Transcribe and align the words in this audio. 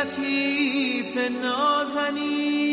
لطیف 0.00 1.16
نازنی 1.42 2.70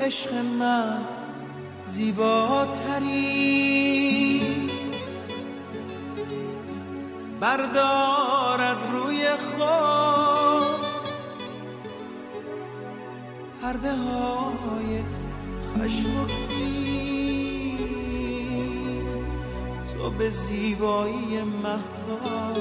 عشق 0.00 0.34
من 0.34 1.00
زیباتری. 1.84 3.28
بردار 7.40 8.60
از 8.60 8.86
روی 8.92 9.28
خود 9.28 10.86
پرده 13.62 13.92
های 13.92 15.04
خشم 15.74 16.26
به 20.18 20.30
زیبایی 20.30 21.42
مهتا 21.42 22.52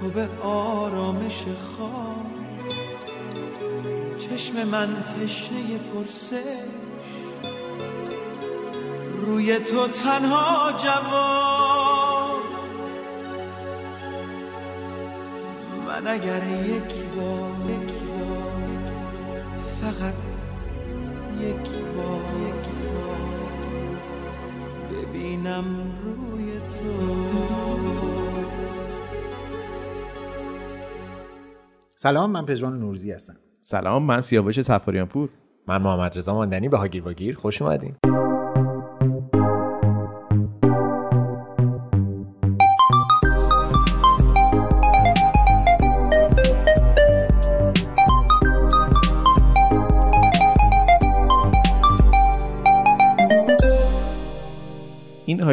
تو 0.00 0.08
به 0.10 0.28
آرامش 0.42 1.44
خواب. 1.44 2.26
چشم 4.18 4.68
من 4.68 4.88
تشنه 5.04 5.78
پرسش 5.94 6.38
روی 9.20 9.58
تو 9.58 9.88
تنها 9.88 10.72
جواب. 10.72 12.42
من 15.86 16.06
اگر 16.06 16.42
یک 16.48 16.94
بار 17.16 17.54
فقط 19.80 20.33
ببینم 25.44 25.64
روی 26.04 26.58
تو. 26.58 26.84
سلام 31.96 32.30
من 32.30 32.46
پژمان 32.46 32.78
نورزی 32.78 33.12
هستم. 33.12 33.36
سلام 33.62 34.02
من 34.02 34.20
سیاوش 34.20 34.60
سفاریان 34.60 35.06
پور 35.06 35.28
من 35.66 35.82
محمد 35.82 36.18
رضا 36.18 36.34
ماندنی 36.34 36.68
به 36.68 36.76
هاگیر 36.76 37.02
واگیر. 37.04 37.36
خوش 37.36 37.62
اومدین. 37.62 37.96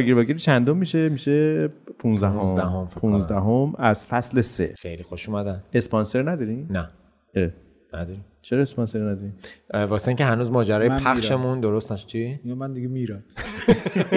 هاگیر 0.01 0.15
واگیر 0.15 0.37
چندم 0.37 0.77
میشه؟ 0.77 1.09
میشه 1.09 1.67
15 1.99 2.27
هم 2.27 2.33
15 2.37 2.61
هم 2.61 2.87
فکر 2.87 2.99
کنم. 2.99 3.11
15 3.11 3.35
هم 3.35 3.73
از 3.77 4.07
فصل 4.07 4.41
3 4.41 4.73
خیلی 4.77 5.03
خوش 5.03 5.29
اومدن. 5.29 5.63
اسپانسر 5.73 6.31
ندارین 6.31 6.67
نه. 6.69 6.89
اه. 7.35 7.49
نداریم. 7.93 8.25
چرا 8.41 8.61
اسپانسر 8.61 8.99
ندارین 8.99 9.33
اه، 9.73 9.83
واسه 9.83 10.07
اینکه 10.07 10.25
هنوز 10.25 10.51
ماجرای 10.51 10.89
پخشمون 10.89 11.59
درست 11.59 11.91
نشد 11.91 12.07
چی؟ 12.07 12.39
یا 12.45 12.55
من 12.55 12.73
دیگه 12.73 12.87
میرم. 12.87 13.23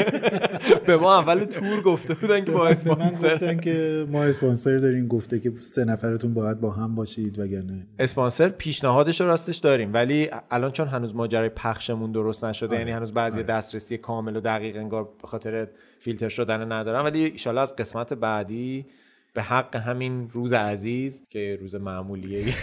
به 0.87 0.97
ما 0.97 1.19
اول 1.19 1.45
تور 1.45 1.83
گفته 1.83 2.15
بودن 2.15 2.45
که 2.45 2.51
با 2.53 2.69
اسپانسر. 2.69 3.35
گفتن 3.35 3.61
که 3.61 4.07
ما 4.11 4.25
اسپانسر 4.25 4.77
داریم 4.77 5.09
گفته 5.09 5.41
که 5.41 5.53
سه 5.61 5.85
نفرتون 5.85 6.35
باید 6.35 6.61
با 6.61 6.71
هم 6.71 6.95
باشید 6.95 7.39
وگرنه. 7.39 7.87
اسپانسر 7.99 8.49
پیشنهادش 8.49 9.21
رو 9.21 9.27
راستش 9.27 9.57
داریم 9.57 9.95
ولی 9.95 10.31
الان 10.51 10.71
چون 10.71 10.89
هنوز 10.89 11.15
ماجرای 11.15 11.49
پخشمون 11.49 12.13
درست 12.13 12.45
نشده 12.45 12.77
یعنی 12.77 12.91
هنوز 12.91 13.13
بعضی 13.13 13.43
دسترسی 13.43 13.99
کامل 13.99 14.37
و 14.37 14.41
دقیق 14.41 14.77
انگار 14.77 15.09
به 15.23 15.29
خاطر 15.29 15.69
فیلتر 15.99 16.29
شدن 16.29 16.73
ندارن 16.73 17.05
ولی 17.05 17.25
ایشالا 17.25 17.63
از 17.63 17.77
قسمت 17.77 18.13
بعدی 18.13 18.87
به 19.35 19.43
حق 19.43 19.77
همین 19.77 20.31
روز 20.33 20.53
عزیز 20.53 21.23
که 21.31 21.59
روز 21.61 21.75
معمولیه. 21.75 22.45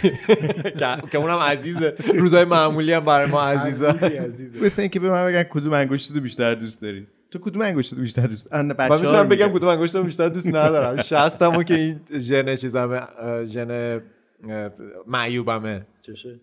که- 1.10 1.18
اونم 1.18 1.38
عزیزه 1.38 1.94
روزهای 2.14 2.44
معمولی 2.44 2.92
هم 2.92 3.04
برای 3.04 3.30
ما 3.30 3.42
عزیزه. 3.42 3.86
مثل 4.62 4.82
اینکه 4.82 5.00
به 5.00 5.10
من 5.10 5.26
بگن 5.26 5.42
کدوم 5.42 5.72
انگشت 5.72 6.10
رو 6.10 6.20
بیشتر 6.20 6.54
دوست 6.54 6.82
داری. 6.82 7.06
تو 7.30 7.38
کدوم 7.38 7.62
انگشت 7.62 7.92
رو 7.92 8.00
بیشتر 8.00 8.26
دوست 8.26 8.52
من 8.52 8.66
می‌تونم 9.00 9.28
بگم 9.28 9.48
کدوم 9.48 9.68
انگشتم 9.68 10.02
بیشتر 10.02 10.28
دوست 10.28 10.48
ندارم. 10.48 11.02
شستمو 11.10 11.62
که 11.62 11.74
این 11.74 12.00
ژن 12.18 12.56
چیزمه 12.56 13.00
ژن 13.44 14.00
معیوبمه. 15.06 15.86
چشه؟ 16.02 16.40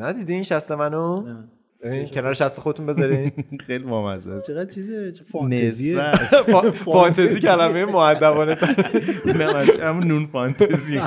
ندیدی 0.00 0.32
این 0.34 0.42
شست 0.42 0.72
منو؟ 0.72 1.20
نه. 1.22 1.44
این 1.84 2.08
کنار 2.08 2.34
شست 2.34 2.60
خودتون 2.60 2.86
بذارین. 2.86 3.32
خیلی 3.66 3.84
بامزه 3.84 4.32
است. 4.32 4.46
چقدر 4.46 4.70
چیزه؟ 4.70 5.12
چه 5.12 5.24
فانتزیه؟ 5.24 5.98
نسبت 6.10 6.44
فا- 6.52 6.72
فانتزی 6.72 7.40
کلمه 7.40 7.84
معدبانه 7.84 8.56
نه 9.38 9.52
من 9.54 9.66
همون 9.82 10.04
نون 10.06 10.26
فانتزی. 10.26 11.00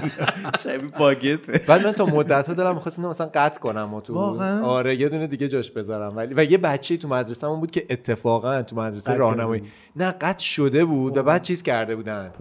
شبیه 0.64 0.90
باگته. 1.00 1.62
بعد 1.68 1.86
من 1.86 1.92
تا 1.92 2.06
مدت 2.06 2.48
ها 2.48 2.54
دارم 2.54 2.76
می‌خواستم 2.76 3.06
مثلا 3.06 3.30
قطع 3.34 3.60
کنم 3.60 3.94
و 3.94 4.02
تو؟ 4.02 4.18
آره 4.18 4.96
یه 4.96 5.10
دونه 5.10 5.28
دیگه 5.28 5.48
جاش 5.48 5.72
بذارم. 5.72 6.18
ولی 6.18 6.34
و 6.38 6.44
یه 6.44 6.58
بچه 6.58 6.98
تو 6.98 7.08
مدرسه‌مون 7.08 7.60
بود 7.60 7.72
که 7.72 7.86
اتفاقا 7.90 8.62
تو 8.62 8.76
مدرسه 8.76 9.14
راهنمایی 9.16 9.64
نه 9.98 10.12
قطع 10.12 10.44
شده 10.44 10.86
بود 10.86 11.18
و 11.18 11.24
بعد 11.24 11.42
چیز 11.42 11.64
کرده 11.64 11.96
بودن 11.96 12.32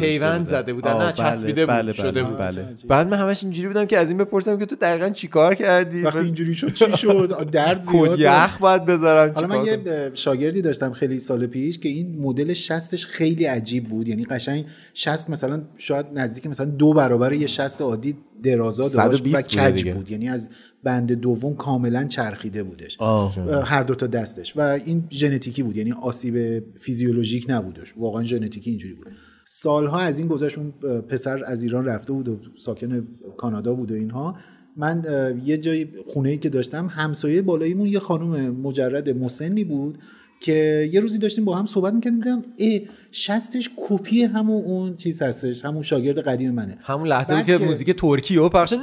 پیوند 0.00 0.38
بودن. 0.38 0.44
زده 0.44 0.72
بودن. 0.72 0.96
نه، 0.96 1.12
چسبیده 1.12 1.66
بود. 1.66 1.74
بله 1.74 1.92
شده 1.92 2.22
بله 2.22 2.22
بود. 2.22 2.38
بله 2.38 2.74
بعد 2.88 3.06
من 3.08 3.16
همش 3.16 3.42
اینجوری 3.42 3.68
بودم 3.68 3.84
که 3.84 3.98
از 3.98 4.08
این 4.08 4.18
بپرسم 4.18 4.58
که 4.58 4.66
تو 4.66 4.76
دقیقا 4.76 5.10
چیکار 5.10 5.54
کردی 5.54 6.02
وقتی 6.02 6.18
اینجوری 6.18 6.54
شد 6.54 6.72
چی 6.72 6.96
شد 6.96 7.50
درد 7.50 7.80
زیاد 7.90 8.18
یخ 8.18 8.58
باید 8.58 8.84
بذارم 8.84 9.34
حالا 9.34 9.46
من 9.46 9.64
یه 9.64 10.10
شاگردی 10.14 10.62
داشتم 10.62 10.92
خیلی 10.92 11.18
سال 11.18 11.46
پیش 11.46 11.78
که 11.78 11.88
این 11.88 12.18
مدل 12.20 12.52
شستش 12.52 13.06
خیلی 13.06 13.44
عجیب 13.44 13.88
بود 13.88 14.08
یعنی 14.08 14.24
قشنگ 14.24 14.66
شست 14.94 15.30
مثلا 15.30 15.62
شاید 15.78 16.06
نزدیک 16.14 16.46
مثلا 16.46 16.66
دو 16.66 16.92
برابر 16.92 17.32
یه 17.32 17.46
شست 17.46 17.82
عادی 17.82 18.16
درازا 18.42 18.82
داشت 18.82 18.94
120 18.94 19.56
و 19.56 19.60
کج. 19.60 19.92
بود 19.92 20.10
یعنی 20.10 20.28
از 20.28 20.50
بند 20.84 21.12
دوم 21.12 21.54
کاملا 21.54 22.04
چرخیده 22.04 22.62
بودش. 22.62 22.96
آه. 23.00 23.64
هر 23.64 23.82
دو 23.82 23.94
تا 23.94 24.06
دستش. 24.06 24.56
و 24.56 24.60
این 24.60 25.04
ژنتیکی 25.10 25.62
بود 25.62 25.76
یعنی 25.76 25.92
آسیب 25.92 26.64
فیزیولوژیک 26.78 27.46
نبودش. 27.48 27.94
واقعا 27.96 28.24
ژنتیکی 28.24 28.70
اینجوری 28.70 28.94
بود. 28.94 29.06
سالها 29.44 29.98
از 29.98 30.18
این 30.18 30.28
گذشت 30.28 30.58
اون 30.58 30.70
پسر 31.00 31.44
از 31.44 31.62
ایران 31.62 31.84
رفته 31.84 32.12
بود 32.12 32.28
و 32.28 32.38
ساکن 32.56 33.08
کانادا 33.36 33.74
بود 33.74 33.92
و 33.92 33.94
اینها. 33.94 34.36
من 34.76 35.04
یه 35.44 35.58
جای 35.58 35.86
خونه 36.06 36.28
ای 36.28 36.38
که 36.38 36.48
داشتم 36.48 36.86
همسایه 36.86 37.42
بالاییمون 37.42 37.86
یه 37.86 37.98
خانم 37.98 38.50
مجرد 38.50 39.10
مسنی 39.10 39.64
بود 39.64 39.98
که 40.40 40.88
یه 40.92 41.00
روزی 41.00 41.18
داشتیم 41.18 41.44
با 41.44 41.56
هم 41.56 41.66
صحبت 41.66 41.94
می‌کردیم 41.94 42.20
دیدم 42.20 42.44
ای 42.56 42.88
شستش 43.12 43.70
کپی 43.76 44.22
همون 44.22 44.64
اون 44.64 44.96
چیز 44.96 45.22
هستش 45.22 45.64
همون 45.64 45.82
شاگرد 45.82 46.18
قدیم 46.18 46.50
منه. 46.50 46.78
همون 46.82 47.08
لحظه 47.08 47.36
بود 47.36 47.46
که 47.46 47.58
موزیک 47.58 47.90
ترکی 47.90 48.36
و 48.36 48.48
پخش 48.48 48.72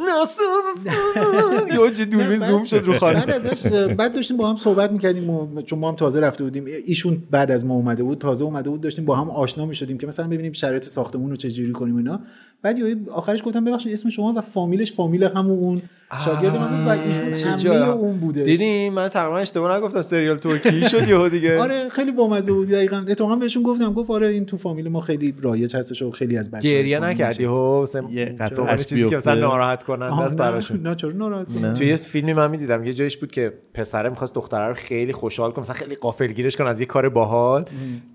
یه 1.79 1.91
چه 1.91 2.05
دوربین 2.05 2.39
نه، 2.39 2.47
زوم 2.47 2.63
شد 2.63 2.75
رو 2.85 2.97
خانم. 2.97 3.19
بعد 3.19 3.31
ازش 3.31 3.73
بعد 3.73 4.13
داشتیم 4.13 4.37
با 4.37 4.49
هم 4.49 4.55
صحبت 4.55 4.91
می‌کردیم 4.91 5.29
و 5.29 5.61
چون 5.61 5.79
ما 5.79 5.89
هم 5.89 5.95
تازه 5.95 6.19
رفته 6.19 6.43
بودیم. 6.43 6.65
ایشون 6.85 7.23
بعد 7.31 7.51
از 7.51 7.65
ما 7.65 7.73
اومده 7.73 8.03
بود 8.03 8.17
تازه 8.17 8.45
اومده 8.45 8.69
بود 8.69 8.81
داشتیم 8.81 9.05
با 9.05 9.15
هم 9.15 9.29
آشنا 9.29 9.65
می‌شدیم 9.65 9.97
که 9.97 10.07
مثلا 10.07 10.27
ببینیم 10.27 10.51
شرایط 10.51 10.83
ساختمون 10.83 11.29
رو 11.29 11.35
چجوری 11.35 11.71
کنیم 11.71 11.95
اینا. 11.95 12.19
بعد 12.61 12.77
آخرش 13.11 13.43
گفتم 13.43 13.63
ببخشید 13.63 13.93
اسم 13.93 14.09
شما 14.09 14.33
و 14.37 14.41
فامیلش 14.41 14.93
فامیل 14.93 15.23
همون 15.23 15.59
اون 15.59 15.81
شاگرد 16.25 16.57
من 16.57 16.85
و 16.85 16.89
ایشون 16.89 17.37
چه 17.37 17.47
عمه 17.47 17.61
جالب. 17.63 17.89
اون 17.89 18.17
بوده. 18.17 18.43
دیدی 18.43 18.89
من 18.89 19.09
تقریبا 19.09 19.37
اشتباه 19.37 19.77
نگفتم 19.77 20.01
سریال 20.01 20.37
ترکی 20.37 20.81
شد 20.89 21.07
یهو 21.07 21.29
دیگه. 21.29 21.59
آره 21.61 21.89
خیلی 21.89 22.11
بامزه 22.11 22.53
بود 22.53 22.69
دقیقاً. 22.69 23.05
اتفاقا 23.07 23.35
بهشون 23.35 23.63
گفتم 23.63 23.93
گفت 23.93 24.09
آره 24.17 24.27
این 24.27 24.45
تو 24.45 24.57
فامیل 24.57 24.89
ما 24.89 25.01
خیلی 25.01 25.35
رایج 25.41 25.75
هستش 25.75 26.01
و 26.01 26.11
خیلی 26.11 26.37
از 26.37 26.51
بچه‌ها 26.51 26.73
گریه 26.73 26.99
نکردی. 26.99 27.43
هو 27.43 27.81
مثلا 27.81 28.09
یه 28.09 28.37
چیزی 28.85 29.09
که 29.09 29.17
مثلا. 29.17 29.39
ناراحت 29.39 29.83
کننده 29.83 30.21
است 30.21 30.35
نه، 30.35 30.39
براشون 30.39 30.81
نه 30.81 30.95
چرا 30.95 31.11
ناراحت 31.11 31.59
کنم؟ 31.59 31.73
توی 31.73 31.87
یه 31.87 31.95
فیلمی 31.95 32.33
من 32.33 32.51
می‌دیدم 32.51 32.83
یه 32.83 32.93
جایش 32.93 33.17
بود 33.17 33.31
که 33.31 33.53
پسره 33.73 34.09
می‌خواست 34.09 34.35
دختره 34.35 34.67
رو 34.67 34.73
خیلی 34.73 35.13
خوشحال 35.13 35.51
کنه 35.51 35.61
مثلا 35.61 35.75
خیلی 35.75 35.95
قافلگیرش 35.95 36.55
کنه 36.55 36.69
از 36.69 36.79
یه 36.79 36.85
کار 36.85 37.09
باحال 37.09 37.65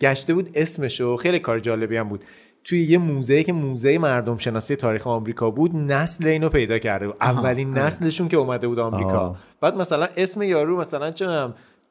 گشته 0.00 0.34
بود 0.34 0.50
اسمشو 0.54 1.16
خیلی 1.16 1.38
کار 1.38 1.58
جالبی 1.58 1.96
هم 1.96 2.08
بود 2.08 2.24
توی 2.64 2.82
یه 2.82 2.98
موزه 2.98 3.42
که 3.42 3.52
موزه 3.52 3.98
مردم 3.98 4.38
شناسی 4.38 4.76
تاریخ 4.76 5.06
آمریکا 5.06 5.50
بود 5.50 5.76
نسل 5.76 6.26
اینو 6.26 6.48
پیدا 6.48 6.78
کرده 6.78 7.06
بود 7.06 7.16
اولین 7.20 7.70
آره. 7.70 7.86
نسلشون 7.86 8.28
که 8.28 8.36
اومده 8.36 8.68
بود 8.68 8.78
آمریکا 8.78 9.18
آه. 9.18 9.36
بعد 9.60 9.76
مثلا 9.76 10.08
اسم 10.16 10.42
یارو 10.42 10.80
مثلا 10.80 11.10
چه 11.10 11.26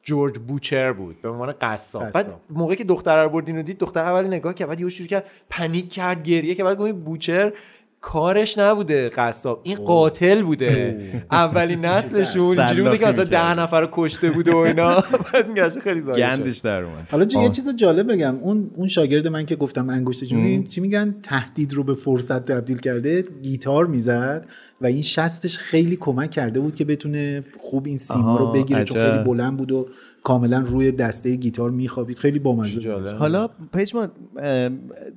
جورج 0.02 0.38
بوچر 0.38 0.92
بود 0.92 1.22
به 1.22 1.28
عنوان 1.28 1.52
قصاب. 1.60 2.10
بعد 2.10 2.40
موقعی 2.50 2.76
که 2.76 2.84
دختره 2.84 3.22
رو 3.22 3.28
بردین 3.28 3.58
و 3.58 3.62
دید 3.62 3.78
دختر 3.78 4.04
اول 4.04 4.26
نگاه 4.26 4.54
کرد 4.54 4.68
بعد 4.68 4.80
یهو 4.80 4.90
شروع 4.90 5.08
کرد 5.08 5.24
پنیک 5.50 5.92
کرد 5.92 6.22
گریه 6.22 6.54
که 6.54 6.64
بعد 6.64 6.78
گفت 6.78 6.92
بوچر 6.92 7.52
کارش 8.02 8.58
نبوده 8.58 9.08
قصاب 9.08 9.60
این 9.62 9.76
قاتل 9.76 10.42
بوده 10.42 10.98
اولین 11.30 11.84
نسلشون 11.84 12.58
اینجوری 12.58 12.82
بوده 12.82 12.98
که 12.98 13.06
مثلا 13.06 13.24
ده. 13.24 13.54
نفر 13.54 13.80
رو 13.80 13.88
کشته 13.92 14.30
بوده 14.30 14.52
و 14.52 14.56
اینا 14.56 15.04
بعد 15.32 15.48
میگشت 15.48 15.78
خیلی 15.78 16.00
زایه. 16.00 16.28
گندش 16.28 16.58
در 16.58 16.82
اومد 16.82 17.06
حالا 17.10 17.26
یه. 17.42 17.48
چیز 17.48 17.76
جالب 17.76 18.12
بگم 18.12 18.36
اون 18.36 18.70
اون 18.76 18.88
شاگرد 18.88 19.28
من 19.28 19.46
که 19.46 19.56
گفتم 19.56 19.90
انگشت 19.90 20.24
جونی 20.24 20.64
چی 20.64 20.80
میگن 20.80 21.14
تهدید 21.22 21.74
رو 21.74 21.84
به 21.84 21.94
فرصت 21.94 22.52
تبدیل 22.52 22.78
کرده 22.78 23.24
گیتار 23.42 23.86
می‌زد 23.86 24.46
و 24.80 24.86
این 24.86 25.02
شستش 25.02 25.58
خیلی 25.58 25.96
کمک 25.96 26.30
کرده 26.30 26.60
بود 26.60 26.74
که 26.74 26.84
بتونه 26.84 27.44
خوب 27.60 27.86
این 27.86 27.96
سیما 27.98 28.38
رو 28.38 28.52
بگیره 28.52 28.84
چون. 28.84 29.10
خیلی 29.10 29.24
بلند 29.24 29.56
بود 29.56 29.72
و 29.72 29.88
کاملا 30.22 30.64
روی 30.66 30.92
دسته 30.92 31.36
گیتار 31.36 31.70
میخوابید 31.70 32.18
خیلی 32.18 32.38
بامزه. 32.38 33.14
حالا 33.18 33.48
پیجمان 33.72 34.10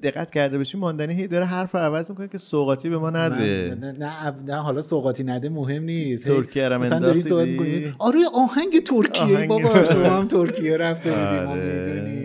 دقت 0.04 0.32
کرده 0.32 0.58
باشی 0.58 0.78
ماندنی 0.78 1.14
هی 1.14 1.28
داره 1.28 1.46
حرف 1.46 1.76
رو 1.76 1.82
عوض 1.82 2.10
می‌کنه 2.10 2.28
که 2.28 2.38
سوقاتی 2.38 2.90
به 2.90 2.98
ما 2.98 3.10
من- 3.12 3.20
نده 3.32 3.78
نه, 3.82 3.92
نه, 3.92 4.34
نه 4.48 4.56
حالا 4.56 4.82
سوقاتی 4.82 5.24
نده 5.24 5.50
مهم 5.50 5.84
نیست 5.84 6.26
ترکیه 6.28 6.70
رو 6.70 6.80
مثلا 6.80 7.00
داریم 7.00 7.22
صحبت؟ 7.22 7.48
می‌کنیم. 7.48 7.96
آره 8.00 8.20
آهنگ 8.34 8.84
ترکیه 8.84 9.24
آهنگ. 9.38 9.50
بابا 9.50 9.84
شما 9.84 10.10
هم 10.10 10.28
ترکیه 10.28 10.78
رفته 10.78 11.10
بودیم 11.12 11.44
ما 11.44 11.52
آره. 11.52 11.80
می‌دونیم. 11.80 12.16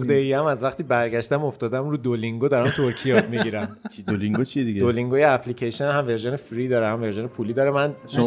عقده 0.00 0.14
ای 0.14 0.32
هم 0.32 0.44
از 0.44 0.62
وقتی 0.62 0.82
برگشتم 0.82 1.44
افتادم 1.44 1.88
رو 1.90 1.96
دولینگو 1.96 2.48
دارم 2.48 2.70
ترکی 2.70 3.14
یاد 3.14 3.28
می‌گیرم 3.30 3.76
چی 3.96 4.02
دولینگو 4.02 4.44
چیه 4.44 4.64
دیگه 4.64 4.80
دولینگو 4.80 5.18
یه 5.18 5.28
اپلیکیشن 5.28 5.90
هم 5.90 6.06
version 6.06 6.36
free 6.36 6.68
داره 6.68 6.86
هم 6.86 7.02
version 7.02 7.26
پولی 7.26 7.52
داره 7.52 7.70
من 7.70 7.92
شما 8.08 8.26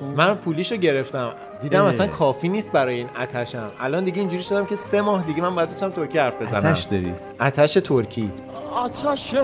کن. 0.00 0.14
من 0.16 0.34
پولیشو 0.34 0.76
گرفتم 0.76 1.32
دیدم. 1.62 1.84
اصلا 1.84 2.06
کافی 2.06 2.48
نیست 2.48 2.72
برای 2.72 2.94
این 2.94 3.08
آتشم 3.20 3.70
الان 3.80 4.04
دیگه 4.04 4.18
اینجوری 4.18 4.42
شدم 4.42 4.66
که 4.66 4.76
سه 4.76 5.00
ماه 5.00 5.22
دیگه 5.22 5.42
من 5.42 5.54
باید 5.54 5.70
بتونم 5.70 5.92
ترکی 5.92 6.18
حرف 6.18 6.42
بزنم. 6.42 6.70
آتش 6.70 6.82
داری؟ 6.82 7.14
آتش 7.40 7.72
ترکی. 7.74 8.32
آتش 8.74 9.34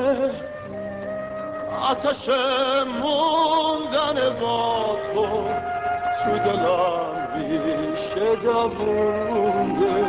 آتش 1.90 2.28
موندن 3.00 4.40
با 4.40 4.96
تو 5.14 5.26
تو 6.24 6.38
دلم 6.38 7.28
ریشه 7.34 8.36
دوونده 8.42 10.04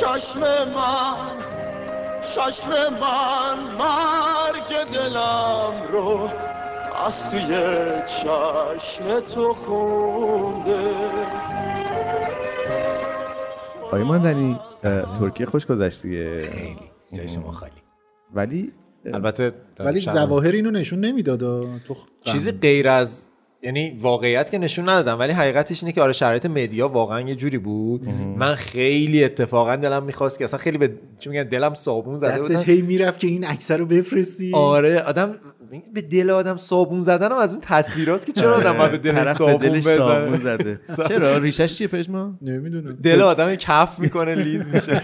چشم 0.00 0.40
من 0.74 1.16
چشم 2.22 2.68
من 3.00 3.58
مرگ 3.78 4.90
دلم 4.92 5.72
رو 5.92 6.28
از 7.06 7.30
توی 7.30 7.40
چشم 8.06 9.20
تو 9.34 9.52
خونده. 9.52 10.90
آقای 13.82 14.02
ماندنی 14.02 14.58
ترکیه 15.18 15.46
خوش 15.46 15.66
گذشت 15.66 16.02
دیگه 16.02 16.40
خیلی. 16.40 16.76
جای 17.12 17.28
شما 17.28 17.52
خالی. 17.52 17.72
ولی 18.34 18.72
البته 19.14 19.52
ولی 19.78 20.00
ظواهر 20.00 20.52
اینو 20.52 20.70
نشون 20.70 21.00
نمی‌داد. 21.00 21.40
تو 21.88 21.94
خ- 21.94 22.32
چیزی 22.32 22.52
غیر 22.52 22.88
از 22.88 23.22
یعنی 23.62 23.98
واقعیت 24.00 24.50
که 24.50 24.58
نشون 24.58 24.88
ندادم 24.88 25.18
ولی 25.18 25.32
حقیقتش 25.32 25.82
اینه 25.82 25.92
که 25.92 26.02
آره 26.02 26.12
شرایط 26.12 26.46
مدیا 26.46 26.88
واقعا 26.88 27.20
یه 27.20 27.34
جوری 27.34 27.58
بود. 27.58 28.08
من 28.36 28.54
خیلی 28.54 29.24
اتفاقا 29.24 29.76
دلم 29.76 30.02
می‌خواست 30.02 30.38
که 30.38 30.44
اصلا 30.44 30.58
خیلی 30.58 30.78
به 30.78 30.92
چی 31.18 31.30
میگن 31.30 31.42
دلم 31.42 31.74
صابون 31.74 32.16
زده 32.16 32.42
بودم. 32.42 32.54
دستت 32.54 32.68
هی 32.68 32.82
می‌رفت 32.82 33.18
که 33.20 33.26
این 33.26 33.44
عکس 33.44 33.70
رو 33.70 33.86
بفرستی. 33.86 34.52
آره 34.54 35.02
آدم 35.02 35.34
به 35.94 36.00
دل 36.02 36.30
آدم 36.30 36.56
صابون 36.56 37.00
زدنم 37.00 37.36
از 37.36 37.50
اون 37.52 37.60
تصویراست 37.60 38.26
که 38.26 38.32
چرا 38.32 38.56
آدم 38.56 38.72
باید 38.78 38.90
به 38.90 38.98
دل 38.98 39.32
صابون 39.34 39.80
بزنه؟ 39.80 40.38
زده. 40.38 40.80
چرا؟ 41.08 41.38
ریشش 41.38 41.74
چیه 41.74 41.86
پژمان 41.88 42.38
نمی‌دونم. 42.42 42.98
دل 43.02 43.22
آدم 43.22 43.54
کف 43.54 43.98
می‌کنه 43.98 44.34
لیز 44.34 44.68
میشه. 44.68 45.02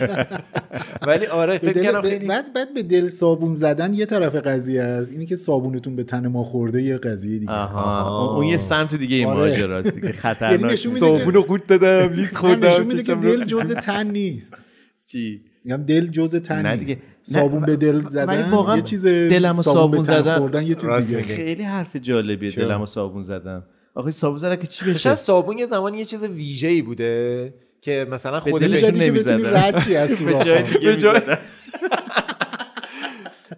ولی 1.07 1.27
آره 1.27 1.59
فکر 1.59 1.93
کنم 1.93 2.03
خیلی 2.03 2.27
بعد 2.27 2.53
بعد 2.55 2.75
به 2.75 2.83
دل 2.83 3.07
صابون 3.09 3.53
زدن 3.53 3.95
یه 3.95 4.07
طرف 4.07 4.35
قضیه 4.35 4.83
است 4.83 5.13
اینی 5.13 5.27
که 5.27 5.37
صابونتون 5.37 5.97
به 5.97 6.05
تن 6.05 6.27
ما 6.29 6.45
خورده 6.45 6.83
یه 6.83 6.99
قضیه 6.99 7.39
دیگه. 7.39 7.53
آها. 7.53 8.37
اون 8.37 8.47
یه 8.47 8.57
سمت 8.57 8.95
دیگه 8.95 9.17
این 9.17 9.27
آره. 9.29 9.51
ماجراست 9.51 9.89
دیگه. 9.95 10.07
یعنی 10.07 10.19
خطرناک. 10.19 10.73
نشون 10.73 10.93
میده 10.93 11.07
که- 11.07 11.17
صابون 11.17 11.35
رو 11.35 11.43
قورت 11.43 11.67
دادم 11.67 12.13
لیز 12.13 12.37
خوردم 12.37 12.67
نشون 12.69 12.87
میده 12.87 13.03
که 13.03 13.15
دل 13.15 13.39
رو- 13.39 13.45
جز 13.45 13.73
تن 13.75 14.07
نیست. 14.07 14.63
چی؟ 15.07 15.41
میگم 15.65 15.83
دل 15.83 16.07
جز 16.07 16.35
تن 16.37 16.63
نه 16.63 16.71
نیست. 16.71 16.81
دیگه. 16.81 16.99
صابون 17.23 17.61
به 17.61 17.77
دل 17.77 18.01
زدن 18.01 18.51
واقعا 18.51 18.77
یه 18.77 18.83
چیز 18.83 19.07
دلم 19.07 19.59
و 19.59 19.63
صابون 19.63 20.03
زدن- 20.03 20.39
خوردن 20.39 20.63
یه 20.67 20.75
چیز 20.75 20.91
دیگه. 21.17 21.23
خیلی 21.23 21.63
حرف 21.63 21.97
جالبیه 21.97 22.51
چرا؟ 22.51 22.65
دلم 22.69 22.81
و 22.83 22.87
صابون 22.87 23.23
زدم 23.23 23.63
آخه 23.95 24.11
صابون 24.11 24.39
زدن 24.39 24.57
که 24.57 24.67
چی 24.67 24.85
بشه 24.85 24.99
شاید 24.99 25.15
صابون 25.17 25.59
یه 25.59 25.67
زمانی 25.67 25.99
یه 25.99 26.05
چیز 26.05 26.23
ویژه‌ای 26.25 26.83
بوده 26.83 27.55
که 27.81 28.07
مثلا 28.11 28.41
خود 28.41 28.63
که 28.63 28.69
نمی‌زدن. 28.69 29.13
بتونی 29.13 29.43
رد 29.43 29.85
چی 29.85 29.97
از 29.97 30.19
به 30.25 30.33
جای. 30.45 30.63
دیگه 30.63 30.79
به 30.79 30.97
جای- 30.97 31.15
می‌زدن. 31.21 31.39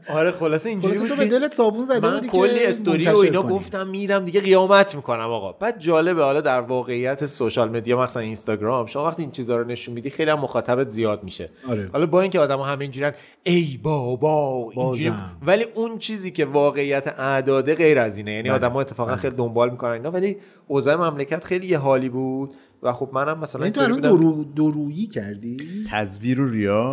آره 0.09 0.31
خلاصه 0.31 0.69
اینجوری 0.69 0.95
خلاصه 0.95 1.09
بود 1.09 1.17
تو 1.17 1.23
به 1.23 1.29
که 1.29 1.39
دلت 1.39 1.55
صابون 1.55 1.85
زده 1.85 2.09
من 2.09 2.21
کلی 2.21 2.65
استوری 2.65 3.09
و 3.09 3.17
اینا 3.17 3.43
کنی. 3.43 3.53
گفتم 3.53 3.87
میرم 3.87 4.25
دیگه 4.25 4.41
قیامت 4.41 4.95
می‌کنم 4.95 5.21
آقا 5.21 5.53
بعد 5.53 5.79
جالبه 5.79 6.23
حالا 6.23 6.41
در 6.41 6.61
واقعیت 6.61 7.27
سوشال 7.27 7.69
مدیا 7.77 8.01
مثلا 8.03 8.23
اینستاگرام 8.23 8.87
شما 8.87 9.05
وقتی 9.05 9.23
این 9.23 9.31
چیزا 9.31 9.57
رو 9.57 9.65
نشون 9.65 9.95
میدی 9.95 10.11
خیلی 10.11 10.31
هم 10.31 10.41
مخاطبت 10.41 10.89
زیاد 10.89 11.25
میشه 11.25 11.51
آره. 11.71 11.91
حالا 11.93 12.07
با 12.07 12.21
اینکه 12.21 12.41
آدم 12.41 12.61
همه 12.61 12.83
اینجورن 12.83 13.15
ای 13.43 13.79
بابا 13.83 14.71
اینجوری. 14.77 15.13
ولی 15.47 15.67
اون 15.75 15.99
چیزی 15.99 16.31
که 16.31 16.45
واقعیت 16.45 17.15
اعداده 17.19 17.75
غیر 17.75 17.99
از 17.99 18.17
اینه 18.17 18.33
یعنی 18.33 18.49
بله. 18.49 18.53
آدم 18.53 18.77
اتفاقا 18.77 19.17
خیلی 19.17 19.37
دنبال 19.37 19.71
می‌کنن 19.71 19.91
اینا 19.91 20.11
ولی 20.11 20.37
اوضاع 20.67 20.97
مملکت 20.97 21.45
خیلی 21.45 21.67
یه 21.67 21.79
حالی 21.79 22.09
بود 22.09 22.55
و 22.83 22.93
خب 22.93 23.11
منم 23.13 23.39
مثلا 23.39 23.61
یعنی 23.61 23.73
تو 23.73 23.81
اینطوری 23.81 24.07
الان 24.07 24.53
درویی 24.57 25.07
کردی 25.07 25.57
تزویر 25.91 26.41
و 26.41 26.49
ریا 26.49 26.91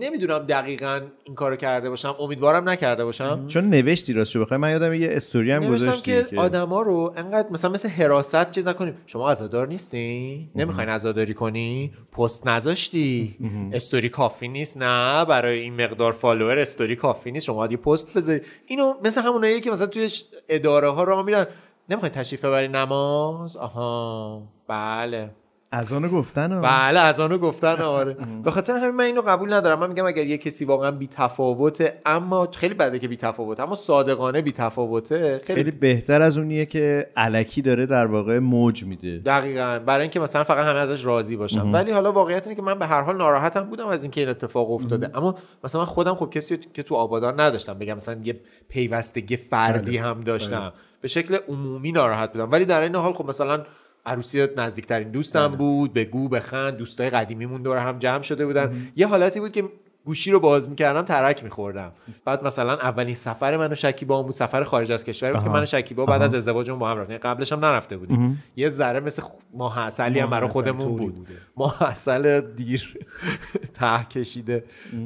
نمی‌دونم 0.00 0.38
دقیقا 0.38 1.00
این 1.24 1.34
کارو 1.34 1.56
کرده 1.56 1.90
باشم 1.90 2.16
امیدوارم 2.20 2.68
نکرده 2.68 3.04
باشم. 3.04 3.46
چون 3.46 3.70
نوشتی 3.70 4.12
راستشو 4.12 4.40
بخوای 4.40 4.60
من 4.60 4.70
یادم 4.70 4.94
یه 4.94 5.08
استوری 5.12 5.50
هم 5.50 5.68
گذاشتی 5.68 6.24
که, 6.24 6.36
آدما 6.36 6.82
رو 6.82 7.14
انقدر 7.16 7.48
مثلا 7.50 7.70
مثل 7.70 7.88
حراست 7.88 8.50
چیز 8.50 8.68
نکنیم. 8.68 8.94
شما 9.06 9.30
عزادار 9.30 9.68
نیستی؟ 9.68 10.50
نمی‌خواین 10.54 10.88
عزاداری 10.88 11.34
کنی؟ 11.34 11.92
پست 12.12 12.46
نذاشتی؟ 12.46 13.36
استوری 13.72 14.08
کافی 14.08 14.48
نیست؟ 14.48 14.76
نه 14.76 15.24
برای 15.24 15.60
این 15.60 15.84
مقدار 15.84 16.12
follower 16.12 16.58
story 16.58 16.96
کافی 16.96 17.32
نیست. 17.32 17.46
شما 17.46 17.56
باید 17.56 17.70
یه 17.72 17.76
پست 17.76 18.14
بذاری. 18.16 18.40
اینو 18.66 18.94
مثل 19.04 19.20
همونایی 19.22 19.60
که 19.60 19.70
مثلا 19.70 19.86
توی 19.86 20.10
اداره 20.48 20.88
ها 20.88 21.04
راه 21.04 21.24
میرن. 21.24 21.46
نمی‌خواین 21.88 22.14
تشریف 22.14 22.44
ببری 22.44 22.68
نماز؟ 22.68 23.56
آها. 23.56 24.42
بله. 24.68 25.30
از 25.72 25.92
آنو 25.92 26.08
گفتن. 26.08 26.60
بله 26.60 27.00
از 27.00 27.20
آنو 27.20 27.38
گفتن 27.38 27.76
آره. 27.82 28.16
به 28.44 28.50
خاطر 28.50 28.76
همین 28.76 28.90
من 28.90 29.04
اینو 29.04 29.22
قبول 29.22 29.52
ندارم. 29.52 29.78
من 29.78 29.88
میگم 29.88 30.06
اگر 30.06 30.26
یه 30.26 30.38
کسی 30.38 30.64
واقعا 30.64 30.90
بی 30.90 31.06
تفاوته 31.06 32.00
اما 32.06 32.48
خیلی 32.54 32.74
بده 32.74 32.98
که 32.98 33.08
بی 33.08 33.16
تفاوته 33.16 33.62
اما 33.62 33.74
صادقانه 33.74 34.42
بی 34.42 34.52
تفاوته 34.52 35.40
خیلی, 35.44 35.54
خیلی 35.54 35.70
بهتر 35.70 36.22
از 36.22 36.38
اونیه 36.38 36.66
که 36.66 37.10
الکی 37.16 37.62
داره 37.62 37.86
در 37.86 38.06
واقع 38.06 38.38
موج 38.38 38.84
میده. 38.84 39.18
دقیقا. 39.18 39.80
برای 39.86 40.02
اینکه 40.02 40.20
مثلا 40.20 40.44
فقط 40.44 40.66
همه 40.66 40.78
ازش 40.78 41.04
راضی 41.04 41.36
باشن 41.36 41.72
ولی 41.72 41.90
حالا 41.90 42.12
واقعیت 42.12 42.46
اینه 42.46 42.56
که 42.56 42.62
من 42.62 42.78
به 42.78 42.86
هر 42.86 43.02
حال 43.02 43.16
ناراحتم 43.16 43.64
بودم 43.64 43.86
از 43.86 44.02
اینکه 44.02 44.20
این 44.20 44.30
اتفاق 44.30 44.70
افتاده. 44.70 45.10
اما 45.14 45.34
مثلا 45.64 45.80
من 45.80 45.86
خودم 45.86 46.14
خب 46.14 46.30
کسی 46.30 46.56
که 46.56 46.82
تو 46.82 46.94
آبادان 46.94 47.40
نداشتم. 47.40 47.78
بگم 47.78 47.96
مثلا 47.96 48.20
یه 48.24 48.40
پیوستگی 48.68 49.36
فردی 49.36 49.98
بله. 49.98 50.08
هم 50.08 50.20
داشتم. 50.20 50.72
به 51.00 51.08
شکل 51.08 51.38
عمومی 51.48 51.92
ناراحت 51.92 52.32
بودم. 52.32 52.52
ولی 52.52 52.64
در 52.64 52.80
این 52.80 52.94
حال 52.94 53.12
خب 53.12 53.28
مثلا 53.28 53.62
عروسی 54.06 54.46
نزدیکترین 54.56 55.10
دوستم 55.10 55.48
بود 55.48 55.92
به 55.92 56.04
گو 56.04 56.28
بخند 56.28 56.76
دوستای 56.76 57.10
قدیمیمون 57.10 57.62
دور 57.62 57.76
هم 57.76 57.98
جمع 57.98 58.22
شده 58.22 58.46
بودن. 58.46 58.92
یه 58.96 59.06
حالتی 59.06 59.40
بود 59.40 59.52
که 59.52 59.64
گوشی 60.04 60.30
رو 60.30 60.40
باز 60.40 60.68
می‌کردم 60.68 61.02
ترک 61.02 61.44
میخوردم. 61.44 61.92
بعد 62.24 62.44
مثلا 62.44 62.72
اولین 62.72 63.14
سفر 63.14 63.56
من 63.56 63.72
و 63.72 63.74
شکیبا 63.74 64.22
بود 64.22 64.34
سفر 64.34 64.64
خارج 64.64 64.92
از 64.92 65.04
کشور 65.04 65.32
بود 65.32 65.40
که 65.42 65.46
آها. 65.48 65.56
من 65.56 65.62
و 65.62 65.66
شکیبا 65.66 66.06
بعد 66.06 66.22
از 66.22 66.34
ازدواجمون 66.34 66.78
با 66.78 66.90
هم 66.90 66.96
رفتیم. 66.98 67.10
یعنی 67.10 67.22
قبلش 67.22 67.52
هم 67.52 67.64
نرفته 67.64 67.96
بودیم. 67.96 68.42
یه 68.56 68.68
ذره 68.68 69.00
مثل 69.00 69.22
ماه 69.54 69.80
عسلی 69.80 70.18
هم 70.18 70.30
برای 70.30 70.48
خودمون 70.50 70.96
بود. 70.96 71.14
بوده. 71.14 71.32
ماه 71.56 71.84
عسل 71.84 72.40
دیر 72.40 72.98
ته 73.80 74.04
کشیده. 74.04 74.64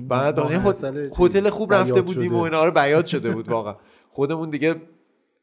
بعد 0.09 0.39
هتل- 0.39 1.49
خوب 1.51 1.75
رفته 1.75 2.01
بودیم. 2.03 2.35
و 2.35 2.41
اینا 2.41 2.65
رو 2.65 2.71
بیاد 2.71 3.07
شده 3.07 3.31
بود 3.31 3.49
واقعا. 3.49 3.75
خودمون 4.17 4.51
دیگه 4.51 4.75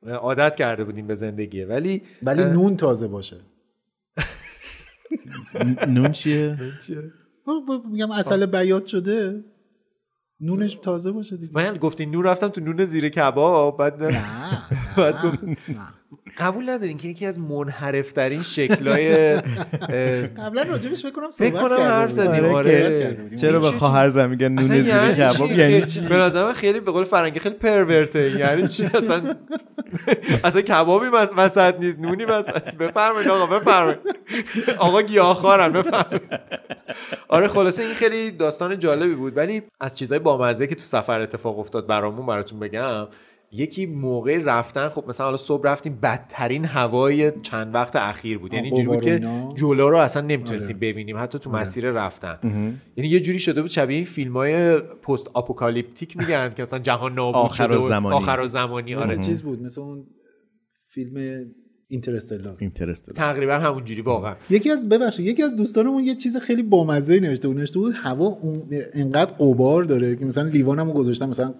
عادت 0.07 0.55
کرده 0.55 0.83
بودیم 0.83 1.07
به 1.07 1.15
زندگی. 1.15 1.63
ولی 1.63 2.01
ولی 2.23 2.43
نون 2.43 2.77
تازه 2.77 3.07
باشه. 3.07 3.37
نون 5.87 6.11
چیه؟ 6.11 6.57
میگم 7.91 8.11
اصل 8.11 8.45
بیات 8.45 8.85
شده. 8.85 9.43
نونش 10.39 10.75
تازه 10.75 11.11
باشه 11.11 11.37
دیگه. 11.37 11.53
من 11.53 11.77
گفتی 11.77 12.05
نون 12.05 12.23
رفتم 12.23 12.47
تو 12.47 12.61
نون 12.61 12.85
زیر 12.85 13.09
کباب 13.09 13.77
بعد 13.77 14.03
نه 14.03 14.63
بعد 14.97 15.15
نه، 15.15 15.31
گفت- 15.31 15.43
نه. 15.43 15.87
قبول 16.37 16.69
ندارین 16.69 16.97
که 16.97 17.07
یکی 17.07 17.25
از 17.25 17.39
منحرف 17.39 18.11
ترین 18.11 18.41
شکلای 18.43 19.35
قبلا 20.37 20.61
راجبش 20.63 21.01
فکر 21.01 21.11
کنم 21.11 21.31
فکر 21.31 21.49
صحبت 21.49 21.61
کنم 21.69 21.77
حرف 21.87 22.15
بودیم. 22.17 22.33
زدیم، 22.33 22.45
آره. 22.55 23.17
بودیم. 23.21 23.37
چرا 23.39 23.59
به 23.59 23.67
خواهر 23.71 24.09
زن 24.09 24.29
میگن 24.29 24.47
نون 24.47 24.63
زیر 24.63 24.83
کباب؟ 25.13 25.51
یعنی 25.51 25.73
خیلی- 25.73 25.85
چی؟ 25.91 25.99
به 26.01 26.15
نظر 26.17 26.45
من 26.45 26.53
خیلی 26.53 26.79
به 26.79 26.91
قول 26.91 27.03
فرنگی 27.03 27.39
خیلی 27.39 27.55
پرورته. 27.55 28.39
یعنی 28.39 28.67
چی؟ 28.67 28.85
اصلا 28.85 29.35
اصلا 30.43 30.61
کبابی 30.61 31.05
وس- 31.07 31.29
وسط 31.37 31.75
نیست 31.79 31.99
نونی 31.99 32.25
وسط. 32.25 32.75
بفرمایید 32.75 33.29
آقا 33.29 33.59
بفرمایید. 33.59 33.99
آقا 34.77 35.01
گیاهخوارن 35.01 35.73
بفرمایید. 35.73 36.21
آره 37.27 37.47
خلاصه 37.47 37.83
این 37.83 37.93
خیلی 37.93 38.31
داستان 38.31 38.79
جالبی 38.79 39.15
بود. 39.15 39.37
ولی 39.37 39.61
از 39.81 39.97
چیزهای 39.97 40.19
بامزه 40.19 40.67
که 40.67 40.75
تو 40.75 40.81
سفر 40.83 41.21
اتفاق 41.21 41.59
افتاد 41.59 41.87
برامون 41.87 42.25
براتون 42.25 42.59
بگم 42.59 43.07
یکی 43.51 43.85
موقع 43.85 44.41
رفتن 44.45 44.89
خب 44.89 45.03
مثلا 45.07 45.25
حالا 45.25 45.37
صبح 45.37 45.69
رفتیم 45.69 45.99
بدترین 46.03 46.65
هوای 46.65 47.31
چند 47.41 47.75
وقت 47.75 47.95
اخیر 47.95 48.37
بود. 48.37 48.53
یعنی 48.53 48.67
اینجوری 48.67 48.87
بود 48.87 49.03
که 49.03 49.27
و. 49.27 49.53
جلو 49.53 49.89
رو 49.89 49.97
اصلا 49.97 50.21
نمی‌تونستیم 50.21 50.79
ببینیم 50.79 51.17
حتی 51.17 51.39
تو 51.39 51.51
مسیر 51.51 51.91
رفتن. 51.91 52.39
یعنی 52.95 53.09
یه 53.09 53.19
جوری 53.19 53.39
شده 53.39 53.61
بود 53.61 53.71
شبیه 53.71 54.05
فیلم 54.05 54.33
های 54.33 54.79
پست 54.79 55.27
آپوکالیپتیک 55.33 56.17
میگن 56.17 56.49
که 56.49 56.61
مثلا 56.61 56.79
جهان 56.79 57.13
نابود 57.13 57.35
آخر 57.35 57.67
شده 57.67 57.77
بود. 57.77 57.83
الزمانی. 57.83 58.15
آخر 58.15 58.39
و 58.43 58.47
زمانی 58.47 58.95
آره. 58.95 59.17
چیز 59.17 59.43
بود 59.43 59.61
مثل 59.63 59.81
اون 59.81 60.05
فیلم 60.87 61.45
اینترستلار 61.91 62.55
اینترستلار 62.59 63.15
تقریبا 63.15 63.53
همونجوری 63.53 64.01
واقعا. 64.01 64.35
یکی 64.49 64.71
از 64.71 64.89
ببخشید 64.89 65.25
یکی 65.25 65.43
از 65.43 65.55
دوستانمون 65.55 66.03
یه 66.03 66.15
چیز 66.15 66.37
خیلی 66.37 66.63
بامزه 66.63 67.19
نوشته 67.19 67.47
بود. 67.47 67.57
نوشته 67.57 67.79
بود 67.79 67.93
هوا 67.95 68.25
اون 68.25 68.63
انقدر 68.93 69.33
قبار 69.33 69.83
داره 69.83 70.15
که 70.15 70.25
مثلا 70.25 70.47
لیوانمو 70.47 70.93
گذاشتم 70.93 71.29
مثلا 71.29 71.53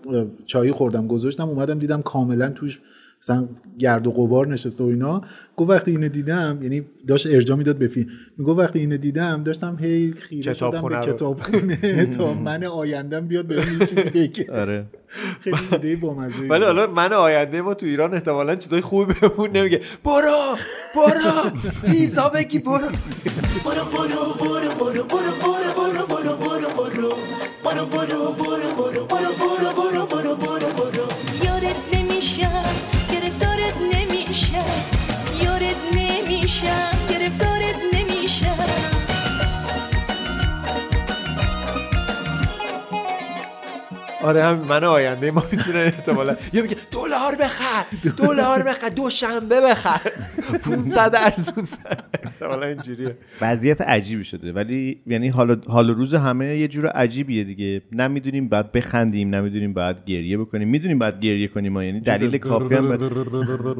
چای 0.46 0.72
خوردم 0.72 1.08
گذاشتم 1.08 1.50
اومدم 1.50 1.80
دیدم 1.80 2.02
کاملا 2.02 2.50
توش 2.50 2.80
مثلا 3.24 3.48
گرد 3.80 4.08
و 4.08 4.12
غبار 4.12 4.48
نشسته 4.48 4.84
و 4.84 4.88
اینا. 4.88 5.22
گفت 5.58 5.70
وقتی 5.70 5.92
اینو 5.92 6.08
دیدم 6.08 6.60
یعنی 6.62 6.86
داشت 7.08 7.28
ارجاع 7.28 7.58
می‌داد 7.58 7.78
به 7.78 7.88
فیلم. 7.88 8.10
می‌گفت 8.38 8.60
وقتی 8.60 8.80
اینو 8.80 8.98
دیدم 8.98 9.44
داشتم 9.44 9.78
هی 9.82 10.12
خیره 10.12 10.54
شدم 10.54 10.88
به 10.88 10.96
کتابخونه. 10.96 12.06
تا 12.18 12.34
من 12.34 12.64
آیندم 12.64 13.28
بیاد 13.28 13.46
بهم 13.48 13.80
یه 13.80 13.86
چیزی 13.86 14.10
بگه. 14.10 14.52
آره. 14.52 14.86
خیلی 15.44 15.58
ایده 15.72 15.96
بامزه 15.96 16.48
ولی 16.50 16.64
حالا 16.66 16.88
من 16.88 17.14
آینده 17.14 17.62
ما 17.62 17.74
تو 17.74 17.86
ایران 17.86 18.14
احتمالا 18.14 18.56
چیزای 18.56 18.82
خوبی 18.82 19.14
بهمون 19.22 19.50
نمیگه. 19.58 19.82
برو 20.04 20.56
برو. 20.96 21.52
ویزا 21.92 22.30
بگی 22.30 22.60
برو. 22.60 22.78
برو 23.66 23.86
برو 23.94 24.34
برو. 24.40 24.71
آره 44.24 44.44
هم 44.44 44.66
من 44.70 44.84
آینده 44.84 45.32
ما 45.32 45.44
می‌تونه 45.52 45.80
احتمالا. 45.80 46.36
یا 46.54 46.62
میگه 46.62 46.76
دلار 46.92 47.36
بخر 47.36 47.86
دلار 48.18 48.64
بخر 48.64 48.90
دو 48.90 49.10
شنبه 49.10 49.62
بخر. 49.62 50.00
500 50.64 51.16
ارزون. 51.16 51.68
احتمالا 52.24 52.66
اینجوریه. 52.66 53.18
وضعیت 53.42 53.82
عجیبی 53.82 54.24
شده. 54.24 54.52
ولی 54.54 55.02
یعنی 55.08 55.30
حال 55.30 55.62
حال 55.68 55.90
روز 55.90 56.16
همه 56.16 56.58
یه 56.58 56.68
جور 56.68 56.88
عجیبیه 56.88 57.44
دیگه. 57.44 57.82
نمی‌دونیم 57.92 58.48
بعد 58.48 58.72
بخندیم 58.72 59.36
نمی‌دونیم 59.36 59.74
بعد 59.74 60.06
گریه 60.06 60.38
بکنیم. 60.38 60.68
می‌دونیم 60.68 61.00
بعد 61.00 61.20
گریه 61.20 61.48
کنیم 61.48 61.74
ما 61.74 61.84
یعنی 61.84 62.00
دلیل 62.00 62.38
کافی 62.38 62.76
هم 62.76 62.98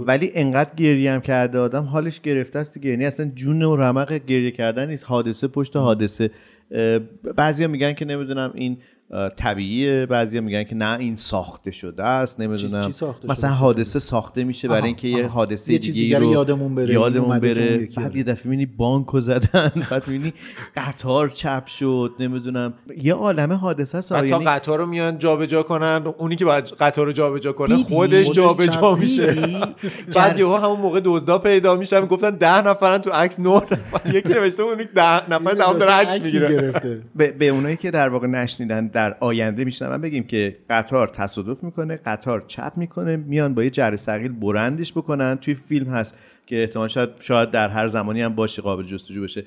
ولی 0.08 0.32
انقدر 0.34 0.76
گریه 0.78 1.12
هم 1.12 1.22
کرده 1.22 1.60
آدم 1.60 1.84
حالش 1.84 2.22
گرفته 2.22 2.60
است 2.60 2.74
دیگه. 2.74 2.90
یعنی 2.90 3.06
اصلا 3.06 3.32
جون 3.36 3.62
و 3.62 3.76
رمق 3.76 4.14
گریه 4.28 4.52
کردن 4.52 4.90
نیست. 4.90 5.06
حادثه 5.06 5.48
پشت 5.48 5.76
حادثه. 5.76 6.32
بعضیا 7.36 7.68
میگن 7.68 7.94
که 7.94 8.06
نمی‌دونم 8.06 8.52
این 8.56 8.78
طبیعیه. 9.38 10.06
بعضیا 10.06 10.42
میگن 10.42 10.64
که 10.64 10.76
نه 10.76 11.00
این 11.00 11.16
ساخته 11.16 11.72
شده 11.72 12.04
است. 12.04 12.40
نمی‌دونم 12.40 12.86
چی 12.86 12.92
ساخته 12.92 13.22
شده 13.22 13.32
مثلا 13.32 13.50
است؟ 13.50 13.60
حادثه 13.60 14.00
ساخته 14.00 14.44
میشه 14.44 14.68
برای 14.68 14.86
اینکه 14.88 15.08
یه. 15.08 15.28
حادثه 15.28 15.74
یه 15.74 15.80
چیز 15.80 15.94
دیگه 15.94 16.06
دیگر 16.06 16.20
رو 16.20 16.32
یادمون 16.32 16.76
بره، 16.76 16.94
یادمون 16.94 17.40
بره. 17.40 17.90
بعد. 17.98 18.16
یه 18.16 18.24
دفعه 18.24 18.44
می‌بینی 18.44 18.66
بانکو 18.66 19.20
زدن. 19.20 19.72
بعد 19.92 20.08
می‌بینی 20.08 20.34
قطار 20.76 21.30
چپ 21.30 21.68
شد. 21.68 22.12
نمی‌دونم. 22.20 22.74
یه 22.98 23.14
عالمه 23.14 23.56
حادثه 23.56 23.98
است. 23.98 24.12
حتی 24.12 24.28
یعنی 24.28 24.46
قطار 24.46 24.80
رو 24.80 24.86
میان 24.86 25.18
جابجا 25.18 25.64
کنن. 25.64 26.04
اونی 26.18 26.36
که 26.36 26.46
باید 26.46 26.64
قطار 26.66 27.06
رو 27.06 27.12
جابجا 27.12 27.54
کنه 27.54 27.76
دیدی؟ 27.76 27.96
خودش 27.96 28.32
جابجا 28.32 28.96
میشه؟ 28.96 29.36
بعد 30.16 30.40
یهو 30.40 30.56
همون 30.56 30.80
موقع 30.80 31.02
دزدا 31.04 31.38
پیدا 31.38 31.76
میشن. 31.76 32.06
گفتن 32.06 32.30
ده 32.30 32.68
نفرن 32.68 32.98
تو 32.98 33.10
عکس 33.10 33.40
نه 33.40 33.56
نفر. 33.56 34.14
یکی 34.18 34.30
نوشته 34.30 34.64
اون 34.64 34.78
ده 34.96 35.34
نفر 35.34 35.54
تمام 35.54 35.78
داره 35.78 35.92
عکس 35.92 36.26
می‌گیره. 36.26 36.74
به 37.16 37.48
اونایی 37.48 37.78
که 37.78 37.92
در 37.92 38.10
واقع 38.10 38.28
نشنیدن 38.28 38.88
در 39.02 39.16
آینده 39.20 39.64
میشنون 39.64 40.02
بگیم 40.02 40.24
که 40.24 40.58
قطار 40.70 41.08
تصادف 41.08 41.64
می‌کنه 41.64 41.96
قطار 41.96 42.44
چپ 42.48 42.74
می‌کنه 42.76 43.16
میان 43.16 43.54
با 43.54 43.64
یه 43.64 43.70
جره 43.70 43.96
ثقیل 43.98 44.32
برندش 44.32 44.92
بکنن 44.94 45.38
توی 45.42 45.54
فیلم 45.54 45.94
هست 45.94 46.18
که 46.46 46.62
احتمال 46.62 46.88
شاید 46.88 47.10
شاید 47.20 47.52
در 47.52 47.70
هر 47.70 47.88
زمانی 47.88 48.22
هم 48.22 48.36
باشه 48.36 48.62
قابل 48.62 48.84
جستجو 48.84 49.24
بشه 49.24 49.44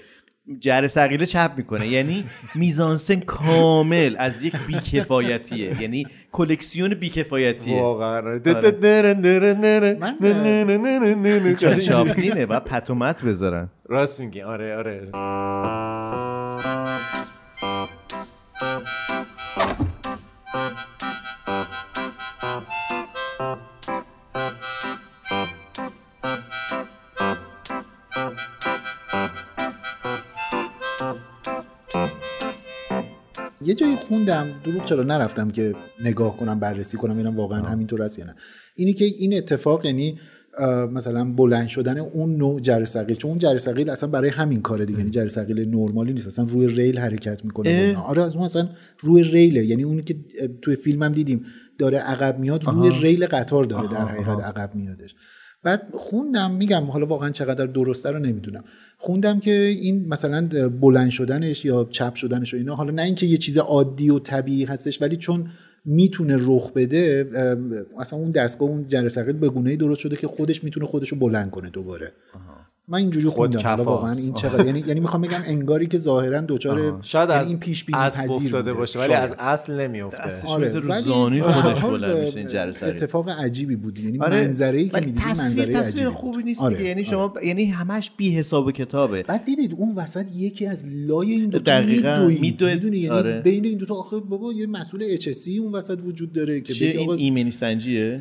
جره 0.61 0.87
ثقیل 0.89 1.25
چپ 1.25 1.51
می‌کنه 1.57 1.89
یعنی 1.89 2.25
میزانسن 2.55 3.21
کامل 3.21 4.17
از 4.19 4.43
یک 4.43 4.57
بیکفایتیه 4.67 5.83
یعنی 5.83 6.07
کلکسیون 6.33 6.95
بیکفایتیه 6.95 7.81
واقعا 7.83 8.21
من- 10.01 10.15
چاپلینه 11.81 12.47
و 12.47 12.61
پتومت 12.61 13.23
بذارن 13.25 13.69
راست 13.89 14.21
میگی 14.21 14.43
آره 14.43 14.77
آره 14.77 15.09
یه 33.75 33.81
جایی 33.81 33.97
خوندم 33.97 34.47
دروغ 34.65 34.85
چرا 34.85 35.03
نرفتم 35.03 35.51
که 35.51 35.75
نگاه 36.05 36.37
کنم 36.37 36.61
بررسی 36.61 36.97
کنم 36.97 37.15
ببینم 37.15 37.37
واقعا 37.37 37.63
همینطور 37.63 38.03
هست 38.03 38.19
یا 38.19 38.25
نه. 38.25 38.35
اینی 38.75 38.93
که 38.93 39.05
این 39.05 39.37
اتفاق 39.37 39.85
یعنی 39.85 40.19
مثلا 40.93 41.25
بلند 41.33 41.69
شدن 41.69 41.99
اون 41.99 42.37
نوع 42.37 42.61
جره 42.61 42.85
ثقیل 42.85 43.17
چون 43.17 43.31
اون 43.31 43.39
جره 43.39 43.59
ثقیل 43.59 43.91
اصلا 43.91 44.09
برای 44.09 44.31
همین 44.31 44.63
کاره 44.63 44.85
دیگه 44.85 44.99
یعنی 44.99 45.11
جره 45.11 45.29
ثقیل 45.29 45.69
نرمالی 45.69 46.13
نیست 46.13 46.27
اصلا 46.27 46.45
روی 46.45 46.67
ریل 46.67 46.99
حرکت 46.99 47.45
می‌کنه. 47.45 47.97
آره 47.99 48.23
از 48.23 48.37
اون 48.37 48.45
اصلا 48.45 48.69
روی 49.01 49.23
ریله 49.23 49.65
یعنی 49.65 49.83
اونی 49.83 50.03
که 50.03 50.17
توی 50.63 50.77
فیلم 50.77 51.03
هم 51.03 51.13
دیدیم 51.13 51.45
داره 51.79 51.99
عقب 51.99 52.39
میاد 52.39 52.65
روی 52.65 53.01
ریل 53.03 53.27
قطار 53.27 53.65
داره 53.65 53.89
در 53.89 54.09
حقیقت 54.09 54.41
عقب 54.41 54.75
میادش. 54.75 55.15
بعد 55.65 55.89
خوندم 55.93 56.51
میگم 56.51 56.85
حالا 56.85 57.07
واقعا 57.07 57.31
چقدر 57.31 57.67
درسته 57.67 58.11
رو 58.11 58.19
نمی‌دونم. 58.19 58.65
خوندم 58.97 59.41
که 59.41 59.51
این 59.81 60.09
مثلا 60.09 60.49
بلند 60.81 61.11
شدنش 61.11 61.65
یا 61.65 61.89
چپ 61.91 62.15
شدنش 62.15 62.55
و 62.55 62.57
اینا 62.57 62.75
حالا 62.75 62.91
نه 62.91 63.03
اینکه 63.03 63.27
یه 63.27 63.37
چیز 63.37 63.59
عادی 63.59 64.11
و 64.11 64.19
طبیعی 64.19 64.65
هستش 64.65 65.03
ولی 65.03 65.17
چون 65.17 65.51
می‌تونه 65.85 66.37
رخ 66.41 66.73
بده 66.73 67.31
اصلا 67.99 68.19
اون 68.19 68.31
دستگاه 68.31 68.69
اون 68.69 68.87
جره 68.87 69.09
ثقیل 69.09 69.37
به 69.37 69.49
گونه‌ای 69.49 69.77
درست 69.77 70.01
شده 70.01 70.17
که 70.17 70.27
خودش 70.27 70.65
می‌تونه 70.65 70.87
خودش 70.87 71.09
رو 71.09 71.19
بلند 71.19 71.51
کنه 71.51 71.71
دوباره. 71.71 72.13
من 72.89 72.99
اینجوری 72.99 73.29
خوندم 73.29 73.61
حالا. 73.61 73.85
واقعا 73.85 74.13
این 74.13 74.33
چقدر 74.35 74.67
یعنی 74.67 74.85
یعنی 74.87 75.01
می‌خوام 75.01 75.23
بگم 75.23 75.43
انگاری 75.47 75.87
که 75.87 75.99
ظاهرا 75.99 76.41
دوچار 76.41 76.99
شاید 77.03 77.29
یعنی 77.29 77.43
از 77.43 77.49
این 77.49 77.59
پیش 77.59 77.85
بینی 77.85 77.99
پذیر 77.99 78.31
افتاده 78.31 78.63
بوده. 78.63 78.73
باشه 78.73 78.99
ولی. 78.99 79.13
از 79.15 79.35
اصل 79.39 79.81
نمیفته 79.81 80.47
آره. 80.47 80.65
می‌ذاره 80.67 80.87
رو 80.87 81.01
زانوی 81.01 81.41
به 81.41 81.53
هر 81.53 81.75
خودش 81.75 82.03
بلند 82.03 82.37
میشه 82.37 82.61
این 82.61 82.73
ثقیل. 82.73 82.95
اتفاق 82.95 83.29
عجیبی 83.29 83.77
بود 83.77 83.99
یعنی 83.99 84.19
آره 84.19 84.45
منظره 84.45 84.85
که 84.85 84.91
ولی 84.93 85.07
می‌دیدی 85.07 85.25
تصویر 85.25 85.45
منظره 85.49 85.73
تصویر 85.73 86.07
عجیبی 86.07 86.11
خوبی. 86.11 86.43
نیست 86.43 86.61
آره، 86.61 86.85
یعنی 86.85 86.91
آره. 86.93 87.03
شما 87.03 87.35
یعنی 87.45 87.65
همش 87.65 88.11
بی 88.17 88.31
حساب 88.37 88.67
و 88.67 88.73
کتابه 88.73 89.23
بعد 89.23 89.45
دیدید 89.45 89.75
اون 89.79 89.95
وسط 89.95 90.27
یکی 90.35 90.67
از 90.67 90.85
لای 90.87 91.33
این 91.33 91.49
دو 91.49 91.59
دقیقاً،. 91.59 92.29
می‌دونی 92.41 92.99
یعنی 92.99 93.09
آره. 93.09 93.41
بین 93.41 93.65
این 93.65 93.79
دو 93.79 93.87
تا 93.87 93.95
آخه 93.95 94.17
بابا 94.17 94.53
یه 94.53 94.67
مسئول 94.67 95.17
HSC 95.17 95.49
اون 95.61 95.73
وسط 95.73 95.99
وجود 96.05 96.33
داره 96.33 96.61
که 96.61 96.75
بگه 96.75 96.87
این 96.87 97.01
آقا 97.01 97.15
ایمنی 97.15 97.51
سنجیه 97.51 98.21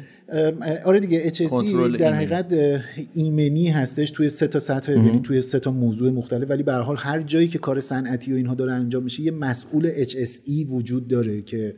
آره 0.86 1.00
دیگه 1.00 1.30
HSC 1.30 1.42
کنترل 1.50 1.98
در. 1.98 2.14
حقیقت 2.14 2.82
ایمنی 3.14 3.70
هستش 3.70 4.12
توی 4.12 4.30
سه 4.30 4.48
تا 4.48 4.60
سطح 4.60 4.92
یعنی 4.92 5.20
توی 5.20 5.42
سه 5.42 5.60
تا 5.60 5.72
موضوع 5.72 6.12
مختلف 6.12 6.50
ولی 6.50 6.64
به 6.64 6.74
هر 6.74 6.82
حال 6.82 6.96
هر 7.00 7.22
جایی 7.22 7.48
که 7.48 7.58
کار 7.58 7.80
صنعتی 7.80 8.34
و 8.34 8.36
اینها 8.36 8.56
داره 8.56 8.74
انجام 8.74 9.04
میشه 9.04 9.24
یه 9.24 9.32
مسئول 9.32 10.04
HSE 10.04 10.70
وجود 10.70 11.08
داره 11.08 11.42
که 11.42 11.76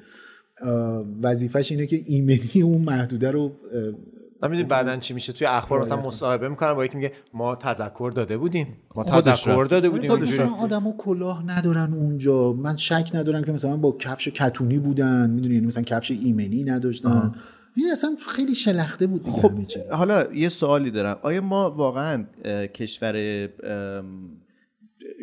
وظیفش 1.22 1.72
اینه 1.72 1.86
که 1.86 2.00
ایمنی 2.06 2.62
اون 2.64 2.82
محدوده 2.82 3.32
رو 3.32 3.52
اه، 3.74 3.82
نمی‌دونی 4.44 4.70
بعدا 4.70 4.98
چی 4.98 5.14
میشه؟ 5.14 5.34
توی 5.34 5.48
اخبار 5.48 5.82
مثلا 5.82 6.02
مصاحبه 6.02 6.50
می‌کنن 6.50 6.74
با 6.74 6.86
یکی 6.86 6.96
میگه 6.98 7.12
ما 7.34 7.56
تذکر 7.56 8.12
داده 8.16 8.38
بودیم. 8.38 8.68
ما 8.96 9.04
تذکر. 9.04 9.66
داده 9.66 9.90
بودیم. 9.90 10.12
آدما 10.60 10.96
کلاه 10.98 11.44
ندارن 11.48 11.94
اونجا. 11.94 12.54
من 12.54 12.76
شک 12.76 13.12
ندارم 13.14 13.44
که 13.44 13.52
مثلا 13.52 13.78
با 13.78 13.96
کفش 14.00 14.28
کتونی 14.28 14.80
بودن. 14.80 15.30
می‌دونی 15.30 15.54
یعنی 15.56 15.68
مثلا 15.68 15.84
کفش 15.84 16.12
ایمنی 16.12 16.64
نداشتن. 16.64 17.32
این 17.78 17.92
اصلا 17.92 18.16
خیلی 18.28 18.56
شلخته 18.56 19.08
بود 19.08 19.24
دیگه 19.24 19.38
همه 19.38 19.66
چی. 19.66 19.80
حالا 19.92 20.34
یه 20.34 20.50
سوالی 20.50 20.92
دارم. 20.92 21.20
آیا 21.22 21.42
ما 21.42 21.72
واقعا 21.72 22.26
کشور 22.74 23.14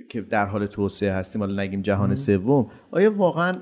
که 0.09 0.21
در 0.21 0.47
حال 0.47 0.67
توسعه 0.67 1.13
هستیم 1.13 1.43
حالا 1.43 1.63
نگیم 1.63 1.83
جهان 1.83 2.15
سوم 2.15 2.71
آیا 2.91 3.13
واقعا 3.17 3.59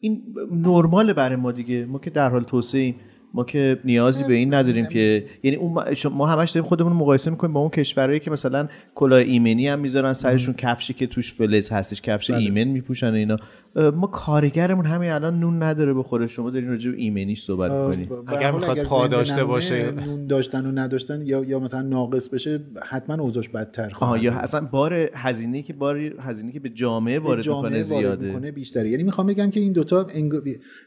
این 0.00 0.34
نرمال 0.50 1.12
برای 1.12 1.36
ما 1.36 1.52
دیگه؟ 1.52 1.84
ما 1.84 1.98
که 1.98 2.10
در 2.10 2.28
حال 2.28 2.42
توسعه 2.42 2.80
ایم 2.80 2.96
ما 3.34 3.44
که 3.44 3.78
نیازی 3.84 4.24
به 4.24 4.34
این 4.34 4.54
نداریم 4.54 4.86
که 4.86 5.24
یعنی 5.42 5.56
اون 5.56 5.84
ما- 6.10 6.26
همش 6.26 6.50
داریم 6.50 6.68
خودمون 6.68 6.92
رو 6.92 6.98
مقایسه 6.98 7.30
می‌کنیم 7.30 7.52
با 7.52 7.60
اون 7.60 7.70
کشورهایی 7.70 8.20
که 8.20 8.30
مثلا 8.30 8.68
کلاه 8.94 9.18
ایمنی 9.18 9.68
هم 9.68 9.78
می‌ذارن 9.78 10.12
سرشون 10.12 10.54
کفشی 10.54 10.94
که 10.94 11.06
توش 11.06 11.32
فلز 11.32 11.70
هستش 11.70 12.00
کفش 12.02 12.30
ایمن 12.30 12.64
میپوشن 12.64 13.10
و 13.10 13.14
اینا. 13.14 13.36
ما 13.76 14.06
کارگرمون 14.06 14.86
همین 14.86 15.10
الان 15.10 15.40
نون 15.40 15.62
نداره 15.62 15.94
بخوره 15.94 16.26
شما 16.26 16.50
دارین 16.50 16.68
راجع 16.68 16.90
به 16.90 16.96
ایمنیش 16.96 17.42
صحبت 17.42 17.70
می‌کنید 17.70 18.12
اگر 18.26 18.50
می‌خواد 18.50 18.82
پا 18.82 19.06
داشته 19.06 19.44
باشه. 19.44 19.90
نون 19.90 20.26
داشتن 20.26 20.66
و 20.66 20.72
نداشتن 20.72 21.26
یا 21.26 21.44
یا 21.44 21.58
مثلا 21.58 21.82
ناقص 21.82 22.28
بشه 22.28 22.60
حتما 22.82 23.22
اوضاعش 23.22 23.48
بدتر 23.48 23.90
خواهد 23.90 24.22
یا. 24.22 24.32
اصلا 24.32 24.60
بار 24.60 24.94
هزینه 25.14 25.62
که 25.62 25.72
بار 25.72 25.96
هزینه 25.98 26.52
که 26.52 26.60
به 26.60 26.68
جامعه 26.68 27.18
وارد 27.18 27.42
جامعه 27.42 27.68
می‌کنه 27.68 27.82
زیاده. 27.82 28.26
می‌کنه 28.26 28.50
بیشتره. 28.50 28.88
یعنی 28.90 29.02
می‌خوام 29.02 29.26
بگم 29.26 29.50
که 29.50 29.60
این 29.60 29.72
دوتا 29.72 30.06
انگ... 30.14 30.32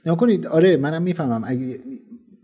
نگاه 0.05 0.17
کنید 0.17 0.47
آره 0.47 0.77
منم 0.77 1.01
می‌فهمم. 1.01 1.41
اگه 1.45 1.79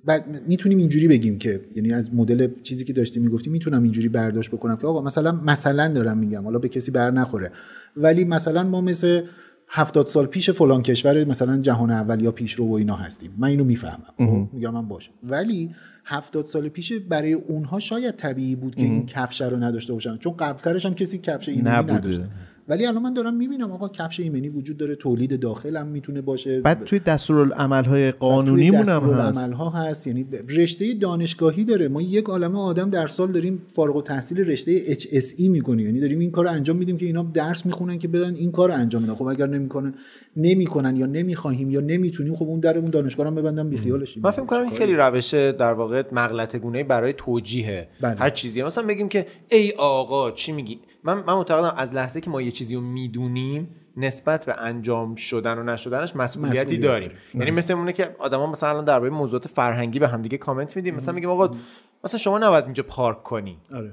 بعد 0.10 0.44
می‌تونیم 0.48 0.78
اینجوری 0.78 1.08
بگیم 1.08 1.38
که 1.38 1.62
یعنی 1.76 1.94
از 1.94 2.14
مدل 2.14 2.48
چیزی 2.64 2.86
که 2.86 2.94
داشتی 2.94 3.20
می‌گفتی 3.20 3.50
می‌تونم 3.50 3.84
اینجوری 3.84 4.10
برداشت 4.10 4.52
بکنم 4.52 4.78
که 4.78 4.88
آقا 4.88 5.02
مثلا 5.02 5.32
مثلا 5.32 5.88
دارم 5.88 6.18
میگم 6.18 6.44
حالا 6.44 6.60
به 6.60 6.70
کسی 6.70 6.92
بر 6.92 7.12
نخوره. 7.12 7.52
ولی 7.98 8.24
مثلا 8.24 8.64
ما 8.64 8.82
مثل 8.82 9.22
هفتاد 9.68 10.08
سال 10.08 10.26
پیش 10.26 10.50
فلان 10.50 10.84
کشور 10.84 11.26
مثلا 11.26 11.58
جهان 11.58 11.92
اول 11.92 12.22
یا 12.22 12.32
پیشرو 12.32 12.68
و 12.68 12.74
اینا 12.74 12.96
هستیم. 12.96 13.32
من 13.38 13.48
اینو 13.48 13.64
می‌فهمم. 13.64 14.04
خب؟ 14.18 14.54
میگم 14.54 14.74
من 14.74 14.88
باشه. 14.88 15.12
ولی 15.24 15.70
هفتاد 16.06 16.46
سال 16.46 16.70
پیش 16.70 16.94
برای 16.94 17.34
اونها 17.34 17.80
شاید 17.80 18.16
طبیعی 18.16 18.56
بود 18.56 18.76
که 18.76 18.84
این 18.84 19.06
کفش 19.06 19.42
رو 19.42 19.58
نداشته 19.58 19.94
باشن. 19.94 20.18
چون 20.18 20.34
قبلترش 20.34 20.86
هم 20.86 20.94
کسی 20.94 21.18
کفش 21.18 21.50
ایمنی 21.50 21.76
نبوده. 21.76 22.30
ولی 22.70 22.86
الان 22.86 23.02
من 23.04 23.14
دارم 23.14 23.34
می‌بینم 23.34 23.72
آقا 23.72 23.90
کفش 23.90 24.20
ایمنی 24.20 24.50
وجود 24.50 24.78
داره 24.78 24.96
تولید 24.96 25.40
داخل 25.40 25.78
هم 25.78 25.88
می‌تونه 25.88 26.22
باشه. 26.22 26.62
بعد 26.62 26.84
توی 26.84 27.00
دستورالعمل‌های 27.00 28.12
قانونیمون 28.12 28.90
هم 28.90 29.04
هست. 29.04 29.40
عمل 29.40 29.54
ها 29.54 29.70
هست. 29.70 30.08
یعنی 30.08 30.26
رشته 30.50 30.94
دانشگاهی 30.94 31.64
داره. 31.64 31.88
ما 31.88 32.02
یک 32.02 32.26
عالمه 32.26 32.60
آدم 32.60 32.90
در 32.90 33.08
سال 33.08 33.32
داریم 33.32 33.62
فارغ 33.76 33.96
التحصیل 33.96 34.38
رشته 34.38 34.94
HSE 34.94 35.50
می‌کنیم. 35.50 35.86
یعنی 35.86 36.00
داریم 36.00 36.20
این 36.20 36.32
کار 36.32 36.46
رو 36.46 36.52
انجام 36.52 36.78
میدیم 36.78 36.98
که 36.98 37.06
اینا 37.06 37.24
درس 37.34 37.66
می‌خونن 37.66 38.00
که 38.00 38.08
برن 38.08 38.36
این 38.36 38.52
کار 38.52 38.70
رو 38.70 38.76
انجام 38.76 39.04
بدن. 39.04 39.16
خب 39.16 39.24
اگر 39.24 39.48
نمی‌کنن 39.48 39.94
نمی‌کنن 40.38 40.96
یا 40.96 41.06
نمی‌خواهیم 41.06 41.70
یا 41.70 41.82
نمی‌تونیم 41.82 42.36
خب 42.36 42.46
اون 42.46 42.60
در 42.60 42.78
اون 42.78 42.90
دانشگاه 42.90 43.26
رو 43.26 43.32
هم 43.32 43.36
ببندن 43.36 43.70
بیخیالش 43.70 44.18
من 44.18 44.32
فکر 44.32 44.46
کنم 44.46 44.62
این 44.62 44.72
خیلی 44.72 44.96
روش 44.96 45.34
در 45.34 45.74
واقع 45.74 46.04
مغلطه 46.12 46.60
گونه 46.60 46.84
برای 46.84 47.14
توجیه 47.14 47.88
بله. 48.02 48.16
هر 48.16 48.30
چیزی. 48.30 48.64
مثلا 48.64 48.88
بگیم 48.88 49.10
که 49.10 49.26
ای 49.52 49.72
آقا 49.78 50.32
چی 50.32 50.52
میگی؟ 50.52 50.80
من 51.04 51.14
من 51.14 51.34
معتقدم 51.34 51.74
از 51.78 51.94
لحظه 51.94 52.22
که 52.22 52.30
ما 52.30 52.42
یه 52.42 52.52
چیزی 52.52 52.76
رو 52.76 52.82
می‌دونیم 52.82 53.76
نسبت 53.98 54.46
به 54.46 54.54
انجام 54.62 55.16
شدن 55.16 55.58
و 55.58 55.64
نشدنش 55.64 56.16
مسئولیتی 56.16 56.60
مسئولیت 56.62 56.82
داریم. 56.82 57.08
داریم. 57.08 57.18
یعنی 57.34 57.52
مثل 57.52 57.74
اونه 57.74 57.94
که 57.94 58.16
آدما 58.20 58.48
مثلا 58.48 58.70
الان 58.70 58.86
درباره 58.86 59.12
موضوعات 59.12 59.48
فرهنگی 59.48 60.00
به 60.00 60.08
همدیگه 60.08 60.38
کامنت 60.38 60.76
میدیم. 60.76 60.96
مثلا 60.96 61.14
میگیم 61.14 61.30
آقا 61.30 61.56
مثلا 62.04 62.18
شما 62.18 62.40
نباید 62.40 62.64
اینجا 62.64 62.84
پارک 62.84 63.24
کنی. 63.24 63.58
آره. 63.76 63.92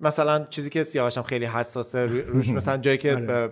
مثلا 0.00 0.44
چیزی 0.50 0.70
که 0.70 0.84
سیاوشم 0.84 1.22
خیلی 1.22 1.44
حساسه 1.44 2.06
رو- 2.06 2.20
روش 2.32 2.50
مثلا 2.58 2.76
جایی 2.76 2.98
که 2.98 3.12
آره. 3.12 3.50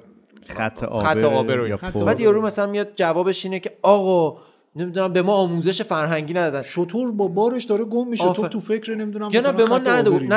خط 0.48 0.82
آبه 0.82 1.04
خط 1.04 1.22
آبه 1.22 1.56
رو 1.56 1.68
یا 1.68 1.76
خط 1.76 1.92
پل. 1.92 2.04
بعد 2.04 2.20
یارو 2.20 2.42
مثلا 2.42 2.66
میاد 2.66 2.88
جوابش 2.96 3.44
اینه 3.44 3.58
که 3.60 3.70
آقا 3.82 4.40
نمی‌دونم 4.76 5.12
به 5.12 5.22
ما 5.22 5.34
آموزش 5.34 5.82
فرهنگی 5.82 6.34
ندادن. 6.34 6.62
شطور 6.62 7.12
با 7.12 7.28
بارش 7.28 7.64
داره 7.64 7.84
گم 7.84 8.08
میشه. 8.08 8.24
آفر. 8.24 8.42
تو 8.42 8.48
تو 8.48 8.60
فکر 8.60 8.94
نمی‌دونم 8.94 9.30
یا 9.32 9.40
نه 9.40 9.52
به 9.52 9.64
ما. 9.64 9.78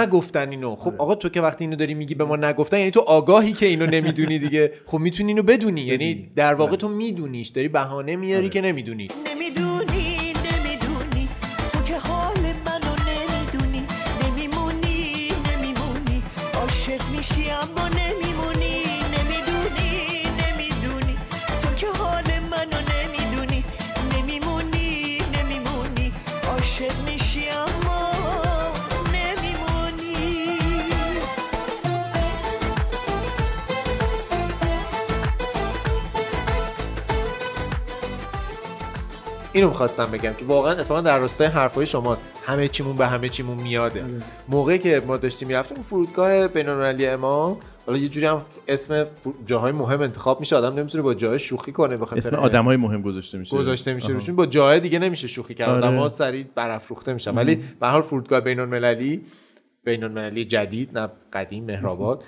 نگفتن 0.03 0.50
اینو. 0.50 0.75
خب 0.75 0.94
آقا 0.98 1.15
تو 1.15 1.29
که 1.29 1.41
وقتی 1.41 1.63
اینو 1.63 1.75
داری 1.75 1.94
میگی 1.94 2.15
به 2.15 2.25
ما 2.25 2.36
نگفتن 2.36 2.77
یعنی 2.77 2.91
تو 2.91 3.00
آگاهی 3.00 3.53
که 3.53 3.65
اینو 3.65 3.86
نمی‌دونی 3.86 4.39
دیگه. 4.39 4.74
خب 4.86 4.98
می‌تونی 4.98 5.32
اینو 5.32 5.44
بدونی 5.44 5.82
یعنی 5.82 6.32
در 6.36 6.53
واقع 6.53 6.75
تو 6.75 6.89
میدونیش. 6.89 7.48
داری 7.48 7.67
بهانه 7.67 8.15
میاری 8.15 8.50
که 8.50 8.62
نمی‌دونی 8.62 9.08
نمی‌دونی. 9.08 9.08
نمی‌دونی. 9.36 9.97
اینو 39.58 39.70
می‌خواستم 39.70 40.06
بگم 40.06 40.34
که 40.34 40.46
واقعا 40.46 40.72
اتفاقا 40.72 41.02
در 41.02 41.20
راستای 41.20 41.48
حرفای 41.48 41.86
شماست. 41.86 42.22
همه 42.46 42.68
چیمون 42.68 42.96
به 42.96 43.08
همه 43.08 43.30
چیمون 43.30 43.58
میاده 43.58 44.06
موقعی 44.50 44.80
که 44.80 45.02
ما 45.08 45.18
داشتیم 45.18 45.48
می‌رفتیم 45.48 45.84
فرودگاه 45.90 46.48
بین‌المللی 46.48 47.08
امام 47.08 47.58
حالا 47.86 47.98
یه 47.98 48.10
جوری 48.10 48.26
هم 48.26 48.42
اسم 48.68 49.06
جاهای 49.46 49.72
مهم 49.72 50.02
انتخاب 50.02 50.40
میشه 50.40 50.56
آدم 50.56 50.80
نمی‌تونه 50.80 51.02
با 51.02 51.14
جای 51.14 51.40
شوخی 51.40 51.72
کنه 51.72 51.98
بخاطر 51.98 52.18
اسم 52.18 52.36
آدمای 52.36 52.77
مهم 52.77 53.01
گذاشته 53.01 53.38
میشه. 53.38 53.58
گذاشته 53.58 53.94
میشه. 53.94 54.08
روشون. 54.14 54.36
با 54.36 54.46
جای 54.46 54.79
دیگه 54.79 55.00
نمیشه 55.00 55.27
شوخی 55.27 55.53
کرد. 55.53 55.70
آره. 55.70 55.77
آدم‌ها 55.77 56.10
سریع 56.10 56.46
برافروخته 56.55 57.14
میشن. 57.14 57.36
ولی 57.36 57.55
به 57.55 57.88
هر 57.88 57.92
حال 57.92 58.01
فرودگاه 58.01 58.40
بین‌المللی 58.40 59.22
بین‌المللی 59.84 60.46
جدید 60.46 60.98
نه 60.98 61.10
قدیم 61.34 61.66
مهرآباد. 61.66 62.24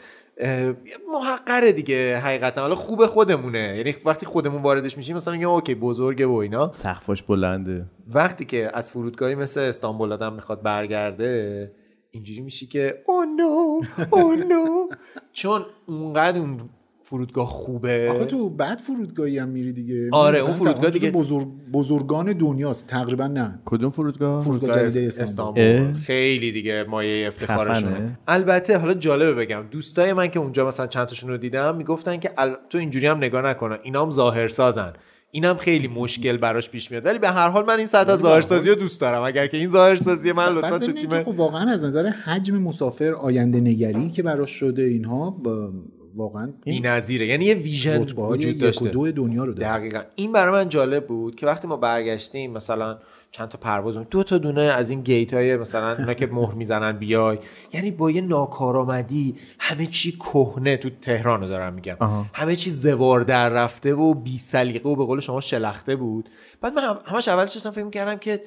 محقره 1.11 1.71
دیگه 1.71 2.17
حقیقتا. 2.17 2.61
حالا 2.61 2.75
خوب 2.75 3.05
خودمونه. 3.05 3.73
یعنی 3.77 3.95
وقتی 4.05 4.25
خودمون 4.25 4.61
واردش 4.61 4.97
میشیم 4.97 5.15
مثلا 5.15 5.33
میگم 5.33 5.49
اوکی 5.49 5.75
بزرگه 5.75 6.25
و 6.25 6.33
اینا. 6.33 6.71
سقفش 6.71 7.23
بلنده. 7.23 7.85
وقتی 8.07 8.45
که 8.45 8.71
از 8.73 8.91
فرودگاهی 8.91 9.35
مثل 9.35 9.59
استانبول 9.59 10.11
آدم 10.11 10.33
می‌خواد 10.33 10.61
برگرده 10.61 11.71
اینجوری 12.11 12.41
میشی 12.41 12.67
که 12.67 13.03
او 13.07 13.25
نو 13.25 13.81
او 14.11 14.35
نو 14.35 14.87
چون 15.33 15.65
اونقدر 15.85 16.39
اون 16.39 16.69
فرودگاه 17.09 17.47
خوبه. 17.47 18.11
آخه 18.15 18.25
تو 18.25 18.49
بعد 18.49 18.79
فرودگاهی 18.79 19.37
هم 19.37 19.49
میری 19.49 19.73
دیگه. 19.73 20.09
آره، 20.11 20.39
اون 20.43 20.53
فرودگاه 20.53 20.89
دیگه- 20.89 21.11
بزرگ 21.11 21.47
بزرگان 21.73 22.33
دنیاست. 22.33 22.87
تقریبا 22.87 23.27
نه. 23.27 23.59
کدوم 23.65 23.89
فرودگاه؟ 23.89 24.41
فرودگاه 24.41 24.69
فرودگاه 24.69 24.89
جدید 24.89 25.07
است- 25.07 25.21
استانبول. 25.21 25.93
خیلی 25.93 26.51
دیگه 26.51 26.83
مایه 26.89 27.27
افتخارشونه. 27.27 28.17
البته 28.27 28.77
حالا 28.77 28.93
جالبه 28.93 29.33
بگم 29.33 29.63
دوستای 29.71 30.13
من 30.13 30.27
که 30.27 30.39
اونجا 30.39 30.67
مثلا 30.67 30.87
چند 30.87 31.05
تاشون 31.05 31.29
رو 31.29 31.37
دیدم 31.37 31.75
می‌گفتن 31.75 32.17
که 32.17 32.31
ال... 32.37 32.55
تو 32.69 32.77
اینجوری 32.77 33.07
هم 33.07 33.17
نگاه 33.17 33.41
نکنن 33.41 33.77
اینا 33.83 34.01
هم 34.01 34.11
ظاهر 34.11 34.47
سازن 34.47 34.93
اینم 35.31 35.57
خیلی 35.57 35.87
مشکل 35.87 36.37
براش 36.37 36.69
پیش 36.69 36.91
میاد. 36.91 37.05
ولی 37.05 37.19
به 37.19 37.29
هر 37.29 37.49
حال 37.49 37.65
من 37.65 37.77
این 37.77 37.87
سطح 37.87 38.11
از 38.11 38.19
ظاهرسازی 38.19 38.69
رو 38.69 38.75
دوست 38.75 39.01
دارم. 39.01 39.21
اگر 39.21 39.47
که 39.47 39.57
این 39.57 39.69
ظاهرسازی 39.69 40.31
من 40.31 40.53
لطفا 40.53 40.79
تو 40.79 40.91
تیم 40.91 41.23
خب 41.23 41.27
واقعا 41.39 41.69
از 41.71 41.83
نظر 41.83 42.05
حجم 42.07 42.57
مسافر 42.57 43.13
آینده 43.13 43.59
نگری 43.59 44.09
که 44.09 44.23
براش 44.23 44.49
شده 44.51 44.81
اینها 44.81 45.29
با 45.29 45.71
واقعا 46.19 46.53
بی‌نظیره 46.65 47.25
یعنی 47.25 47.45
یه 47.45 47.53
ویژن 47.53 47.97
وجود 48.01 48.41
یک 48.41 48.59
داشته. 48.59 48.89
دو 48.89 49.11
دنیا 49.11 49.43
رو 49.43 49.53
داره. 49.53 49.67
دقیقا. 49.79 50.01
این 50.15 50.31
برای 50.31 50.51
من 50.63 50.69
جالب 50.69 51.07
بود 51.07 51.35
که 51.35 51.45
وقتی 51.45 51.67
ما 51.67 51.77
برگشتیم 51.77 52.51
مثلا 52.51 52.97
چند 53.31 53.49
تا 53.49 53.57
پرواز 53.57 53.95
دو 53.95 54.23
تا 54.23 54.37
دونه 54.37 54.61
از 54.61 54.89
این 54.89 55.01
گیت 55.01 55.33
های 55.33 55.57
مثلا 55.57 55.95
اونا 55.95 56.13
که 56.13 56.27
مهر 56.27 56.53
می‌زنن 56.53 56.91
بیای. 56.91 57.37
یعنی 57.73 57.91
با 57.91 58.11
یه 58.11 58.21
ناکارآمدی 58.21 59.35
همه 59.59 59.85
چی 59.87 60.11
کهنه 60.11 60.77
تو 60.77 60.89
تهران 60.89 61.41
رو 61.41 61.47
دارم 61.47 61.73
میگم. 61.73 61.95
آها. 61.99 62.25
همه 62.33 62.55
چی 62.55 62.71
زوار 62.71 63.21
در 63.21 63.49
رفته 63.49 63.93
و 63.93 64.13
بی 64.13 64.37
سلیقه 64.37 64.89
و 64.89 64.95
به 64.95 65.05
قول 65.05 65.19
شما 65.19 65.41
شلخته 65.41 65.95
بود. 65.95 66.29
بعد 66.61 66.73
من 66.73 66.83
هم- 66.83 66.99
همش 67.05 67.27
اولش 67.27 67.53
داشتم 67.53 67.71
فکر 67.71 67.89
کردم 67.89 68.17
که 68.17 68.43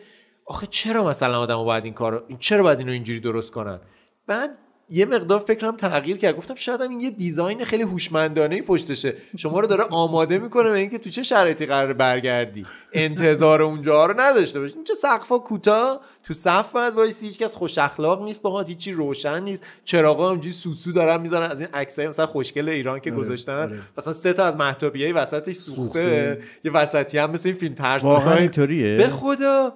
آخه 0.47 0.67
چرا 0.71 1.05
مثلا 1.09 1.39
آدمو 1.39 1.65
باید 1.65 1.85
این 1.85 1.95
کارو 1.95 2.21
چرا 2.39 2.63
باید 2.63 2.79
اینو 2.79 2.93
اینجوری 2.93 3.21
درست 3.21 3.53
کنن؟ 3.53 3.81
بعد 4.27 4.51
یه 4.93 5.07
مقدار 5.07 5.41
فکرم 5.41 5.77
تغییر 5.77 6.17
کرد. 6.17 6.37
گفتم 6.37 6.55
شاید 6.55 6.81
این 6.81 7.01
یه 7.01 7.11
design 7.11 7.65
خیلی 7.65 7.83
هوشمندانه 7.83 8.63
پشتشه. 8.63 9.15
شما 9.37 9.61
رو 9.61 9.67
داره 9.67 9.85
آماده 9.85 10.39
می‌کنه 10.39 10.71
به 10.71 10.79
اینکه 10.79 10.99
تو 10.99 11.11
چه 11.11 11.23
شرایطی 11.23 11.67
قراره 11.67 11.93
برگردی. 11.93 12.67
انتظار 12.93 13.63
اونجا 13.63 14.07
رو 14.07 14.15
نداشته 14.21 14.61
باشی. 14.61 14.75
اینجا 14.75 14.95
سقفا 14.95 15.39
کوتاه؟ 15.39 16.01
تو 16.25 16.35
صف 16.35 16.73
باید 16.73 16.95
وایسی. 16.95 17.27
هیچ 17.27 17.39
کس 17.39 17.55
خوش 17.55 17.79
اخلاق 17.79 18.25
نیست 18.25 18.43
باهات 18.43 18.69
هیچی 18.69 18.93
روشن 18.93 19.43
نیست. 19.43 19.65
چراغا 19.85 20.29
همینجوری 20.29 20.55
سوسو 20.55 20.93
دارن 20.93 21.21
می‌زنن. 21.21 21.51
از 21.51 21.61
این 21.61 21.69
عکسای 21.75 22.09
مثلا 22.09 22.27
خوشگل 22.27 22.69
ایران 22.69 23.01
که 23.01 23.11
آره، 23.11 23.21
گذاشتن. 23.21 23.63
آره. 23.63 23.79
مثلا 23.99 24.13
سه 24.13 24.33
تا 24.33 24.45
از 24.45 24.57
مهتابیای 24.57 25.13
وسطش 25.13 25.57
سوخته, 25.57 25.83
سوخته. 25.83 26.39
یه 26.65 26.73
وسطی 26.73 27.19
هم 27.19 27.31
مثل 27.31 27.49
این 27.49 27.59
فیلم 27.59 27.75
ترسناک. 27.75 28.25
به 28.59 29.09
خدا. 29.09 29.73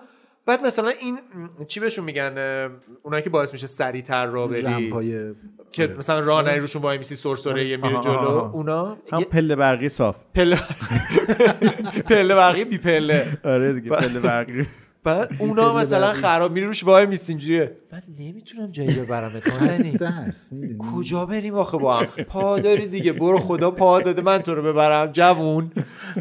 بعد 0.46 0.66
مثلا 0.66 0.88
این 0.88 1.18
چی 1.66 1.80
بهشون 1.80 2.04
میگن 2.04 2.38
اونایی 3.02 3.22
که 3.22 3.30
باعث 3.30 3.52
میشه 3.52 3.66
سریعتر 3.66 4.26
را 4.26 4.46
بری؟ 4.46 4.92
که 5.72 5.86
مثلا 5.98 6.20
راه 6.20 6.42
نری 6.42 6.60
روشون 6.60 6.82
وای 6.82 6.98
میسی 6.98 7.14
سرسره 7.16 7.68
یه 7.68 7.76
میره 7.76 8.00
جلو. 8.00 8.16
اونا 8.52 8.96
هم 9.12 9.22
پله 9.24 9.56
برقی 9.56 9.88
صاف. 9.88 10.16
پله 10.34 10.58
پله 12.10 12.34
برقی 12.34 12.64
بی 12.64 12.78
پله 12.78 13.38
آره 13.44 13.72
دیگه 13.72 13.90
پله 13.90 14.20
برقی. 14.20 14.66
بعد 15.06 15.30
اونا 15.38 15.74
مثلا. 15.74 16.12
خراب 16.12 16.52
میری 16.52 16.66
روش 16.66 16.84
وای 16.84 17.06
میسی 17.06 17.32
اینجوریه. 17.32 17.76
من 17.92 18.02
نمی‌تونم 18.18 18.72
جایی 18.72 18.88
می‌دونی؟ 20.52 20.78
کجا 20.96 21.26
بریم 21.26 21.54
آخه 21.54 21.78
با 21.78 21.96
هم؟ 21.96 22.06
پا 22.06 22.58
داری 22.58 22.86
دیگه 22.86 23.12
برو 23.12 23.38
خدا 23.38 23.70
پا 23.70 24.00
داده 24.00 24.22
من 24.22 24.38
تو 24.38 24.54
رو 24.54 24.62
ببرم 24.62 25.12
جوون. 25.12 25.70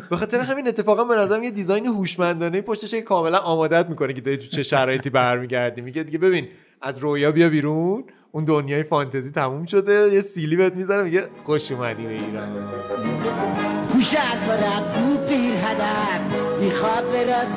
به 0.10 0.16
خاطر 0.18 0.40
همین 0.40 0.68
اتفاقا 0.68 1.04
به 1.04 1.16
نظرم 1.16 1.44
یه 1.44 1.52
دیزاین 1.52 1.86
هوشمندانه 1.86 2.62
پشتش 2.62 2.92
که 2.92 3.02
کاملا 3.02 3.38
آمادت 3.38 3.90
می‌کنه 3.90 4.14
که 4.14 4.22
داری 4.22 4.38
تو 4.38 4.48
چه 4.48 4.64
شرایطی 4.64 5.10
برمیگردی. 5.10 5.82
میگه 5.82 6.04
دیگه 6.04 6.18
ببین 6.18 6.48
از 6.82 6.98
رویا 6.98 7.32
بیا 7.32 7.50
بیرون 7.50 8.04
اون 8.32 8.46
دنیای 8.46 8.84
فانتزی 8.84 9.32
تموم 9.32 9.66
شده 9.66 10.14
یه 10.14 10.22
سیلی 10.22 10.56
بهت 10.56 10.74
می‌زنه 10.74 11.04
میگه 11.04 11.24
خوش 11.44 11.72
اومدی 11.72 12.04
به 12.04 12.10
ایران. 12.10 12.50
گوشت 13.94 14.16
برم 14.48 14.84
گو 14.96 15.18
پیرهنم 15.28 16.22
می‌خواد 16.60 17.04
برم 17.12 17.48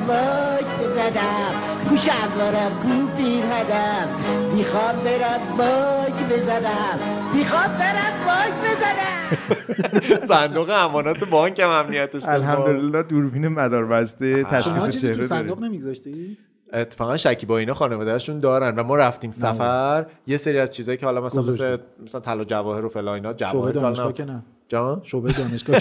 واک 0.89 1.13
بزنم 1.13 1.53
گوشت 1.89 2.09
برم 2.09 2.71
گو 2.81 3.17
پیرهنم 3.17 4.07
می‌خواد 4.55 5.03
برم 5.03 5.41
واک 5.57 6.29
بزنم. 6.31 6.99
می‌خواد 7.33 7.77
برم 7.77 8.13
واک 8.27 8.53
بزنم. 8.63 10.27
صندوق 10.27 10.69
امانات 10.73 11.23
بانک 11.23 11.59
هم 11.59 11.69
امنیتش. 11.69 12.25
الحمدلله 12.25 13.03
دوربین 13.03 13.47
مدار 13.47 13.85
بسته 13.85 14.43
تشخیص 14.43 14.89
چیزی 14.89 15.07
تو 15.07 15.13
چهره 15.13 15.27
صندوق 15.27 15.57
داره 15.57 15.69
نمیگذاشتی؟ 15.69 16.37
اتفاقا 16.73 17.17
شکیبا 17.17 17.57
اینا 17.57 17.73
خانوادهشون 17.73 18.39
دارن 18.39 18.75
و 18.75 18.83
ما 18.83 18.95
رفتیم 18.95 19.31
سفر. 19.31 20.05
یه 20.27 20.37
سری 20.37 20.59
از 20.59 20.71
چیزایی 20.71 20.97
که 20.97 21.05
حالا 21.05 21.21
مثلا. 21.21 21.77
مثلا 22.05 22.21
طلا 22.21 22.43
جواهر 22.43 22.85
و 22.85 22.89
فلا 22.89 23.13
اینا 23.13 23.33
جواهر 23.33 24.11
که 24.11 24.25
نه. 24.25 24.43
جان 24.69 25.01
شعبه 25.03 25.31
دانشگاه 25.33 25.75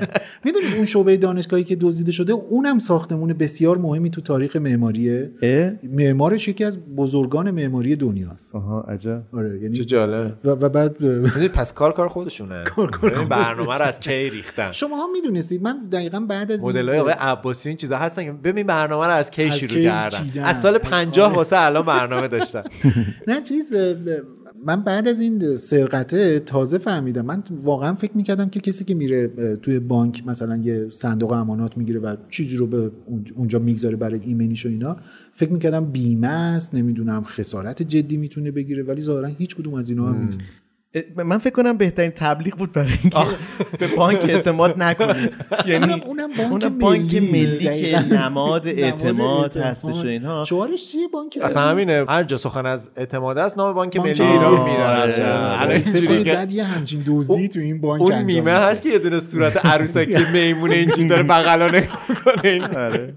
می‌دونید 0.44 0.74
اون 0.76 0.84
شعبه 0.84 1.16
دانشگاهی 1.16 1.64
که 1.64 1.76
دزدیده 1.76 2.12
شده 2.12 2.32
اونم 2.32 2.78
ساختمون 2.78 3.32
بسیار 3.32 3.78
مهمی 3.78 4.10
تو 4.10 4.20
تاریخ 4.20 4.56
معماریه؟ 4.56 5.30
معمارش 5.82 6.48
یکی 6.48 6.64
از 6.64 6.78
بزرگان 6.96 7.50
معماری 7.50 7.96
دنیاست. 7.96 8.54
آها 8.54 8.80
عجب. 8.80 9.22
آره 9.32 9.58
چه 9.58 9.62
یعنی 9.62 9.84
جالب. 9.84 10.38
و, 10.44 10.50
و 10.50 10.68
بعد 10.68 11.00
می‌دونی 11.00 11.48
پس 11.48 11.72
کار 11.72 11.92
کار 11.92 12.08
خودشونه. 12.08 12.64
ببین 13.02 13.24
برنامه 13.28 13.74
رو 13.74 13.82
از 13.84 14.00
کی 14.00 14.30
ریختن؟ 14.30 14.72
شما 14.72 14.96
هم 15.04 15.12
می‌دونستید 15.12 15.62
من 15.62 15.78
دقیقا 15.92 16.20
بعد 16.20 16.52
از 16.52 16.60
این- 16.60 16.68
مدل 16.68 16.88
های 16.88 16.98
آقای 16.98 17.14
عباسی 17.18 17.68
این 17.68 17.78
چیزا 17.78 17.96
هستن 17.96 18.24
که 18.24 18.32
ببین 18.32 18.66
برنامه 18.66 19.06
رو 19.06 19.12
از 19.12 19.30
کی 19.30 19.50
شروع 19.52 19.82
کردن. 19.82 20.42
از 20.42 20.60
سال 20.60 20.78
50 20.78 21.34
واسه 21.34 21.56
الان 21.60 21.84
برنامه 21.86 22.28
داشتن. 22.28 22.62
نه 23.28 23.42
چیز 23.42 23.74
من 24.66 24.82
بعد 24.82 25.08
از 25.08 25.20
این 25.20 25.56
سرقته 25.56 26.40
تازه 26.40 26.78
فهمیدم. 26.78 27.24
من 27.26 27.42
واقعا 27.62 27.94
فکر 27.94 28.16
می‌کردم 28.16 28.48
که 28.48 28.60
کسی 28.60 28.84
که 28.84 28.94
میره 28.94 29.28
توی 29.56 29.78
بانک 29.78 30.26
مثلا 30.26 30.56
یه 30.56 30.86
صندوق 30.90 31.32
امانات 31.32 31.76
می‌گیره 31.78 32.00
و 32.00 32.16
چیزی 32.30 32.56
رو 32.56 32.66
به 32.66 32.90
اون- 33.06 33.24
اونجا 33.34 33.58
می‌گذاره 33.58 33.96
برای 33.96 34.20
ایمنیش 34.20 34.66
و 34.66 34.68
اینا 34.68 34.96
فکر 35.32 35.52
می‌کردم 35.52 35.84
بیمه 35.84 36.26
است 36.26 36.74
نمی‌دونم 36.74 37.24
خسارت 37.24 37.82
جدی 37.82 38.16
می‌تونه 38.16 38.50
بگیره 38.50 38.82
ولی 38.82 39.02
ظاهرا 39.02 39.28
هیچ 39.28 39.56
کدوم 39.56 39.74
از 39.74 39.90
اینا 39.90 40.08
هم 40.08 40.24
نیست. 40.24 40.38
من 41.16 41.38
فکر 41.38 41.50
کنم 41.54 41.76
بهترین 41.76 42.10
تبلیغ 42.10 42.54
بود 42.56 42.72
برای 42.72 42.88
اینکه 43.02 43.18
به 43.78 43.86
بانک 43.96 44.18
اعتماد 44.28 44.82
نکنید 44.82 45.32
یعنی 45.66 45.92
اونم- 45.92 46.02
اونم 46.06 46.28
بانک 46.38 46.50
اونم 46.64 46.78
بانک 46.78 47.14
ملی. 47.14 47.82
که. 47.82 47.98
نماد 48.14 48.66
اعتماد. 48.78 49.56
هستش 49.56 50.04
و 50.04 50.06
اینها 50.06 50.44
شعارش 50.44 50.90
چیه 50.92 51.08
بانک 51.08 51.38
اصلا 51.42 51.62
همینه 51.62 52.04
هر 52.08 52.22
جا 52.24 52.36
سخن 52.36 52.66
از 52.66 52.90
اعتماد 52.96 53.38
است 53.38 53.58
نام 53.58 53.72
بانک 53.74 53.96
ملی. 53.96 54.10
ایران 54.22 54.44
آره، 54.44 54.64
میدارن 54.64 55.00
آره. 55.00 55.60
الان 55.62 55.78
فکر 55.78 55.90
اینجوری 56.00 56.24
بعد 56.34 56.52
یه 56.52 56.64
همچین 56.64 57.02
دزدی 57.06 57.48
تو 57.48 57.60
این 57.60 57.80
بانک 57.80 58.02
اون 58.02 58.22
میمه. 58.22 58.52
هست 58.52 58.82
که 58.82 58.88
یه 58.88 58.98
دونه 58.98 59.20
صورت 59.20 59.66
عروسکی 59.66 60.16
میمونه 60.34 60.74
اینجوری 60.74 61.08
داره 61.08 61.22
بغلا 61.22 61.66
نگاه 61.68 61.98
کنه 62.24 63.14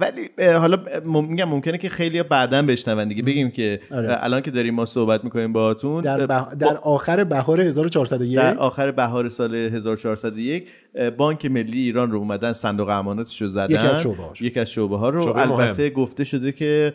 ولی 0.00 0.30
حالا 0.52 0.78
میگم 1.04 1.44
ممکنه 1.44 1.78
که 1.78 1.88
خیلی 1.88 2.22
بعدا 2.22 2.62
بشنون 2.62 3.08
دیگه. 3.08 3.22
بگیم 3.22 3.50
که 3.50 3.80
آره. 3.90 4.24
الان 4.24 4.40
که 4.40 4.50
داریم 4.50 4.74
ما 4.74 4.84
صحبت 4.84 5.24
می‌کنیم 5.24 5.52
باهاتون 5.52 6.02
در, 6.02 6.26
بح- 6.26 6.54
در 6.54 6.76
آخر 6.76 7.24
بهار 7.24 7.60
1401 7.60 8.36
در 8.36 8.58
آخر 8.58 8.90
بهار 8.90 9.28
سال 9.28 9.54
1401 9.54 10.62
اه، 10.62 10.68
بانک 11.16 11.46
ملی 11.46 11.80
ایران 11.80 12.10
رو 12.10 12.18
اومدن 12.18 12.52
صندوق 12.52 12.88
اماناتش 12.88 13.42
رو 13.42 13.48
زدن 13.48 13.74
یکی 13.74 13.86
از 13.86 14.02
شعبه‌هاش. 14.02 14.42
یکی 14.42 14.60
از 14.60 14.70
شعبه 14.70 14.96
ها 14.96 15.08
رو 15.08 15.22
شعبه 15.22 15.40
البته 15.40 15.82
مهم. 15.82 15.92
گفته 15.92 16.24
شده 16.24 16.52
که 16.52 16.94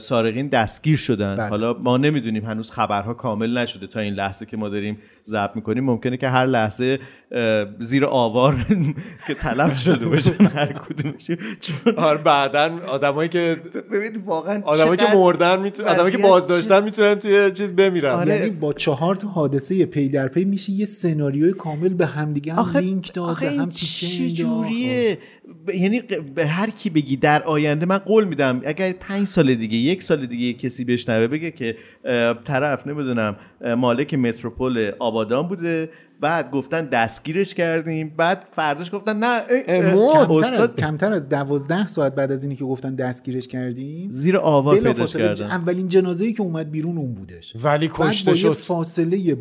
سارقین 0.00 0.48
دستگیر 0.48 0.96
شدن 0.96 1.36
بله. 1.36 1.48
حالا 1.48 1.72
ما 1.72 1.96
نمی‌دونیم 1.96 2.44
هنوز 2.44 2.70
خبرها 2.70 3.14
کامل 3.14 3.58
نشده 3.58 3.86
تا 3.86 4.00
این 4.00 4.14
لحظه 4.14 4.46
که 4.46 4.56
ما 4.56 4.68
داریم 4.68 4.98
ضبط 5.26 5.56
می‌کنیم 5.56 5.84
ممکنه 5.84 6.16
که 6.16 6.28
هر 6.28 6.46
لحظه 6.46 6.98
زیر 7.80 8.04
آوار 8.04 8.66
که 9.26 9.34
طلب 9.34 9.74
شده 9.74 10.06
باشه 10.06 10.30
هر 10.30 10.72
کدومشون 10.72 11.36
چون 11.60 11.94
آره 11.96 12.18
بعدا 12.18 12.78
آدمایی 12.88 13.28
که 13.28 13.56
ببین 13.92 14.16
واقعا 14.16 14.62
آدمایی 14.62 14.96
که 14.96 15.14
مردن 15.14 15.62
می‌تونن 15.62 15.88
آدمایی 15.88 16.12
که 16.12 16.18
بازداشتن 16.18 16.84
می‌تونن 16.84 17.14
توی 17.14 17.50
چیز 17.50 17.76
بمیرن 17.76 18.14
آره. 18.14 18.36
یعنی 18.36 18.50
با 18.50 18.72
چهار 18.72 19.16
تا 19.16 19.28
حادثه 19.28 19.86
پی 19.86 20.08
در 20.08 20.28
پی 20.28 20.44
میشه 20.44 20.72
یه 20.72 20.84
سناریوی 20.84 21.52
کامل 21.52 21.88
به 21.88 22.06
همدیگه 22.06 22.52
هم 22.52 22.58
آخه 22.58 22.80
لینک 22.80 23.14
داد 23.14 23.35
آخه 23.36 23.48
این. 23.48 24.34
جوریه؟ 24.34 25.18
ب- 25.66 25.70
یعنی 25.70 26.00
ق- 26.00 26.20
به 26.34 26.46
هر 26.46 26.70
کی 26.70 26.90
بگی 26.90 27.16
در 27.16 27.42
آینده 27.42 27.86
من 27.86 27.98
قول 27.98 28.24
میدم 28.24 28.62
اگر 28.66 28.92
پنج 28.92 29.26
سال 29.26 29.54
دیگه 29.54 29.76
یک 29.76 30.02
سال 30.02 30.26
دیگه 30.26 30.52
کسی 30.52 30.84
بشنوه 30.84 31.26
بگه 31.26 31.50
که 31.50 31.76
طرف 32.44 32.86
نمی‌دونم 32.86 33.36
مالک 33.78 34.14
متروپول 34.14 34.92
آبادان 34.98 35.48
بوده 35.48 35.90
بعد 36.20 36.50
گفتن 36.50 36.86
دستگیرش 36.86 37.54
کردیم 37.54 38.14
بعد 38.16 38.46
فرداش 38.56 38.94
گفتن 38.94 39.16
نه. 39.18 39.42
کمتر 39.66 40.32
استاد 40.32 40.60
از 40.60 40.76
کمتر 40.76 41.12
از 41.12 41.28
دوازده 41.28 41.86
ساعت 41.86 42.14
بعد 42.14 42.32
از 42.32 42.42
اینی 42.44 42.56
که 42.56 42.64
گفتن 42.64 42.94
دستگیرش 42.94 43.48
کردیم؟ 43.48 44.10
زیر 44.10 44.36
آوار 44.36 44.76
پیداش 44.78 45.16
کردن. 45.16 45.46
اولین 45.46 45.88
جنازه‌ای 45.88 46.32
که 46.32 46.42
اومد 46.42 46.70
بیرون 46.70 46.98
اون 46.98 47.14
بودش. 47.14 47.52
ولی 47.64 47.90
کشته 47.94 48.34
شد. 48.34 48.50
فاصله 48.50 49.34
ب- 49.34 49.40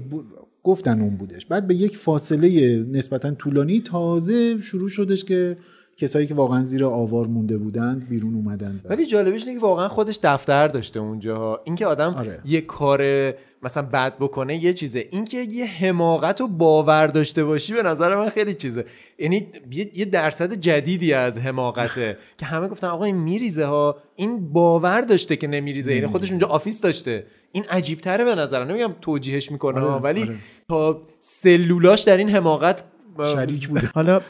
گفتن 0.66 1.02
اون 1.02 1.18
بودش 1.18 1.46
بعد 1.46 1.68
به 1.68 1.76
یک 1.76 1.98
فاصله 1.98 2.80
نسبتا 2.92 3.32
طولانی 3.32 3.82
تازه 3.82 4.62
شروع 4.62 4.90
شدش 4.90 5.24
که 5.24 5.58
کسایی 5.98 6.28
که 6.28 6.34
واقعا 6.34 6.64
زیر 6.64 6.86
آوار 6.86 7.28
مونده 7.28 7.58
بودند 7.58 8.10
بیرون 8.10 8.36
اومدن 8.36 8.82
ولی 8.86 9.06
جالبش 9.06 9.48
اینه 9.48 9.60
که 9.60 9.66
واقعا 9.66 9.88
خودش 9.88 10.20
دفتر 10.24 10.68
داشته 10.68 11.00
اونجا 11.00 11.62
اینکه 11.66 11.86
آدم 11.86 12.14
آره. 12.14 12.40
یه 12.46 12.62
کار 12.62 13.32
مثلا 13.66 13.84
بد 13.94 14.18
بکنه 14.18 14.64
یه 14.64 14.74
چیزه. 14.74 15.08
اینکه 15.12 15.38
یه 15.38 15.66
حماقت 15.66 16.42
و 16.42 16.48
باور 16.48 17.08
داشته 17.08 17.44
باشی 17.44 17.74
به 17.74 17.84
نظر 17.84 18.16
من 18.16 18.30
خیلی 18.30 18.54
چیزه. 18.54 18.86
یعنی 19.20 19.48
یه, 19.72 20.06
درصد 20.06 20.54
جدیدی 20.54 21.14
از 21.14 21.38
حماقته 21.38 22.18
که 22.40 22.46
همه 22.46 22.68
گفتن 22.68 22.88
آقا 22.88 23.06
این 23.06 23.16
میریزه 23.16 23.66
ها. 23.66 23.98
این 24.16 24.54
باور 24.54 25.02
داشته 25.02 25.36
که 25.36 25.48
نمیریزه. 25.48 25.96
یعنی 25.96 26.08
خودش 26.08 26.30
اونجا 26.30 26.48
office 26.48 26.82
داشته. 26.82 27.26
این 27.52 27.64
عجیب 27.70 28.02
تره 28.02 28.24
به 28.24 28.36
نظر 28.36 28.66
نمیگم 28.66 28.96
توجیهش 29.02 29.52
می‌کنه 29.52 29.82
آره، 29.82 30.02
ولی 30.02 30.22
آره. 30.22 30.36
تا 30.70 31.02
سلولاش 31.20 32.02
در 32.02 32.18
این 32.18 32.30
حماقت 32.30 32.84
شریک 33.24 33.68
بوده. 33.68 33.90
حالا 33.96 34.22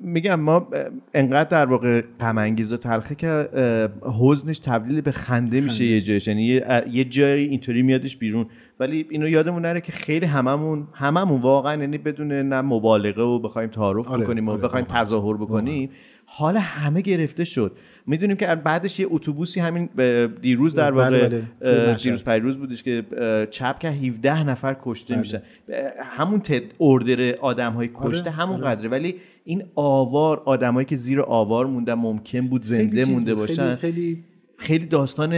میگم 0.00 0.40
ما 0.40 0.68
انقدر 1.14 1.48
در 1.50 1.66
واقع 1.66 2.02
غم 2.20 2.38
انگیز 2.38 2.72
و 2.72 2.76
تلخه 2.76 3.14
که 3.14 3.48
حزنش 4.20 4.58
تبدیل 4.58 5.00
به 5.00 5.12
خنده 5.12 5.60
میشه 5.60 5.84
یه 5.84 6.00
جایش. 6.00 6.28
یعنی 6.28 6.42
یه- 6.42 7.04
جایی 7.04 7.48
اینطوری 7.48 7.82
میادش 7.82 8.16
بیرون. 8.16 8.46
ولی 8.80 9.06
اینو 9.10 9.28
یادمون 9.28 9.62
نره 9.62 9.80
که 9.80 9.92
خیلی 9.92 10.26
هممون 10.26 10.86
هممون 10.92 11.40
واقعا 11.40 11.80
یعنی 11.80 11.98
بدون 11.98 12.32
نه 12.32 12.60
مبالغه 12.60 13.22
و 13.22 13.38
بخوایم 13.38 13.68
تعارف 13.68 14.08
آره، 14.08 14.24
بکنیم 14.24 14.48
و 14.48 14.50
آره، 14.50 14.60
بخوایم. 14.60 14.86
تظاهر 14.88 15.36
بکنیم 15.36 15.90
حال 16.36 16.56
همه 16.56 17.00
گرفته 17.00 17.44
شد 17.44 17.72
می‌دونیم 18.06 18.36
که 18.36 18.46
بعدش 18.46 19.00
یه 19.00 19.06
اتوبوسی 19.10 19.60
همین 19.60 19.88
دیروز 20.40 20.74
در 20.74 20.90
بله، 20.90 21.04
واقع 21.04 21.28
بله. 21.60 21.94
دیروز 21.94 22.24
پیروز 22.24 22.58
بودش 22.58 22.82
که 22.82 23.04
چپ 23.50 23.78
که 23.78 23.88
17 23.88 24.42
نفر 24.42 24.76
کشته 24.82 25.14
بله. 25.14 25.20
میشن 25.20 25.42
همون 26.02 26.40
تد 26.40 26.62
اوردر 26.78 27.34
آدم 27.34 27.72
های 27.72 27.90
کشته 27.94 28.30
آره، 28.30 28.30
همون 28.30 28.64
آره. 28.64 28.74
قدره 28.74 28.88
ولی 28.88 29.14
این 29.44 29.64
آوار 29.74 30.42
آدمایی 30.44 30.86
که 30.86 30.96
زیر 30.96 31.20
آوار 31.20 31.66
موندن 31.66 31.94
ممکن 31.94 32.40
بود 32.40 32.62
زنده 32.62 33.04
مونده 33.04 33.34
بود. 33.34 33.48
باشن 33.48 33.74
خیلی, 33.74 33.76
خیلی 33.76 34.24
خیلی 34.58 34.86
داستان 34.86 35.30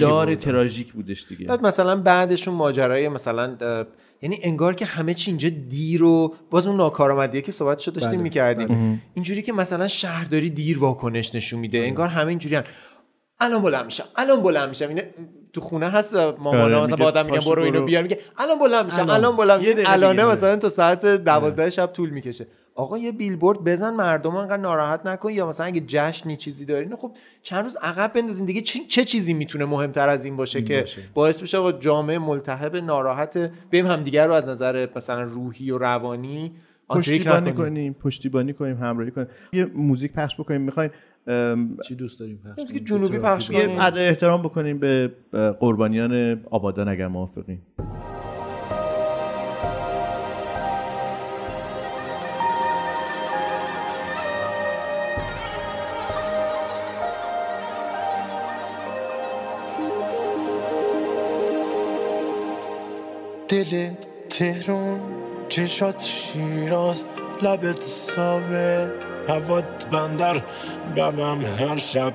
دار 0.00 0.26
بود. 0.26 0.34
تراژیک 0.34 0.92
بودش 0.92 1.26
دیگه 1.28 1.46
بعد 1.46 1.62
مثلا 1.66 1.96
بعدشون 1.96 2.54
ماجرای 2.54 3.08
مثلا 3.08 3.56
یعنی 4.22 4.38
انگار 4.42 4.74
که 4.74 4.84
همه 4.84 5.14
چی 5.14 5.30
اینجا 5.30 5.48
دیر 5.48 6.02
و 6.02 6.34
باز 6.50 6.66
اون 6.66 6.76
ناکارآمدیه 6.76 7.40
که 7.40 7.52
صحبتشو 7.52 7.90
داشتیم 7.90 8.12
بله، 8.12 8.22
می‌کردیم. 8.22 9.02
اینجوری 9.14 9.42
که 9.42 9.52
مثلا 9.52 9.88
شهرداری 9.88 10.50
دیر 10.50 10.78
واکنش 10.78 11.34
نشون 11.34 11.60
میده 11.60 11.78
انگار 11.78 12.08
همه 12.08 12.28
اینجوری 12.28 12.58
الان 13.40 13.62
بلند 13.62 13.84
میشم 13.84 14.04
الان 14.16 14.42
بلند 14.42 14.68
میشم. 14.68 14.88
اینه 14.88 15.14
تو 15.52 15.60
خونه 15.60 15.90
هست 15.90 16.14
مامانا 16.14 16.62
آره، 16.62 16.82
مثلا 16.82 16.96
با 16.96 17.04
آدم 17.04 17.26
میگن 17.26 17.38
برو 17.38 17.62
اینو. 17.62 17.84
بیار 17.84 18.02
میگه 18.02 18.18
الان 18.38 18.58
بلند 18.58 18.84
میشم 18.84 19.00
الان. 19.00 19.16
الان 19.16 19.36
بلند 19.36 19.64
الانه 19.86 20.22
دیگه. 20.22 20.32
مثلا 20.32 20.56
تا 20.56 20.68
ساعت 20.68 21.06
دوازده 21.06 21.70
شب 21.70 21.86
طول 21.86 22.10
می‌کشه. 22.10 22.46
آقا 22.80 22.98
یه 22.98 23.12
بیلبورد 23.12 23.64
بزن 23.64 23.94
مردم 23.94 24.36
انقدر 24.36 24.56
ناراحت 24.56 25.06
نکن 25.06 25.30
یا 25.30 25.48
مثلا 25.48 25.66
اگه 25.66 25.82
جشنی 25.86 26.36
چیزی 26.36 26.64
دارین 26.64 26.96
خب 26.96 27.12
چند 27.42 27.64
روز 27.64 27.76
عقب 27.82 28.12
بندازین 28.12 28.46
دیگه 28.46 28.60
چه, 28.60 28.78
چه 28.88 29.04
چیزی 29.04 29.34
می‌تونه 29.34 29.64
مهمتر 29.64 30.08
از 30.08 30.24
این 30.24 30.36
باشه 30.36 30.62
که 30.62 30.80
باشه. 30.80 31.02
باعث 31.14 31.42
بشه 31.42 31.58
آقا 31.58 31.72
جامعه 31.72 32.18
ملتهب 32.18 32.76
ناراحت 32.76 33.50
بریم 33.72 33.86
همدیگه 33.86 34.26
رو 34.26 34.32
از 34.32 34.48
نظر 34.48 34.88
مثلا 34.96 35.22
روحی 35.22 35.70
و 35.70 35.78
روانی 35.78 36.52
پشتیبانی 36.88 37.52
کنیم 37.52 37.92
پشتیبانی 37.92 38.52
کنیم 38.52 38.76
همراهی 38.76 39.10
کنیم 39.10 39.26
یه 39.52 39.64
موزیک 39.64 40.12
پخش 40.12 40.34
بکنیم 40.40 40.60
می‌خواین 40.60 40.90
چی 41.88 41.94
دوست 41.94 42.20
داریم 42.20 42.40
پخش 42.44 42.68
کنیم؟ 42.68 42.84
جنوبی 42.84 43.18
پخش 43.18 43.50
کنیم. 43.50 43.80
ادای 43.80 44.08
احترام 44.08 44.42
بکنیم 44.42 44.78
به 44.78 45.12
قربانیان 45.60 46.44
آبادان 46.50 46.88
اگر 46.88 47.08
موافقین 47.08 47.58
دلت 63.50 64.06
تهران 64.28 65.00
چشات 65.48 66.02
شیراز 66.02 67.04
لبت 67.42 67.82
ساوه 67.82 68.92
هوات 69.28 69.86
بندر 69.90 70.42
بمم 70.96 71.40
هر 71.58 71.76
شب 71.76 72.14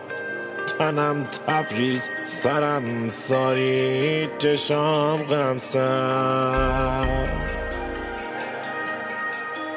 تنم 0.79 1.23
تبریز 1.23 2.09
سرم 2.25 3.09
ساری 3.09 4.29
چشام 4.37 5.23
غمسم 5.23 7.07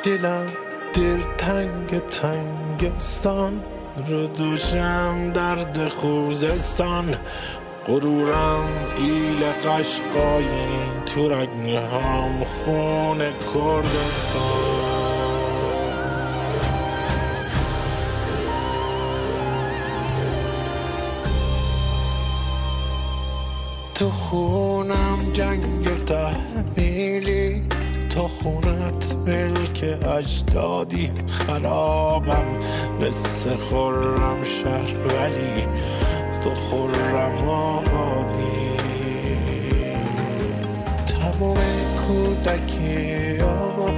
دلم 0.02 0.52
دل 0.94 1.22
تنگ 1.38 1.98
تنگستان 1.98 3.62
رو 4.08 4.26
دوشم 4.26 5.32
درد 5.34 5.88
خوزستان. 5.88 7.04
غرورم 7.88 8.68
ایل 8.96 9.44
قشقایی 9.44 10.48
تو 11.06 11.28
رگنهام 11.28 12.44
خون 12.44 13.18
کردستان. 13.18 14.88
تو 23.94 24.10
خونم 24.10 25.18
جنگ 25.32 26.04
تحمیلی 26.06 27.62
تو 28.10 28.28
خونت 28.28 29.14
ملک 29.26 29.84
اجدادی. 30.18 31.10
خرابم 31.26 32.46
مثل 33.00 33.56
خورم 33.56 34.44
شهر 34.44 34.96
ولی 34.96 35.66
تو 36.48 36.54
خورم 36.54 37.48
آبادی. 37.48 38.70
تمام 41.06 41.58
کودکی 42.06 43.38
اما 43.40 43.92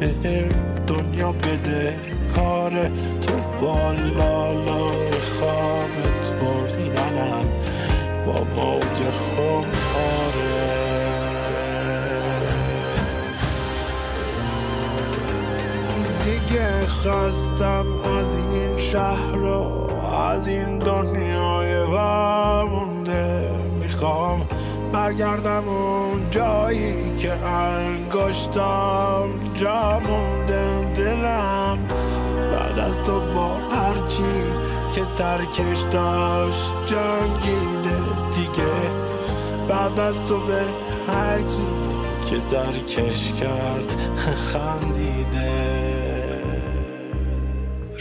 به 0.00 0.48
دنیا 0.86 1.32
بده. 1.32 1.94
کار 2.36 2.70
تو 3.22 3.34
بالالای 3.60 5.10
خامت 5.10 6.32
بردی. 6.40 6.88
منم 6.88 7.52
با 8.26 8.32
موج 8.32 9.02
خمخاره 9.10 10.54
دیگه 16.24 16.86
خواستم 16.86 17.86
از 18.18 18.36
این 18.36 18.78
شهر 18.78 19.38
و 19.38 19.83
از 20.24 20.48
این 20.48 20.78
دنیای 20.78 21.82
ورمونده 21.82 23.50
می‌خوام 23.80 24.40
برگردم 24.92 25.68
اون 25.68 26.30
جایی 26.30 27.16
که 27.16 27.32
انگشتم 27.46 29.28
جا 29.54 30.00
مونده. 30.00 30.92
دلم 30.94 31.78
بعد 32.52 32.78
از 32.78 33.02
تو 33.02 33.20
با 33.20 33.54
هرچی 33.54 34.42
که 34.94 35.00
ترکش 35.16 35.80
داشت 35.90 36.74
جنگیده 36.86 37.98
دیگه. 38.34 38.74
بعد 39.68 40.00
از 40.00 40.24
تو 40.24 40.40
به 40.40 40.62
هر 41.08 41.38
کی 41.38 41.66
که 42.30 42.36
درکش 42.50 43.32
کرد 43.32 43.96
خندیده. 44.52 45.73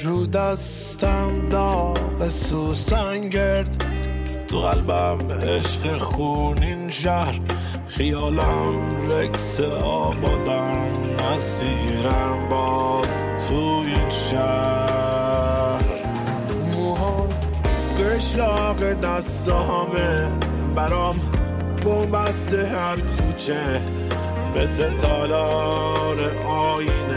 رو 0.04 0.28
دستم 0.28 1.48
داغ 1.50 2.30
سوسن 2.30 3.30
گرد. 3.30 3.86
تو 4.48 4.60
قلبم 4.60 5.32
عشق 5.32 5.98
خونین 5.98 6.90
شهر. 6.90 7.40
خیالم 7.88 9.10
رکس 9.12 9.60
آبادم 9.84 10.88
مسیرم 11.14 12.48
باز 12.50 13.08
تو 13.50 13.84
این 13.86 14.10
شهر. 14.10 15.84
موها 16.74 17.28
قشلاق 18.00 18.84
دستامه. 18.84 20.32
برام 20.76 21.16
بومبست 21.84 22.54
هر 22.54 22.96
کوچه. 22.96 23.82
مثل 24.56 24.98
تالار 24.98 26.32
آینه. 26.48 27.13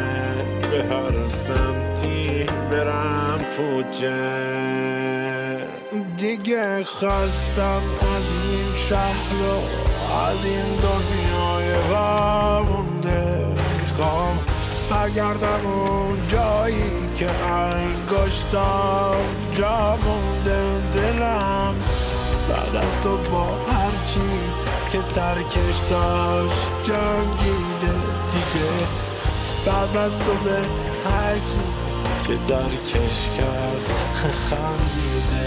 به 0.77 0.83
هر 0.83 1.29
سمتی 1.29 2.47
برم 2.71 3.41
کوچه 3.57 4.12
دیگه 6.17 6.85
خواستم 6.85 7.83
از 8.17 8.25
این 8.49 8.77
شهر 8.77 9.35
و 9.43 9.55
از 10.17 10.45
این 10.45 10.65
دنیای 10.83 11.69
ورمونده 11.91 13.47
می‌خوام 13.81 14.39
برگردم 14.91 15.67
اون 15.67 16.29
جایی 16.29 17.11
که 17.15 17.31
انگشتم 17.31 19.17
جا 19.55 19.97
مونده. 19.97 20.89
دلم 20.93 21.75
بعد 22.49 22.77
از 22.77 23.01
تو 23.03 23.17
با 23.17 23.47
هرچی 23.73 24.31
که 24.93 24.99
ترکش 24.99 25.79
داشت 25.91 26.71
جنگیده. 26.83 27.95
دیگه 28.31 29.06
بعد 29.66 29.96
از 29.96 30.18
تو 30.18 30.33
به 30.44 30.57
هر 31.11 31.35
کی 31.35 31.61
که 32.26 32.35
درکش 32.48 33.31
کرد 33.31 33.94
خندیده. 34.46 35.46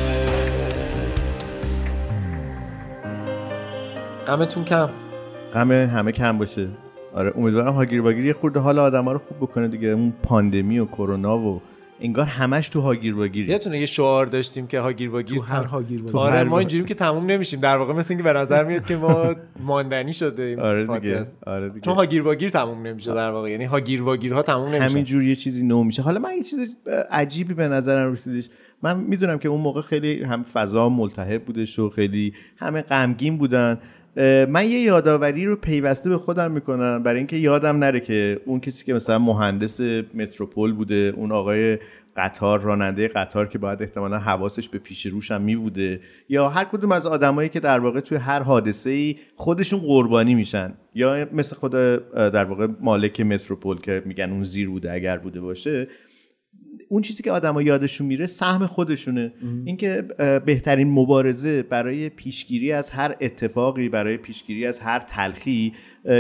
غمتون 4.28 4.64
کم؟ 4.66 4.90
غم 5.54 5.72
همه 5.72 6.12
کم 6.12 6.38
باشه. 6.38 6.68
آره 7.16 7.34
امیدوارم 7.38 7.74
هاگیر 7.74 8.02
واگیر 8.02 8.26
یه 8.26 8.34
خورده 8.34 8.60
حال 8.60 8.80
آدما 8.80 9.12
رو 9.12 9.20
خوب 9.20 9.38
بکنه 9.38 9.68
دیگه. 9.68 9.88
اون 9.88 10.14
پاندمی 10.24 10.80
و 10.80 10.86
کرونا 10.86 11.38
و 11.38 11.62
انگار 12.02 12.26
همش 12.26 12.70
تو 12.70 12.82
هاگیر 12.82 13.16
واگیری 13.16 13.52
یادتونه 13.52 13.80
یه 13.80 13.86
شعار 13.86 14.26
داشتیم 14.26 14.68
که 14.68 14.80
هاگیر 14.80 15.10
واگیر 15.10 15.38
تو 15.38 15.44
هر 15.44 15.64
هاگیر 15.64 16.02
واگیر. 16.02 16.18
آره 16.18 16.44
ما 16.44 16.60
اینجوریم 16.60 16.86
که 16.86 16.94
تموم 16.94 17.26
نمیشیم. 17.26 17.60
در 17.60 17.78
واقع 17.78 17.94
مثل 17.94 18.14
اینکه 18.14 18.24
به 18.24 18.40
نظر 18.40 18.64
میاد 18.64 18.86
که 18.86 18.98
ما 18.98 19.36
ماندنی 19.60 20.14
شده 20.14 20.44
این 20.44 20.60
آره 20.70 20.82
دیگه 20.82 20.94
پادکست. 20.94 21.38
آره 21.48 21.70
دیگه. 21.70 21.82
چون 21.82 21.96
هاگیر 21.96 22.22
واگیر 22.22 22.50
تموم 22.50 22.88
نمیشه 22.88 23.14
در 23.14 23.32
واقع. 23.32 23.50
یعنی 23.50 23.66
هاگیر 23.66 24.02
واگیرها 24.02 24.42
تموم 24.42 24.70
نمیشه 24.70 24.84
همینجور 24.84 25.24
یه 25.24 25.36
چیزی 25.36 25.64
نو 25.64 25.84
میشه. 25.84 26.02
حالا 26.02 26.20
من 26.20 26.38
یه 26.38 26.44
چیز 26.44 26.76
عجیبی 27.12 27.54
به 27.54 27.68
نظرم 27.68 28.12
رسیدش. 28.12 28.50
من 28.84 29.00
می‌دونم 29.00 29.40
که 29.40 29.50
اون 29.50 29.62
موقع 29.62 29.82
خیلی 29.82 30.24
هم 30.24 30.44
فضا 30.44 30.90
ملتهب 30.90 31.46
بودش 31.46 31.80
و 31.80 31.90
خیلی 31.90 32.34
همه 32.58 32.82
غمگین 32.82 33.38
بودن. 33.38 33.80
من 34.50 34.70
یه 34.70 34.80
یادآوری 34.80 35.46
رو 35.46 35.56
پیوسته 35.56 36.10
به 36.10 36.18
خودم 36.18 36.52
می‌کنم. 36.52 37.04
برای 37.04 37.18
اینکه 37.18 37.36
یادم 37.36 37.78
نره 37.78 38.00
که 38.00 38.42
اون 38.46 38.60
کسی 38.60 38.86
که 38.86 38.94
مثلا 38.94 39.20
مهندس 39.20 39.82
متروپول 40.14 40.74
بوده 40.74 41.14
اون 41.16 41.32
آقای 41.32 41.78
قطار 42.18 42.62
راننده 42.62 43.08
قطار 43.08 43.48
که 43.48 43.58
باید 43.58 43.82
احتمالا 43.82 44.20
حواسش 44.20 44.70
به 44.70 44.78
پیش 44.80 45.06
روش 45.06 45.32
هم 45.32 45.42
می 45.42 45.56
بوده 45.56 46.00
یا 46.30 46.50
هر 46.50 46.64
کدوم 46.64 46.92
از 46.92 47.06
آدمایی 47.06 47.50
که 47.50 47.60
در 47.60 47.80
واقع 47.80 48.00
توی 48.00 48.18
هر 48.18 48.40
حادثه 48.40 48.90
ای 48.90 49.16
خودشون 49.36 49.80
قربانی 49.80 50.36
میشن. 50.36 50.74
یا 50.96 51.28
مثل 51.34 51.56
خود 51.56 51.72
در 52.12 52.44
واقع 52.44 52.68
مالک 52.82 53.22
متروپول 53.22 53.82
که 53.82 54.04
میگن 54.06 54.30
اون 54.30 54.44
زیر 54.44 54.70
بوده 54.70 54.92
اگر 54.92 55.18
بوده 55.18 55.42
باشه. 55.42 55.88
اون 56.90 57.02
چیزی 57.02 57.24
که 57.24 57.32
آدما 57.32 57.62
یادشون 57.62 58.08
میره 58.08 58.26
سهم 58.26 58.66
خودشونه 58.66 59.34
اینکه 59.66 60.02
بهترین 60.46 60.92
مبارزه 60.92 61.64
برای 61.64 62.10
پیشگیری 62.10 62.72
از 62.72 62.90
هر 62.90 63.16
اتفاقی 63.22 63.90
برای 63.90 64.18
پیشگیری 64.18 64.66
از 64.66 64.80
هر 64.80 65.00
تلخی 65.00 65.74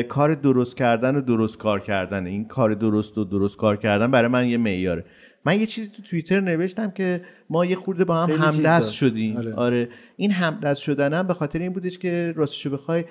کار 0.09 0.35
درست 0.35 0.77
کردن 0.77 1.15
و 1.15 1.21
درست 1.21 1.57
کار 1.57 1.79
کردن 1.79 2.25
این 2.25 2.45
کار 2.45 2.73
درست 2.73 3.17
و 3.17 3.23
درست 3.23 3.57
کار 3.57 3.77
کردن 3.77 4.11
برای 4.11 4.27
من 4.27 4.47
یه 4.47 4.57
معیاره 4.57 5.05
من 5.45 5.59
یه 5.59 5.65
چیزی 5.65 5.87
تو 5.87 6.01
توییتر 6.01 6.39
نوشتم 6.39 6.91
که 6.91 7.21
ما 7.49 7.65
یه 7.65 7.75
خورده 7.75 8.05
با 8.05 8.15
هم 8.15 8.31
همدست. 8.31 8.91
شدیم 8.91 9.37
آره. 9.37 9.53
آره. 9.53 9.89
این 10.17 10.31
همدست 10.31 10.81
شدنم 10.81 11.27
به 11.27 11.33
خاطر 11.33 11.59
این 11.59 11.73
بودش 11.73 11.97
که 11.97 12.33
راستشو 12.35 12.69
بخوای 12.69 13.05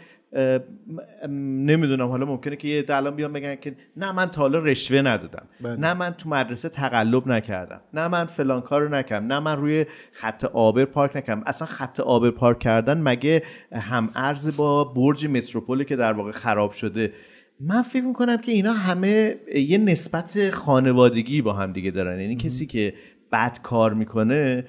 نمی‌دونم 1.28 2.08
حالا 2.08 2.26
ممکنه 2.26 2.56
که 2.56 2.68
یه 2.68 2.84
الان 2.88 3.16
بیان 3.16 3.32
بگن 3.32 3.54
که 3.54 3.74
نه 3.96 4.12
من 4.12 4.26
تا 4.26 4.40
حالا 4.40 4.58
رشوه 4.58 5.02
ندادم. 5.02 5.46
بله. 5.60 5.76
نه 5.76 5.94
من 5.94 6.14
تو 6.14 6.28
مدرسه 6.28 6.68
تقلب 6.68 7.28
نکردم. 7.28 7.80
نه 7.94 8.08
من 8.08 8.24
فلان 8.24 8.60
کارو 8.60 8.88
نکردم. 8.88 9.26
نه 9.26 9.40
من 9.40 9.56
روی 9.56 9.86
خط 10.12 10.44
آبر 10.44 10.84
پارک 10.84 11.16
نکردم. 11.16 11.42
اصلا 11.46 11.66
خط 11.66 12.00
آبر 12.00 12.30
پارک 12.30 12.58
کردن 12.58 13.00
مگه 13.00 13.42
هم 13.72 14.10
ارز 14.14 14.56
با 14.56 14.84
برج 14.84 15.26
متروپولی 15.26 15.84
که 15.84 15.96
در 15.96 16.12
واقع 16.12 16.30
خراب 16.30 16.72
شده. 16.72 17.12
من 17.60 17.82
فکر 17.82 18.04
می‌کنم 18.04 18.36
که 18.36 18.52
اینا 18.52 18.72
همه 18.72 19.36
یه 19.54 19.78
نسبت 19.78 20.50
خانوادگی 20.50 21.42
با 21.42 21.52
هم 21.52 21.72
دیگه 21.72 21.90
دارن. 21.90 22.20
یعنی 22.20 22.36
کسی 22.36 22.66
که 22.66 22.94
بد 23.32 23.58
کار 23.62 23.94
می‌کنه 23.94 24.64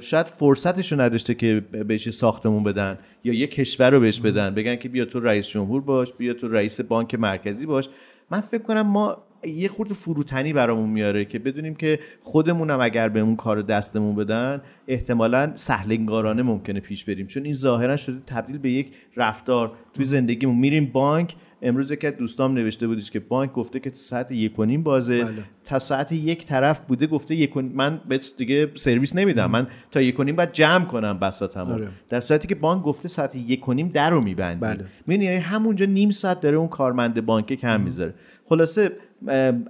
شاید 0.00 0.26
فرصتش 0.26 0.92
رو 0.92 1.00
نداشته 1.00 1.34
که 1.34 1.62
بهش 1.88 2.10
ساختمون 2.10 2.64
بدن 2.64 2.98
یا 3.24 3.34
یه 3.34 3.46
کشور 3.46 3.90
رو 3.90 4.00
بهش 4.00 4.20
بدن. 4.20 4.54
بگن 4.54 4.76
که 4.76 4.88
بیا 4.88 5.04
تو 5.04 5.20
رئیس 5.20 5.48
جمهور 5.48 5.80
باش 5.80 6.12
بیا 6.12 6.34
تو 6.34 6.48
رئیس 6.48 6.80
بانک 6.80 7.14
مرکزی 7.14 7.66
باش. 7.66 7.88
من 8.30 8.40
فکر 8.40 8.62
کنم 8.62 8.86
ما 8.86 9.22
یه 9.44 9.68
خورده 9.68 9.94
فروتنی 9.94 10.52
برامون 10.52 10.90
میاره 10.90 11.24
که 11.24 11.38
بدونیم 11.38 11.74
که 11.74 11.98
خودمونم 12.22 12.80
اگر 12.80 13.08
به 13.08 13.20
اون 13.20 13.36
کار 13.36 13.62
دستمون 13.62 14.14
بدن 14.14 14.62
احتمالا 14.88 15.52
سهلنگارانه 15.54 16.42
ممکنه 16.42 16.80
پیش 16.80 17.04
بریم. 17.04 17.26
چون 17.26 17.44
این 17.44 17.54
ظاهرا 17.54 17.96
شده 17.96 18.16
تبدیل 18.26 18.58
به 18.58 18.70
یک 18.70 18.92
رفتار. 19.16 19.72
توی 19.94 20.04
زندگیمون 20.04 20.56
میریم 20.56 20.90
بانک 20.92 21.34
امروز 21.64 21.92
که 21.92 22.10
دوستام 22.10 22.54
نوشته 22.54 22.86
بودش 22.86 23.10
که 23.10 23.20
بانک 23.20 23.52
گفته 23.52 23.80
که 23.80 23.90
تا 23.90 23.96
ساعت 23.96 24.32
یک 24.32 24.58
و 24.58 24.64
نیم 24.64 24.82
بازه. 24.82 25.24
بله. 25.24 25.42
تا 25.64 25.78
ساعت 25.78 26.12
یک 26.12 26.46
طرف 26.46 26.80
بوده 26.80 27.06
گفته 27.06 27.34
یک 27.34 27.56
من 27.56 28.00
بهت 28.08 28.32
دیگه 28.36 28.70
سرویس 28.74 29.16
نمیدم. 29.16 29.50
من 29.50 29.66
تا 29.90 30.00
یک 30.00 30.20
و 30.20 30.24
نیم 30.24 30.36
باید 30.36 30.52
جمع 30.52 30.84
کنم 30.84 31.18
بساتمو 31.18 31.72
آره. 31.72 31.88
در 32.08 32.20
صورتی 32.20 32.48
که 32.48 32.54
بانک 32.54 32.82
گفته 32.82 33.08
ساعت 33.08 33.34
یک 33.34 33.68
و 33.68 33.72
نیم 33.72 33.88
در 33.88 34.10
رو 34.10 34.20
میبندی. 34.20 34.60
بله. 34.60 34.84
می‌بینی 35.06 35.24
یعنی 35.24 35.38
همونجا 35.38 35.86
نیم 35.86 36.10
ساعت 36.10 36.40
داره 36.40 36.56
اون 36.56 36.68
کارمند 36.68 37.26
بانک 37.26 37.52
کم 37.52 37.80
می‌ذاره. 37.80 38.14
خلاصه 38.48 38.92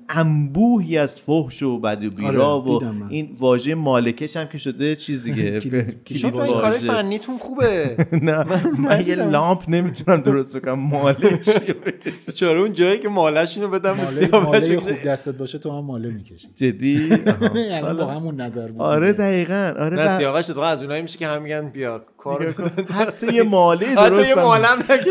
انبوهی 0.09 0.99
از 0.99 1.21
فحش 1.21 1.62
و 1.62 1.79
بد 1.79 2.05
و 2.05 2.11
بیرا 2.11 2.47
آره، 2.47 2.73
و. 2.88 2.90
این 3.09 3.37
واژه 3.38 3.75
مالکش 3.75 4.37
هم 4.37 4.49
که 4.49 4.59
شده 4.59 4.97
چیز 4.97 5.23
دیگه 5.23 5.61
کلید- 5.61 6.17
شما 6.17 6.31
کلید 6.31 6.43
این 6.43 6.61
کار 6.61 6.73
واژه. 6.73 6.87
فنیتون 6.93 7.38
خوبه 7.38 7.97
نه 8.12 8.45
من 8.79 9.07
یه 9.07 9.14
لامپ 9.14 9.62
نمی‌تونم 9.69 10.21
درست 10.21 10.57
بکنم 10.57 10.79
مالک 10.79 11.43
چیه؟ 11.43 11.75
چرا 12.35 12.61
اون 12.61 12.73
جایی 12.73 12.99
که 12.99 13.09
مالش 13.09 13.57
اینو 13.57 13.69
بدم 13.71 13.97
به 14.31 14.38
ماله. 14.38 14.79
خوب 14.81 14.93
دستت 15.07 15.35
باشه 15.38 15.59
تو 15.59 15.71
هم 15.71 15.85
ماله 15.85 16.09
می‌کشی 16.11 16.49
جدی. 16.57 16.93
یعنی 17.55 17.81
با 17.83 17.87
حالا- 17.87 18.07
همون 18.11 18.40
نظر 18.40 18.69
بود 18.69 18.81
آره. 18.81 19.12
دقیقا 19.12 19.75
آره 19.79 19.97
نه 19.97 20.19
سیاوش 20.19 20.47
تو 20.47 20.61
از 20.61 20.83
اونایی 20.83 21.03
میشه 21.03 21.19
که 21.19 21.27
هم 21.27 21.43
میگن 21.43 21.69
بیا 21.69 22.05
کارو 22.25 22.51
حتی 22.91 23.35
یه 23.35 23.43
ماله 23.43 23.87
حتی 23.87 24.11
درست 24.11 24.29
یه 24.29 24.37
هم- 24.37 24.43
مالم 24.43 24.79
حتی 24.89 25.03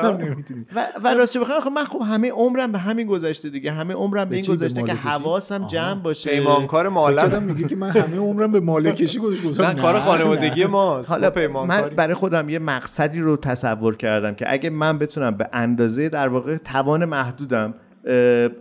هم 0.00 0.16
نمی‌تونی. 0.16 0.66
و, 0.76 0.86
و 1.04 1.08
راستش 1.08 1.36
بخوام 1.40 1.60
خب 1.60 1.70
من 1.70 1.84
خب 1.84 2.02
همه 2.02 2.30
عمرم 2.30 2.72
به 2.72 2.78
همین 2.78 3.06
گذشته 3.06 3.50
دیگه. 3.50 3.72
همه 3.72 3.94
عمرم 3.94 4.28
به 4.28 4.36
این 4.36 4.44
گذشته 4.44 4.82
که؟ 4.82 4.92
حواسم. 4.92 5.66
جمع 5.66 6.02
باشه. 6.02 6.30
پیمانکار 6.30 6.88
مالم 6.88 7.42
میگی 7.42 7.64
که 7.64 7.76
من 7.76 7.90
همه 7.90 8.16
عمرم 8.16 8.52
به 8.52 8.60
ماله 8.60 8.92
کشی 8.92 9.18
گذاشتم 9.18 9.62
نه 9.62 9.74
کار 9.74 10.00
خانوادگی 10.00 10.64
ماست. 10.64 11.10
حالا 11.10 11.32
ما 11.52 11.66
من 11.66 11.88
برای 11.96 12.14
خودم 12.14 12.48
یه 12.48 12.58
مقصدی 12.58 13.20
رو 13.20 13.36
تصور 13.36 13.96
کردم 13.96 14.34
که 14.34 14.52
اگه 14.52 14.70
من 14.70 14.98
بتونم 14.98 15.36
به 15.36 15.48
اندازه 15.52 16.08
در 16.08 16.28
واقع 16.28 16.56
توان 16.56 17.04
محدودم 17.04 17.74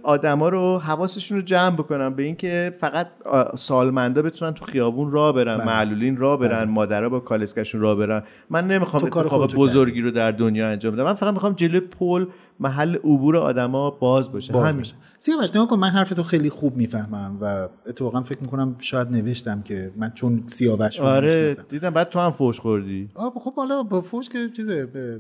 آدما 0.04 0.50
رو 0.50 0.80
حواسشون 0.80 1.38
رو 1.38 1.44
جمع 1.44 1.76
بکنم 1.76 2.14
به 2.14 2.24
اینکه 2.24 2.76
فقط 2.80 3.08
سالمندا 3.56 4.22
بتونن 4.22 4.54
تو 4.54 4.66
خیابون 4.66 5.12
راه 5.12 5.34
برن 5.34 5.58
بله. 5.58 5.66
معلولین 5.66 6.18
راه 6.18 6.40
برن 6.40 6.60
بله. 6.60 6.66
مادرها 6.66 7.10
با 7.10 7.20
کالسکشون 7.20 7.82
راه 7.82 7.96
برن 7.96 8.24
من 8.50 8.68
نمی‌خوام 8.68 9.04
اتفاق 9.04 9.54
بزرگی 9.56 10.02
رو 10.02 10.12
در 10.12 10.32
دنیا 10.32 10.70
انجام 10.70 10.94
بدم 10.94 11.04
من 11.04 11.14
فقط 11.14 11.34
می‌خوام 11.34 11.54
جلوی 11.54 11.80
پل 11.80 12.26
محل 12.60 12.96
عبور 12.96 13.38
آدما 13.38 13.90
باز 13.90 14.32
باشه. 14.32 14.54
باز 14.54 14.74
همین. 14.74 14.86
سیاوش 15.18 15.50
نگاه 15.50 15.68
کن 15.68 15.80
من 15.80 15.90
حرفتو 15.90 16.24
خیلی 16.24 16.50
خوب 16.50 16.78
می‌فهمم 16.78 17.38
و 17.42 17.70
اتفاقا 17.88 18.22
فکر 18.22 18.40
می‌کنم 18.42 18.76
شاید 18.80 19.08
نوشتم 19.12 19.62
که 19.62 19.92
من 19.96 20.10
چون 20.12 20.44
سیاوش 20.48 21.00
رو 21.00 21.06
آره 21.06 21.54
دیدم 21.70 21.90
بعد 21.90 22.10
تو 22.10 22.20
هم 22.20 22.32
فوش 22.32 22.60
خوردی. 22.60 23.10
آه 23.16 23.34
خب 23.44 23.54
حالا 23.56 23.84
با 23.84 24.02
فوش 24.02 24.30
که 24.30 24.50
چیزه 24.50 24.86
به- 24.86 25.20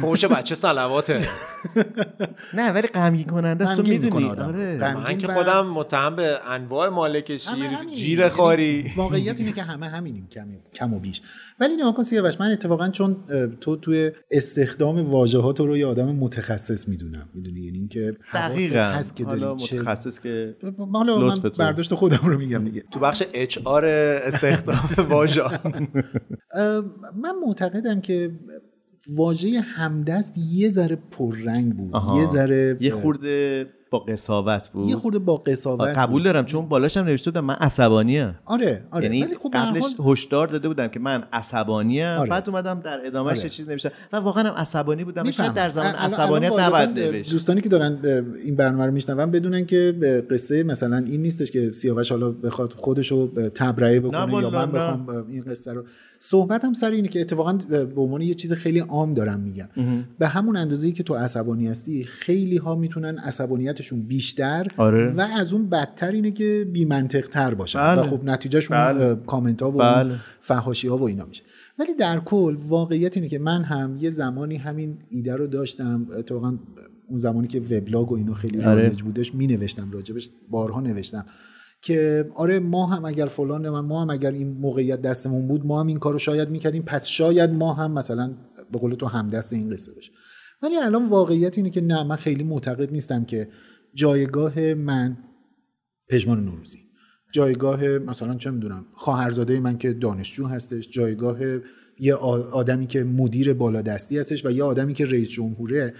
فوش 0.00 0.24
بچه 0.24 0.54
صلواته. 0.54 1.20
نه 2.54 2.72
ولی 2.72 2.88
غمگین 2.88 3.26
کننده 3.26 3.64
است 3.68 3.76
تو 3.82 3.82
می‌دونی. 3.90 4.24
آره. 4.30 4.94
من 4.94 5.18
که 5.18 5.26
خودم 5.26 5.66
متهم 5.66 6.16
به 6.16 6.38
انواع 6.48 6.88
مالک 6.88 7.36
شیر 7.36 7.54
همه 7.54 7.68
همین. 7.76 7.94
جیر 7.94 8.18
یعنی 8.18 8.30
خاری. 8.30 8.92
واقعیت 8.96 9.40
اینه 9.40 9.52
که 9.52 9.62
همه 9.62 9.88
همینیم 9.88 10.26
کم, 10.32 10.46
کم 10.74 10.94
و 10.94 10.98
بیش. 10.98 11.22
ولی 11.60 11.76
نگاه 11.76 11.94
کن 11.94 12.02
سیاوش 12.02 12.40
من 12.40 12.50
اتفاقا 12.50 12.88
چون 12.88 13.16
تو 13.60 13.76
توی 13.76 14.12
استخدام 14.30 15.10
واژه‌هات 15.10 15.60
رو 15.60 15.76
یه 15.76 15.86
آدم 15.86 16.06
متخصص 16.06 16.88
می‌دونم 16.88 17.28
می‌دونی 17.34 17.60
یعنی 17.60 17.78
اینکه 17.78 18.16
حواست 18.20 18.72
هست 18.72 19.16
که 19.16 19.24
داری 19.24 19.56
چه 19.56 19.76
متخصص 19.76 20.20
که 20.20 20.56
حالا 20.92 21.18
من 21.18 21.40
تو. 21.40 21.50
برداشت 21.50 21.94
خودم 21.94 22.20
رو 22.22 22.38
میگم 22.38 22.64
دیگه 22.64 22.84
تو 22.90 23.00
بخش 23.00 23.22
اچ 23.32 23.58
آر 23.64 23.84
استخدام 23.84 24.90
واژه 25.10 25.42
من 27.16 27.32
معتقدم 27.46 28.00
که 28.00 28.30
واژه 29.16 29.60
همدست 29.60 30.38
یه 30.38 30.68
ذره 30.68 30.96
پررنگ 30.96 31.76
بود 31.76 31.94
آها. 31.94 32.20
یه 32.20 32.26
ذره 32.26 32.76
یه 32.80 32.90
خورده 32.90 33.66
با 33.90 33.98
قصاوت 33.98 34.68
بود 34.68 34.88
یه 34.88 34.96
خورده 34.96 35.18
با 35.18 35.36
قصاوت 35.36 35.88
قبول 35.88 36.12
بود. 36.12 36.24
دارم 36.24 36.46
چون 36.46 36.68
بالاش 36.68 36.96
هم 36.96 37.04
نوشته 37.04 37.30
بودم 37.30 37.44
من 37.44 37.54
عصبانیم 37.54 38.38
آره 38.44 38.82
آره 38.90 39.04
یعنی 39.04 39.22
ولی 39.22 39.36
خب 39.36 39.50
قبلش 39.54 39.82
حال 39.82 40.12
هشدار 40.12 40.46
داده 40.46 40.68
بودم 40.68 40.88
که 40.88 41.00
من 41.00 41.24
عصبانیم 41.32 42.06
آره. 42.06 42.30
بعد 42.30 42.48
اومدم 42.48 42.80
در 42.80 43.00
ادامهش 43.06 43.38
آره. 43.38 43.48
چیز 43.48 43.68
نوشتم 43.68 43.90
و 44.12 44.16
واقعا 44.16 44.44
هم 44.44 44.54
عصبانی 44.54 45.04
بودم. 45.04 45.30
شاید 45.30 45.54
در 45.54 45.68
زمان 45.68 45.94
عصبانیت 45.94 46.52
نباید 46.58 46.90
نوشت 46.90 47.32
دوستانی 47.32 47.60
که 47.60 47.68
دارن 47.68 47.98
این 48.44 48.56
برنامه 48.56 48.86
رو 48.86 48.92
میشنون 48.92 49.30
بدونن 49.30 49.66
که 49.66 49.96
به 50.00 50.20
قصه 50.20 50.62
مثلا 50.62 50.96
این 50.96 51.22
نیستش 51.22 51.50
که 51.50 51.70
سیاوش 51.70 52.10
حالا 52.10 52.30
بخواد 52.30 52.72
خودش 52.72 53.12
رو 53.12 53.26
به 53.26 53.50
تبرئه 53.50 54.00
بکنه 54.00 54.42
یا 54.42 54.50
من. 54.50 54.72
بخوام 54.72 55.24
این 55.28 55.42
قصه 55.42 55.72
رو 55.72 55.84
صحبتم 56.22 56.72
سر 56.72 56.90
اینه 56.90 57.08
که 57.08 57.20
اتفاقا 57.20 57.52
به 57.52 58.00
عنوان 58.00 58.20
یه 58.20 58.34
چیز 58.34 58.52
خیلی 58.52 58.78
عام 58.78 59.14
دارم 59.14 59.40
میگم 59.40 59.68
به 60.18 60.28
همون 60.28 60.56
اندازه‌ای 60.56 60.92
که 60.92 61.02
تو 61.02 61.14
عصبانی 61.14 61.68
هستی 61.68 62.04
خیلی 62.04 62.56
ها 62.56 62.74
می‌تونن 62.74 63.18
عصبانیتشون 63.80 64.02
بیشتر 64.02 64.66
آره. 64.76 65.12
و 65.12 65.20
از 65.20 65.52
اون 65.52 65.68
بدتر 65.68 66.12
اینه 66.12 66.30
که 66.30 66.66
بی 66.72 66.86
تر 67.08 67.54
باشن 67.54 67.78
بله. 67.78 68.00
و 68.00 68.04
خب 68.04 68.24
نتیجهشون 68.24 68.76
بله. 68.76 69.14
کامنت 69.14 69.62
ها 69.62 69.70
و 69.70 69.78
بله. 69.78 70.14
فحاشی 70.40 70.88
ها 70.88 70.96
و 70.96 71.02
اینا 71.02 71.24
میشه 71.24 71.42
ولی 71.78 71.94
در 71.94 72.20
کل 72.20 72.56
واقعیت 72.68 73.16
اینه 73.16 73.28
که 73.28 73.38
من 73.38 73.62
هم 73.62 73.96
یه 74.00 74.10
زمانی 74.10 74.56
همین 74.56 74.98
ایده 75.10 75.36
رو 75.36 75.46
داشتم 75.46 76.06
اتفاقا 76.18 76.58
اون 77.08 77.18
زمانی 77.18 77.48
که 77.48 77.60
وبلاگ 77.60 78.12
و 78.12 78.14
اینا 78.14 78.34
خیلی 78.34 78.62
آره. 78.62 78.82
رایج 78.82 79.02
بودش 79.02 79.34
می 79.34 79.46
نوشتم 79.46 79.90
راجبش 79.90 80.30
بارها 80.50 80.80
نوشتم 80.80 81.24
که 81.82 82.28
آره 82.34 82.58
ما 82.58 82.86
هم 82.86 83.04
اگر 83.04 83.26
فلان 83.26 83.68
ما 83.80 84.02
هم 84.02 84.10
اگر 84.10 84.30
این 84.30 84.48
موقعیت 84.48 85.02
دستمون 85.02 85.48
بود 85.48 85.66
ما 85.66 85.80
هم 85.80 85.86
این 85.86 85.98
کارو 85.98 86.18
شاید 86.18 86.50
می‌کردیم 86.50 86.82
پس 86.82 87.06
شاید 87.06 87.50
ما 87.50 87.72
هم 87.74 87.92
مثلا 87.92 88.30
به 88.72 88.78
قول 88.78 88.94
تو 88.94 89.06
همدست 89.06 89.52
این 89.52 89.70
قصه 89.70 89.92
باشیم 89.92 90.14
ولی 90.62 90.76
الان 90.76 91.08
واقعیت 91.08 91.58
اینه 91.58 91.70
که 91.70 91.80
نه 91.80 92.02
من 92.02 92.16
خیلی 92.16 92.44
معتقد 92.44 92.92
نیستم 92.92 93.24
که 93.24 93.48
جایگاه 93.94 94.74
من. 94.74 95.18
پژمان 96.08 96.44
نوروزی. 96.44 96.78
جایگاه 97.32 97.84
مثلا 97.84 98.34
چه 98.34 98.50
می‌دونم 98.50 98.86
خواهرزاده 98.92 99.60
من 99.60 99.78
که 99.78 99.92
دانشجو 99.92 100.46
هستش 100.46 100.90
جایگاه 100.90 101.38
یه 101.98 102.14
آدمی 102.14 102.86
که 102.86 103.04
مدیر 103.04 103.52
بالادستی 103.52 104.18
هستش 104.18 104.46
و 104.46 104.50
یه 104.50 104.64
آدمی 104.64 104.94
که 104.94 105.06
رئیس 105.06 105.28
جمهوره 105.28 105.94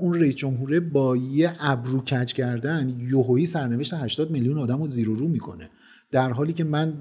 اون 0.00 0.20
رئیس 0.20 0.34
جمهوره 0.34 0.80
با 0.80 1.16
یه 1.16 1.52
ابرو 1.60 2.00
کج 2.00 2.32
کردن 2.32 2.94
یوهویی 2.98 3.46
سرنوشت 3.46 3.94
80 3.94 4.30
میلیون 4.30 4.58
آدم 4.58 4.80
رو 4.80 4.86
زیر 4.86 5.10
و 5.10 5.14
رو 5.14 5.28
می‌کنه. 5.28 5.70
در 6.10 6.32
حالی 6.32 6.52
که 6.52 6.64
من 6.64 6.92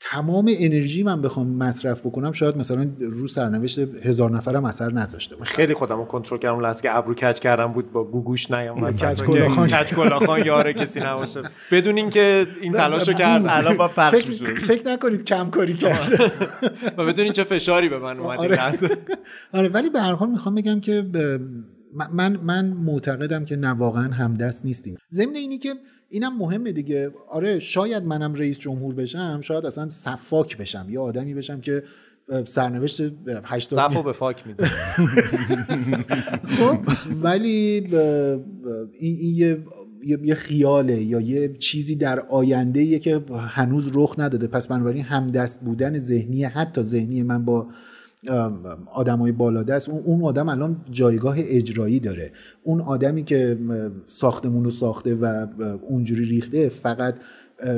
تمام 0.00 0.50
انرژی 0.58 1.02
من 1.02 1.22
بخوام 1.22 1.46
مصرف 1.46 2.06
بکنم 2.06 2.32
شاید 2.32 2.56
مثلا 2.56 2.90
رو 3.00 3.28
سرنوشت 3.28 3.78
هزار 3.78 4.30
نفرم 4.30 4.64
اثر 4.64 4.92
نذاشته 4.92 5.36
باشه. 5.36 5.54
خیلی 5.54 5.74
خودم 5.74 5.96
رو 5.96 6.04
کنترل 6.04 6.38
کردم 6.38 6.60
لحظه 6.60 6.82
که 6.82 6.96
ابرو 6.96 7.14
کج 7.14 7.38
کردم 7.38 7.66
بود 7.72 7.92
با 7.92 8.04
گوگوش 8.04 8.50
نیام. 8.50 8.90
کج 8.90 9.22
کلاخان. 9.22 9.68
کج 9.68 9.94
کلاخان 9.94 10.46
یاره 10.46 10.72
کسی 10.72 11.00
نباشه. 11.00 11.42
بدون 11.70 11.96
اینکه 11.96 12.46
این 12.60 12.72
تلاش 12.72 13.08
رو 13.08 13.14
کرد 13.14 13.44
الان 13.46 13.76
با 13.76 13.88
پخش 13.88 14.42
فکر, 14.66 14.88
نکنید 14.88 15.24
کم 15.24 15.50
کاری 15.50 15.74
کرده 15.74 16.32
و 16.98 17.04
بدون 17.04 17.32
چه 17.32 17.44
فشاری 17.44 17.88
به 17.88 17.98
من 17.98 18.18
اومد 18.18 18.38
آره. 18.38 18.72
آره 19.52 19.68
ولی 19.68 19.90
به 19.90 20.00
هر 20.00 20.12
حال 20.12 20.30
می‌خوام 20.30 20.54
بگم 20.54 20.80
که 20.80 21.06
من 22.12 22.36
من 22.36 22.66
معتقدم 22.66 23.44
که 23.44 23.56
نه 23.56 23.68
واقعا 23.68 24.04
همدست 24.12 24.64
نیستیم. 24.64 24.96
ضمن 25.12 25.34
اینی 25.34 25.58
که 25.58 25.74
اینم 26.10 26.36
مهمه 26.38 26.72
دیگه. 26.72 27.10
آره 27.28 27.58
شاید 27.58 28.04
منم 28.04 28.34
رئیس 28.34 28.58
جمهور 28.58 28.94
بشم 28.94 29.40
شاید 29.40 29.66
اصلا 29.66 29.88
صفاک 29.88 30.56
بشم. 30.56 30.86
یا 30.88 31.02
آدمی 31.02 31.34
بشم 31.34 31.60
که 31.60 31.82
سرنوشت 32.46 33.00
80 33.44 33.80
صف 33.80 33.96
رو 33.96 34.02
به 34.02 34.12
فاک 34.12 34.46
میده. 34.46 34.66
خب 36.58 36.78
ولی 37.22 37.86
این, 38.98 39.34
یه 39.36 39.64
یه 40.04 40.18
یه 40.22 40.34
خیاله 40.34 41.02
یا 41.02 41.20
یه 41.20 41.56
چیزی 41.58 41.96
در 41.96 42.20
آینده 42.20 42.98
که 42.98 43.20
هنوز 43.48 43.90
رخ 43.94 44.14
نداده. 44.18 44.46
پس 44.46 44.66
بنابراین 44.66 45.04
همدست 45.04 45.60
بودن 45.60 45.98
ذهنی 45.98 46.44
حتی 46.44 46.82
ذهنی 46.82 47.22
من 47.22 47.44
با 47.44 47.66
آدمای 48.92 49.32
بالادست 49.32 49.88
اون 49.88 50.02
اون 50.04 50.22
آدم 50.22 50.48
الان 50.48 50.84
جایگاه 50.90 51.34
اجرایی 51.38 52.00
داره 52.00 52.32
اون 52.62 52.80
آدمی 52.80 53.24
که 53.24 53.58
ساختمون 54.06 54.64
رو 54.64 54.70
ساخته 54.70 55.14
و 55.14 55.46
اونجوری 55.88 56.24
ریخته 56.24 56.68
فقط 56.68 57.14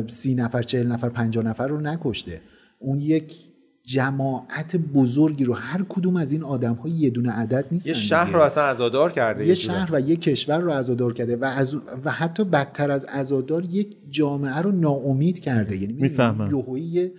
سی 0.07 0.35
نفر 0.35 0.62
چهل 0.62 0.87
نفر 0.87 1.09
پنجاه 1.09 1.44
نفر 1.44 1.68
رو 1.68 1.81
نکشته 1.81 2.40
اون 2.78 3.00
یک 3.00 3.52
جماعت 3.85 4.76
بزرگی 4.76 5.44
رو 5.44 5.55
هر 5.55 5.83
کدوم 5.88 6.16
از 6.16 6.33
این 6.33 6.42
آدم 6.42 6.74
ها 6.74 6.88
یه 6.88 7.11
دونه 7.11 7.31
عدد 7.31 7.66
نیستن 7.70 7.88
یه 7.88 7.94
شهر 7.94 8.24
دیگه. 8.24 8.37
رو 8.37 8.42
اصلا 8.42 8.64
عزادار 8.64 9.12
کرده 9.12 9.46
یه. 9.46 9.55
شهر 9.55 9.88
و 9.92 10.00
یه 10.00 10.16
کشور 10.16 10.61
رو 10.61 10.70
عزادار 10.70 11.12
کرده 11.12 11.37
و 11.37 11.44
از 11.44 11.74
و 12.05 12.11
حتی 12.11 12.44
بدتر 12.44 12.90
از 12.90 13.05
عزادار 13.05 13.64
یک 13.70 13.96
جامعه 14.11 14.59
رو 14.59 14.72
ناامید 14.72 15.38
کرده 15.38 15.76
یعنی 15.76 15.92
می‌فهمم. 15.92 16.76
یه 16.76 17.12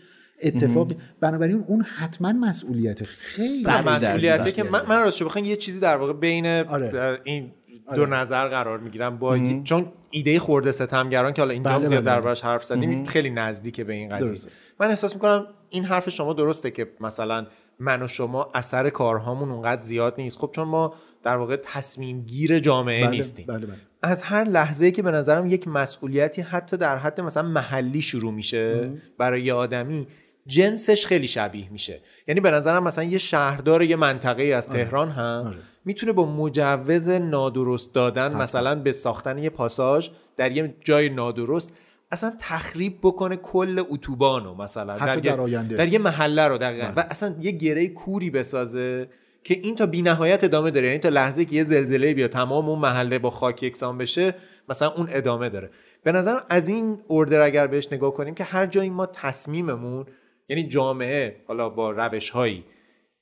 اتفاقی 0.43 0.95
بنابراین 1.19 1.63
اون 1.67 1.81
حتما 1.81 2.33
مسئولیت 2.33 3.03
خیلی 3.03 3.63
مسئولیته. 3.85 4.51
که 4.51 4.63
من, 4.63 4.81
من 4.89 4.99
راستش 4.99 5.23
بخوام 5.23 5.45
یه 5.45 5.55
چیزی 5.55 5.79
در 5.79 5.97
واقع 5.97 6.13
بین 6.13 6.45
آره. 6.45 7.19
این 7.23 7.51
دو 7.95 8.01
آره. 8.01 8.13
نظر 8.13 8.47
قرار 8.47 8.79
می‌گیرم. 8.79 9.17
با 9.17 9.39
چون 9.63 9.85
ایده 10.09 10.39
خورده 10.39 10.71
ستمگران 10.71 11.33
که 11.33 11.41
حالا 11.41 11.53
اینجا 11.53 11.77
بله، 11.77 11.85
زیاد 11.85 12.03
بله، 12.03 12.15
دربارش 12.15 12.41
حرف 12.41 12.63
زدیم 12.63 13.05
خیلی 13.05 13.29
نزدیکه 13.29 13.83
به 13.83 13.93
این 13.93 14.09
قضیه. 14.09 14.27
درسته. 14.27 14.49
من 14.79 14.89
احساس 14.89 15.13
می‌کنم 15.13 15.45
این 15.69 15.83
حرف 15.83 16.09
شما 16.09 16.33
درسته 16.33 16.71
که 16.71 16.89
مثلا 16.99 17.45
من 17.79 18.01
و 18.01 18.07
شما 18.07 18.51
اثر 18.53 18.89
کارهامون 18.89 19.51
اونقدر 19.51 19.81
زیاد 19.81 20.15
نیست. 20.17 20.37
خب 20.37 20.49
چون 20.55 20.67
ما 20.67 20.93
در 21.23 21.37
واقع 21.37 21.55
تصمیم 21.63 22.21
گیر 22.21 22.59
جامعه 22.59 23.01
بله، 23.01 23.11
نیستیم. 23.11 23.45
بله 23.47 23.65
بله. 23.65 23.75
از 24.01 24.23
هر 24.23 24.43
لحظه 24.43 24.91
که 24.91 25.01
به 25.01 25.11
نظرم 25.11 25.47
یک 25.47 25.67
مسئولیتی 25.67 26.41
حتی 26.41 26.77
در 26.77 26.97
حد 26.97 27.21
مثلا 27.21 27.43
محلی 27.43 28.01
شروع 28.01 28.33
میشه 28.33 28.91
برای 29.17 29.43
یه 29.43 29.53
آدمی 29.53 30.07
جنسش 30.47 31.05
خیلی 31.05 31.27
شبیه 31.27 31.71
میشه 31.71 32.01
یعنی 32.27 32.39
به 32.39 32.51
نظرم 32.51 32.83
مثلا 32.83 33.03
یه 33.03 33.17
شهردار 33.17 33.83
یه 33.83 33.95
منطقه 33.95 34.43
از 34.43 34.69
تهران 34.69 35.09
هم 35.09 35.45
آره. 35.47 35.57
می‌تونه 35.85 36.11
با 36.11 36.25
مجوز 36.25 37.07
نادرست 37.07 37.93
دادن 37.93 38.33
مثلا 38.33 38.75
به 38.75 38.91
ساختن 38.91 39.37
یه 39.37 39.49
پاساژ 39.49 40.09
در 40.37 40.51
یه 40.51 40.75
جای 40.81 41.09
نادرست 41.09 41.71
اصلا 42.11 42.33
تخریب 42.39 42.97
بکنه 43.01 43.35
کل 43.35 43.83
اتوبانو 43.89 44.55
مثلا 44.55 45.15
یه- 45.15 45.19
در 45.19 45.41
آینده. 45.41 45.77
در 45.77 45.87
یه 45.87 45.99
محله 45.99 46.47
رو 46.47 46.57
دقیقا 46.57 46.87
بله. 46.87 46.95
و 46.95 47.07
اصلا 47.09 47.35
یه 47.41 47.51
گره 47.51 47.87
کوری 47.87 48.29
بسازه 48.29 49.09
که 49.43 49.59
این 49.63 49.75
تا 49.75 49.85
بی‌نهایت 49.85 50.43
ادامه 50.43 50.71
داره 50.71 50.87
یعنی 50.87 50.99
تا 50.99 51.09
لحظه 51.09 51.45
که 51.45 51.55
یه 51.55 51.63
زلزله 51.63 52.13
بیاد 52.13 52.29
تمام 52.29 52.69
اون 52.69 52.79
محله 52.79 53.19
با 53.19 53.29
خاک 53.29 53.63
یکسان 53.63 53.97
بشه 53.97 54.35
مثلا 54.69 54.91
اون 54.91 55.07
ادامه 55.11 55.49
داره 55.49 55.69
به 56.03 56.11
نظرم 56.11 56.43
از 56.49 56.67
این 56.67 56.99
اوردر 57.07 57.41
اگر 57.41 57.67
بهش 57.67 57.87
نگاه 57.91 58.13
کنیم 58.13 58.35
که 58.35 58.43
هر 58.43 58.65
جایی 58.65 58.89
ما 58.89 59.05
تصمیممون 59.05 60.05
یعنی 60.49 60.67
جامعه 60.67 61.35
حالا 61.47 61.69
با 61.69 61.91
روش 61.91 62.29
هایی 62.29 62.63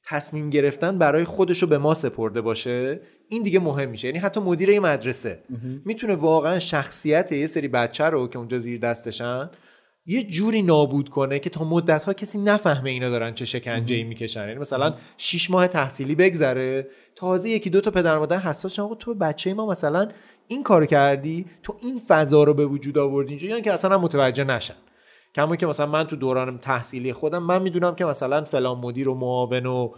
تصمیم 0.05 0.49
گرفتن 0.49 0.97
برای 0.97 1.23
خودشو 1.23 1.67
به 1.67 1.77
ما 1.77 1.93
سپرده 1.93 2.41
باشه 2.41 2.99
این 3.29 3.43
دیگه 3.43 3.59
مهم 3.59 3.89
میشه. 3.89 4.07
یعنی 4.07 4.19
حتی 4.19 4.39
مدیر 4.39 4.69
یه 4.69 4.79
مدرسه 4.79 5.43
می‌تونه 5.85 6.15
واقعا 6.15 6.59
شخصیت 6.59 7.31
یه 7.31 7.47
سری 7.47 7.67
بچه 7.67 8.03
رو 8.03 8.27
که 8.27 8.39
اونجا 8.39 8.57
زیر 8.57 8.79
دستشن 8.79 9.49
یه 10.05 10.23
جوری 10.23 10.61
نابود 10.61 11.09
کنه 11.09 11.39
که 11.39 11.49
تا 11.49 11.63
مدت 11.63 12.03
ها 12.03 12.13
کسی 12.13 12.39
نفهمه 12.39 12.89
اینا 12.89 13.09
دارن 13.09 13.33
چه 13.33 13.45
شکنجه 13.45 13.95
ای 13.95 14.03
می‌کشن. 14.03 14.47
یعنی 14.47 14.59
مثلا 14.59 14.95
شیش 15.17 15.51
ماه 15.51 15.67
تحصیلی 15.67 16.15
بگذره 16.15 16.87
تازه 17.15 17.49
یکی 17.49 17.69
دو 17.69 17.81
تا 17.81 17.91
پدر 17.91 18.17
مادر 18.17 18.39
حساس 18.39 18.79
آقا 18.79 18.95
تو 18.95 19.13
بچه 19.13 19.53
ما 19.53 19.65
مثلا 19.67 20.09
این 20.47 20.63
کار 20.63 20.85
کردی 20.85 21.45
تو 21.63 21.75
این 21.81 22.01
فضا 22.07 22.43
رو 22.43 22.53
به 22.53 22.65
وجود 22.65 22.97
آوردی 22.97 23.29
اینجا 23.33 23.47
یعنی 23.47 23.61
که 23.61 23.73
اصلا 23.73 23.97
متوجه 23.97 24.43
نشن. 24.43 24.75
کما 25.35 25.55
که 25.55 25.67
مثلا 25.67 25.85
من 25.85 26.03
تو 26.03 26.15
دوران 26.15 26.57
تحصیلی 26.57 27.13
خودم 27.13 27.43
من 27.43 27.61
می‌دونم 27.61 27.95
که 27.95 28.05
مثلا 28.05 28.43
فلان 28.43 28.77
مدیر 28.77 29.09
و 29.09 29.15
معاون 29.15 29.65
و 29.65 29.89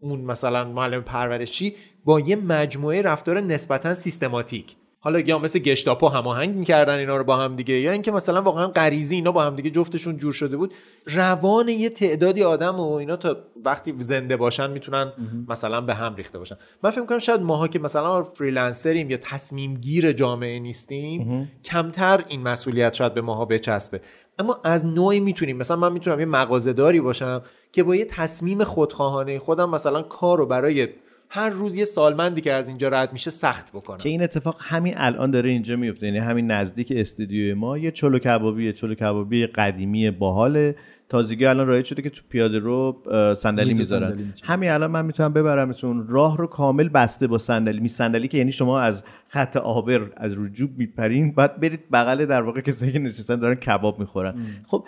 اون 0.00 0.20
مثلا 0.20 0.64
معلم 0.64 1.02
پرورشی 1.02 1.74
با 2.04 2.20
یه 2.20 2.36
مجموعه 2.36 3.02
رفتار 3.02 3.40
نسبتا 3.40 3.94
سیستماتیک. 3.94 4.76
حالا 5.04 5.20
یا 5.20 5.38
مثل 5.38 5.58
گشتاپو 5.58 6.08
هماهنگ 6.08 6.54
می‌کردن 6.54 6.98
اینا 6.98 7.16
رو 7.16 7.24
با 7.24 7.36
هم 7.36 7.56
دیگه 7.56 7.74
یا 7.74 7.92
اینکه 7.92 8.12
مثلا 8.12 8.42
واقعا 8.42 8.66
غریزی 8.66 9.14
اینا 9.14 9.32
با 9.32 9.42
هم 9.42 9.56
دیگه 9.56 9.70
جفتشون 9.70 10.16
جور 10.16 10.32
شده 10.32 10.56
بود. 10.56 10.74
روان 11.06 11.68
یه 11.68 11.88
تعدادی 11.88 12.42
آدم 12.42 12.80
و 12.80 12.92
اینا 12.92 13.16
تا 13.16 13.36
وقتی 13.64 13.94
زنده 13.98 14.36
باشن 14.36 14.70
می‌تونن 14.70 15.12
مثلا 15.48 15.80
به 15.80 15.94
هم 15.94 16.14
ریخته 16.14 16.38
باشن. 16.38 16.56
من 16.82 16.90
فکر 16.90 17.06
کنم 17.06 17.18
شاید 17.18 17.40
ماها 17.40 17.68
که 17.68 17.78
مثلا 17.78 18.22
فریلنسریم 18.22 19.10
یا 19.10 19.16
تصمیم 19.16 19.74
گیر 19.74 20.12
جامعه 20.12 20.58
نیستیم 20.58 21.50
کمتر 21.64 22.24
این 22.28 22.42
مسئولیت 22.42 22.94
شاید 22.94 23.14
به 23.14 23.20
ماها 23.20 23.44
بچسبه. 23.44 24.00
اما 24.38 24.60
از 24.64 24.86
نوعی 24.86 25.20
می‌تونیم. 25.20 25.56
مثلا 25.56 25.76
من 25.76 25.92
می‌تونم 25.92 26.20
یه 26.20 26.26
مغازه‌داری 26.26 27.00
باشم 27.00 27.42
که 27.72 27.82
با 27.82 27.96
یه 27.96 28.04
تصمیم 28.04 28.64
خودخواهانه 28.64 29.38
خودم 29.38 29.70
مثلا 29.70 30.02
کار 30.02 30.38
رو 30.38 30.46
برای 30.46 30.88
هر 31.28 31.50
روز 31.50 31.74
یه 31.74 31.84
سالمندی 31.84 32.40
که 32.40 32.52
از 32.52 32.68
اینجا 32.68 32.88
رد 32.88 33.12
میشه 33.12 33.30
سخت 33.30 33.72
بکنم. 33.72 33.98
که 33.98 34.08
این 34.08 34.22
اتفاق 34.22 34.56
همین 34.58 34.94
الان 34.96 35.30
داره 35.30 35.50
اینجا 35.50 35.76
میفته 35.76 36.06
یعنی 36.06 36.18
همین 36.18 36.50
نزدیک 36.50 36.92
استودیوی 36.96 37.54
ما 37.54 37.78
یه 37.78 37.90
چلو 37.90 38.18
کبابی 38.18 38.72
چلو 38.72 38.94
کبابی 38.94 39.46
قدیمی 39.46 40.10
باحال 40.10 40.72
تازگی 41.12 41.46
الان 41.46 41.66
رایج 41.66 41.84
شده 41.84 42.02
که 42.02 42.10
تو 42.10 42.22
پیاده 42.28 42.58
رو 42.58 43.02
صندلی 43.38 43.74
می‌ذارن. 43.74 44.32
همین 44.42 44.70
الان 44.70 44.90
من 44.90 45.04
می‌تونم 45.04 45.32
ببرمتون. 45.32 46.06
راه 46.08 46.36
رو 46.36 46.46
کامل 46.46 46.88
بسته 46.88 47.26
با 47.26 47.38
صندلی. 47.38 47.80
می 47.80 47.88
صندلی 47.88 48.28
که 48.28 48.38
یعنی 48.38 48.52
شما 48.52 48.80
از 48.80 49.02
خط 49.28 49.56
آبر 49.56 50.00
از 50.16 50.32
رجوب 50.38 50.70
میپرین 50.78 51.32
بعد 51.32 51.60
برید 51.60 51.80
بغل 51.92 52.26
در 52.26 52.42
واقع 52.42 52.60
کسایی 52.60 52.92
که 52.92 52.98
نشستن 52.98 53.36
دارن 53.36 53.54
کباب 53.54 53.98
می‌خورن. 53.98 54.34
خب 54.66 54.84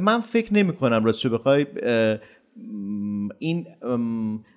من 0.00 0.20
فکر 0.20 0.54
نمی 0.54 0.72
کنم 0.72 1.04
راستشو 1.04 1.30
بخوای 1.30 1.66
این 3.38 3.66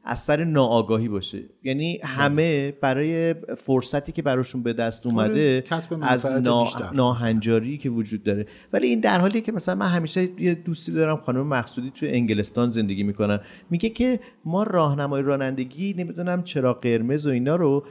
اثر 0.05 0.43
ناآگاهی 0.43 1.07
باشه. 1.07 1.43
یعنی 1.63 1.99
همه 2.03 2.71
برای 2.71 3.35
فرصتی 3.57 4.11
که 4.11 4.21
براشون 4.21 4.63
به 4.63 4.73
دست 4.73 5.07
اومده 5.07 5.63
از 6.01 6.25
نا... 6.25 6.67
ناهنجاری 6.93 7.77
که 7.77 7.89
وجود 7.89 8.23
داره. 8.23 8.47
ولی 8.73 8.87
این 8.87 8.99
در 8.99 9.19
حالیه 9.19 9.41
که 9.41 9.51
مثلا 9.51 9.75
من 9.75 9.87
همیشه 9.87 10.41
یه 10.41 10.55
دوستی 10.55 10.91
دارم 10.91 11.17
خانم 11.17 11.47
مقصودی 11.47 11.91
تو 11.91 12.05
انگلستان 12.09 12.69
زندگی 12.69 13.03
می‌کنن. 13.03 13.39
میگه 13.69 13.89
که 13.89 14.19
ما 14.45 14.63
راهنمای 14.63 15.21
رانندگی 15.21 15.93
نمی‌دونم 15.93 16.43
چرا 16.43 16.73
قرمز 16.73 17.27
و 17.27 17.29
اینا 17.29 17.55
رو 17.55 17.83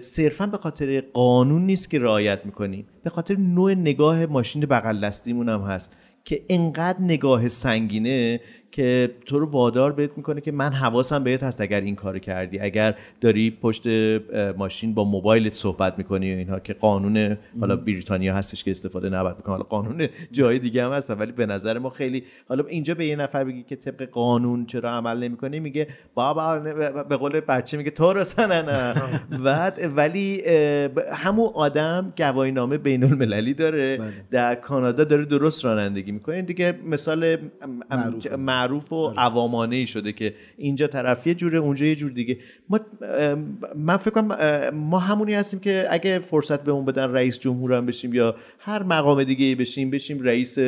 صرفا 0.00 0.46
به 0.46 0.56
خاطر 0.56 1.00
قانون 1.00 1.66
نیست 1.66 1.90
که 1.90 1.98
رعایت 1.98 2.40
می‌کنیم. 2.44 2.86
به 3.04 3.10
خاطر 3.10 3.36
نوع 3.36 3.74
نگاه 3.74 4.26
ماشین 4.26 4.62
بغل 4.62 5.00
دستیمون 5.00 5.48
هم 5.48 5.60
هست 5.60 5.96
که 6.24 6.42
انقدر 6.48 7.00
نگاه 7.00 7.48
سنگینه 7.48 8.40
که 8.74 9.10
تو 9.26 9.38
رو 9.38 9.46
وادار 9.50 9.92
بهت 9.92 10.10
می‌کنه 10.16 10.40
که 10.40 10.52
من 10.52 10.72
حواسم 10.72 11.24
بهت 11.24 11.42
هست 11.42 11.60
اگر 11.60 11.80
این 11.80 11.94
کارو 11.94 12.18
کردی. 12.18 12.60
اگر 12.60 12.94
داری 13.20 13.58
پشت 13.62 13.86
ماشین 14.56 14.94
با 14.94 15.04
موبایلت 15.04 15.52
صحبت 15.52 15.98
می‌کنی 15.98 16.34
و 16.34 16.38
اینها 16.38 16.60
که 16.60 16.72
قانون 16.72 17.36
حالا 17.60 17.76
بریتانیا 17.76 18.34
هستش 18.34 18.64
که 18.64 18.70
استفاده 18.70 19.08
نباید 19.10 19.36
بکنه 19.36 19.52
حالا 19.52 19.64
قانون 19.64 20.08
جای 20.32 20.58
دیگه 20.58 20.84
هم 20.84 20.92
هست 20.92 21.10
ولی 21.10 21.32
به 21.32 21.46
نظر 21.46 21.78
ما 21.78 21.90
خیلی 21.90 22.24
حالا 22.48 22.64
اینجا 22.64 22.94
به 22.94 23.06
یه 23.06 23.16
نفر 23.16 23.44
بگی 23.44 23.62
که 23.62 23.76
طبق 23.76 24.02
قانون 24.10 24.66
چرا 24.66 24.90
عمل 24.90 25.18
نمی‌کنی 25.18 25.60
میگه 25.60 25.88
بابا 26.14 26.58
نه- 26.58 27.02
به 27.02 27.16
قول 27.16 27.40
بچه 27.40 27.76
میگه 27.76 27.90
تو 27.90 28.12
رو 28.12 28.24
سننه 28.24 28.94
بعد 29.44 29.78
ولی 29.96 30.42
همون 31.12 31.50
آدم 31.54 32.12
گواهینامه 32.18 32.78
بین 32.78 33.04
المللی 33.04 33.54
داره 33.54 33.96
بله. 33.96 34.12
در 34.30 34.54
کانادا 34.54 35.04
داره 35.04 35.24
درست 35.24 35.64
رانندگی 35.64 36.12
می‌کنه. 36.12 36.42
دیگه 36.42 36.74
مثال 36.86 37.36
معروفه. 37.90 38.36
معروف 38.64 38.92
و 38.92 39.06
عوامانه 39.16 39.76
ای 39.76 39.86
شده 39.86 40.12
که 40.12 40.34
اینجا 40.56 40.86
طرف 40.86 41.26
یه 41.26 41.34
جوره 41.34 41.58
اونجا 41.58 41.86
یه 41.86 41.94
جور 41.94 42.10
دیگه. 42.10 42.38
ما 42.68 42.80
من 43.76 43.96
فکر 43.96 44.10
کنم 44.10 44.70
ما 44.74 44.98
همونی 44.98 45.34
هستیم 45.34 45.60
که 45.60 45.86
اگه 45.90 46.18
فرصت 46.18 46.64
بهمون 46.64 46.84
بدن 46.84 47.12
رئیس 47.12 47.38
جمهور 47.38 47.72
هم 47.72 47.86
بشیم 47.86 48.14
یا 48.14 48.36
هر 48.58 48.82
مقام 48.82 49.24
دیگه 49.24 49.56
بشیم 49.56 49.90
بشیم 49.90 50.22
رئیس 50.22 50.58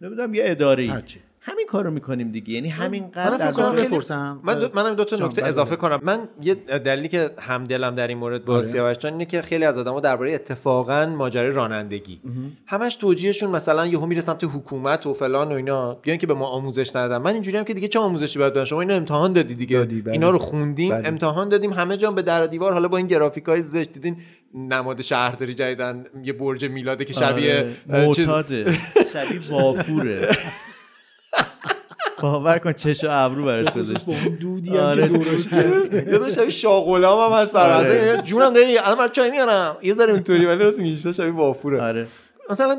نمی‌دونم 0.00 0.34
یه 0.34 0.42
اداره. 0.46 1.02
همین 1.48 1.66
کارو 1.66 1.90
می‌کنیم 1.90 2.32
دیگه. 2.32 2.54
یعنی 2.54 2.68
همین 2.68 3.02
من 3.02 3.10
قدر 3.10 3.46
فکر 3.46 3.74
خیلی- 3.74 3.88
بپرسم. 3.88 4.40
من 4.42 4.58
دو 4.58 4.68
منم 4.74 4.94
دو 4.94 5.04
تا 5.04 5.16
نکته 5.26 5.40
بله، 5.40 5.50
اضافه 5.50 5.76
بله. 5.76 5.76
کنم. 5.76 6.00
من 6.02 6.28
یه 6.42 6.54
دلیلی 6.54 7.08
که 7.08 7.30
همدلم 7.38 7.94
در 7.94 8.08
این 8.08 8.18
مورد 8.18 8.44
با 8.44 8.54
آره. 8.54 8.62
سیاوش 8.62 8.96
جان 8.98 9.12
اینه 9.12 9.24
که 9.24 9.42
خیلی 9.42 9.64
از 9.64 9.78
آدما 9.78 10.00
درباره 10.00 10.34
اتفاقا 10.34 11.06
ماجرای 11.06 11.50
رانندگی. 11.50 12.20
همش 12.66 12.94
توجیهشون 12.96 13.50
مثلا 13.50 13.86
یهو 13.86 14.06
میره 14.06 14.20
سمت 14.20 14.44
حکومت 14.44 15.06
و 15.06 15.14
فلان 15.14 15.52
و 15.52 15.54
اینا. 15.54 15.94
بیان 15.94 16.18
که 16.18 16.26
به 16.26 16.34
ما 16.34 16.46
آموزش 16.46 16.96
ندادن. 16.96 17.22
من 17.24 17.32
اینجوری 17.32 17.56
هم 17.56 17.64
که 17.64 17.74
دیگه 17.74 17.88
چه 17.88 17.98
آموزشی 17.98 18.38
باید 18.38 18.52
بدن؟ 18.52 18.64
شما 18.64 18.80
اینو 18.80 18.94
امتحان 18.94 19.32
دادی 19.32 19.54
دیگه. 19.54 19.78
دادی، 19.78 20.02
بله. 20.02 20.12
اینا 20.12 20.30
رو 20.30 20.38
خوندیم 20.38 20.90
بله. 20.94 21.08
امتحان 21.08 21.48
دادیم. 21.48 21.72
همه 21.72 21.96
جا 21.96 22.10
به 22.10 22.22
در 22.22 22.44
و 22.44 22.46
دیوار. 22.46 22.72
حالا 22.72 22.88
با 22.88 22.96
این 22.96 23.06
گرافیکای 23.06 23.62
زشت 23.62 23.92
دیدین 23.92 24.16
نماد 24.54 25.00
شهرداری 25.00 25.54
جدیدن. 25.54 26.04
یه 26.24 26.32
برج 26.32 26.64
میلاده 26.64 27.04
که 27.04 27.12
شبیه 27.12 27.66
آره، 27.90 28.06
اه، 28.06 28.12
چیز 28.12 28.28
شبیه 29.12 29.40
وافوره. 29.50 30.28
باور 32.22 32.58
کن 32.58 32.72
چش 32.72 33.04
و 33.04 33.08
ابرو 33.10 33.44
براش 33.44 33.66
گذاشت. 33.66 34.06
با 34.06 34.12
اون 34.12 34.34
دودی 34.40 34.76
هم 34.76 34.84
آره، 34.84 35.02
که 35.02 35.08
دورش 35.08 35.46
هست. 35.46 35.94
یه 36.12 36.18
داشت 36.18 36.34
شبیه 36.36 36.50
شاه 36.50 36.84
غلام 36.84 37.32
هم 37.32 37.38
هست 37.38 37.52
برازه 37.52 38.22
جونم 38.24 38.52
داری 38.52 38.78
الان 38.78 38.98
من 38.98 39.08
چای 39.08 39.30
میارم. 39.30 39.76
یه 39.82 39.94
ذره 39.94 40.12
اونطوری 40.12 40.46
ولی 40.46 40.58
راست 40.58 40.78
میگی 40.78 41.12
شبیه 41.12 41.30
وافوره 41.32 41.82
آره. 41.82 42.06
مثلا 42.50 42.78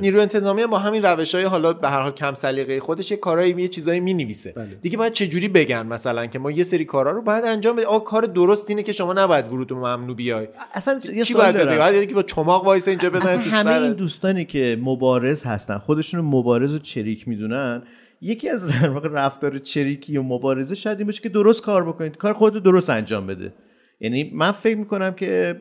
نیروی 0.00 0.20
انتظامی 0.20 0.66
با 0.66 0.78
همین 0.78 1.02
روش 1.02 1.34
های 1.34 1.44
حالا 1.44 1.72
به 1.72 1.88
هر 1.88 2.00
حال 2.00 2.12
کم 2.12 2.34
سلیقه 2.34 2.80
خودش 2.80 3.10
یه 3.10 3.16
کارایی 3.16 3.54
یه 3.58 3.68
چیزایی 3.68 4.00
می‌نویسه. 4.00 4.52
بله. 4.52 4.66
دیگه 4.82 4.96
باید 4.96 5.12
چه 5.12 5.26
جوری 5.26 5.48
بگن 5.48 5.86
مثلا 5.86 6.26
که 6.26 6.38
ما 6.38 6.50
یه 6.50 6.64
سری 6.64 6.84
کارا 6.84 7.10
رو 7.10 7.22
باید 7.22 7.44
انجام 7.44 7.76
بدیم. 7.76 7.88
آقا 7.88 7.98
کار 7.98 8.22
درست 8.22 8.70
اینه 8.70 8.82
که 8.82 8.92
شما 8.92 9.12
نباید 9.12 9.52
ورود 9.52 9.72
و 9.72 9.76
ممنوع 9.76 10.16
بیای. 10.16 10.48
اصلا 10.74 11.00
یه 11.14 11.24
سوال 11.24 11.42
باید 11.42 11.56
دارم. 11.56 11.78
باید 11.78 12.02
یکی 12.02 12.14
با 12.14 12.22
چماق 12.22 12.64
وایس 12.64 12.88
اینجا 12.88 13.08
اصلا 13.08 13.42
تو 13.42 13.50
همه 13.50 13.70
این 13.70 13.92
دوستانی 13.92 14.44
که 14.44 14.78
مبارز 14.80 15.42
هستن 15.42 15.78
خودشون 15.78 16.20
مبارز 16.20 16.74
و 16.74 16.78
چریک 16.78 17.28
می‌دونن. 17.28 17.82
یکی 18.20 18.48
از 18.48 18.64
رفتار 19.04 19.58
چریکی 19.58 20.16
و 20.16 20.22
مبارزه 20.22 20.74
شاید 20.74 20.98
این 20.98 21.06
باشه 21.06 21.22
که 21.22 21.28
درست 21.28 21.62
کار 21.62 21.84
بکنید. 21.84 22.16
کار 22.16 22.32
خودت 22.32 22.54
رو 22.54 22.60
درست 22.60 22.90
انجام 22.90 23.26
بده. 23.26 23.52
یعنی 24.00 24.30
من 24.34 24.52
فکر 24.52 24.76
می‌کنم 24.76 25.14
که 25.14 25.60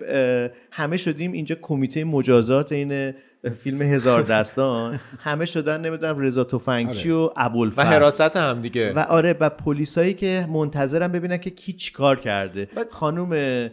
همه 0.71 0.97
شدیم 0.97 1.31
اینجا 1.31 1.57
کمیته 1.61 2.03
مجازات 2.03 2.71
این 2.71 3.13
فیلم 3.63 3.81
هزار 3.81 4.21
دستان. 4.21 4.99
همه 5.19 5.45
شدن 5.45 5.81
نمی‌دونم 5.81 6.19
رضا 6.19 6.43
تفنگچی 6.43 7.09
و 7.09 7.25
و 7.25 7.29
ابوالفضل. 7.37 7.83
حراست 7.83 8.37
هم 8.37 8.61
دیگه. 8.61 8.93
و 8.93 8.99
آره 8.99 9.33
و 9.39 9.49
پلیسایی 9.49 10.13
که 10.13 10.47
منتظرن 10.49 11.07
ببینن 11.07 11.37
که 11.37 11.49
کی 11.49 11.73
چی 11.73 11.93
کار 11.93 12.19
کرده 12.19 12.67
خانم 12.91 13.69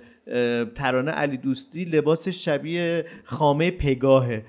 ترانه 0.74 1.10
علی 1.10 1.36
دوستی 1.36 1.84
لباس 1.84 2.28
شبیه 2.28 3.04
خامه 3.24 3.70
پگاهه. 3.70 4.44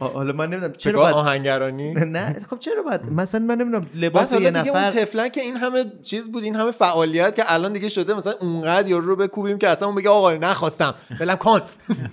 حالا 0.00 0.32
من 0.32 0.50
نمی‌دونم 0.50 0.72
چرا 0.72 1.00
باید 1.00 1.14
آهنگرانی؟ 1.14 1.94
نه 1.94 2.40
خب 2.50 2.58
چرا 2.58 2.82
باید 2.82 3.00
مثلا 3.04 3.40
من 3.40 3.54
نمی‌دونم 3.54 3.86
لباس 3.94 4.32
یه 4.32 4.38
اون 4.38 4.46
نفر 4.46 4.90
تفلن 4.90 5.28
که 5.28 5.40
این 5.40 5.56
همه 5.56 5.84
چیز 6.02 6.32
بود 6.32 6.44
این 6.44 6.56
همه 6.56 6.70
فعالیت 6.70 7.36
که 7.36 7.42
الان 7.46 7.72
دیگه 7.72 7.88
شده 7.88 8.14
مثلا 8.14 8.32
اونقدر 8.40 8.88
یارو 8.88 9.06
رو 9.06 9.16
بکوبیم 9.16 9.58
که 9.58 9.68
اصلا 9.68 9.88
اون 9.88 9.96
بگه 9.96 10.08
آقا 10.10 10.32
نخواستم 10.32 10.94
بلم 11.20 11.36
کن. 11.36 11.60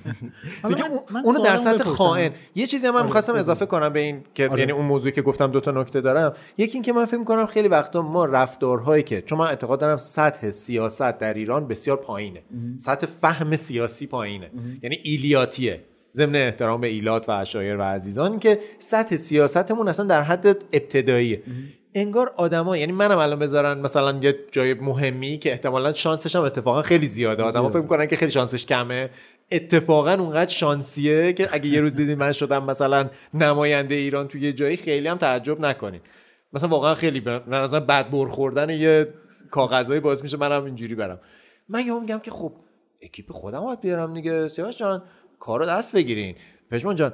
حالا 0.63 0.75
دیگه 0.75 0.89
اون- 0.89 1.01
اونو 1.25 1.39
در 1.39 1.57
سطح. 1.57 1.83
خائن. 1.83 2.31
یه 2.55 2.67
چیزی 2.67 2.87
هم 2.87 2.93
من 2.93 2.97
آره، 2.99 3.05
می‌خواستم. 3.05 3.33
اضافه 3.33 3.65
کنم 3.65 3.93
به 3.93 3.99
این 3.99 4.23
که 4.35 4.49
آره. 4.49 4.59
یعنی 4.59 4.71
اون 4.71 4.85
موضوعی 4.85 5.11
که 5.11 5.21
گفتم 5.21 5.51
دو 5.51 5.59
تا 5.59 5.71
نکته 5.71 6.01
دارم. 6.01 6.33
یکی 6.57 6.73
این 6.73 6.83
که 6.83 6.93
من 6.93 7.05
فکر 7.05 7.23
کنم 7.23 7.45
خیلی 7.45 7.67
وقتا 7.67 8.01
ما 8.01 8.25
رفتارهایی 8.25 9.03
که 9.03 9.21
چون 9.21 9.37
من 9.39 9.45
اعتقاد 9.47 9.79
دارم 9.79 9.97
سطح 9.97 10.51
سیاست 10.51 11.17
در 11.19 11.33
ایران 11.33 11.67
بسیار 11.67 11.97
پایینه. 11.97 12.41
سطح 12.77 13.07
فهم 13.21 13.55
سیاسی 13.55 14.07
پایینه. 14.07 14.51
یعنی 14.83 14.99
ایلیاتیه. 15.03 15.83
ضمن 16.17 16.35
احترام 16.35 16.81
به 16.81 16.87
ایلات 16.87 17.29
و 17.29 17.31
اشایر 17.31 17.77
و 17.77 17.81
عزیزان 17.81 18.39
که 18.39 18.59
سطح 18.79 19.15
سیاستمون 19.15 19.87
اصلا 19.87 20.05
در 20.05 20.21
حد 20.21 20.47
ابتداییه. 20.47 21.43
انگار 21.93 22.33
آدما 22.37 22.77
یعنی 22.77 22.91
منم 22.91 23.17
الان 23.17 23.39
بذارن 23.39 23.79
مثلا 23.79 24.19
یه 24.21 24.35
جای 24.51 24.73
مهمی 24.73 25.37
که 25.37 25.51
احتمالا 25.51 25.93
شانسش 25.93 26.35
هم 26.35 26.41
اتفاقا 26.41 26.81
خیلی 26.81 27.07
زیاده. 27.07 27.43
آدما 27.43 27.69
فکر 27.69 27.81
می‌کنن 27.81 28.05
که 28.05 28.15
خیلی 28.15 28.31
شانسش 28.31 28.65
کمه. 28.65 29.09
اتفاقا 29.51 30.13
اونقدر 30.13 30.53
شانسیه 30.53 31.33
که 31.33 31.49
اگه 31.51 31.67
یه 31.67 31.81
روز 31.81 31.95
دیدین 31.95 32.17
من 32.17 32.31
شدم 32.31 32.63
مثلا 32.63 33.09
نماینده 33.33 33.95
ایران 33.95 34.27
توی 34.27 34.41
یه 34.41 34.53
جایی 34.53 34.77
خیلی 34.77 35.07
هم 35.07 35.17
تعجب 35.17 35.59
نکنین. 35.59 36.01
مثلا 36.53 36.69
واقعا 36.69 36.95
خیلی 36.95 37.19
به 37.19 37.41
من 37.47 37.63
مثلا 37.63 37.79
بد 37.79 38.09
برخوردن 38.09 38.69
یه 38.69 39.07
کاغذایی 39.51 39.99
باعث 39.99 40.23
میشه 40.23 40.37
منم 40.37 40.63
اینجوری 40.65 40.95
برم. 40.95 41.19
من 41.69 41.85
یهو 41.85 41.99
میگم 41.99 42.19
که 42.19 42.31
خب 42.31 42.53
اکیپ 43.01 43.31
خودم 43.31 43.59
باید 43.59 43.81
بیارم 43.81 44.13
دیگه. 44.13 44.47
سیاوش 44.47 44.77
جان 44.77 45.03
کارو 45.39 45.65
دست 45.65 45.95
بگیرین. 45.95 46.35
پژمان 46.71 46.95
جان 46.95 47.13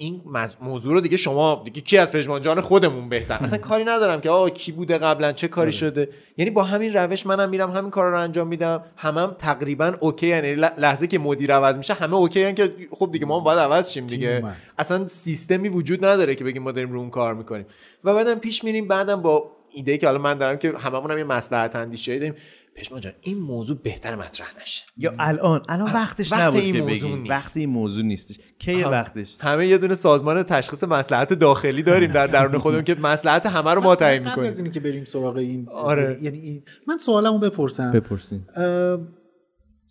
این 0.00 0.22
مز- 0.26 0.56
موضوع 0.60 0.92
رو 0.94 1.00
دیگه 1.00 1.16
شما 1.16 1.62
دیگه 1.64 1.80
کی 1.80 1.98
از 1.98 2.12
پژمان 2.12 2.42
جان 2.42 2.60
خودمون 2.60 3.08
بهتر؟ 3.08 3.34
اصلا 3.40 3.58
کاری 3.58 3.84
ندارم 3.84 4.20
که 4.20 4.30
آقا 4.30 4.50
کی 4.50 4.72
بوده 4.72 4.98
قبلا 4.98 5.32
چه 5.32 5.48
کاری 5.48 5.72
شده. 5.72 6.08
یعنی 6.36 6.50
با 6.50 6.62
همین 6.62 6.92
روش 6.96 7.26
منم 7.26 7.48
میرم 7.48 7.70
همین 7.70 7.90
کارا 7.90 8.10
رو 8.10 8.20
انجام 8.20 8.48
میدم. 8.48 8.84
همم 8.96 9.18
هم 9.18 9.36
تقریبا 9.38 9.94
OK 10.00 10.26
یعنی 10.26 10.54
لحظه 10.54 11.06
که 11.06 11.18
مدیر 11.18 11.54
عوض 11.54 11.76
میشه 11.76 11.94
همه 11.94 12.14
OK 12.14 12.42
ان 12.42 12.54
که 12.54 12.74
خب 12.90 13.08
دیگه 13.12 13.26
ما 13.26 13.38
هم 13.38 13.44
باید 13.44 13.58
عوض 13.58 13.90
شیم 13.90 14.06
دیگه. 14.06 14.40
اصلا 14.78 15.06
سیستمی 15.06 15.68
وجود 15.68 16.04
نداره 16.04 16.34
که 16.34 16.44
بگیم 16.44 16.62
ما 16.62 16.72
داریم 16.72 16.92
رو 16.92 16.98
اون 17.00 17.10
کار 17.10 17.34
می‌کنیم. 17.34 17.66
و 18.04 18.14
بعدم 18.14 18.38
پیش 18.38 18.64
میریم 18.64 18.88
بعدم 18.88 19.22
با 19.22 19.50
ایده 19.70 19.98
که 19.98 20.06
حالا 20.06 20.18
من 20.18 20.38
دارم 20.38 20.58
که 20.58 20.72
هممون 20.78 21.10
هم 21.10 21.18
یه 21.18 21.24
مصلحت 21.24 21.76
اندیشه 21.76 22.18
داریم. 22.18 22.34
پشمان 22.78 23.00
جان 23.00 23.12
این 23.20 23.38
موضوع 23.38 23.78
بهتر 23.82 24.16
مطرح 24.16 24.46
نشه. 24.62 24.82
یا 24.96 25.14
الان؟ 25.18 25.62
الان 25.68 25.92
وقتش 25.92 26.32
وقت 26.32 26.42
نبود 26.42 26.60
این 26.60 26.74
که 26.74 26.80
موضوع 26.82 26.94
بگیم 27.10 27.18
نیست. 27.18 27.30
وقت 27.30 27.56
این 27.56 27.70
موضوع 27.70 28.04
نیستش. 28.04 28.38
کی 28.58 28.72
هم- 28.82 28.90
وقتش؟ 28.90 29.36
همه 29.40 29.66
یه 29.66 29.78
دونه 29.78 29.94
سازمان 29.94 30.42
تشخیص 30.42 30.84
مسلحت 30.84 31.32
داخلی 31.32 31.82
داریم 31.82 32.12
در 32.12 32.26
درون 32.26 32.58
خودمون 32.64 32.84
که 32.84 32.94
مسلحت 32.94 33.46
همه 33.46 33.74
رو 33.74 33.80
ما 33.80 33.94
تعیین 33.96 34.22
قبل 34.22 34.30
از 34.30 34.38
می‌کنیم. 34.38 34.56
اینی 34.56 34.70
که 34.70 34.80
بریم 34.80 35.04
سراغ 35.04 35.36
این 35.36 35.68
آره. 35.68 36.18
یعنی 36.22 36.38
این 36.38 36.62
من 36.88 36.98
سوالمو 36.98 37.38
بپرسم. 37.38 37.92
بپرسین. 37.92 38.40
اه، 38.56 38.98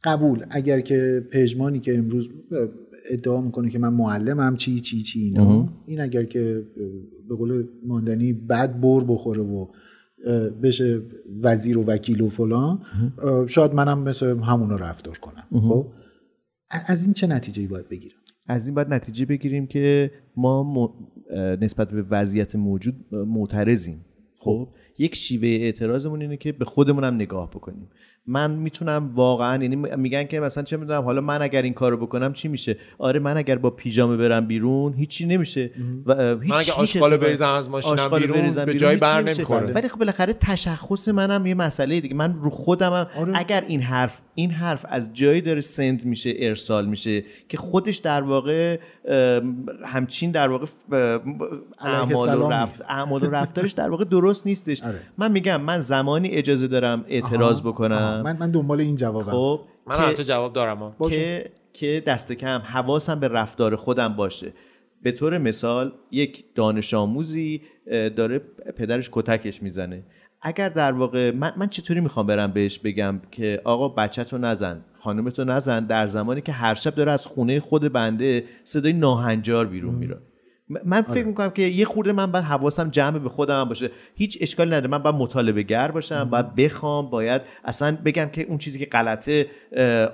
قبول. 0.03 0.45
اگر 0.49 0.79
که 0.79 1.27
پژمانی 1.31 1.79
که 1.79 1.97
امروز 1.97 2.29
ادعا 3.09 3.41
می‌کنه 3.41 3.69
که 3.69 3.79
من 3.79 3.93
معلمم 3.93 4.55
چی 4.55 4.79
چی 4.79 5.01
چی 5.01 5.19
اینا. 5.19 5.69
این 5.85 6.01
اگر 6.01 6.23
که 6.23 6.63
به 7.29 7.35
قول 7.35 7.63
ماندنی 7.85 8.33
بد 8.33 8.79
بر 8.81 9.03
بخوره 9.07 9.41
و 9.41 9.67
بشه 10.63 11.01
وزیر 11.43 11.77
و 11.77 11.83
وکیل 11.83 12.21
و 12.21 12.29
فلان. 12.29 12.79
شاید 13.47 13.73
منم 13.73 13.99
مثل 13.99 14.39
همونا 14.39 14.75
رفتار 14.75 15.17
کنم. 15.17 15.61
خب؟ 15.61 15.87
از 16.87 17.03
این 17.03 17.13
چه 17.13 17.27
نتیجه 17.27 17.67
باید 17.67 17.89
بگیرم؟ 17.89 18.17
از 18.47 18.65
این 18.65 18.75
باید 18.75 18.93
نتیجه 18.93 19.25
بگیریم 19.25 19.67
که 19.67 20.11
ما 20.35 20.63
م- 20.63 21.07
نسبت 21.61 21.91
به 21.91 22.01
وضعیت 22.01 22.55
موجود 22.55 22.95
معترضیم. 23.11 24.05
خب؟ 24.39 24.67
یک 24.97 25.15
شیوه 25.15 25.47
اعتراضمون 25.47 26.21
اینه 26.21 26.37
که 26.37 26.51
به 26.51 26.65
خودمون 26.65 27.03
هم 27.03 27.15
نگاه 27.15 27.49
بکنیم. 27.49 27.89
من 28.27 28.51
می‌تونم 28.51 29.11
واقعا 29.15 29.63
یعنی 29.63 29.75
میگن 29.75 30.23
که 30.23 30.39
مثلا 30.39 30.63
چه 30.63 30.77
می‌دونم 30.77 31.03
حالا 31.03 31.21
من 31.21 31.41
اگر 31.41 31.61
این 31.61 31.73
کارو 31.73 31.97
بکنم 31.97 32.33
چی 32.33 32.47
میشه 32.47 32.77
آره 32.97 33.19
من 33.19 33.37
اگر 33.37 33.57
با 33.57 33.69
پیژامه 33.69 34.17
برم 34.17 34.47
بیرون 34.47 34.93
هیچی 34.93 35.27
نمیشه 35.27 35.71
و 36.05 36.13
هیچ 36.13 36.51
من 36.51 36.57
اگه 36.57 36.57
هیچ 36.57 36.69
آشغال 36.71 37.17
بریزم 37.17 37.45
از 37.45 37.69
ماشینم 37.69 38.09
بیرون 38.09 38.41
بریزم 38.41 38.65
به 38.65 38.73
بیرون، 38.73 38.79
جای 38.79 38.95
بر 38.95 39.21
نمیشه. 39.21 39.37
نمی‌خوره 39.37 39.73
ولی 39.73 39.87
خب 39.87 39.99
بالاخره 39.99 40.33
تشخص 40.33 41.07
منم 41.07 41.45
یه 41.45 41.53
مسئله 41.53 42.01
دیگه 42.01 42.15
من 42.15 42.33
رو 42.33 42.49
خودمم 42.49 43.07
آره. 43.17 43.37
اگر 43.37 43.63
این 43.67 43.81
حرف 43.81 44.21
این 44.35 44.51
حرف 44.51 44.85
از 44.89 45.13
جایی 45.13 45.41
داره 45.41 45.61
سند 45.61 46.05
میشه 46.05 46.33
ارسال 46.37 46.85
میشه 46.85 47.23
که 47.49 47.57
خودش 47.57 47.97
در 47.97 48.21
واقع 48.21 48.79
همچین 49.85 50.31
در 50.31 50.47
واقع 50.47 50.65
اعمال 51.79 52.41
و 52.41 52.49
رفت. 52.49 52.85
اعمال 52.89 53.23
و 53.23 53.29
رفتارش 53.29 53.71
در 53.71 53.89
واقع 53.89 54.03
درست 54.05 54.47
نیستش 54.47 54.83
آره. 54.87 54.99
من 55.17 55.31
میگم 55.31 55.61
من 55.61 55.79
زمانی 55.79 56.29
اجازه 56.29 56.67
دارم 56.67 57.05
اعتراض 57.07 57.59
آها، 57.59 57.71
بکنم 57.71 57.95
آها. 57.95 58.16
من 58.23 58.37
من 58.37 58.51
دنبال 58.51 58.79
این 58.81 58.95
جوابم. 58.95 59.31
خب 59.31 59.61
من 59.87 59.95
که- 59.97 60.01
هم 60.01 60.13
تو 60.13 60.23
جواب 60.23 60.53
دارم. 60.53 60.95
که 61.09 61.51
که 61.73 62.03
دست 62.07 62.31
کم 62.31 62.61
حواسم 62.63 63.19
به 63.19 63.27
رفتار 63.27 63.75
خودم 63.75 64.15
باشه. 64.15 64.53
به 65.03 65.11
طور 65.11 65.37
مثال 65.37 65.91
یک 66.11 66.55
دانش 66.55 66.93
آموزی 66.93 67.61
داره 68.15 68.39
پدرش 68.77 69.09
کتکش 69.11 69.63
می‌زنه. 69.63 70.03
اگر 70.41 70.69
در 70.69 70.91
واقع 70.91 71.31
من, 71.31 71.53
من 71.57 71.69
چطوری 71.69 71.99
می‌خوام 71.99 72.27
برم 72.27 72.51
بهش 72.51 72.79
بگم 72.79 73.21
که 73.31 73.61
آقا 73.63 73.89
بچه 73.89 74.37
نزن 74.37 74.85
خانمتو 74.99 75.43
نزن 75.43 75.85
در 75.85 76.07
زمانی 76.07 76.41
که 76.41 76.51
هر 76.51 76.75
شب 76.75 76.95
داره 76.95 77.11
از 77.11 77.25
خونه 77.27 77.59
خود 77.59 77.93
بنده 77.93 78.43
صدای 78.63 78.93
ناهنجار 78.93 79.65
بیرون 79.65 79.95
میره. 79.95 80.17
من 80.85 81.01
فکر 81.01 81.25
می‌کنم 81.25 81.49
که 81.49 81.61
یه 81.61 81.85
خورده 81.85 82.11
من 82.11 82.31
باید 82.31 82.45
حواسم 82.45 82.89
جمع 82.89 83.19
به 83.19 83.29
خودم 83.29 83.63
باشه. 83.63 83.91
هیچ 84.15 84.37
اشکالی 84.41 84.69
نداره. 84.69 84.87
من 84.87 84.97
باید 84.97 85.15
مطالبه 85.15 85.63
گر 85.63 85.91
باشم 85.91 86.29
باید 86.29 86.55
بخوام 86.55 87.09
باید 87.09 87.41
اصلا 87.65 87.97
بگم 88.05 88.25
که 88.25 88.41
اون 88.41 88.57
چیزی 88.57 88.79
که 88.79 88.85
غلطه 88.85 89.47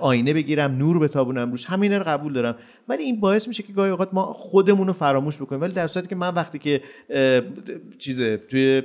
آینه 0.00 0.34
بگیرم 0.34 0.76
نور 0.76 0.98
بتابونم 0.98 1.50
روش. 1.50 1.66
همینا 1.66 1.98
رو 1.98 2.04
قبول 2.04 2.32
دارم. 2.32 2.56
ولی 2.88 3.02
این 3.02 3.20
باعث 3.20 3.48
میشه 3.48 3.62
که 3.62 3.72
گاهی 3.72 3.90
اوقات 3.90 4.14
ما 4.14 4.32
خودمون 4.32 4.86
رو 4.86 4.92
فراموش 4.92 5.36
بکنیم. 5.36 5.60
ولی 5.60 5.72
در 5.72 5.86
صورتی 5.86 6.08
که 6.08 6.14
من 6.14 6.34
وقتی 6.34 6.58
که 6.58 6.80
اه، 7.10 7.40
چیزه 7.98 8.36
توی 8.36 8.82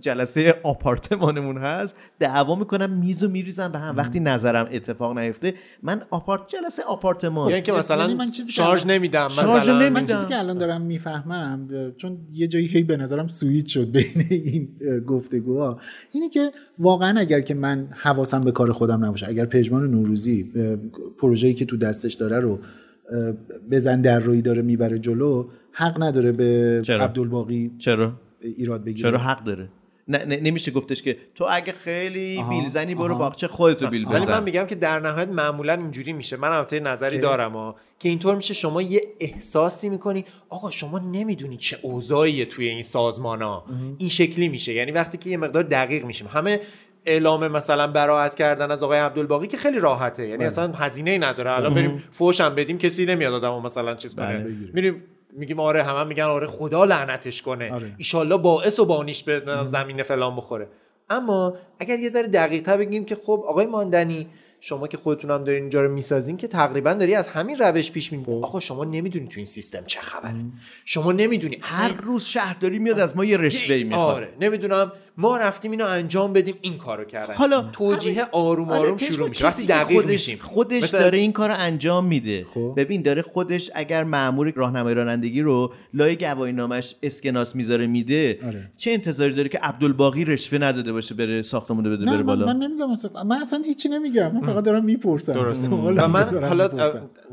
جلسه 0.00 0.54
آپارتمانمون 0.62 1.58
هست 1.58 1.96
دعوا 2.18 2.54
می‌کنم 2.54 2.90
میز 2.90 3.24
و 3.24 3.28
میریزم 3.28 3.72
به 3.72 3.78
هم. 3.78 3.96
وقتی 3.96 4.20
نظرم 4.20 4.68
اتفاق 4.72 5.18
نیفته 5.18 5.54
من 5.82 6.02
آپارت 6.10 6.40
جلسه 6.48 6.82
آپارتمان. 6.82 7.50
یعنی 7.50 7.62
که 7.62 7.72
مثلا 7.72 8.02
یعنی 8.02 8.14
من 8.14 8.30
چیزی 8.30 8.52
که 8.52 8.52
شارژ 8.52 8.86
نمیدم 8.86 9.28
شارژ 9.28 9.62
مثلا. 9.62 9.78
نمیدم. 9.78 9.92
من 9.92 10.06
چیزی 10.06 10.26
که 10.26 10.38
الان 10.38 10.58
دارم 10.58 10.80
می‌فهمم 10.80 11.68
چون 11.96 12.18
یه 12.32 12.46
جایی 12.46 12.66
هی 12.66 12.82
به 12.82 12.96
نظرم 12.96 13.28
سویت 13.28 13.66
شد 13.66 13.90
بین 13.90 14.26
این 14.30 14.68
گفتگوها 15.06 15.78
اینه 16.12 16.28
که 16.28 16.50
واقعا 16.78 17.20
اگر 17.20 17.40
که 17.40 17.54
من 17.54 17.88
حواسم 17.96 18.40
به 18.40 18.52
کار 18.52 18.72
خودم 18.72 19.04
نباشه 19.04 19.28
اگر 19.28 19.46
پژمان 19.46 19.90
نوروزی 19.90 20.50
پروژه‌ای 21.18 21.54
که 21.54 21.64
تو 21.64 21.76
دستش 21.76 22.14
داره 22.14 22.40
رو 22.40 22.58
بزن 23.70 24.00
در 24.00 24.20
روی 24.20 24.42
داره 24.42 24.62
می‌بره 24.62 24.98
جلو 24.98 25.48
حق 25.72 26.02
نداره 26.02 26.32
به 26.32 26.80
چرا؟ 26.84 27.04
عبدالباقی 27.04 27.70
چرا؟ 27.78 28.12
ایراد 28.40 28.84
بگیره. 28.84 29.10
چرا 29.10 29.18
حق 29.18 29.44
داره؟ 29.44 29.68
نه, 30.08 30.24
نه 30.24 30.40
نمیشه 30.40 30.70
گفتش 30.70 31.02
که 31.02 31.16
تو 31.34 31.46
اگه 31.50 31.72
خیلی 31.72 32.38
آها، 32.38 32.50
بیل 32.60 32.68
زنی 32.68 32.94
برو. 32.94 33.14
باغچه 33.14 33.48
خودتو 33.48 33.86
بیل 33.90 34.04
ولی 34.06 34.20
بزن. 34.20 34.32
من 34.32 34.42
میگم 34.42 34.66
که 34.66 34.74
در 34.74 35.00
نهایت 35.00 35.28
معمولا 35.28 35.72
اینجوری 35.74 36.12
میشه. 36.12 36.36
من 36.36 36.48
البته 36.48 36.80
نظری 36.80 37.16
که- 37.16 37.22
دارم 37.22 37.52
ها 37.52 37.76
که 37.98 38.08
اینطور 38.08 38.36
میشه 38.36 38.54
شما 38.54 38.82
یه 38.82 39.02
احساسی 39.20 39.88
می‌کنی 39.88 40.24
آقا 40.48 40.70
شما 40.70 40.98
نمی‌دونی 40.98 41.56
چه 41.56 41.76
اوضاعیه 41.82 42.44
توی 42.44 42.68
این 42.68 42.82
سازمان 42.82 43.42
ها. 43.42 43.64
این 43.98 44.08
شکلی 44.08 44.48
میشه. 44.48 44.72
یعنی 44.72 44.90
وقتی 44.90 45.18
که 45.18 45.30
یه 45.30 45.36
مقدار 45.36 45.62
دقیق 45.62 46.04
میشیم. 46.04 46.26
همه 46.30 46.60
اعلام 47.06 47.48
مثلا 47.48 47.86
براعت 47.86 48.34
کردن 48.34 48.70
از 48.70 48.82
آقای 48.82 48.98
عبدالباقی 48.98 49.46
که 49.46 49.56
خیلی 49.56 49.80
راحته. 49.80 50.28
یعنی 50.28 50.44
اصلا 50.44 50.72
هزینه 50.72 51.10
ای 51.10 51.18
نداره. 51.18 51.50
الان 51.50 51.74
بریم 51.74 52.02
فوش 52.10 52.40
هم 52.40 52.54
بدیم 52.54 52.78
کسی 52.78 53.06
نمیاد 53.06 53.32
آدمو 53.34 53.60
مثلا 53.60 53.94
چیز 53.94 54.14
کنه. 54.14 54.38
بله. 54.38 54.54
میریم 54.72 55.02
میگیم 55.32 55.60
آره 55.60 55.82
همه 55.82 56.04
میگن 56.04 56.24
آره 56.24 56.46
خدا 56.46 56.84
لعنتش 56.84 57.42
کنه. 57.42 57.72
آره. 57.72 57.92
ایشالله 57.96 58.36
باعث 58.36 58.78
و 58.78 58.84
بانیش 58.84 59.22
به 59.22 59.42
زمین 59.64 60.02
فلان 60.02 60.36
بخوره. 60.36 60.68
اما 61.10 61.56
اگر 61.78 61.98
یه 61.98 62.08
ذره 62.08 62.28
دقیق 62.28 62.62
تر 62.62 62.76
بگیم 62.76 63.04
که 63.04 63.14
خب 63.14 63.44
آقای 63.48 63.66
ماندنی 63.66 64.26
شما 64.60 64.88
که 64.88 64.96
خودتون 64.96 65.30
هم 65.30 65.44
دارین 65.44 65.62
اینجا 65.62 65.82
رو 65.82 65.92
می‌سازین 65.92 66.36
که 66.36 66.48
تقریبا 66.48 66.92
داری 66.92 67.14
از 67.14 67.28
همین 67.28 67.58
روش 67.58 67.90
پیش 67.90 68.12
میری 68.12 68.32
آقا 68.32 68.60
شما 68.60 68.84
نمی‌دونی 68.84 69.28
تو 69.28 69.34
این 69.36 69.44
سیستم 69.44 69.84
چه 69.86 70.00
خبره. 70.00 70.34
شما 70.84 71.12
نمی‌دونی. 71.12 71.58
هر 71.60 71.92
روز 72.02 72.24
شهرداری 72.24 72.78
میاد 72.78 72.98
از 72.98 73.16
ما 73.16 73.24
یه 73.24 73.36
رشوه 73.36 73.76
می‌خواد. 73.76 74.16
آره. 74.16 74.28
نمی‌دونم 74.40 74.92
ما 75.16 75.36
رفتیم 75.36 75.70
اینو 75.70 75.84
انجام 75.86 76.32
بدیم 76.32 76.54
این 76.60 76.78
کارو 76.78 77.04
کردن. 77.04 77.34
حالا 77.34 77.62
توجیه 77.72 78.24
آروم 78.32 78.68
آروم 78.68 78.96
شروع 78.96 79.28
میشه. 79.28 79.44
وقتی 79.46 79.66
دقیق 79.66 79.96
خودش 80.00 80.10
میشیم. 80.10 80.38
خودش 80.38 80.82
مثل- 80.82 80.98
داره 80.98 81.18
این 81.18 81.32
کار 81.32 81.48
رو 81.48 81.54
انجام 81.58 82.04
میده. 82.06 82.44
خب. 82.54 82.74
ببین 82.76 83.02
داره 83.02 83.22
خودش 83.22 83.70
اگر 83.74 84.04
مامور 84.04 84.52
راهنمای 84.56 84.94
رانندگی 84.94 85.42
رو 85.42 85.72
لای 85.94 86.16
گواهی 86.16 86.52
نامش 86.52 86.94
اسکناس 87.02 87.56
می‌ذاره 87.56 87.86
میده 87.86 88.38
آره. 88.46 88.70
چه 88.76 88.90
انتظاری 88.90 89.34
داره 89.34 89.48
که 89.48 89.58
عبدالباقی 89.58 90.24
رشوه 90.24 90.58
نداده 90.58 90.92
باشه 90.92 91.14
بره 91.14 91.42
ساختمون 91.42 91.84
بده 91.84 92.04
نه 92.04 92.10
بره 92.10 92.16
من, 92.16 92.22
بالا؟ 92.22 92.46
من 92.46 92.56
نمیگم 92.56 92.90
مثلا 92.90 93.24
من 93.24 93.36
اصلا 93.36 93.62
هیچی 93.66 93.88
نمیگم. 93.88 94.32
من 94.34 94.40
فقط 94.40 94.64
دارم 94.64 94.84
می‌پرسم. 94.84 95.32
درست 95.32 95.72
و 95.72 95.76
من 96.08 96.38
حالا. 96.44 96.68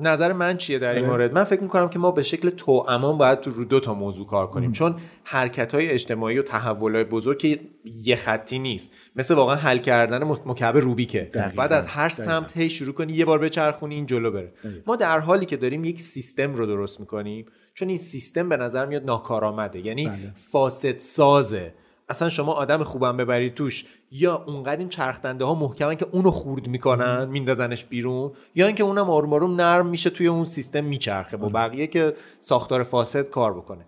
نظر 0.01 0.33
من 0.33 0.57
چیه 0.57 0.79
در 0.79 0.95
این 0.95 1.05
آره. 1.05 1.11
مورد 1.11 1.33
من 1.33 1.43
فکر 1.43 1.61
می‌کنم 1.61 1.89
که 1.89 1.99
ما 1.99 2.11
به 2.11 2.23
شکل 2.23 2.49
توامان 2.49 3.17
باید 3.17 3.39
تو 3.39 3.51
رو 3.51 3.65
دو 3.65 3.79
تا 3.79 3.93
موضوع 3.93 4.27
کار 4.27 4.47
کنیم 4.47 4.71
چون 4.71 4.95
حرکت 5.23 5.75
های 5.75 5.89
اجتماعی 5.89 6.39
و 6.39 6.43
تحول 6.43 6.95
های 6.95 7.03
بزرگ 7.03 7.37
که 7.37 7.59
یه 7.85 8.15
خطی 8.15 8.59
نیست 8.59 8.91
مثل 9.15 9.33
واقعا 9.33 9.55
حل 9.55 9.77
کردن 9.77 10.23
مکعب 10.23 10.77
روبیکه. 10.77 11.31
بعد 11.55 11.73
از 11.73 11.87
هر. 11.87 12.09
سمت 12.09 12.57
هی 12.57 12.69
شروع 12.69 12.93
کنی 12.93 13.13
یه 13.13 13.25
بار 13.25 13.39
بچرخونی 13.39 13.95
این 13.95 14.05
جلو 14.05 14.31
بره 14.31 14.53
دقیقاً. 14.63 14.79
ما 14.87 14.95
در 14.95 15.19
حالی 15.19 15.45
که 15.45 15.57
داریم 15.57 15.83
یک 15.83 16.01
سیستم 16.01 16.53
رو 16.53 16.65
درست 16.65 16.99
می‌کنیم 16.99 17.45
چون 17.73 17.89
این 17.89 17.97
سیستم 17.97 18.49
به 18.49 18.57
نظر 18.57 18.85
میاد 18.85 19.05
ناکارآمده 19.05 19.85
یعنی 19.85 20.07
بله. 20.07 20.33
فاسد 20.51 20.97
سازه 20.97 21.73
اصلا 22.09 22.29
شما 22.29 22.53
آدم 22.53 22.83
خوبم 22.83 23.17
ببرید 23.17 23.53
توش 23.53 23.85
یا 24.11 24.43
اونقدر 24.47 24.77
این 24.77 24.89
چرخدنده 24.89 25.45
ها 25.45 25.53
محکمن 25.53 25.95
که 25.95 26.07
اونو 26.11 26.31
خورد 26.31 26.67
می‌کنن 26.67 27.25
میندازنش 27.25 27.85
بیرون 27.85 28.31
یا 28.55 28.67
اینکه 28.67 28.83
اونم 28.83 29.09
آروم 29.09 29.33
آروم 29.33 29.55
نرم 29.55 29.85
میشه 29.85 30.09
توی 30.09 30.27
اون 30.27 30.45
سیستم 30.45 30.83
میچرخه 30.83 31.37
با 31.37 31.49
بقیه 31.49 31.87
که 31.87 32.15
ساختار 32.39 32.83
فاسد 32.83 33.29
کار 33.29 33.53
بکنه. 33.53 33.85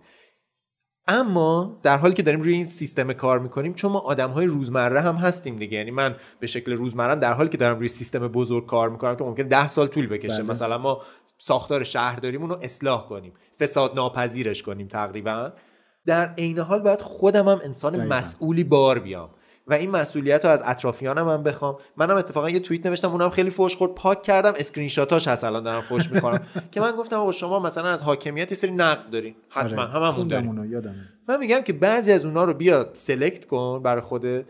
اما 1.06 1.80
در 1.82 1.98
حالی 1.98 2.14
که 2.14 2.22
داریم 2.22 2.40
روی 2.40 2.54
این 2.54 2.64
سیستم 2.64 3.12
کار 3.12 3.38
می‌کنیم 3.38 3.74
چون 3.74 3.92
ما 3.92 3.98
آدم 3.98 4.30
های 4.30 4.46
روزمره 4.46 5.00
هم 5.00 5.14
هستیم 5.14 5.56
دیگه. 5.56 5.78
یعنی 5.78 5.90
من 5.90 6.16
به 6.40 6.46
شکل 6.46 6.72
روزمره 6.72 7.14
در 7.14 7.32
حالی 7.32 7.48
که 7.48 7.56
دارم 7.56 7.78
روی 7.78 7.88
سیستم 7.88 8.28
بزرگ 8.28 8.66
کار 8.66 8.88
می‌کنم 8.88 9.16
که 9.16 9.24
ممکن 9.24 9.42
ده 9.42 9.68
سال 9.68 9.86
طول 9.86 10.06
بکشه. 10.06 10.42
بله. 10.42 10.50
مثلا 10.50 10.78
ما 10.78 11.02
ساختار 11.38 11.84
شهرداریمون 11.84 12.50
رو 12.50 12.58
اصلاح 12.62 13.08
کنیم 13.08 13.32
فساد 13.60 13.94
ناپذیرش 13.94 14.62
کنیم 14.62 14.88
تقریبا. 14.88 15.52
در 16.06 16.34
عین 16.38 16.58
حال 16.58 16.80
باید 16.80 17.00
خودم 17.00 17.48
هم 17.48 17.60
انسان. 17.64 18.06
مسئولی 18.06 18.64
بار 18.64 18.98
بیام. 18.98 19.30
و 19.66 19.74
این 19.74 19.90
مسئولیت 19.90 20.44
رو 20.44 20.50
از 20.50 20.62
اطرافیانم 20.66 21.28
هم 21.28 21.42
بخوام. 21.42 21.76
منم 21.96 22.16
اتفاقا 22.16 22.50
یه 22.50 22.60
توییت 22.60 22.86
نوشتم 22.86 23.10
اونم 23.10 23.30
خیلی 23.30 23.50
فوش 23.50 23.76
خورد. 23.76 23.94
پاک 23.94 24.22
کردم 24.22 24.52
اسکرین 24.56 24.88
شاتاش 24.88 25.28
هست 25.28 25.44
الان 25.44 25.62
دارم 25.62 25.80
فوش 25.80 26.10
می‌خورم. 26.10 26.46
که 26.72 26.80
من 26.80 26.92
گفتم 26.96 27.16
آقا 27.16 27.32
شما 27.32 27.60
مثلا 27.60 27.88
از 27.88 28.02
حاکمیت 28.02 28.52
یه 28.52 28.56
سری 28.56 28.70
نقد 28.70 29.10
دارین. 29.10 29.34
حتما 29.48 29.82
آره. 29.82 29.90
هممون 29.90 30.28
داریم. 30.28 30.74
من 31.28 31.38
میگم 31.38 31.60
که 31.60 31.72
بعضی 31.72 32.12
از 32.12 32.24
اونا 32.24 32.44
رو 32.44 32.54
بیا 32.54 32.90
select 32.92 33.44
کن 33.44 33.82
برای 33.82 34.02
خودت. 34.02 34.44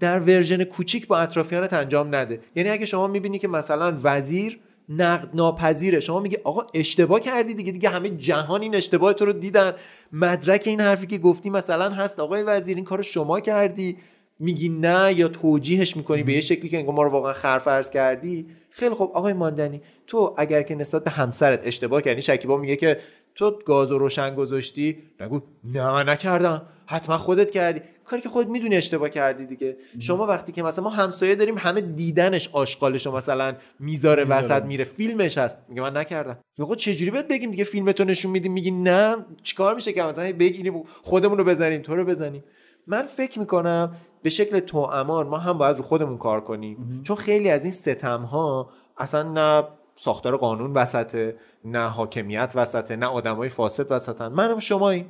در 0.00 0.20
version 0.20 0.64
کوچیک 0.64 1.06
با 1.06 1.18
اطرافیانت 1.18 1.72
انجام 1.72 2.14
نده. 2.14 2.40
یعنی 2.54 2.68
اگه 2.68 2.86
شما 2.86 3.06
می‌بینی 3.06 3.38
که 3.38 3.48
مثلا 3.48 3.98
وزیر 4.02 4.60
نقد 4.88 5.28
ناپذیره 5.34 6.00
شما 6.00 6.20
میگه 6.20 6.40
آقا 6.44 6.66
اشتباه 6.74 7.20
کردی 7.20 7.54
دیگه 7.54 7.72
دیگه 7.72 7.88
همه 7.88 8.10
جهان 8.10 8.62
این 8.62 8.74
اشتباه 8.74 9.12
تو 9.12 9.24
رو 9.24 9.32
دیدن. 9.32 9.72
مدرک 10.12 10.62
این 10.66 10.80
حرفی 10.80 11.06
که 11.06 11.18
گفتی 11.18 11.50
مثلا 11.50 11.90
هست 11.90 12.20
آقای 12.20 12.42
وزیر 12.42 12.76
این 12.76 12.84
کارو 12.84 13.02
شما 13.02 13.40
کردی. 13.40 13.96
میگی 14.38 14.68
نه 14.68 15.12
یا 15.16 15.28
توجیهش 15.28 15.96
می‌کنی 15.96 16.22
به 16.22 16.32
یه 16.32 16.40
شکلی 16.40 16.68
که 16.68 16.82
ما 16.82 17.02
رو 17.02 17.10
واقعا 17.10 17.32
خرفرز 17.32 17.90
کردی. 17.90 18.46
خیلی 18.70 18.94
خب 18.94 19.10
آقای 19.14 19.32
ماندنی 19.32 19.80
تو 20.06 20.34
اگر 20.38 20.62
که 20.62 20.74
نسبت 20.74 21.04
به 21.04 21.10
همسرت 21.10 21.66
اشتباه 21.66 22.02
کردی 22.02 22.22
شکیبا 22.22 22.56
میگه 22.56 22.76
که 22.76 23.00
تو 23.34 23.58
گاز 23.66 23.92
و 23.92 23.98
روشن 23.98 24.34
گذاشتی. 24.34 24.98
نگو 25.20 25.40
نه 25.64 25.90
من 25.90 26.08
نکردم. 26.08 26.62
حتما 26.86 27.18
خودت 27.18 27.50
کردی. 27.50 27.80
کاری 28.04 28.22
که 28.22 28.28
خودت 28.28 28.48
می‌دونی 28.48 28.76
اشتباه 28.76 29.08
کردی 29.08 29.46
دیگه. 29.46 29.76
شما 29.98 30.26
وقتی 30.26 30.52
که 30.52 30.62
مثلا 30.62 30.84
ما 30.84 30.90
همسایه 30.90 31.34
داریم 31.34 31.58
همه 31.58 31.80
دیدنش 31.80 32.48
آشغالش 32.52 33.06
رو 33.06 33.16
مثلا 33.16 33.54
می‌ذاره 33.80 34.24
وسط 34.24 34.62
میره. 34.62 34.84
فیلمش 34.84 35.38
هست. 35.38 35.56
میگه 35.68 35.82
من 35.82 35.96
نکردم. 35.96 36.38
آقا 36.60 36.74
چجوری 36.74 37.10
بهت 37.10 37.28
بگیم 37.28 37.50
دیگه 37.50 37.64
فیلمتو 37.64 38.04
نشون 38.04 38.30
میدیم؟ 38.30 38.52
میگی 38.52 38.70
نه. 38.70 39.16
چیکار 39.42 39.74
میشه 39.74 39.92
که 39.92 40.02
مثلا 40.02 40.32
بگیریم 40.32 40.84
خودمون 41.02 41.38
رو 41.38 41.44
بزنیم 41.44 41.82
تو 41.82 41.96
رو 41.96 42.04
بزنیم؟ 42.04 42.44
من 42.86 43.02
فکر 43.02 43.38
می‌کنم 43.38 43.96
به 44.22 44.30
شکل 44.30 44.58
توامان 44.58 45.26
ما 45.26 45.38
هم 45.38 45.58
باید 45.58 45.76
رو 45.76 45.82
خودمون 45.82 46.18
کار 46.18 46.40
کنیم. 46.40 47.00
چون 47.04 47.16
خیلی 47.16 47.50
از 47.50 47.64
این 47.64 47.72
ستم 47.72 48.22
ها 48.22 48.70
اصلا 48.98 49.22
نه 49.22 49.64
ساختار 49.96 50.36
قانون 50.36 50.72
وسطه 50.72 51.36
نه 51.64 51.88
حاکمیت 51.88 52.52
وسطه 52.54 52.96
نه 52.96 53.06
آدمای 53.06 53.48
فاسد 53.48 53.92
وسطن. 53.92 54.28
منم 54.28 54.58
شماییم. 54.58 55.06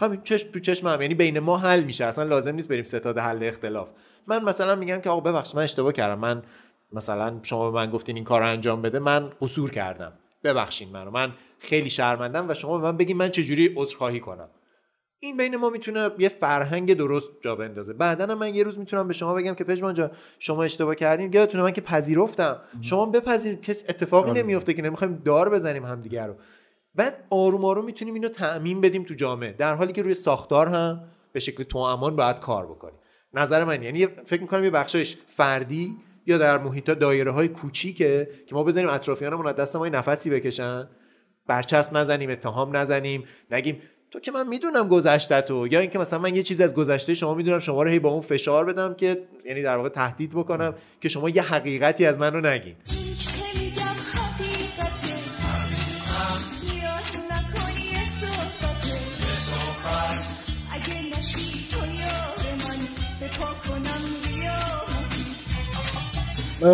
همین 0.00 0.20
چشم 0.22 0.52
تو 0.52 0.58
چشم 0.58 0.86
هم 0.86 1.02
یعنی 1.02 1.14
بین 1.14 1.38
ما 1.38 1.58
حل 1.58 1.82
میشه. 1.84 2.04
اصلا 2.04 2.24
لازم 2.24 2.54
نیست 2.54 2.68
بریم 2.68 2.84
ستاد 2.84 3.18
حل 3.18 3.44
اختلاف. 3.44 3.88
من 4.26 4.44
مثلا 4.44 4.76
میگم 4.76 5.00
که 5.00 5.10
آقا 5.10 5.20
ببخشید 5.20 5.56
من 5.56 5.62
اشتباه 5.62 5.92
کردم. 5.92 6.18
من 6.20 6.42
مثلا 6.92 7.38
شما 7.42 7.70
به 7.70 7.76
من 7.76 7.90
گفتین 7.90 8.16
این 8.16 8.24
کار 8.24 8.40
رو 8.40 8.46
انجام 8.46 8.82
بده 8.82 8.98
من 8.98 9.30
قصور 9.40 9.70
کردم. 9.70 10.12
ببخشید 10.44 10.88
منو. 10.92 11.10
من 11.10 11.32
خیلی 11.58 11.90
شرمندم 11.90 12.48
و 12.48 12.54
شما 12.54 12.78
به 12.78 12.84
من 12.84 12.96
بگین 12.96 13.16
من 13.16 13.28
چجوری 13.28 13.72
عذرخواهی 13.76 14.20
کنم. 14.20 14.48
این 15.20 15.36
بین 15.36 15.56
ما 15.56 15.70
می‌تونه 15.70 16.10
یه 16.18 16.28
فرهنگ 16.28 16.94
درست 16.94 17.28
جا 17.40 17.56
بندازه. 17.56 17.92
بعدا 17.92 18.34
من 18.34 18.54
یه 18.54 18.62
روز 18.62 18.78
می‌تونم 18.78 19.08
به 19.08 19.14
شما 19.14 19.34
بگم 19.34 19.54
که 19.54 19.64
پژمان 19.64 19.94
جان 19.94 20.10
شما 20.38 20.62
اشتباه 20.62 20.94
کردیم 20.94 21.32
یادتونه 21.32 21.64
من 21.64 21.72
که 21.72 21.80
پذیرفتم. 21.80 22.60
شما 22.80 23.06
بپذیرید. 23.06 23.62
کس 23.62 23.84
اتفاقی 23.88 24.30
آره. 24.30 24.42
نمیفته 24.42 24.74
که 24.74 24.82
نمی‌خوایم 24.82 25.22
دار 25.24 25.50
بزنیم 25.50 25.84
همدیگه 25.84 26.26
رو. 26.26 26.34
بعد 26.94 27.24
آروم 27.30 27.64
آروم 27.64 27.84
می‌تونیم 27.84 28.14
اینو 28.14 28.28
تعمین 28.28 28.80
بدیم 28.80 29.04
تو 29.04 29.14
جامعه. 29.14 29.52
در 29.52 29.74
حالی 29.74 29.92
که 29.92 30.02
روی 30.02 30.14
ساختار 30.14 30.68
هم 30.68 31.04
به 31.32 31.40
شکل 31.40 31.62
توامان 31.62 32.16
باید 32.16 32.40
کار 32.40 32.66
بکنیم. 32.66 32.98
نظر 33.34 33.64
من 33.64 33.82
یعنی 33.82 34.06
فکر 34.06 34.40
می‌کنم 34.40 34.64
یه 34.64 34.70
بخشش 34.70 35.16
فردی 35.26 35.96
یا 36.26 36.38
در 36.38 36.58
محیط 36.58 36.90
دایره 36.90 37.30
های 37.30 37.48
کوچیکه 37.48 38.28
که 38.46 38.54
ما 38.54 38.64
بزنیم 38.64 38.88
اطرافیانمون 38.88 39.46
از 39.46 39.56
دست 39.56 39.76
ما 39.76 39.88
نفسی 39.88 40.30
بکشن. 40.30 40.88
برچسب 41.46 41.96
نزنیم 41.96 42.30
اتهام 42.30 42.76
نزنیم. 42.76 43.24
نگیم 43.50 43.82
تو 44.10 44.20
که 44.20 44.32
من 44.32 44.48
می‌دونم 44.48 44.88
گذشته 44.88 45.40
تو 45.40 45.66
یا 45.66 45.80
اینکه 45.80 45.98
مثلا 45.98 46.18
من 46.18 46.34
یه 46.34 46.42
چیز 46.42 46.60
از 46.60 46.74
گذشته 46.74 47.14
شما 47.14 47.34
می‌دونم 47.34 47.58
شما 47.58 47.82
رو 47.82 47.90
هی 47.90 47.98
با 47.98 48.08
اون 48.08 48.20
فشار 48.20 48.64
بدم 48.64 48.94
که 48.94 49.22
یعنی 49.44 49.62
در 49.62 49.76
واقع 49.76 49.88
تهدید 49.88 50.30
بکنم 50.30 50.74
که 51.00 51.08
شما 51.08 51.28
یه 51.28 51.42
حقیقتی 51.42 52.06
از 52.06 52.18
من 52.18 52.34
رو 52.34 52.40
نگین. 52.40 52.76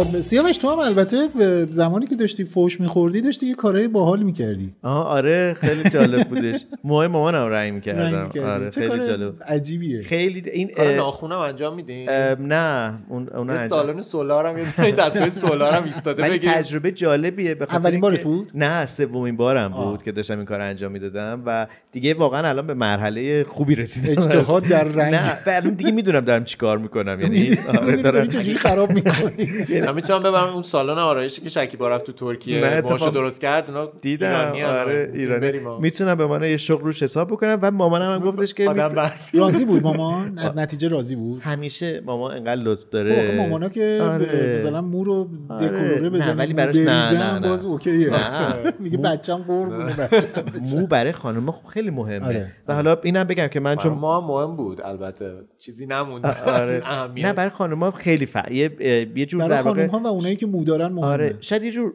سیاوش 0.05 0.57
تو 0.57 0.69
هم 0.71 0.79
البته 0.79 1.29
زمانی 1.71 2.07
که 2.07 2.15
داشتی 2.17 2.45
فوش 2.45 2.81
میخوردی 2.81 3.21
داشتی 3.21 3.47
یه 3.47 3.55
کارهای 3.55 3.89
باحال 3.89 4.23
می‌کردی. 4.23 4.73
آها 4.83 5.03
آره 5.03 5.57
خیلی 5.61 5.91
جالب 5.91 6.29
بودش. 6.29 6.61
موهای 6.85 7.09
مامانم 7.09 7.47
رنگ 7.47 7.73
می‌کردم. 7.75 8.31
آره 8.45 8.71
خیلی 8.71 9.07
جالب. 9.07 9.35
عجیبیه. 9.49 10.03
خیلی 10.03 10.51
این 10.51 10.69
کار 10.77 10.87
اه، 10.87 10.95
ناخونم 10.97 11.39
انجام 11.39 11.75
میدین؟ 11.75 12.11
نه 12.11 12.99
اون 13.09 13.29
اون 13.29 13.47
یه 13.47 13.53
انجام- 13.53 13.69
سالن 13.69 14.03
سولارم 14.03 14.59
یه 14.59 14.65
دونه 14.77 14.93
دستگاه 14.93 15.31
سولارم 15.31 15.85
ایستاده 15.85 16.23
ولی 16.23 16.39
بگیریم 16.39 16.57
تجربه 16.57 16.93
جالبیه 16.93 17.55
به 17.55 17.67
اولین 17.71 18.01
بارت 18.01 18.23
بود؟ 18.23 18.51
نه 18.55 18.87
سومین 18.87 19.37
بارم 19.37 19.73
آه. 19.73 19.91
بود 19.91 20.03
که 20.03 20.13
داشتم 20.13 20.37
این 20.37 20.45
کار 20.47 20.61
انجام 20.61 20.93
می‌دادم 20.93 21.43
و 21.47 21.67
دیگه 21.93 22.15
واقعا 22.15 22.49
الان 22.49 22.67
به 22.67 22.75
مرحله 22.75 23.45
خوبی 23.45 23.75
رسیدم. 23.75 24.11
اجتهاد 24.11 24.65
در 24.65 24.85
رنگ. 24.99 25.15
نه 25.15 25.37
الان 25.47 25.75
دیگه 25.75 25.91
می‌دونم 25.91 26.21
دارم 26.21 26.45
چیکار 26.45 26.79
می‌کنم 26.79 27.21
یعنی 27.21 27.51
آره 27.83 28.03
دارم 28.03 28.27
خراب 28.59 28.93
می‌کنی. 28.93 29.49
من 29.81 29.95
می‌تونم 29.95 30.23
ببرم 30.23 30.49
اون 30.49 30.63
سالن 30.63 30.99
آرایشی 30.99 31.43
که 31.43 31.49
شکیبا 31.49 31.89
رفت 31.89 32.05
تو 32.11 32.13
نه، 32.13 32.19
ترکیه 32.19 32.67
اتفاق- 32.67 32.93
ماشو 32.93 33.11
درست 33.11 33.41
کرد 33.41 33.71
اونا 33.71 33.89
دیدم. 34.03 34.53
آره 34.67 35.11
ایرانی. 35.15 35.61
می‌تونم 35.81 36.15
به 36.15 36.27
من 36.27 36.43
یه 36.43 36.57
شغل 36.57 36.85
روش 36.85 37.03
حساب 37.03 37.29
بکنم 37.29 37.59
و 37.63 37.71
مامانم 37.71 38.15
هم 38.15 38.21
گفتش 38.21 38.55
که 38.55 38.69
آدم 38.69 39.13
راضی 39.33 39.65
بود 39.65 39.83
مامان 39.83 40.39
از 40.39 40.57
نتیجه 40.57 40.89
راضی 40.89 41.17
بود 41.17 41.43
همیشه 41.43 42.01
مامان 42.07 42.33
انقدر 42.37 42.63
لطف 42.63 42.85
خب 42.85 42.91
داره 42.91 43.13
آخه 43.13 43.37
مامانا 43.37 43.69
که 43.69 43.99
آره. 44.03 44.55
مثلا 44.57 44.81
مو 44.83 45.05
رو 45.05 45.29
آره. 45.49 45.69
دکولوره 45.69 46.01
نه، 46.01 46.11
بزنه 46.11 46.35
ولی 46.35 46.55
براش 46.55 46.77
نه، 46.77 47.39
نه،. 47.39 47.49
باز 47.49 47.65
اوکیه. 47.65 48.11
میگه 48.81 48.99
بچم 48.99 49.37
قربونه 49.37 49.97
بچم 49.97 50.29
مو 50.77 50.87
برای 50.87 51.13
خانم 51.13 51.55
خیلی 51.69 51.91
مهمه 51.91 52.27
آره. 52.27 52.53
و 52.69 52.75
حالا 52.75 52.99
اینم 53.03 53.25
بگم 53.25 53.47
که 53.47 53.61
من 53.61 53.77
چون 53.77 53.93
ما 53.93 54.21
هم 54.21 54.27
مهم 54.27 54.57
بود 54.57 54.81
البته 54.83 55.33
چیزی 55.59 55.87
نموند 55.87 56.27
آره. 56.27 56.83
نه 57.27 57.33
برای 57.33 57.51
خانم 57.51 57.91
خیلی 57.91 58.27
ف... 58.27 58.37
یه... 58.51 58.71
یه 59.17 59.27
جور 59.27 59.43
خانم 59.75 59.89
ها 59.89 59.99
و 59.99 60.07
اونایی 60.07 60.37
که 60.37 60.47
مو 60.47 60.65
دارن 60.65 60.87
مهمه 60.93 61.07
آره 61.07 61.35
شاید 61.41 61.63
یه 61.63 61.71
جور 61.71 61.93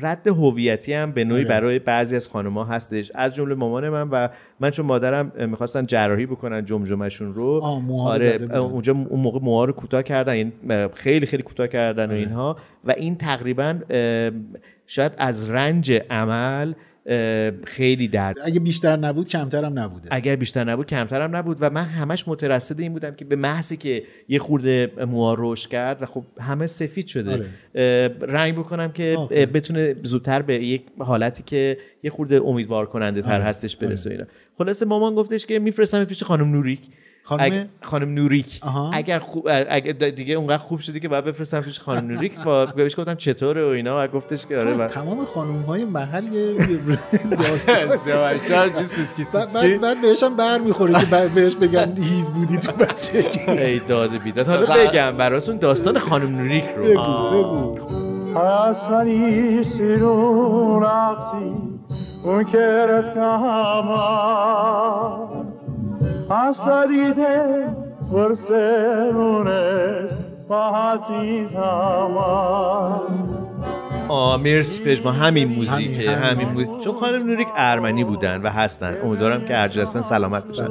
رد 0.00 0.26
هویتی 0.26 0.92
هم 0.92 1.12
به 1.12 1.24
نوعی 1.24 1.40
آره. 1.40 1.48
برای 1.48 1.78
بعضی 1.78 2.16
از 2.16 2.28
خانم‌ها 2.28 2.64
هستش 2.64 3.12
از 3.14 3.34
جمله 3.34 3.54
مامان 3.54 3.88
من 3.88 4.08
و 4.08 4.28
من 4.60 4.70
چون 4.70 4.86
مادرم 4.86 5.32
می‌خواستن 5.50 5.86
جراحی 5.86 6.26
بکنن 6.26 6.64
جمجمهشون 6.64 7.34
رو 7.34 7.60
آره. 7.62 8.38
اونجا 8.56 8.92
اون 8.92 9.20
موقع 9.20 9.38
موها 9.42 9.64
رو 9.64 9.72
کوتاه 9.72 10.02
کردن 10.02 10.36
یعنی 10.36 10.52
خیلی 10.94 11.26
خیلی 11.26 11.42
کوتاه 11.42 11.68
کردن 11.68 12.04
و 12.04 12.08
آره. 12.08 12.18
اینها 12.18 12.56
و 12.84 12.90
این 12.90 13.16
تقریبا 13.16 13.78
شاید 14.86 15.12
از 15.18 15.50
رنج 15.50 15.92
عمل 16.10 16.72
خیلی 17.64 18.08
درد 18.08 18.36
اگه 18.44 18.60
بیشتر 18.60 18.96
نبود 18.96 19.28
کمتر 19.28 19.64
هم 19.64 19.78
نبوده 19.78 20.08
اگر 20.10 20.36
بیشتر 20.36 20.64
نبود 20.64 20.86
کمتر 20.86 21.22
هم 21.22 21.36
نبود 21.36 21.56
و 21.60 21.70
من 21.70 21.84
همش 21.84 22.28
مترصد 22.28 22.80
این 22.80 22.92
بودم 22.92 23.14
که 23.14 23.24
به 23.24 23.36
محضی 23.36 23.76
که 23.76 24.02
یه 24.28 24.38
خورده 24.38 24.92
موها 25.06 25.36
رشد 25.38 25.70
کرد 25.70 26.02
و 26.02 26.06
خب 26.06 26.24
همه 26.40 26.66
سفید 26.66 27.06
شده 27.06 27.32
آره. 27.32 28.08
رنگ 28.20 28.54
بکنم 28.54 28.92
که. 28.92 29.18
اه، 29.30 29.46
بتونه 29.46 29.94
زودتر 30.02 30.42
به 30.42 30.64
یک 30.64 30.82
حالتی 30.98 31.42
که 31.42 31.78
یه 32.02 32.10
خورده 32.10 32.40
امیدوار 32.44 32.86
کننده 32.86 33.22
تر 33.22 33.34
آره. 33.34 33.44
هستش 33.44 33.76
برسه 33.76 34.10
و 34.10 34.12
اینا 34.12 34.24
خلاصه 34.58 34.86
مامان 34.86 35.14
گفتش 35.14 35.46
که 35.46 35.58
میفرستم 35.58 36.04
پیش 36.04 36.22
خانم 36.22 36.52
نوریک 36.52 36.80
خانم 37.24 37.50
اگ- 37.50 37.84
خانم 37.86 38.14
نوریک. 38.14 38.60
آها. 38.62 38.90
اگر 38.94 39.18
خوب 39.18 39.48
اگر 39.70 39.92
دیگه 40.10 40.34
اونقدر 40.34 40.62
خوب 40.62 40.80
شدی 40.80 41.00
که 41.00 41.08
باید 41.08 41.24
بفرستم 41.24 41.60
پیش 41.60 41.80
خانم 41.80 42.10
نوریک 42.10 42.32
با 42.44 42.66
بهش 42.76 42.98
گفتم 42.98 43.14
چطوره 43.14 43.64
و 43.64 43.68
اینا 43.68 44.04
و 44.04 44.06
گفتش 44.06 44.46
که 44.46 44.58
آره 44.58 44.76
تمام 44.86 45.24
خانوم 45.24 45.62
های 45.62 45.84
محل 45.84 46.24
یه 46.32 46.56
داستان. 47.38 47.74
بعد- 49.34 49.52
بعد 49.54 49.80
بعد 49.80 50.00
بهش 50.02 50.22
هم 50.22 50.36
بر 50.36 50.58
می‌خوره 50.58 51.00
که 51.00 51.06
بعد 51.06 51.30
بهش 51.34 51.54
بگن 51.54 51.96
هیز 52.02 52.32
بودی 52.32 52.58
تو 52.58 52.72
بچگی 52.72 53.50
ای 53.50 53.78
داده 53.88 54.18
بیداد. 54.18 54.46
حالا 54.46 54.88
بگم 54.88 55.16
براتون 55.16 55.56
داستان 55.56 55.98
خانم 55.98 56.36
نوریک 56.36 56.64
رو. 56.76 56.84
بگو 56.84 57.30
بگو. 57.30 57.78
حسنی 58.38 59.58
رقصی 60.80 61.52
اون 62.24 62.44
که 62.44 62.58
رفتم 62.88 63.42
با 70.48 70.68
عزیزم 70.68 72.16
آه 74.08 74.36
مرسی 74.36 74.82
پژما 74.84 75.12
همین 75.12 75.48
موزیکه 75.48 76.10
همین- 76.10 76.22
همین, 76.22 76.46
همین. 76.46 76.66
موزیک 76.66 76.84
چون 76.84 76.94
خانم 76.94 77.26
نوریک 77.26 77.48
ارمنی 77.56 78.04
بودن 78.04 78.42
و 78.42 78.48
هستن. 78.50 78.96
امیدوارم 79.04 79.44
که 79.44 79.54
هرجا 79.54 79.82
هستن 79.82 80.00
سلامت 80.00 80.48
باشن 80.48 80.68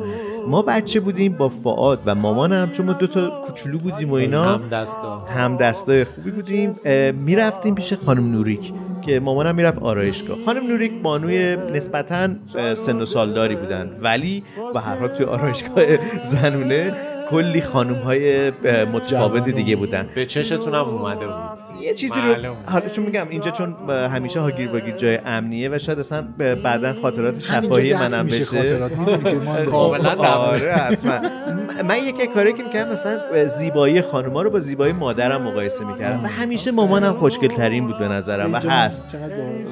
ما 0.48 0.62
بچه 0.62 1.00
بودیم 1.00 1.34
با 1.34 1.50
فعاد 1.50 2.00
و 2.06 2.16
مامانم 2.16 2.72
چون 2.72 2.86
ما 2.86 2.94
دو 2.94 3.08
تا 3.08 3.30
کوچولو 3.46 3.78
بودیم 3.78 4.12
و 4.12 4.14
اینا. 4.14 4.44
هم 4.44 4.70
دستا 4.70 5.20
هم 5.20 5.58
دستای 5.58 6.04
خوبی 6.04 6.32
بودیم. 6.32 6.76
می‌رفتیم 7.14 7.76
پیش 7.76 7.94
خانم 7.94 8.32
نوریک. 8.32 8.74
که 9.02 9.20
مامانم 9.20 9.56
می‌رفت 9.56 9.82
آرایشگاه. 9.82 10.38
خانم 10.46 10.68
نوریک 10.68 10.92
بانوی 11.04 11.56
نسبتا 11.56 12.30
سن 12.74 13.02
و 13.02 13.06
سالداری 13.06 13.56
بودن. 13.56 13.96
ولی 14.02 14.44
به 14.74 14.80
هر 14.80 14.96
حال 14.96 15.08
توی 15.08 15.26
آرایشگاه 15.26 15.86
زنونه 16.24 17.11
کلی 17.32 17.62
خانم 17.62 17.96
های 17.96 18.52
متفاوت. 18.94 19.50
دیگه 19.50 19.76
بودن. 19.76 20.10
به 20.16 20.26
چشتون 20.26 20.76
هم 20.76 20.86
اومده 20.90 21.28
بود. 21.28 21.36
یه 21.82 21.94
چیزی 21.94 22.20
رو. 22.22 22.56
حالا 22.66 22.90
چون 22.90 23.06
میگم 23.06 23.28
اینجا 23.30 23.52
چون 23.52 23.76
همیشه 23.90 24.40
هاگیر 24.40 24.72
واگیر 24.72 24.96
جای 24.96 25.20
امنیه 25.26 25.70
و 25.70 25.78
شاید 25.80 26.00
اصلا 26.00 26.28
بعدا 26.64 26.94
خاطرات 27.02 27.40
شفاهی 27.40 27.94
منم 27.94 28.26
بشه. 28.26 28.46
خاطرات 28.46 28.92
می‌دونی 28.92 29.24
که 29.24 29.46
ما 29.46 29.56
کاملا. 29.72 30.10
آره 30.24 30.74
حتما. 30.74 31.20
من 31.88 31.98
یکی 31.98 32.28
کاری 32.28 32.54
که 32.54 32.64
می‌کردم 32.64 32.92
مثلا 32.92 33.46
زیبایی 33.46 34.02
خانوما 34.02 34.42
رو 34.42 34.50
با 34.50 34.60
زیبایی 34.60 34.94
مادرم 34.94 35.42
مقایسه 35.42 35.86
می‌کردم. 35.86 36.24
و 36.24 36.28
همیشه 36.28 36.72
مامانم 36.72 37.14
خوشگل 37.14 37.48
ترین 37.48 37.88
بود 37.88 38.00
به 38.00 38.08
نظرم 38.08 38.54
و 38.54 38.58
هست. 38.58 39.16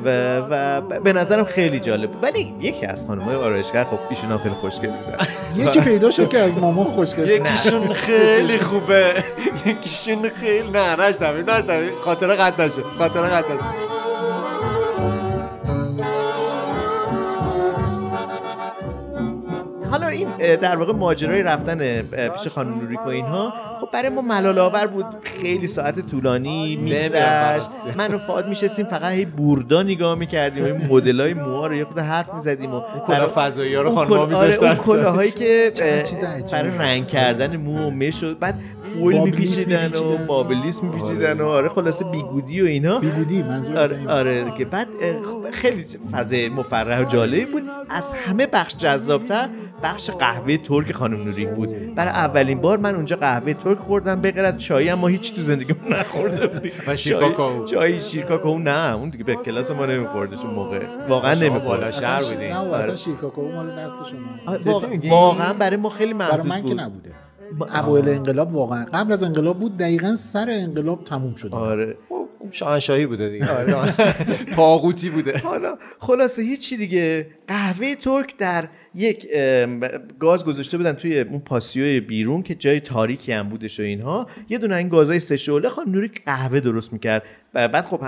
و, 0.06 0.38
و 0.50 0.82
به 1.00 1.14
نظرم 1.14 1.44
خیلی 1.44 1.80
جالب 1.80 2.12
بود. 2.12 2.24
ولی 2.24 2.54
یکی 2.60 2.86
از 2.86 3.06
خانم‌های 3.08 3.36
آرایشگر 3.36 3.84
خب 3.84 4.00
ایشون 4.10 4.32
هم 4.32 4.38
خیلی 4.38 4.56
خوشگل 4.56 4.90
بودن 4.90 5.18
یکی 5.56 5.80
پیدا 5.82 6.12
شد 6.12 6.30
که 6.30 6.40
از 6.40 6.58
مامان 6.58 6.86
خوشگل 6.86 7.26
یکیشون 7.54 7.94
خیلی 7.94 8.60
خوبه. 8.60 9.24
یکیشون 9.66 10.30
خیلی 10.30 10.70
نه 10.70 10.96
نشنویم 10.96 11.50
نشنویم. 11.50 12.00
خاطره 12.06 12.36
قد 12.36 12.62
نشه. 12.62 12.84
خاطره 12.98 13.28
قد 13.30 13.52
نشه. 13.52 13.66
این 20.10 20.56
در 20.56 20.76
واقع 20.76 20.94
ماجرای 20.94 21.44
رفتن 21.44 22.02
پیش 22.02 22.48
خانم 22.48 22.80
نوریک 22.80 23.06
و 23.06 23.10
اینها 23.10 23.54
خب 23.82 23.90
برای 23.94 24.10
ما 24.10 24.22
ملال 24.22 24.60
آور 24.60 24.88
بود. 24.88 25.06
خیلی 25.24 25.68
ساعت 25.68 26.10
طولانی 26.10 26.76
میگذشت. 26.76 27.70
من 27.98 28.14
و 28.14 28.18
فعاد 28.18 28.48
میشستیم 28.48 28.86
فقط 28.86 29.12
هی 29.12 29.26
بوردا 29.26 29.84
نگاه 29.84 30.16
می‌کردیم 30.16 30.64
این 30.64 30.88
مدلای 30.90 31.34
موها 31.34 31.68
رو 31.68 31.76
یه 31.76 31.86
خود 31.86 32.00
حرف 32.00 32.34
می‌زدیم 32.34 32.74
و 32.74 32.82
کلا 33.08 33.28
فضایی 33.36 33.76
ها 33.76 33.82
رو 33.82 33.90
اون 33.90 33.98
خانم‌ها 33.98 34.38
آره، 34.38 34.48
می‌ذاشتن. 34.48 34.66
اون 34.66 34.76
کلاهایی 34.76 35.32
که. 35.32 35.72
برای 36.52 36.78
رنگ 36.78 37.08
کردن 37.08 37.58
مو 37.58 37.88
و 37.88 37.90
مش 37.90 38.24
و 38.24 38.36
بعد 38.36 38.56
فول 38.82 39.18
میپیچیدن 39.18 39.88
و. 39.88 40.26
بابلیس 40.28 40.84
میپیچیدن 40.84 41.42
و 41.42 41.48
آره 41.48 41.70
خلاصه 41.70 42.06
بیگودی 42.06 42.62
و 42.62 42.66
اینا. 42.66 43.00
بیگودی 43.00 43.44
منظور 43.44 43.78
آره, 43.78 44.08
آره 44.08 44.54
که 44.58 44.66
بعد 44.66 44.88
اه، 45.02 45.52
خیلی 45.52 45.86
فضای 46.12 46.50
مفرح 46.50 47.02
و 47.02 47.06
جالبی 47.06 47.46
بود. 47.46 47.64
از 47.90 48.14
همه 48.14 48.48
بخش 48.48 48.76
جذابتر. 48.78 49.50
بخش 49.84 50.10
قهوه 50.10 50.58
ترک 50.58 50.92
خانم 50.92 51.24
نوریک 51.24 51.50
بود. 51.50 51.96
برای 51.96 52.12
اولین 52.12 52.62
بار 52.62 52.78
من 52.78 52.96
اونجا 52.96 53.16
قهوه 53.16 53.54
ترک 53.54 53.78
خوردم 53.78 54.22
به 54.22 54.32
غیر 54.32 54.46
از 54.46 54.58
چای 54.58 54.88
هم 54.90 55.00
ما 55.00 55.08
هیچ 55.08 55.34
تو 55.36 55.42
زندگیمون 55.42 55.94
نخورده 55.94 56.48
بودیم 56.48 56.72
و 56.88 56.96
شیر 56.96 57.14
چای- 57.14 57.20
کاکائو. 57.22 57.66
چای 57.66 58.02
شیر 58.02 58.24
کاکائو 58.26 58.60
نه 58.60 58.96
اون 58.96 59.10
دیگه 59.10 59.24
به 59.24 59.36
کلاس 59.36 59.72
ما 59.72 59.86
نمیخوردش 59.86 60.38
اون 60.40 60.54
موقع. 60.54 60.80
واقعا 61.10 61.34
نمی‌خورد 61.34 61.92
شهر 61.92 62.22
و 62.22 62.24
اصلا 62.24 62.60
آره. 62.60 62.96
شیرکاکائو 62.96 63.52
مال 63.52 63.80
نسل 63.80 63.96
شما. 64.12 64.54
آره، 64.54 64.62
واقعا- 65.10 65.54
برای 65.54 65.78
ما 65.78 65.90
خیلی 65.90 66.14
برای 66.14 66.30
محدود 66.38 66.48
من 66.48 66.62
که 66.62 66.68
بود. 66.68 66.80
نبوده. 66.80 67.12
اوایل 67.80 68.10
انقلاب 68.10 68.56
واقعا. 68.56 68.86
قبل 68.94 69.12
از 69.12 69.24
انقلاب 69.24 69.60
بود 69.60 69.78
دقیقا 69.78 70.16
سر 70.16 70.46
انقلاب 70.50 71.04
تموم 71.04 71.36
شد. 71.36 71.54
آره. 71.54 71.98
شاهنشاهی 72.52 73.06
بوده 73.06 73.30
دیگه. 73.30 73.46
تاغوتی 74.56 75.10
بوده. 75.10 75.38
حالا 75.38 75.78
خلاصه 76.00 76.42
هیچی 76.42 76.78
دیگه. 76.78 77.28
قهوه 77.48 77.96
ترک 77.96 78.38
در 78.38 78.68
یک 78.96 79.28
گاز 80.20 80.46
گذاشته 80.46 80.78
بودن 80.78 80.94
توی 80.94 81.20
اون 81.20 81.40
پاسیوی 81.40 82.00
بیرون 82.00 82.44
که 82.44 82.56
جای 82.56 82.80
تاریکی 82.80 83.32
هم 83.32 83.50
بودش 83.50 83.80
و 83.80 83.84
اینها. 83.84 84.28
یه 84.50 84.58
دونه 84.58 84.76
این 84.76 84.90
گازای 84.90 85.20
سه 85.20 85.38
شعله 85.38 85.70
خانم 85.70 85.92
نوری 85.92 86.12
قهوه 86.26 86.60
درست 86.60 86.94
می‌کرد. 86.94 87.24
بعد 87.54 87.86
خب 87.86 88.02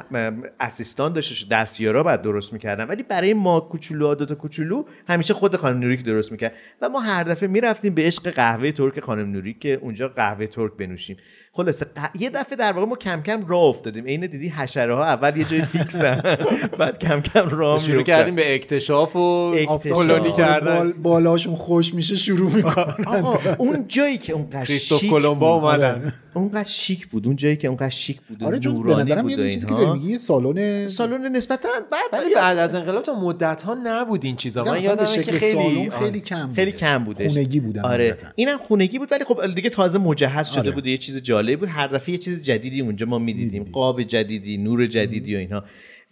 اسیستان 0.59 1.13
داشتش 1.13 1.47
دستیارا 1.51 2.03
بعد 2.03 2.21
درست 2.21 2.53
می‌کردن. 2.53 2.83
ولی 2.87 3.03
برای 3.03 3.33
ما 3.33 3.59
کوچولو 3.59 4.15
دو 4.15 4.25
تا 4.25 4.35
کوچولو 4.35 4.83
همیشه 5.07 5.33
خود 5.33 5.55
خانم 5.55 5.79
نوری 5.79 5.97
که 5.97 6.03
درست 6.03 6.31
می‌کرد. 6.31 6.53
و 6.81 6.89
ما 6.89 6.99
هر 6.99 7.23
دفعه 7.23 7.49
می‌رفتیم 7.49 7.93
به 7.95 8.01
عشق 8.03 8.29
قهوه 8.29 8.71
ترک 8.71 8.99
خانم 8.99 9.31
نوری 9.31 9.53
که 9.53 9.79
اونجا 9.81 10.07
قهوه 10.07 10.47
ترک 10.47 10.71
بنوشیم. 10.79 11.17
خلاصه 11.53 11.85
ق- 11.95 12.21
یه 12.21 12.29
دفعه 12.29 12.55
در 12.57 12.71
واقع 12.71 12.87
ما 12.87 12.95
کم 12.95 13.21
کم 13.21 13.45
راه 13.47 13.63
افتادیم. 13.63 14.05
عین 14.05 14.25
دیدی 14.27 14.49
حشره 14.49 14.95
ها 14.95 15.05
اول 15.05 15.37
یه 15.37 15.43
جای 15.43 15.61
فیکسن 15.61 16.21
بعد 16.79 16.99
کم 16.99 17.21
کم 17.21 17.49
راه 17.49 17.79
شروع. 17.79 18.03
کردیم 18.03 18.35
به 18.35 18.55
اکتشاف 18.55 19.15
و 19.15 19.19
اکتشاف. 19.19 19.87
کلونی 19.87 20.31
کردن. 20.31 20.75
بال 20.77 20.93
بالاشون 20.93 21.55
خوش 21.55 21.93
میشه 21.93 22.15
شروع 22.15 22.51
می‌کنن. 22.55 22.93
آقا 23.05 23.39
اون 23.63 23.85
جایی 23.87 24.17
که 24.17 24.33
اونقدر 24.33 24.65
کریستوف 24.65 24.99
شیک 24.99 25.09
کلمبا 25.09 25.59
بود. 25.59 25.69
اومدن. 25.69 26.13
اونقدر 26.33 26.69
شیک 26.69 27.07
بود. 27.07 27.27
اون 27.27 27.35
جایی 27.35 27.55
که 27.57 27.67
اونقدر 27.67 27.89
شیک 27.89 28.21
بود 28.21 28.43
آره 28.43 28.59
چون 28.59 28.83
به 28.83 28.95
نظرم 28.95 29.27
بود 29.35 29.45
یه 29.45 29.47
و 29.47 29.49
دونه 29.49 29.51
چیزی 29.51 29.65
که 29.65 29.75
اینها. 29.75 29.97
یه 29.97 30.17
سالن 30.17 30.87
سالن 30.87 31.35
نسبتا 31.35 31.69
بعد 31.91 32.23
ولی 32.23 32.35
بعد 32.35 32.57
از 32.57 32.75
انقلاب 32.75 33.03
تا 33.03 33.19
مدت 33.19 33.61
ها 33.61 33.77
نبود 33.83 34.25
این 34.25 34.35
چیزا. 34.35 34.63
من 34.63 34.81
یادم 34.81 35.03
به 35.15 35.23
که 35.23 35.31
خیلی. 35.31 35.89
خیلی 35.89 36.19
کم 36.19 36.53
خیلی 36.53 36.71
بوده. 36.71 36.77
کم 36.77 37.03
بودش 37.03 37.31
خونگی 37.31 37.59
بودن 37.59 37.81
آره. 37.81 38.17
اینم 38.35 38.57
خونگی 38.57 38.99
بود 38.99 39.11
ولی 39.11 39.23
خب 39.23 39.55
دیگه 39.55 39.69
تازه 39.69 39.99
مجهز 39.99 40.49
شده 40.49 40.59
آره. 40.59 40.71
بود. 40.71 40.85
یه 40.85 40.97
چیز 40.97 41.21
جالب 41.21 41.59
بود. 41.59 41.69
هر 41.69 41.87
دفعه 41.87 42.11
یه 42.11 42.17
چیز 42.17 42.43
جدیدی 42.43 42.81
اونجا 42.81 43.05
ما 43.05 43.19
می‌دیدیم. 43.19 43.63
قاب 43.63 44.03
جدیدی 44.03 44.57
نور 44.57 44.87
جدیدی 44.87 45.35
و 45.35 45.37
اینها. 45.37 45.63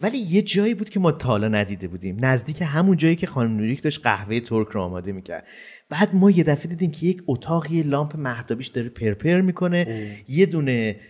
ولی 0.02 0.18
یه 0.18 0.42
جایی 0.42 0.74
بود 0.74 0.90
که 0.90 1.00
ما 1.00 1.12
تا 1.12 1.30
حالا 1.30 1.48
ندیده 1.48 1.88
بودیم. 1.88 2.18
نزدیک 2.20 2.58
همون 2.62 2.98
جایی 2.98 3.16
که 3.16 3.28
خانم 3.28 3.58
نوریک 3.58 3.82
داشت 3.82 4.02
قهوه 4.04 4.40
ترک 4.40 4.68
رو 4.68 4.82
آماده 4.82 5.12
می‌کرد. 5.12 5.48
بعد 5.90 6.16
ما 6.16 6.32
یه 6.32 6.44
دفعه 6.44 6.68
دیدیم 6.68 6.92
که 6.92 7.06
یک 7.06 7.24
اتاق 7.28 7.72
یه 7.72 7.84
لامپ 7.84 8.16
مهتابیش 8.16 8.68
داره 8.68 8.90
پرپر 8.90 9.42
می‌کنه. 9.42 9.88
یه 10.30 10.46
دونه 10.46 10.96
اه، 11.00 11.06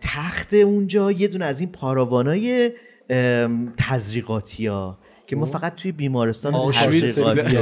تخت 0.00 0.54
اونجا 0.54 1.12
یه 1.12 1.28
دونه 1.28 1.44
از 1.44 1.60
این 1.60 1.72
پاراوانای 1.72 2.72
تزریقاتی 3.78 4.66
ها 4.66 4.98
که 5.26 5.36
ما 5.36 5.46
فقط 5.46 5.74
توی 5.74 5.92
بیمارستان 5.92 6.72
تزریقاتی 6.72 7.58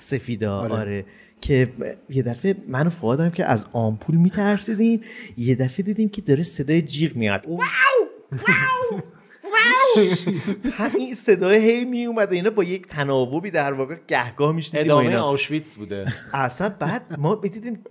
سفیدا. 0.00 0.58
آره. 0.60 0.74
آره. 0.74 1.04
که 1.40 1.72
یه 2.10 2.22
دفعه 2.22 2.56
من 2.68 2.86
و 2.86 2.90
فوادم 2.90 3.30
که 3.30 3.44
از 3.44 3.66
آمپول 3.72 4.16
میترسیدیم 4.16 5.00
یه 5.36 5.54
دفعه 5.54 5.84
دیدیم 5.84 6.08
که 6.08 6.22
داره 6.22 6.42
صدای 6.42 6.82
جیغ 6.82 7.16
میاد. 7.16 7.44
این 10.98 11.14
صدای 11.14 11.70
هی 11.70 11.84
می 11.84 12.06
اومده 12.06 12.36
اینا 12.36 12.50
با 12.50 12.64
یک 12.64 12.86
تناوبی 12.86 13.50
در 13.50 13.72
واقع 13.72 13.96
گهگاه 14.08 14.52
میشنیدیم 14.52 14.90
ادامه 14.90 15.08
اینا. 15.08 15.22
آوشویتس 15.22 15.76
بوده. 15.76 16.06
اصلا 16.32 16.68
بعد 16.68 17.18
ما 17.18 17.34
دیدیم 17.34 17.84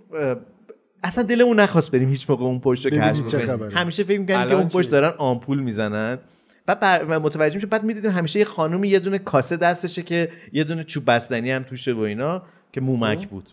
اصلا 1.02 1.24
دلمون 1.24 1.60
نخواست 1.60 1.90
بریم 1.90 2.08
هیچ 2.08 2.30
موقع 2.30 2.44
اون 2.44 2.60
پشت 2.60 2.86
رو 2.86 2.90
کشف. 2.90 3.44
همیشه 3.72 4.04
فکر 4.04 4.18
می‌کردیم 4.18 4.48
که 4.48 4.54
اون 4.54 4.68
پشت؟ 4.68 4.90
دارن 4.90 5.12
آمپول 5.18 5.60
می‌زنن 5.60 6.18
بعد 6.66 6.80
بر... 6.80 7.04
و 7.08 7.20
متوجه 7.20 7.54
میشه 7.54 7.66
بعد 7.66 7.84
می‌دیدیم 7.84 8.10
همیشه 8.10 8.38
یه 8.38 8.44
خانومی 8.44 8.88
یه 8.88 8.98
دونه 8.98 9.18
کاسه 9.18 9.56
دستشه 9.56 10.02
که 10.02 10.28
یه 10.52 10.64
دونه 10.64 10.84
چوب 10.84 11.04
بستنی 11.06 11.50
هم 11.50 11.62
توشه 11.62 11.92
و 11.92 12.00
اینا 12.00 12.42
که 12.72 12.80
مومک 12.80 13.28
بود 13.28 13.48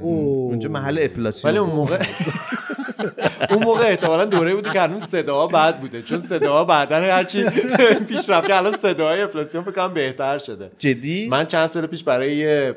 اوه. 0.00 0.50
اونجا 0.50 0.68
محل 0.68 0.98
اپلاسیون 1.00 1.50
ولی 1.50 1.58
اون. 1.58 1.70
موقع 1.70 1.98
اون 3.50 3.64
موقع 3.64 3.84
احتمالا 3.84 4.24
دوره 4.24 4.54
بوده 4.54 4.72
که 4.72 4.80
هنوز 4.80 5.04
صداها 5.04 5.46
بد 5.46 5.80
بوده 5.80 6.02
چون 6.02 6.20
صداها 6.20 6.64
بعدا 6.64 6.96
هرچی 6.96 7.44
پیش 8.08 8.30
رفت 8.30 8.46
که 8.46 8.56
الان 8.56 8.72
صداهای 8.72 9.22
افلاسیون 9.22 9.64
فکر 9.64 9.88
بهتر 9.88 10.38
شده. 10.38 10.70
جدی؟ 10.78 11.28
من 11.28 11.44
چند 11.44 11.66
سال 11.66 11.86
پیش 11.86 12.04
برای 12.04 12.74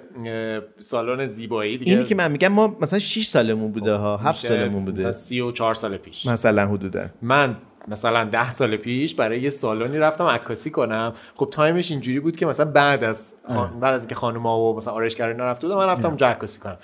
سالن 0.80 1.26
زیبایی 1.26 1.78
دیگه 1.78 1.92
اینی 1.92 2.06
که 2.06 2.16
من 2.16 2.32
میگم 2.32 2.48
ما 2.48 2.78
مثلا 2.82 3.00
6 3.00 3.26
سالمون 3.26 3.72
بوده 3.72 3.94
ها 3.94 4.18
7 4.18 4.28
میشه 4.28 4.48
سالمون 4.48 4.84
مثلا 4.84 5.12
بوده 5.12 5.44
و 5.44 5.52
چهار 5.52 5.74
سال 5.74 5.98
پیش. 5.98 6.26
مثلا 6.26 6.68
حدودا. 6.68 7.06
من 7.22 7.58
مثلا 7.88 8.24
ده 8.24 8.52
سال 8.52 8.78
پیش 8.78 9.16
برای 9.16 9.42
یه 9.42 9.50
سالونی 9.50 9.98
رفتم 9.98 10.26
عکاسی 10.26 10.72
کنم. 10.72 11.14
خب 11.36 11.50
تایمش 11.52 11.92
اینجوری 11.92 12.20
بود 12.20 12.38
که 12.38 12.46
مثلا 12.46 12.66
بعد 12.72 13.04
از 13.04 13.36
خان... 13.48 13.80
بعد 13.80 13.94
از 13.94 14.02
اینکه 14.02 14.16
خانم‌ها 14.16 14.60
و 14.60 14.78
مثلا 14.78 14.94
آرایشگرا 14.94 15.28
اینا 15.28 15.46
رفته 15.46 15.68
بودن 15.68 15.80
من 15.80 15.88
رفتم 15.88 16.08
اونجا 16.08 16.28
عکاسی 16.28 16.60
کنم. 16.60 16.78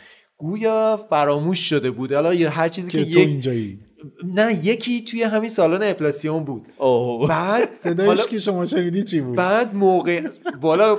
گویا 0.44 1.06
فراموش 1.10 1.70
شده 1.70 1.92
بود. 1.92 2.12
حالا 2.12 2.34
یه 2.34 2.50
هر 2.50 2.70
چیزی 2.70 2.92
که, 2.92 2.98
که 2.98 3.04
تو 3.04 3.10
یک 3.20 3.28
اینجایی. 3.28 3.80
نه 4.36 4.66
یکی 4.66 5.02
توی 5.02 5.24
همین 5.24 5.50
سالن 5.50 5.90
اپلاسیون 5.90 6.44
بود. 6.44 6.66
اوه. 6.78 7.30
بعد 7.30 7.74
صدایش 7.84 8.26
که 8.26 8.38
شما 8.40 8.66
شنیدی 8.66 9.04
چی 9.04 9.22
بود؟ 9.22 9.36
بعد 9.36 9.76
موقع 9.76 10.22
بالا 10.62 10.98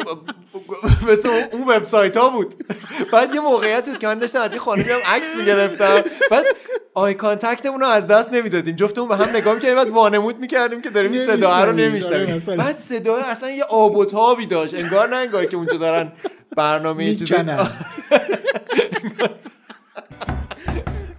مثل 1.09 1.28
اون- 1.53 1.68
وبسایت 1.68 2.16
ها 2.16 2.28
بود. 2.30 2.55
بعد 3.12 3.34
یه 3.34 3.40
موقعیت 3.40 3.88
بود 3.88 3.99
که 3.99 4.07
من 4.07 4.18
داشتم 4.18 4.40
از 4.40 4.51
این 4.51 4.61
خانمی 4.61 4.90
هم 4.92 5.01
عکس 5.07 5.36
می‌گرفتم. 5.36 6.03
بعد 6.30 6.45
آی 6.95 7.14
کانتکتمون 7.14 7.80
رو 7.80 7.86
از 7.86 8.07
دست 8.07 8.32
نمی‌دادیم. 8.32 8.76
جفتمون 8.76 9.09
به 9.09 9.16
هم 9.16 9.36
نگاه 9.36 9.55
می‌کردیم 9.55 9.76
بعد 9.76 9.88
وانمود 9.88 10.38
می‌کردیم 10.38 10.82
که 10.82 10.90
داریم 10.90 11.12
این 11.12 11.26
صدا 11.26 11.64
رو 11.64 11.72
نمی‌شنویم. 11.72 12.42
آره،. 12.49 12.57
بعد 12.57 12.76
صدا 12.76 13.16
اصلا 13.16 13.51
یه 13.51 13.64
آب 13.64 13.97
و 13.97 14.05
تابی 14.05 14.47
داشت. 14.47 14.84
انگار 14.84 15.09
نه 15.09 15.16
انگار 15.16 15.47
که 15.47 15.57
اونجا 15.57 15.76
دارن 15.76 16.12
برنامه 16.57 17.05
یه 17.05 17.14
چیزی 17.14 17.34
می‌کنن. 17.34 17.68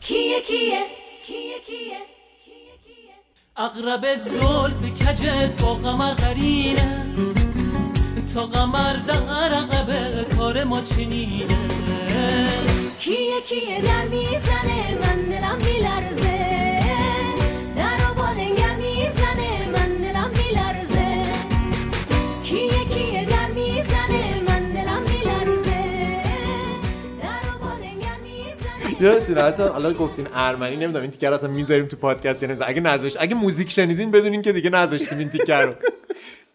کیه 0.02 0.42
کیه؟ 0.48 0.82
کیه 1.28 1.60
کیه؟ 1.68 2.00
کیه 2.46 2.76
کیه 2.86 3.16
اقرب 3.58 4.16
زلف 4.16 4.82
کجت 5.00 5.62
با 5.62 5.74
قمر 5.74 6.14
قرینه. 6.14 7.06
تا 8.34 8.46
قمر 8.46 8.96
در 9.08 9.54
عقب 9.54 9.90
کار 10.38 10.64
ما 10.64 10.82
چنینه. 10.82 11.58
کیه 13.00 13.42
کیه؟ 13.50 13.82
در 13.82 14.06
می‌زنه 14.06 14.98
من 15.02 15.22
دلم 15.22 15.58
میلرزه. 15.66 16.35
یادتونه 29.00 29.42
حتی 29.42 29.64
حالا 29.64 29.94
گفتین 29.94 30.28
ارمنی 30.36 30.76
نمی‌دونم 30.76 31.02
این 31.02 31.12
تیکر 31.12 31.34
اصلا 31.34 31.50
می‌ذاریم 31.50 31.86
تو 31.86 31.98
پادکست 31.98 32.44
یا 32.44 32.56
اگه 32.62 32.82
نذاشت 32.82 33.18
اگه 33.20 33.36
موزیک 33.36 33.72
شنیدین 33.72 34.12
بدونین 34.12 34.42
که 34.42 34.52
دیگه 34.52 34.70
نذاشتیم 34.70 35.18
این 35.18 35.30
تیکر 35.30 35.62
رو 35.62 35.74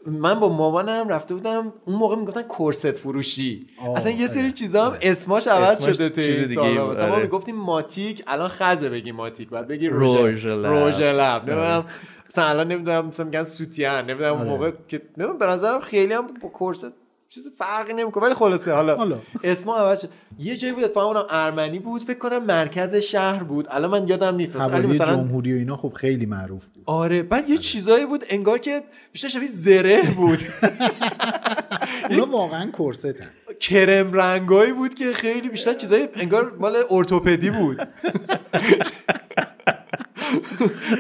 من 0.07 0.41
با 0.41 0.49
مامانم 0.49 1.09
رفته 1.09 1.35
بودم 1.35 1.73
اون 1.85 1.97
موقع 1.97 2.17
می‌گفتن 2.17 2.43
کورست 2.43 2.93
فروشی 2.93 3.67
اصلا 3.97 4.13
یه 4.13 4.27
سری 4.27 4.43
آره. 4.43 4.53
چیزا 4.53 4.85
هم 4.85 4.99
اسماش 5.03 5.47
عوض 5.47 5.83
اسمش 5.83 5.97
شده 5.97 6.09
تو 6.09 6.21
چیز 6.21 6.39
این 6.39 6.47
دیگه 6.47 6.55
سالا 6.55 6.91
مثلا 6.91 7.07
ما 7.07 7.15
آره. 7.15 7.23
می‌گفتیم 7.23 7.57
ماتیک 7.57 8.23
الان 8.27 8.49
خزه 8.49 8.91
بگی 8.91 9.13
ماتیک 9.13 9.49
بعد 9.49 9.69
بگی 9.69 9.89
روژ 9.89 10.45
روژ 10.47 11.01
لب. 11.01 11.51
نمی‌دونم 11.51 11.85
مثلا 12.31 12.45
الان 12.45 12.69
نمی‌دونم 12.69 13.07
مثلا 13.07 13.27
میگن 13.27 13.45
سوتیان 13.45 14.11
نمی‌دونم 14.11 14.33
اون 14.33 14.41
آره. 14.41 14.51
موقع 14.51 14.73
که 14.89 15.03
نمی‌دونم 15.17 15.39
به 15.39 15.47
نظرم 15.47 15.81
خیلی 15.81 16.13
هم 16.13 16.27
با 16.43 16.49
کورست 16.49 16.93
چیز 17.35 17.49
فرقی 17.59 17.93
نمی‌کنه. 17.93 18.25
ولی 18.25 18.35
خلاصه 18.35 18.73
حالا 18.73 18.97
حالا. 18.97 19.19
اسم 19.45 19.71
عوض 19.71 20.01
شد. 20.01 20.09
یه 20.39 20.57
جایی 20.57 20.75
بود 20.75 20.85
اتفاقا 20.85 21.07
اونم 21.07 21.27
ارمنی 21.31 21.79
بود 21.79 22.03
فکر 22.03 22.19
کنم 22.19 22.45
مرکز 22.45 22.95
شهر 22.95 23.43
بود. 23.43 23.67
الان 23.71 23.91
من 23.91 24.09
یادم 24.09 24.37
نیست. 24.37 24.57
ولی 24.57 24.87
مثلا 24.87 25.17
جمهوری 25.17 25.55
و 25.55 25.57
اینا 25.57 25.77
خب 25.77 25.93
خیلی 25.93 26.27
معروف 26.27 26.67
بود. 26.67 26.83
آره 26.87 27.23
بعد 27.23 27.51
یه 27.51 27.59
چیزایی 27.59 28.07
بود 28.07 28.25
انگار 28.29 28.59
که 28.59 28.83
بیشتر 29.13 29.29
شبیه 29.29 29.49
زره 29.49 30.15
بود. 30.17 30.39
اونا 32.11 32.27
واقعا 32.27 32.71
کورستن 32.71 33.31
کرم 33.61 34.13
رنگایی 34.13 34.73
بود 34.73 34.95
که 34.95 35.13
خیلی 35.13 35.49
بیشتر 35.49 35.75
چیزای 35.75 36.09
انگار 36.15 36.53
مال 36.59 36.77
ارتوپدی 36.91 37.51
بود. 37.51 37.81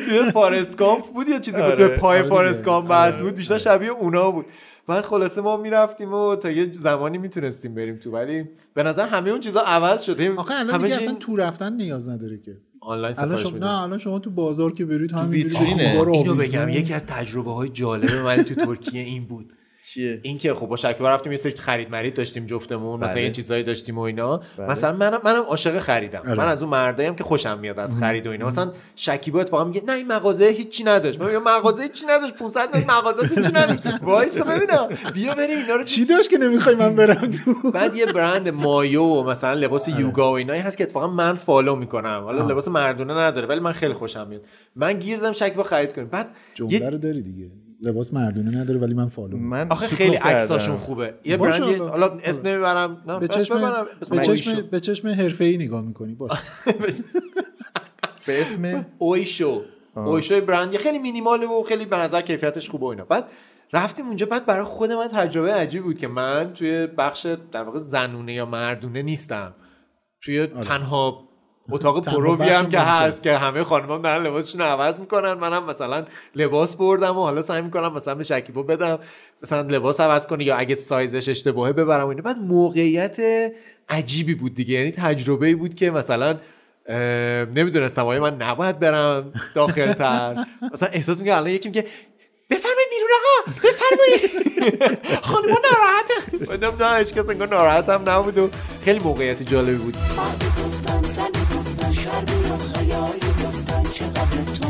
توی 0.05 0.31
فارست 0.33 0.77
کامپ 0.77 1.05
بود 1.07 1.29
یه 1.29 1.41
چیزی 1.41 1.57
آره، 1.57 1.69
واسه 1.69 1.89
پای 1.89 2.19
آره 2.19 2.29
فارست. 2.29 2.63
کامپ 2.63 2.91
آره، 2.91 3.09
بست 3.09 3.19
بود 3.19 3.35
بیشتر 3.35 3.59
شبیه 3.59 3.91
اونا 3.91 4.31
بود. 4.31 4.47
بعد 4.91 5.05
خلاصه 5.05 5.41
ما 5.41 5.57
می‌رفتیم 5.57 6.15
و 6.15 6.37
تا 6.37 6.51
یه 6.51 6.73
زمانی 6.73 7.19
می‌تونستیم 7.19 7.75
بریم 7.75 7.97
تو 7.97 8.11
ولی 8.11 8.45
به 8.75 8.83
نظر 8.83 9.07
همه 9.07 9.31
اون 9.31 9.41
چیزا 9.41 9.61
عوض 9.61 10.03
شده. 10.03 10.35
آخه 10.35 10.55
الان 10.55 10.75
همه 10.75 10.83
دیگه 10.83 10.97
اصلا 10.97 11.15
تو 11.15 11.37
رفتن 11.37 11.73
نیاز 11.73 12.09
نداره 12.09 12.39
که. 12.39 12.57
آنلاین 12.81 13.15
الان 13.19 13.37
سفارش 13.37 13.51
شما 13.51 13.59
نه 13.59 13.83
الان 13.83 13.99
شما 13.99 14.19
تو 14.19 14.31
بازار 14.31 14.73
که 14.73 14.85
برید 14.85 15.13
همینجوری 15.13 15.65
اینو. 15.65 16.35
بگم 16.35 16.69
یکی 16.69 16.95
از 16.95 17.07
تجربه 17.07 17.53
های 17.53 17.69
جالب 17.69 18.15
من 18.15 18.43
تو 18.43 18.55
ترکیه 18.55 19.01
این 19.01 19.25
بود. 19.25 19.53
چیه؟ 19.95 20.21
این 20.23 20.39
که 20.39 20.55
خب 20.55 20.67
با 20.67 20.77
شکیبا 20.77 21.11
رفتیم 21.11 21.33
یه 21.33 21.39
سری 21.39 21.53
خرید 21.53 21.91
مرید 21.91 22.15
داشتیم 22.15 22.47
جفتمون 22.47 23.01
مثلا 23.01 23.15
بله. 23.15 23.23
یه 23.23 23.31
چیزایی 23.31 23.63
داشتیم 23.63 23.99
و 23.99 24.01
اینا. 24.01 24.41
بله. 24.57 24.67
مثلا 24.67 24.97
منم 24.97 25.21
منم 25.25 25.43
عاشق 25.43 25.79
خریدم. 25.79 26.21
آره. 26.21 26.35
من 26.35 26.49
از 26.49 26.63
اون 26.63 26.71
مردایم 26.71 27.15
که 27.15 27.25
خوشم 27.25 27.59
میاد 27.59 27.79
از 27.79 27.97
خرید 27.97 28.27
و 28.27 28.31
اینا. 28.31 28.47
مثلا 28.47 28.73
شکیبا 28.97 29.41
اتفاقا 29.41 29.65
میگه 29.65 29.83
نه 29.87 29.93
این 29.93 30.07
مغازه 30.07 30.45
هیچی 30.45 30.85
نداشت. 30.85 31.21
من 31.21 31.27
میگم 31.27 31.43
مغازه 31.43 31.83
هیچی 31.83 32.07
نداشت 32.07 32.35
500 32.35 32.77
متر 32.77 32.95
مغازه 32.95 33.27
هیچی 33.27 33.53
نداشت. 33.53 33.83
وایسا 34.03 34.45
ببینم. 34.45 34.89
بیا 35.15 35.35
بریم 35.35 35.59
اینا 35.59 35.77
رو 35.77 35.85
چی 35.85 36.05
داشت 36.05 36.31
که 36.31 36.39
نمی‌خوای 36.39 36.75
من 36.75 36.97
برم 36.97 37.31
تو؟ 37.31 37.71
بعد 37.71 37.97
یه 37.97 38.07
برند 38.07 38.49
مایو 38.49 39.03
و 39.03 39.23
مثلا 39.23 39.55
لباس 39.55 39.89
یوگا 39.89 40.31
و 40.31 40.35
اینایی 40.35 40.61
هست 40.61 40.79
که 40.79 40.85
اتفاقا 40.85 41.07
من 41.07 41.35
follow 41.35 41.77
می‌کنم. 41.77 42.23
حالا. 42.25 42.47
لباس 42.47 42.69
مردونه 42.69 43.15
نداره 43.15 43.47
ولی 43.47 43.61
من 43.61 43.73
خیلی 43.73 43.95
خوشم 43.95 44.27
میاد. 44.29 44.43
من 44.77 44.93
گیر 44.93 45.19
دادم 45.19 45.33
شکیبا 45.33 45.63
خرید 45.63 45.93
کنیم. 45.93 46.09
بعد 46.09 46.29
جمله 46.55 46.91
رو 46.91 46.99
داری 46.99 47.23
دیگه. 47.23 47.51
لباس 47.83 48.15
مردونه 48.15 48.61
نداره 48.61 48.81
ولی 48.81 48.95
من 48.95 49.09
follow 49.09 49.37
می‌کنم. 49.37 49.49
من 49.49 49.71
آخه 49.71 49.87
خیلی. 49.87 50.17
عکساشون 50.17 50.77
خوبه. 50.77 51.15
یه 51.25 51.37
برند 51.37 51.79
حالا. 51.81 52.19
اسم 52.25 52.49
نمی‌برم. 52.49 53.03
نه 53.07 53.19
به 53.19 53.29
چشم 53.29 53.87
به. 54.11 54.19
چشم 54.19 54.63
به 54.71 54.81
چشم 54.81 55.09
حرفه‌ای 55.09 55.57
نگاه 55.57 55.83
می‌کنی 55.83 56.15
باش 56.15 56.31
به 58.27 58.41
اسم 58.41 58.87
اویشو 58.99 59.63
اویشو 59.95 60.41
برند. 60.41 60.73
یه 60.73 60.79
خیلی 60.79 60.99
مینیماله 60.99 61.47
و 61.47 61.63
خیلی 61.63 61.87
به 61.87 61.97
نظر 61.97 62.21
کیفیتش 62.21 62.69
خوبه 62.69 62.87
و 62.87 62.89
اینا. 62.89 63.05
بعد 63.05 63.25
رفتیم 63.73 64.07
اونجا 64.07 64.27
بعد 64.27 64.47
برای 64.47 64.65
خود 64.65 64.93
من 64.93 65.09
تجربه 65.09 65.53
عجیب 65.53 65.83
بود 65.83 65.99
که 65.99 66.09
من 66.09 66.53
توی 66.55 66.87
بخش 66.87 67.27
در 67.53 67.63
واقع 67.63 67.79
زنونه 67.79 68.35
یا 68.35 68.47
مردونه 68.47 69.03
نیستم. 69.03 69.55
توی 70.23 70.47
تنها 70.47 71.30
اتاق 71.73 72.05
پرووی 72.05 72.49
هم 72.49 72.69
که. 72.69 72.79
هست 72.79 73.23
که 73.23 73.37
همه 73.37 73.65
خانم‌ها 73.65 73.99
دارن 73.99 74.23
لباسشون 74.27 74.61
عوض 74.61 74.99
می‌کنن. 74.99 75.33
منم 75.33 75.65
مثلا 75.65 76.05
لباس 76.35 76.77
بردم 76.77 77.17
و 77.17 77.21
حالا 77.21 77.43
سعی 77.43 77.63
می‌کنم 77.63 77.93
مثلا 77.93 78.15
به 78.15 78.25
شکیبا 78.25 78.63
بدم. 78.63 78.99
مثلا 79.43 79.61
لباس 79.61 80.01
عوض 80.01 80.27
کنه 80.27 80.45
یا 80.45 80.57
اگه 80.57 80.75
سایزش 80.75 81.29
اشتباهه 81.29 81.73
ببرم 81.73 82.05
و 82.05 82.09
اینا. 82.09 82.23
بعد 82.23 82.39
موقعیت 82.39 83.17
عجیبی 83.89 84.35
بود 84.35 84.55
دیگه. 84.55 84.75
یعنی 84.75 84.91
تجربه 84.91 85.47
ای 85.47 85.55
بود 85.55 85.75
که 85.75 85.91
مثلا 85.91 86.39
نمی‌دونستم 87.55 88.07
آیا 88.07 88.21
من 88.21 88.37
نباید 88.37 88.79
برم 88.79 89.33
داخلتر. 89.55 90.47
مثلا 90.73 90.89
احساس 90.93 91.21
میگه 91.21 91.37
الان 91.37 91.51
یکی 91.51 91.69
میگه 91.69 91.87
بفرمایید 92.51 92.89
بیرون 92.91 93.11
آقا 93.21 93.53
بفرمایید. 93.63 94.99
خانم 95.29 95.49
ناراحته. 95.49 96.37
بودم 96.53 96.85
نه 96.85 96.99
هیچ 96.99 97.15
کس 97.15 97.29
انگار 97.29 97.49
ناراحت 97.49 97.89
هم 97.89 98.09
نبود 98.09 98.39
و 98.39 98.51
خیلی 98.85 98.99
موقعیت 98.99 99.43
جالبی 99.43 99.75
بود. 99.75 99.97
گفتن 103.91 104.05
چقدر 104.05 104.45
تو 104.45 104.70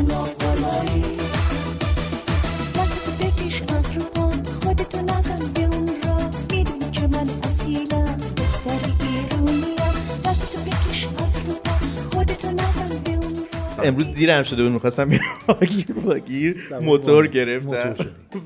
امروز 13.83 14.13
دیرم 14.13 14.43
شده 14.43 14.63
بود 14.63 14.71
می‌خواستم 14.71 15.09
بیام 15.09 15.21
باگیر 15.47 15.85
باگیر. 16.05 16.55
موتور 16.81 17.27
گرفتم. 17.27 17.95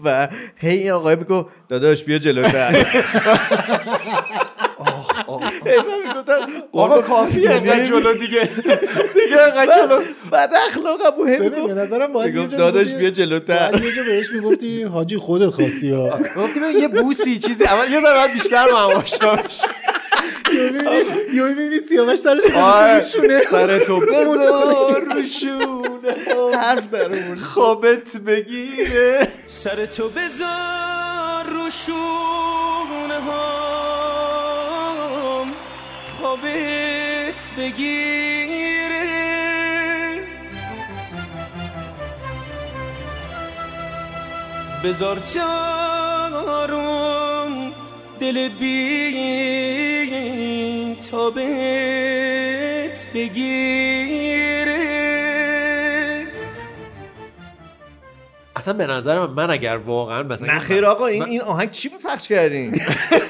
و 0.06 0.28
هی 0.58 0.70
این 0.78 0.92
آقای 0.92 1.16
میگو 1.16 1.46
داداش 1.70 2.04
بیا 2.04 2.18
جلوتر 2.18 2.76
آقا 6.74 7.02
کافیه 7.02 7.52
انقدر 7.52 7.86
جلو 7.86 8.14
دیگه. 8.14 8.42
دیگه 9.26 9.42
انقدر 9.48 9.88
جلو. 9.88 10.02
بعد 10.32 10.52
اخلاقم 10.70 11.22
و 11.22 11.26
هی 11.26 11.38
ببین 11.38 11.68
به 11.68 11.74
نظرم 11.74 12.14
باید 12.14 12.36
یه 12.36 12.48
داداش 12.48 12.94
بیا 12.94 13.10
جلوتر. 13.10 13.72
باید 13.72 13.84
یه 13.84 13.92
جا 13.92 14.04
بهش 14.04 14.30
می‌گفتی 14.32 14.84
حاجی 14.84 15.18
خودت 15.18 15.50
خواستی 15.50 15.92
ها. 15.92 16.10
گفتیم 16.38 16.64
یه 16.82 16.88
بوسی 16.88 17.38
چیزی. 17.40 17.64
اول 17.64 17.92
یه 17.92 18.02
ذره 18.02 18.14
بعد 18.14 18.34
بیشتر 18.34 18.66
با 18.72 18.78
هم 18.78 19.04
یوی 21.34 21.54
می‌بینی 21.54 21.80
سیاوش 21.80 22.20
سرش 22.20 22.44
روشونه 22.44 23.42
سر 23.42 23.80
تو 23.80 24.00
بذار 24.06 25.02
روشونه 25.16 26.16
حرف 26.58 26.90
درمون. 26.90 27.36
خوابت 27.36 28.18
بگیره. 28.18 29.28
سر 29.48 29.86
تو 29.86 30.10
بذار 30.10 31.46
روشونه 31.50 33.14
هم 33.14 33.36
خوابت 36.20 37.42
بگیره. 37.58 39.06
بذار 44.84 45.20
چارم 45.34 46.74
دل 48.20 48.50
بی 48.50 49.95
تابت 51.12 53.06
بگیره. 53.14 54.76
اصلا 58.56 58.74
به 58.74 58.88
نظر 58.88 59.20
من, 59.20 59.30
من 59.30 59.50
اگر 59.50 59.78
واقعا 59.78 60.24
مثلا 60.24 60.54
نه 60.54 60.60
خیر 60.60 60.86
آقا 60.86 61.06
این 61.06 61.24
این 61.24 61.42
آهنگ 61.42 61.72
چی 61.72 61.90
بود 61.90 62.02
پخش 62.02 62.28
کردین؟ 62.28 62.80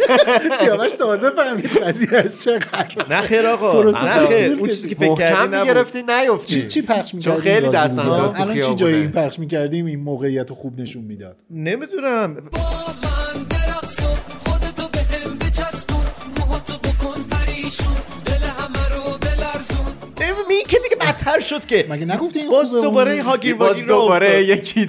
سیاوش 0.59 0.93
تازه 0.93 1.29
فهمید 1.29 1.77
قضیه 1.77 2.17
از 2.17 2.43
چقدر. 2.43 3.05
نه 3.09 3.21
خیر 3.21 3.45
آقا 3.47 3.81
اون. 3.81 4.67
چیزی 4.67 4.89
که 4.89 4.95
فکر 4.95 5.15
کردی 5.15 5.57
می‌گرفتی 5.57 6.03
نیفتی 6.03 6.61
چی 6.61 6.67
چی 6.67 6.81
پخش 6.81 7.11
چون 7.11 7.17
می‌کردیم 7.17 7.41
خیلی 7.41 7.69
دست 7.69 7.99
الان 7.99 8.59
چی. 8.61 8.75
جایی 8.75 8.95
این 8.95 9.11
پخش 9.11 9.39
می‌کردیم؟ 9.39 9.85
این 9.85 9.99
موقعیت 9.99 10.49
رو 10.49 10.55
خوب 10.55 10.79
نشون 10.79 11.03
می‌داد. 11.03 11.35
نمی‌دونم. 11.49 12.49
پریشون 17.65 17.95
دل 18.25 18.43
همه 18.43 18.89
رو 18.95 19.17
بلرزون. 19.17 19.85
این 20.49 20.65
که 20.67 20.79
دیگه 20.79 20.95
بدتر 20.95 21.39
شد 21.39 21.65
که 21.65 21.85
مگه 21.89 22.05
نگفتی 22.05 22.39
این 22.39 22.51
باز؟ 22.51 22.71
دوباره 22.71 23.11
این 23.11 23.21
هاگیر 23.21 23.55
باز 23.55 23.77
دوباره. 23.77 24.43
یکی 24.43 24.85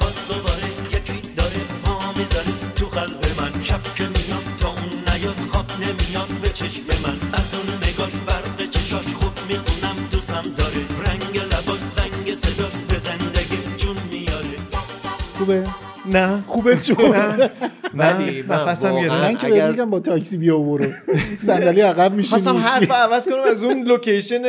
باز 0.00 0.28
دوباره 0.28 0.66
یکی 0.92 1.34
داره 1.36 1.60
پا 1.84 2.12
می‌ذاره 2.16 2.52
تو 2.76 2.86
قلب 2.86 3.40
من 3.40 3.62
شب 3.62 3.94
که 3.96 4.02
میاد 4.02 4.44
تا 4.60 4.68
اون 4.68 5.14
نیاد 5.14 5.36
خواب 5.50 5.66
نمیاد 5.80 6.28
به 6.42 6.48
چشم 6.48 6.82
من 7.04 7.38
از 7.38 7.54
اون 7.54 7.88
نگاه 7.88 8.10
برق 8.26 8.70
چشاش 8.70 9.14
خوب 9.14 9.32
می‌خونم. 9.48 9.96
دوستم 10.12 10.42
داره 10.56 10.82
رنگ 11.06 11.38
لباش 11.38 11.80
زنگ 11.96 12.34
صداش 12.34 12.72
به 12.88 12.98
زندگی 12.98 13.76
جون 13.76 13.96
میاره. 14.10 14.58
خوبه؟ 15.38 15.64
نه. 16.10 16.40
خوبه 16.40 16.76
چون 16.76 16.96
ولی 17.94 18.42
من 18.42 18.56
نفسم 18.56 18.94
گرفت. 19.00 19.10
من 19.10 19.34
که 19.36 19.46
اگر- 19.46 19.56
بهت 19.66 19.70
میگم 19.70 19.90
با 19.90 20.00
تاکسی 20.00 20.36
بیا 20.36 20.58
برو. 20.58 20.86
صندلی 21.34 21.80
عقب 21.92 22.12
میشینی. 22.14 22.42
خواستم 22.42 22.56
حرف 22.60 22.90
عوض 22.90 23.28
کنم 23.28 23.42
از 23.50 23.62
اون 23.62 23.82
لوکیشن 23.82 24.42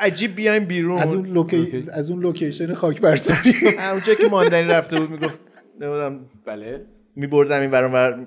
عجیب 0.00 0.36
بیایم 0.36 0.64
بیرون. 0.64 0.98
از 0.98 1.14
اون 1.14 1.26
لوکی... 1.26 1.84
از 1.92 2.10
اون 2.10 2.20
لوکیشن 2.20 2.74
خاک 2.74 3.00
برسری 3.00 3.52
اونجا 3.92 4.14
که 4.14 4.28
ماندنی 4.30 4.68
رفته 4.68 5.00
بود 5.00 5.10
می‌گفت 5.10 5.40
نمی‌دونم. 5.80 6.20
بله. 6.46 6.80
میبردم 7.16 7.60
این 7.60 7.70
برام 7.70 7.92
بر 7.92 8.18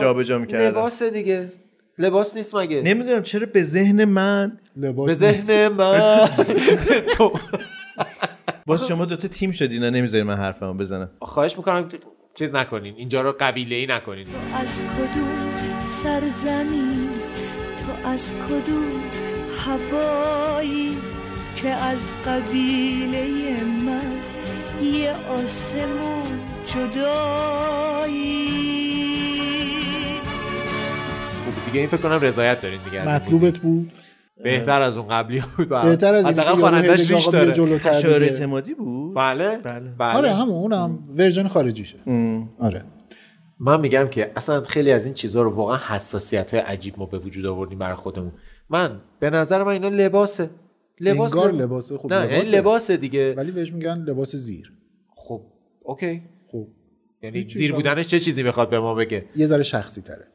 جابجا 0.00 0.38
می‌کردم. 0.38 0.66
لباس 0.66 1.02
دیگه. 1.02 1.52
لباس 1.98 2.36
نیست 2.36 2.54
مگه؟ 2.54 2.82
نمی‌دونم 2.82 3.22
چرا 3.22 3.46
به 3.52 3.62
ذهن 3.62 4.04
من 4.04 4.52
لباس 4.76 5.18
به 5.22 5.40
ذهن 5.40 5.68
من. 5.68 6.28
تو 7.16 7.32
باز 8.66 8.86
شما 8.86 9.04
دوتا 9.04 9.28
تیم 9.28 9.50
شدین 9.50 9.82
نه 9.82 9.90
نمی‌ذاری 9.90 10.22
من 10.24 10.36
حرفمو 10.36 10.74
بزنم. 10.74 11.10
خواهش 11.20 11.56
می‌کنم 11.56 11.88
چیز 12.34 12.54
نکنین. 12.54 12.94
اینجا 12.96 13.22
رو 13.22 13.34
قبیله 13.40 13.76
ای 13.76 13.86
نکنین 13.86 14.26
از 14.60 14.82
کدوم 14.82 15.54
سرزمین 15.86 17.08
تو 17.78 18.08
از 18.08 18.32
کدوم 18.32 19.02
هوایی 19.58 20.96
که 21.56 21.68
از 21.68 22.10
قبیله 22.26 23.64
من 23.64 24.20
یه 24.82 25.12
آسمون 25.30 26.22
جدایی؟ 26.66 28.44
خب 31.44 31.64
دیگه 31.66 31.80
این 31.80 31.88
فکر 31.88 32.00
کنم 32.00 32.20
رضایت 32.20 32.60
دارین 32.60 32.80
دیگه 32.84 33.08
مطلوبت 33.08 33.58
بود. 33.58 33.92
بهتر 34.44 34.82
از 34.82 34.96
اون 34.96 35.08
قبلی 35.08 35.42
بود 35.56 35.68
بهتر 35.68 36.14
از 36.14 36.26
حداقل 36.26 36.84
یارو 36.84 36.92
ریش 36.92 37.26
داره. 37.26 37.52
جلوتر. 37.52 38.22
اعتمادی 38.22 38.74
بود؟ 38.74 39.14
بله. 39.14 39.56
بله. 39.58 39.90
بله. 39.98 40.16
آره 40.18 40.30
همون 40.30 40.54
اونم 40.54 40.98
version 41.16 41.48
خارجیشه. 41.48 41.98
آره. 42.58 42.84
من 43.58 43.80
میگم 43.80 44.08
که 44.08 44.32
اصلا 44.36 44.62
خیلی 44.62 44.90
از 44.92 45.04
این 45.04 45.14
چیزها 45.14 45.42
رو 45.42 45.50
واقعا 45.50 45.76
حساسیت 45.76 46.54
های 46.54 46.62
عجیب 46.62 46.94
ما 46.98 47.06
به 47.06 47.18
وجود 47.18 47.46
آوردیم 47.46 47.78
برای 47.78 47.94
خودمون. 47.94 48.32
من 48.70 49.00
به 49.20 49.30
نظر 49.30 49.62
من 49.62 49.72
اینا 49.72 49.88
لباسه. 49.88 50.50
لباس 51.00 51.36
انگار 51.36 51.52
لب- 51.52 51.60
لباسه 51.60 51.98
خب 51.98 52.12
نه 52.12 52.20
یعنی 52.20 52.34
لباسه. 52.36 52.56
لباسه 52.58 52.96
دیگه. 52.96 53.34
ولی 53.36 53.50
بهش 53.50 53.72
میگن 53.72 53.98
لباس 53.98 54.36
زیر. 54.36 54.72
خب 55.16 55.40
okay. 55.82 56.22
خب 56.52 56.66
یعنی 57.22 57.42
زیر. 57.48 57.72
بودنش 57.72 58.06
چه 58.06 58.20
چیزی 58.20 58.42
می‌خواد 58.42 58.70
به 58.70 58.80
ما 58.80 58.94
بگه؟ 58.94 59.24
یه 59.36 59.46
ذره 59.46 59.62
شخصی 59.62 60.02
تره 60.02 60.26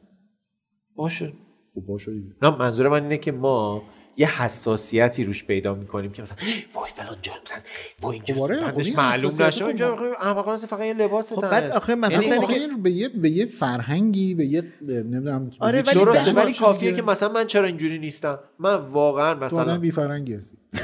باشه. 0.96 1.32
خب 1.74 1.80
باشه 1.80 2.12
دیگه. 2.12 2.34
نه 2.42 2.56
منظور 2.58 2.88
من 2.88 3.02
اینه 3.02 3.18
که 3.18 3.32
ما 3.32 3.82
یه 4.16 4.42
حساسیتی 4.42 5.24
روش 5.24 5.44
پیدا 5.44 5.74
می‌کنیم 5.74 6.12
که 6.12 6.22
مثلا 6.22 6.36
وای 6.74 6.90
فلان 6.90 7.16
جا 7.22 7.32
مثلا 7.44 7.58
وای 8.02 8.16
اینجا 8.16 8.34
خب 8.34 8.40
آره، 8.42 8.56
بندش 8.56 8.72
خب 8.72 8.78
این 8.78 8.96
معلوم 8.96 9.42
نشه 9.42 9.60
خب 9.60 9.68
اینجا 9.68 9.96
ما- 9.96 10.12
احمقانه 10.20 10.58
فقط 10.58 10.84
یه 10.84 10.94
لباس 10.94 11.32
خب. 11.32 11.40
بعد 11.40 11.70
آخه 11.70 11.94
مثلا 11.94 12.22
یعنی 12.22 12.76
به 12.82 12.90
یه 12.90 13.08
به 13.08 13.30
یه 13.30 13.46
فرهنگی 13.46 14.34
به 14.34 14.46
یه 14.46 14.72
نمی‌دونم 14.82 15.50
آره، 15.60 15.82
ولی 15.82 15.94
درسته 16.00 16.24
چیزی 16.24 16.36
ولی 16.36 16.54
کافیه. 16.54 16.92
که 16.92 17.02
مثلا 17.02 17.28
من 17.32 17.46
چرا 17.46 17.66
اینجوری 17.66 17.98
نیستم 17.98 18.38
من 18.58 18.74
واقعا 18.74 19.34
مثلا 19.34 19.78
بی 19.78 19.90
فرهنگی 19.90 20.34
هستی 20.34 20.56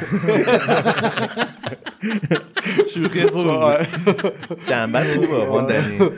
شوخی 2.95 3.27
خوبی 3.27 3.45
بود. 3.45 3.87
جنبت 4.69 5.27
خوبه 5.27 6.13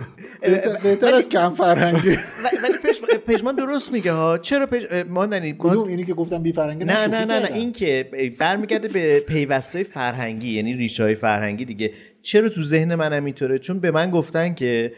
بهتر- 0.82 1.14
از 1.14 1.28
کم 1.28 1.50
فرهنگی. 1.50 2.08
ولی 2.62 2.74
پش- 2.84 3.00
پژمان 3.26 3.54
درست 3.54 3.92
میگه 3.92 4.12
ها. 4.12 4.38
چرا 4.38 4.66
پژ... 4.66 4.84
ماندنی 5.08 5.52
ما- 5.52 5.58
کدوم؟ 5.70 5.88
اینی 5.88 6.04
که 6.04 6.14
گفتم 6.14 6.42
بی 6.42 6.52
فرهنگی 6.52 6.84
نه 6.84 7.06
نه 7.06 7.24
نه 7.24 7.38
نه. 7.40 7.54
این 7.54 7.72
که 7.72 8.10
برمیگرده 8.38 8.88
به 8.88 9.20
پیوستای 9.20 9.84
فرهنگی 9.84 10.56
یعنی 10.56 10.74
ریشه 10.74 11.02
های 11.02 11.14
فرهنگی 11.14 11.64
دیگه. 11.64 11.92
چرا 12.22 12.48
تو 12.48 12.62
ذهن 12.62 12.94
منم 12.94 13.24
اینطوره؟ 13.24 13.58
چون 13.58 13.80
به 13.80 13.90
من 13.90 14.10
گفتن 14.10 14.54
که 14.54 14.92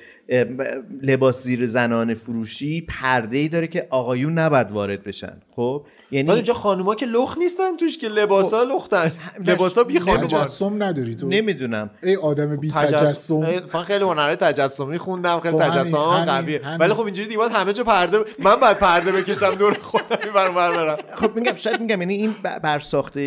لباس 1.02 1.42
زیر 1.42 1.66
زنان 1.66 2.14
فروشی 2.14 2.80
پرده 2.80 3.36
ای 3.36 3.48
داره 3.48 3.66
که 3.66 3.86
آقایون 3.90 4.38
نباید 4.38 4.70
وارد 4.70 5.02
بشن. 5.04 5.32
خب؟ 5.56 5.86
یعنی 6.12 6.30
اینجا 6.30 6.54
خانوما 6.54 6.94
که 6.94 7.06
لخ 7.06 7.38
نیستن 7.38 7.76
توش 7.76 7.98
که 7.98 8.08
لباسا 8.08 8.62
لختن. 8.62 9.12
نه، 9.40 9.52
لباسا 9.52 9.84
بی 9.84 10.00
خانوما. 10.00 10.26
تجسم 10.26 10.82
نداری 10.82 11.14
تو. 11.14 11.28
نمی‌دونم. 11.28 11.90
ای 12.02 12.16
آدم 12.16 12.56
بی 12.56 12.70
تجسم. 12.70 13.34
من 13.74 13.82
خیلی 13.82 14.04
هنرهای 14.04 14.36
تجسمی 14.36 14.98
خوندم 14.98 15.40
خیلی 15.40 15.58
خب 15.58 15.68
تجسم 15.68 16.24
قویه. 16.26 16.60
ولی 16.80 16.94
خب 16.94 17.04
اینجوری 17.04 17.28
دیگه 17.28 17.48
همه 17.48 17.72
جا 17.72 17.84
پرده 17.84 18.18
من 18.38 18.56
باید 18.56 18.78
پرده 18.78 19.12
بکشم 19.12 19.54
دور 19.54 19.74
خودم 19.80 20.32
برام 20.34 20.54
برم. 20.54 20.96
خب 21.14 21.36
میگم 21.36 21.56
شاید 21.56 21.80
میگم 21.80 22.00
یعنی 22.00 22.14
این 22.14 22.34
برساخته 22.62 23.20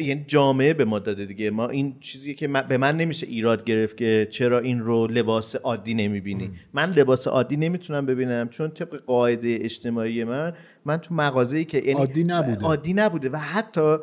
یعنی 0.00 0.24
جامعه 0.26 0.74
به 0.74 0.84
ما 0.84 0.98
داده 0.98 1.24
دیگه. 1.26 1.50
ما 1.50 1.68
این 1.68 1.94
چیزی 2.00 2.34
که 2.34 2.48
من- 2.48 2.64
به 2.68 2.78
من 2.78 2.96
نمیشه 2.96 3.26
ایراد 3.26 3.64
گرفت 3.64 3.96
که 3.96 4.28
چرا 4.30 4.58
این 4.58 4.80
رو 4.80 5.06
لباس 5.06 5.56
عادی 5.56 5.94
نمی‌بینی. 5.94 6.50
من 6.72 6.90
لباس 6.90 7.26
عادی 7.26 7.56
نمی‌تونم 7.56 8.06
ببینم 8.06 8.48
چون 8.48 8.70
طبق 8.70 8.96
قاعده 9.06 9.58
اجتماعی 9.60 10.24
من 10.24 10.52
من 10.88 10.96
تو 10.96 11.14
مغازه‌ای 11.14 11.64
که 11.64 11.78
یعنی 11.78 11.92
عادی 11.92 12.24
نبوده. 12.24 12.66
عادی 12.66 12.92
نبوده 12.92 13.28
و 13.28 13.36
حتی 13.36 13.96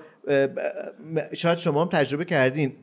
شاید 1.34 1.58
شما 1.58 1.82
هم 1.84 1.90
تجربه 1.90 2.26
کردین. 2.26 2.74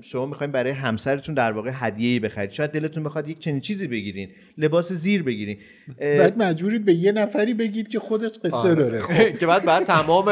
شما 0.00 0.26
می‌خواین 0.26 0.52
برای 0.52 0.72
همسرتون 0.72 1.34
در 1.34 1.52
واقع 1.52 1.70
هدیه‌ای 1.74 2.18
بخرید. 2.18 2.50
شاید 2.50 2.70
دلتون 2.70 3.04
بخواد 3.04 3.28
یک 3.28 3.38
چنین 3.38 3.60
چیزی 3.60 3.86
بگیرین. 3.86 4.28
لباس 4.58 4.92
زیر 4.92 5.22
بگیرین. 5.22 5.58
بعد 5.98 6.42
مجبورید 6.42 6.84
به 6.84 6.94
یه 6.94 7.12
نفری 7.12 7.54
بگید 7.54 7.88
که 7.88 7.98
خودش 7.98 8.30
قصه 8.44 8.74
داره. 8.74 9.02
که 9.40 9.46
بعد 9.46 9.64
بعد 9.64 9.84
تمام 9.84 10.24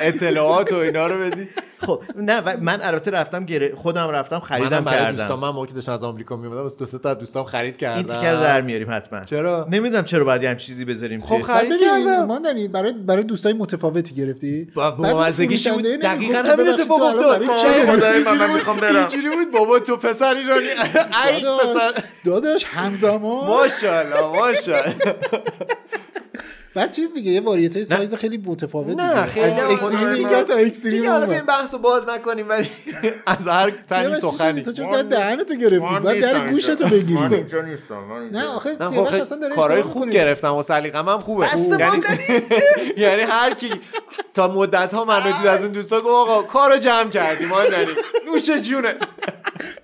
اطلاعات 0.00 0.72
و 0.72 0.76
اینا 0.76 1.06
رو 1.06 1.20
بدی. 1.20 1.48
خب 1.78 2.02
نه 2.16 2.40
و 2.40 2.56
من 2.60 2.80
البته 2.82 3.10
رفتم 3.10 3.44
گره... 3.44 3.74
خودم 3.74 4.08
رفتم 4.08 4.38
خریدم 4.40 4.84
برای 4.84 4.98
کردم. 4.98 5.16
دوستان 5.16 5.38
من 5.38 5.50
موقعی 5.50 5.68
که 5.68 5.74
داشتم 5.74 5.92
از 5.92 6.04
آمریکا 6.04 6.36
میومدم 6.36 6.68
دو 6.78 6.86
سه 6.86 6.98
تا 6.98 7.10
از 7.10 7.18
دوستام 7.18 7.44
خرید 7.44 7.76
کردم. 7.76 7.96
این 7.96 8.06
تیکر 8.06 8.32
در 8.32 8.60
میاریم 8.60 8.88
حتما. 8.90 9.20
چرا؟ 9.24 9.68
نمی‌دونم 9.70 10.04
چرا 10.04 10.24
باید 10.24 10.44
همچین 10.44 10.66
چیزی 10.66 10.84
بذاریم 10.84 11.20
خب 11.20 11.40
خرید 11.40 11.72
کردم. 11.80 12.24
ما 12.24 12.38
داریم 12.38 12.72
برای 12.72 12.92
برای 12.92 13.24
دوستای 13.24 13.52
متفاوتی 13.52 14.14
گرفتی؟ 14.14 14.68
با 14.74 14.90
بعد 14.90 15.14
اون 15.14 15.26
مزگی 15.26 15.56
چی 15.56 15.70
بود 15.74 16.00
دقیقا 16.00 16.38
همین 16.38 16.68
اتفاق 16.68 17.02
افتاد 17.02 17.42
من- 17.42 18.36
من 18.38 18.54
می‌خوام 18.54 18.76
برم. 18.76 18.96
اینجوری 18.96 19.28
بود 19.36 19.50
بابا 19.50 19.78
تو 19.78 19.96
پسر 19.96 20.34
ایرانی. 20.34 20.66
ای 20.66 21.40
داداش 21.42 21.76
پسر. 21.76 22.02
داداش 22.24 22.64
همزمان. 22.64 23.46
ماشاءالله 23.46 24.38
ماشاءالله. 24.38 25.14
بعد 26.74 26.90
چیز 26.92 27.14
دیگه 27.14 27.30
یه 27.32 27.40
واریته 27.40 27.84
سایز 27.84 28.14
خیلی 28.14 28.42
متفاوت 28.46 28.96
نه، 28.96 29.08
دیگه. 29.08 29.26
خیلی 29.26 29.46
از 29.60 29.70
اکستریم 29.70 30.08
اینگر 30.08 30.42
تا 30.42 30.54
اکستریم 30.54 30.96
دیگه 31.00 31.10
حالا 31.10 31.32
این 31.32 31.44
بحث 31.46 31.72
رو 31.74 31.78
باز 31.80 32.02
نکنیم 32.08 32.48
ولی 32.48 32.68
از 33.26 33.48
هر 33.48 33.72
تنی 33.90 34.14
سخنی. 34.20 34.62
تو 34.62 34.72
چون 34.72 34.90
در 34.90 35.02
دهنتو 35.02 35.54
گرفتید 35.54 36.02
بعد 36.02 36.20
در 36.20 36.50
گوشتو 36.50 36.88
بگیری 36.88 37.44
نه 38.32 38.44
آخه 38.46 38.76
نه 38.80 38.90
سیاوش 38.90 39.08
خب 39.08 39.20
اصلا 39.22 39.38
داره 39.38 39.54
کارهای 39.54 39.82
خوب. 39.82 40.10
گرفتم 40.10 40.54
و 40.54 40.62
سلیقه‌م 40.62 41.08
هم 41.08 41.18
خوبه 41.18 41.46
یعنی 41.80 42.02
یعنی 42.96 43.22
هر 43.22 43.54
کی 43.54 43.70
تا 44.34 44.48
مدت 44.48 44.94
ها 44.94 45.04
منو 45.04 45.32
دید 45.38 45.46
از 45.46 45.62
اون 45.62 45.72
دوستا 45.72 46.00
گفت 46.00 46.06
آقا 46.30 46.42
کارو 46.42 46.76
جمع 46.76 47.10
کردیم 47.10 47.48
ما 47.48 47.56
نوش 48.26 48.50
جونه 48.50 48.94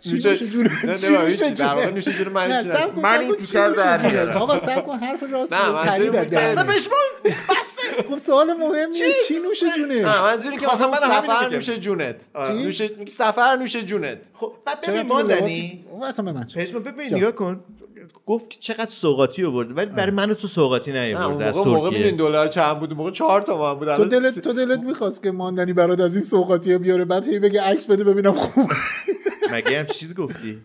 چی 0.00 0.14
نوش 0.14 0.42
جونه؟ 0.42 0.86
نه 0.86 0.94
چی 0.96 1.12
نه 1.12 1.18
نوش 1.18 1.42
هیچی. 1.42 1.44
در 1.44 1.54
جونه؟ 1.54 1.70
واقع 1.74 1.90
نوش 1.90 2.04
جون 2.08 2.28
من 2.28 2.62
من 2.96 3.20
این 3.20 3.34
تیکر 3.36 3.68
در 3.68 3.98
جونه؟ 3.98 4.12
میارم. 4.12 4.36
آقا 4.36 4.58
سب 4.58 4.86
کن 4.86 4.98
حرف 4.98 5.22
راست 5.32 5.52
نه، 5.52 5.72
پرید 5.84 6.16
از 6.16 6.24
که- 6.24 6.30
دهنش. 6.30 6.88
خب 8.02 8.18
سوال 8.18 8.52
مهمیه 8.52 9.14
چی؟ 9.28 9.34
نوش 9.38 9.60
جونش؟ 9.76 10.04
نه 10.04 10.22
منظوری 10.22 10.56
که 10.56 10.66
مثلا 10.66 10.90
من 10.90 10.96
سفر. 10.96 11.48
نوش 11.52 11.70
جونت؟ 11.70 12.26
نوش 12.50 12.82
سفر 13.06 13.56
نوش 13.56 13.76
جونت. 13.76 14.18
خب 14.34 14.52
بعد 14.66 14.88
ببین 14.88 15.02
ماندنی 15.02 15.84
اصلا 16.02 16.24
به 16.24 16.32
من 16.32 16.46
ببین. 16.80 17.14
نگاه 17.14 17.32
کن. 17.32 17.64
گفت 18.26 18.50
که 18.50 18.58
چقدر 18.60 18.90
سوقاتی 18.90 19.44
آورده 19.44 19.74
ولی 19.74 19.86
برای 19.86 20.10
من 20.10 20.34
تو 20.34 20.48
اون 20.48 20.92
نیاورده 20.92 21.44
از 21.44 21.56
موقع 21.56 21.70
موقع 21.70 21.90
ترکیه. 21.90 22.10
دلار 22.12 22.48
چند 22.48 22.78
بود 22.80 22.88
اون 22.88 22.98
موقع 22.98 23.10
4 23.10 23.42
تومن 23.42 23.74
بود. 23.74 23.96
تو 23.96 24.04
دلت 24.04 24.38
تو 24.38 24.52
دلت 24.52 24.80
می‌خواست 24.80 25.22
که 25.22 25.30
ماندنی 25.30 25.72
برات 25.72 26.00
از 26.00 26.14
این 26.14 26.24
سوقاتی 26.24 26.78
بیاره 26.78 27.04
بعد 27.04 27.28
هی 27.28 27.38
بگه 27.38 27.62
عکس 27.62 27.86
بده 27.86 28.04
ببینم 28.04 28.32
خوب 28.32 28.70
مگه 29.52 29.78
هم 29.78 29.86
چیزی 29.86 30.14
گفتی؟ 30.14 30.58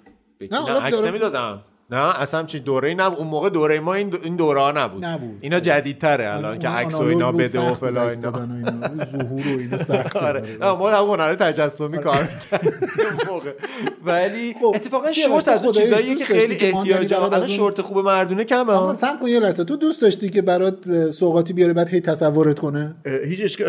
نه 0.52 0.72
عکس 0.72 1.04
نمی‌دادم. 1.04 1.64
نه 1.92 2.22
اصلا 2.22 2.44
چی 2.44 2.60
دوره 2.60 2.94
نبود. 2.94 3.18
اون 3.20 3.28
موقع 3.28 3.50
دوره 3.50 3.80
ما 3.80 3.94
این 3.94 4.16
این 4.24 4.36
دوره 4.36 4.62
ها 4.62 4.72
نبود. 4.72 5.06
نبود. 5.06 5.38
اینا 5.42 5.60
جدیدتره 5.60 6.34
الان 6.34 6.60
که 6.60 6.68
اون 6.70 6.78
عکس 6.78 6.96
و 6.96 7.02
اینا 7.02 7.32
بده 7.32 7.60
و 7.60 7.64
عکس 7.70 7.84
اینا. 7.84 8.32
ظهور 9.06 9.48
و 9.56 9.60
اینا 9.60 9.78
سخت 9.78 10.16
آره. 10.28 10.42
نه، 10.62 10.72
ما 10.72 10.90
هم 10.90 11.06
هنر 11.06 11.36
تجسمی 11.36 11.98
کار 11.98 12.30
موقع. 13.28 13.52
ولی 14.06 14.54
خب، 14.62 14.72
اتفاقا 14.76 15.12
شورت 15.12 15.48
از 15.48 15.64
اون 15.64 15.74
چیزاییه 15.74 16.16
که 16.16 16.26
خیلی 16.26 16.56
که 16.56 16.76
احتیاج 16.76 17.14
الان 17.14 17.48
شورت 17.48 17.82
خوب 17.82 17.98
مردونه 17.98 18.44
کمه. 18.44 18.74
ها. 18.74 18.94
سم 18.94 19.20
کن 19.22 19.28
یه 19.28 19.40
لحظه. 19.40 19.64
تو 19.64 19.76
دوست 19.76 20.02
داشتی 20.02 20.30
که 20.30 20.42
برات 20.42 20.88
اه، 20.88 21.12
سوقاتی 21.12 21.54
بیاره 21.54 21.74
بعد 21.74 21.90
هی 21.90 22.02
تصورت 22.02 22.60
کنه؟ 22.60 22.96
هیچ 23.26 23.62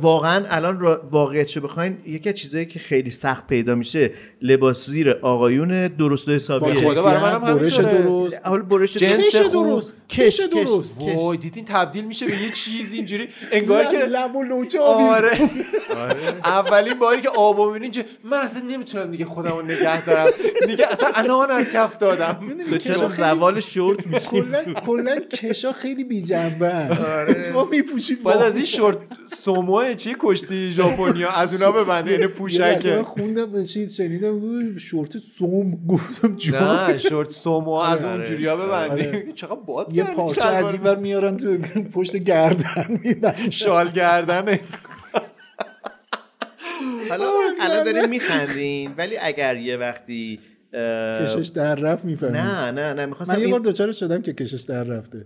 واقعا 0.00 0.44
الان 0.48 0.80
را- 0.80 1.00
واقعیتشو 1.10 1.60
بخواین 1.60 1.98
یکی 2.06 2.28
از 2.28 2.34
چیزایی 2.34 2.66
که 2.66 2.78
خیلی 2.78 3.10
سخت 3.10 3.46
پیدا 3.46 3.74
میشه 3.74 4.10
لباس 4.42 4.86
زیر 4.90 5.10
آقایون 5.22 5.88
درست 5.88 6.28
و 6.28 6.30
با 6.30 6.34
حسابیه 6.36 6.74
خدا 6.74 7.02
برای 7.02 7.22
منم 7.22 7.55
برش. 7.58 7.76
درست. 7.76 8.38
حالا 8.44 8.62
برش 8.62 8.96
جنس. 8.96 9.36
درست. 9.36 9.94
کش،. 10.10 10.40
درست. 10.40 10.96
وای 10.98 11.38
دیدین 11.38 11.64
تبدیل 11.64 12.04
میشه 12.04 12.26
به 12.26 12.32
یه 12.32 12.50
چیز 12.50 12.92
اینجوری. 12.92 13.28
انگار 13.52 13.84
که 13.84 13.98
لب 13.98 14.36
و 14.36 14.42
لوچه 14.42 14.80
آره. 14.80 15.38
اولین 16.44 16.98
باری 16.98 17.22
که 17.22 17.28
آبو 17.28 17.66
می‌بینی 17.66 17.82
اینجا 17.84 18.02
من 18.24 18.38
اصلا 18.38 18.62
نمی‌تونم 18.68 19.10
دیگه 19.10 19.24
خودمو 19.24 19.62
نگه 19.62 20.04
دارم. 20.04 20.30
دیگه 20.66 20.86
اصلا 20.92 21.08
انان 21.14 21.50
از 21.50 21.70
کف 21.70 21.98
دادم. 21.98 22.38
چرا 22.78 23.08
زوال 23.08 23.60
شورت 23.60 24.06
میشی؟ 24.06 24.26
کلا 24.26 24.62
کلا 24.86 25.16
کشا 25.20 25.72
خیلی 25.72 26.04
بی 26.04 26.22
جنبه 26.22 26.88
ما 27.54 27.64
میپوشیم 27.64 28.16
بعد 28.24 28.42
از 28.42 28.56
این 28.56 28.64
شورت 28.64 28.98
سومو 29.36 29.94
چی 29.94 30.16
کشتی 30.18 30.72
ژاپنیا؟ 30.72 31.30
از 31.30 31.54
اونا 31.54 31.72
ببنده 31.72 32.10
این 32.10 32.20
من 32.20 32.26
پوشکه. 32.26 33.02
خوندم 33.02 33.52
به 33.52 33.64
چیز 33.64 33.96
شنیدم 33.96 34.76
شورت 34.76 35.18
سوم 35.18 35.86
گفتم 35.88 36.36
نه 36.56 36.98
شورت 36.98 37.30
سومو 37.46 37.70
از 37.70 38.04
آره. 38.04 38.12
اونجوریا 38.12 38.56
ببندی 38.56 39.06
آره. 39.06 39.32
چقدر 39.32 39.54
باد 39.54 39.96
یه 39.96 40.04
پارچه 40.04 40.46
از 40.46 40.72
این 40.72 40.82
ور 40.82 40.96
میارن 40.96 41.36
تو 41.36 41.58
پشت 41.94 42.16
گردن 42.16 43.00
میدن 43.04 43.50
شال 43.50 43.90
گردنه 43.90 44.60
حالا 47.08 47.24
الان 47.60 47.84
داریم 47.84 48.10
میخندین 48.10 48.94
ولی 48.96 49.18
اگر 49.18 49.56
یه 49.56 49.76
وقتی 49.76 50.40
کشش 50.72 51.48
در 51.54 51.74
رفت 51.74 52.04
می‌فهمی. 52.04 52.32
نه 52.32 52.70
نه 52.70 52.92
نه 52.92 53.06
می‌خواستم 53.06 53.34
من 53.34 53.40
یه. 53.40 53.48
بار 53.48 53.60
دوچار 53.60 53.92
شدم 53.92 54.22
که 54.22 54.32
کشش 54.32 54.60
در 54.62 54.84
رفته. 54.84 55.24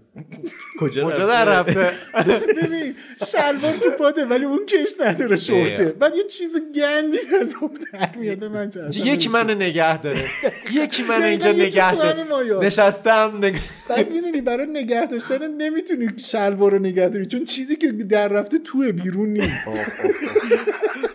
کجا 0.81 1.11
کجا 1.11 1.27
در 1.27 1.45
رفته؟ 1.45 1.91
ببین 2.63 2.95
شلوار 3.27 3.77
تو 3.77 3.91
پاته 3.91 4.25
ولی 4.25 4.45
اون 4.45 4.67
کش 4.67 5.07
نداره 5.07 5.37
شورته. 5.37 5.85
بعد 5.85 6.17
یه 6.17 6.25
چیز 6.25 6.63
گندی 6.75 7.19
از 7.41 7.55
اون 7.61 7.71
در 7.93 8.17
میاد 8.17 8.39
به 8.39 8.49
من 8.49 8.71
چه 8.71 8.81
اصلا 8.81 9.05
یکی. 9.05 9.29
من 9.29 9.51
نگه 9.51 9.99
داره. 9.99 10.25
یکی 10.73 11.03
من 11.03 11.23
اینجا 11.23 11.53
نگه 11.53 11.95
داره. 11.95 12.25
نشستم 12.67 13.39
نگه 13.43 13.61
بعد 13.89 14.11
می‌دونی 14.11 14.41
برای 14.41 14.67
نگه 14.67 15.07
داشتن 15.07 15.55
نمی‌تونی 15.57 16.09
شلوار 16.17 16.73
رو 16.73 16.79
نگه 16.79 17.09
داری 17.09 17.27
چون 17.27 17.45
چیزی 17.45 17.77
که 17.77 17.93
در 17.93 18.29
رفته 18.29 18.59
توه 18.59 18.93
بیرون 18.93 19.29
نیست. 19.29 19.69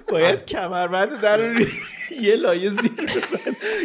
باید 0.08 0.46
کمربند 0.46 1.22
در 1.22 1.40
یه 2.22 2.36
لایه 2.36 2.70
زیر 2.70 2.92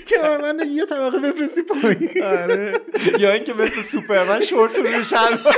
کمربند 0.09 0.61
یه 0.61 0.87
طبقه 0.87 1.19
بفرستی 1.19 1.63
پایین. 1.63 2.23
آره. 2.23 2.81
یا 3.19 3.33
اینکه 3.33 3.55
مثل 3.55 3.83
سوپرمن 3.83 4.41
شورت 4.41 4.79
رو 4.79 5.05
شلوار 5.05 5.57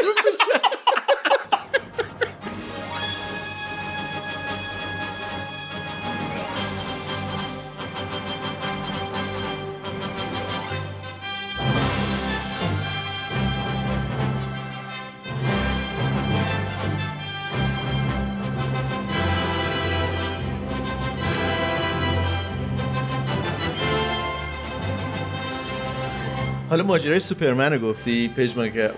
حالا 26.83 26.95
ماجرای 26.95 27.21
سوپرمن 27.21 27.73
رو 27.73 27.79
گفتی 27.89 28.29
پژمان 28.37 28.73
که 28.73 28.91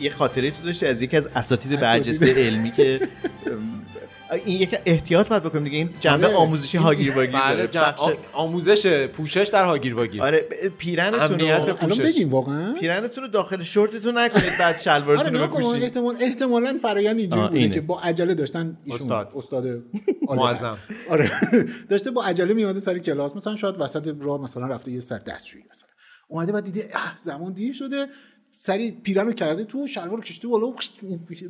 یه 0.00 0.10
خاطره 0.10 0.50
تو 0.50 0.56
داشتی 0.64 0.86
از 0.86 1.02
یکی 1.02 1.16
از 1.16 1.28
اساتید 1.36 1.80
برجسته 1.80 2.34
علمی 2.46 2.70
که 2.70 3.00
این 4.44 4.60
یک 4.60 4.78
احتیاط 4.86 5.28
باید 5.28 5.42
بکنیم 5.42 5.64
دیگه 5.64 5.76
این 5.76 5.90
جنبه 6.00 6.26
آره. 6.26 6.36
آموزشی 6.36 6.78
هاگیر 6.78 7.12
واگیر 7.16 7.32
بله 7.40 7.66
داره 7.66 7.92
بخش- 7.92 8.16
آموزش 8.32 9.06
پوشش 9.06 9.48
در 9.52 9.64
هاگیر 9.64 9.94
واگیر 9.94 10.22
آره 10.22 10.38
پیرنتون 10.78 11.20
امنیت 11.20 11.68
رو 11.68 11.74
پوشش. 11.74 11.82
الان 11.98 11.98
بگیم 12.12 12.30
واقعا 12.30 12.74
پیرنتون 12.80 13.24
رو 13.24 13.30
داخل 13.30 13.62
شورتتون 13.62 14.18
نکنید 14.18 14.52
بعد 14.58 14.74
آره 14.74 14.78
شلوارتون 14.78 15.26
رو 15.26 15.36
نگاه 15.36 15.50
کن 15.50 15.60
بپوشید 15.62 15.82
احتمال 15.82 16.16
احتمالا 16.20 16.78
فرایند 16.82 17.18
اینجوری 17.18 17.42
بوده 17.48 17.58
اینه. 17.58 17.74
که 17.74 17.80
با 17.80 18.00
عجله 18.00 18.34
داشتن 18.34 18.76
ایشون 18.84 19.00
استاد. 19.00 19.32
استاد 19.36 19.66
عالی 20.28 20.40
معظم. 20.42 20.78
آره 21.10 21.30
داشته 21.90 22.10
با 22.10 22.24
عجله 22.24 22.54
میاد 22.54 22.78
سر 22.78 22.98
کلاس 22.98 23.36
مثلا 23.36 23.56
شاید 23.56 23.74
وسط 23.78 24.14
راه 24.20 24.40
مثلا 24.40 24.66
رفته 24.66 24.90
یه 24.92 25.00
سر 25.00 25.18
دستشویی 25.18 25.64
مثلا 25.70 25.87
اومده 26.28 26.52
بعد 26.52 26.64
دیده 26.64 26.88
اه 26.92 27.14
زمان 27.18 27.52
دیر 27.52 27.72
شده. 27.72 28.06
سری 28.60 28.90
پیرنو 28.90 29.32
کرده 29.32 29.64
تو 29.64 29.86
شلوار 29.86 30.20
کشته 30.20 30.48
بالا 30.48 30.74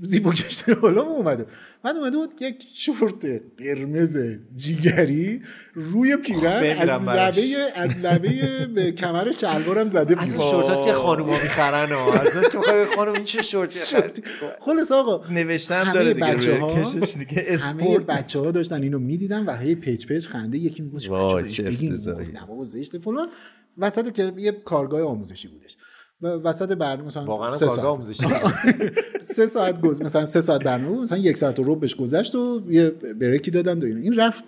زیبا 0.03 0.33
کشته 0.33 0.75
بالا 0.75 1.03
اومده. 1.03 1.47
بعد 1.83 1.97
اومده 1.97 2.17
بود 2.17 2.43
یک 2.43 2.67
شورت 2.75 3.43
قرمز 3.59 4.19
جیگری 4.57 5.43
روی 5.75 6.17
پیرن 6.17 6.91
از. 6.91 7.01
لبه 7.03 7.57
از 7.75 7.91
لبه 7.91 8.67
به 8.67 8.93
کمر 8.93 9.33
شلوارم 9.41 9.89
زده 9.89 10.23
از 10.23 10.33
بود. 10.33 10.41
اون 10.41 10.51
شورت 10.51 10.69
هست 10.69 10.85
که 10.85 10.93
خانوما 10.93 11.33
می‌خرن 11.33 11.93
ها 11.93 12.13
از 12.13 12.57
بخوای 12.57 12.87
خانم 12.97 13.13
این 13.13 13.25
چه 13.25 13.43
شورت. 13.43 14.23
خلاص 14.61 14.93
آقا 14.93 15.33
نوشتم 15.33 15.93
داره 15.93 16.15
دیگه 16.15 16.27
بچه 16.27 16.59
ها 16.59 16.83
کشش 16.83 17.17
دیگه 17.17 17.59
همه 17.59 17.99
بچه 17.99 18.39
ها 18.39 18.51
داشتن 18.51 18.83
اینو 18.83 18.99
می‌دیدن 18.99 19.45
و 19.45 19.57
هی 19.57 19.75
پیچ 19.75 20.07
پیچ 20.07 20.29
خنده 20.29 20.59
یکی 20.59 20.83
می‌گفت 20.83 21.09
بابا 22.49 22.65
زشته 22.65 22.99
فلان. 22.99 23.29
وسط 23.79 24.13
که 24.13 24.33
یه 24.37 24.53
کارگاه 24.53 25.03
آموزشی 25.03 25.49
بودش. 25.49 25.77
و 26.21 26.27
وسط 26.29 26.73
برنامه 26.73 27.07
مثلا 27.07 27.25
واقعا 27.25 27.57
سه 27.57 27.67
کارگاه 27.67 27.77
ساعت. 27.77 27.95
آموزشی 27.95 28.27
سه 29.35 29.47
ساعت 29.47 29.81
گز 29.81 30.03
مثلا 30.03 30.25
سه 30.25 30.41
ساعت 30.41 30.65
برنامه 30.65 30.95
بود 30.95 31.03
مثلا 31.03 31.19
یک 31.19 31.37
ساعت 31.37 31.59
و 31.59 31.63
ربع 31.63 31.81
بهش 31.81 31.95
گذشت 31.95 32.35
و 32.35 32.63
یه 32.69 32.91
break 32.91 33.41
ی 33.41 33.51
دادن 33.51 33.83
و 33.83 33.85
اینا. 33.85 34.01
این 34.01 34.17
رفت 34.17 34.45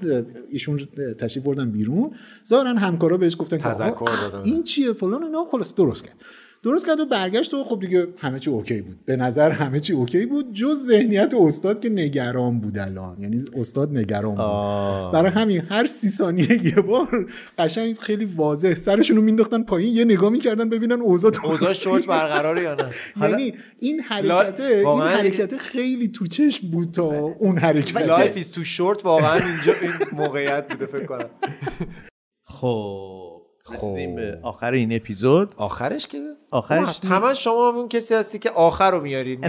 ایشون 0.50 0.88
تشریف 1.18 1.44
بردن 1.44 1.70
بیرون. 1.70 2.10
ظاهرا 2.48 2.70
همکارا 2.70 3.16
بهش 3.16 3.36
گفتن 3.38 3.56
که 3.56 3.62
تذکر 3.62 4.04
دادن. 4.04 4.44
این 4.44 4.62
چیه؟ 4.62 4.92
فلان 4.92 5.22
اینا. 5.24 5.44
خلاص 5.50 5.74
درست 5.74 6.04
کرد. 6.04 6.16
درست 6.62 6.86
کرد 6.86 7.00
و 7.00 7.06
برگشت 7.06 7.54
و 7.54 7.64
خب 7.64 7.80
دیگه 7.80 8.08
همه 8.18 8.38
چی 8.38 8.50
okay 8.50 8.80
بود. 8.80 9.04
به 9.04 9.16
نظر 9.16 9.50
همه 9.50 9.80
چی 9.80 9.92
okay 9.92 10.26
بود 10.26 10.52
جز 10.52 10.86
ذهنیت 10.86 11.34
استاد 11.40 11.80
که 11.80 11.88
نگران 11.88 12.60
بود 12.60 12.78
الان. 12.78 13.16
یعنی 13.20 13.44
استاد 13.56 13.98
نگران 13.98 14.30
بود. 14.30 14.40
آه. 14.40 15.12
برای 15.12 15.30
همین 15.30 15.62
هر 15.68 15.86
سی 15.86 16.08
ثانیه 16.08 16.66
یه 16.66 16.74
بار 16.74 17.26
قشنگ 17.58 17.98
خیلی 17.98 18.24
واضح 18.24 18.74
سرشون 18.74 19.16
رو 19.16 19.22
مینداختن 19.22 19.62
پایین 19.62 19.94
یه 19.94 20.04
نگاه 20.04 20.30
می‌کردن 20.30 20.68
ببینن 20.68 21.00
اوضاع 21.00 21.32
اوضاع 21.44 21.72
شورت 21.72 22.06
برقراره 22.06 22.62
یا 22.62 22.74
نه؟ 22.74 22.90
یعنی 23.28 23.54
این 23.78 24.00
حرکت 24.00 24.60
این 24.60 24.84
واقعا 24.84 25.08
حرکت 25.08 25.56
خیلی 25.56 26.08
تو 26.08 26.26
چشم 26.26 26.70
بود 26.70 26.90
تا 26.90 27.04
اون 27.38 27.58
حرکت 27.58 27.96
life 27.96 28.36
is 28.36 28.50
too 28.50 28.64
short 28.64 29.04
واقعا 29.04 29.34
اینجا 29.34 29.72
این 29.80 29.92
موقعیت 30.12 30.72
بوده 30.72 30.86
فکر 30.86 31.06
کنم. 31.06 31.30
خب. 32.60 33.29
رسیدیم 33.74 34.16
به 34.16 34.38
آخر 34.42 34.72
این 34.72 34.96
اپیزود. 34.96 35.54
آخرش 35.56 36.06
که؟ 36.06 36.18
آخرش 36.50 37.00
همه 37.04 37.34
شما 37.34 37.68
اون 37.68 37.88
کسی 37.88 38.14
هستی 38.14 38.38
که 38.38 38.50
آخر 38.50 38.90
رو 38.90 39.00
میارید. 39.00 39.44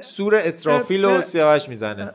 سور 0.00 0.34
اسرافیل 0.34 1.04
و 1.04 1.20
سیاوش 1.20 1.68
می‌زنه. 1.68 2.10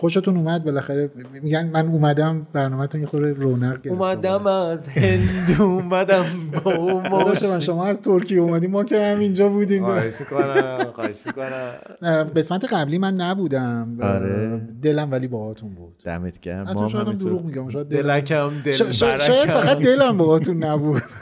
خوشتون 0.00 0.36
اومد 0.36 0.64
بالاخره؟ 0.64 1.10
میگن 1.42 1.66
من 1.66 1.86
اومدم 1.88 2.46
برنامهتون 2.52 3.00
یه 3.00 3.06
خورده 3.06 3.32
رونق 3.32 3.82
گرفت. 3.82 3.86
اومدم 3.86 4.46
از 4.46 4.88
هند 4.88 5.56
اومدم 5.60 6.24
با 7.10 7.34
من 7.50 7.60
شما 7.60 7.84
از 7.86 8.00
ترکیه 8.00 8.40
اومدیم 8.40 8.70
ما 8.70 8.84
که 8.84 9.06
همینجا 9.06 9.48
بودیم. 9.48 9.84
خواهش 9.84 10.20
می‌کنم 10.20 10.86
خواهش 10.94 11.22
می‌کنم. 11.26 12.30
قسمت 12.36 12.72
قبلی 12.72 12.98
من 12.98 13.14
نبودم. 13.14 13.96
آره. 14.02 14.60
دلم 14.82 15.10
ولی 15.10 15.28
باهاتون 15.28 15.74
بود. 15.74 15.94
دمت 16.04 16.40
گرم. 16.40 16.72
ما 16.72 16.88
هم. 16.88 17.12
دروغ 17.12 17.44
میگم 17.44 17.68
شاید 17.68 17.88
دلم 17.88 18.02
دلکم 18.02 18.50
دل 18.64 18.72
شا- 18.72 18.92
شا- 18.92 19.20
شاید. 19.20 19.46
فقط 19.46 19.78
دلم 19.78 20.16
باهاتون 20.16 20.64
نبود. 20.64 21.02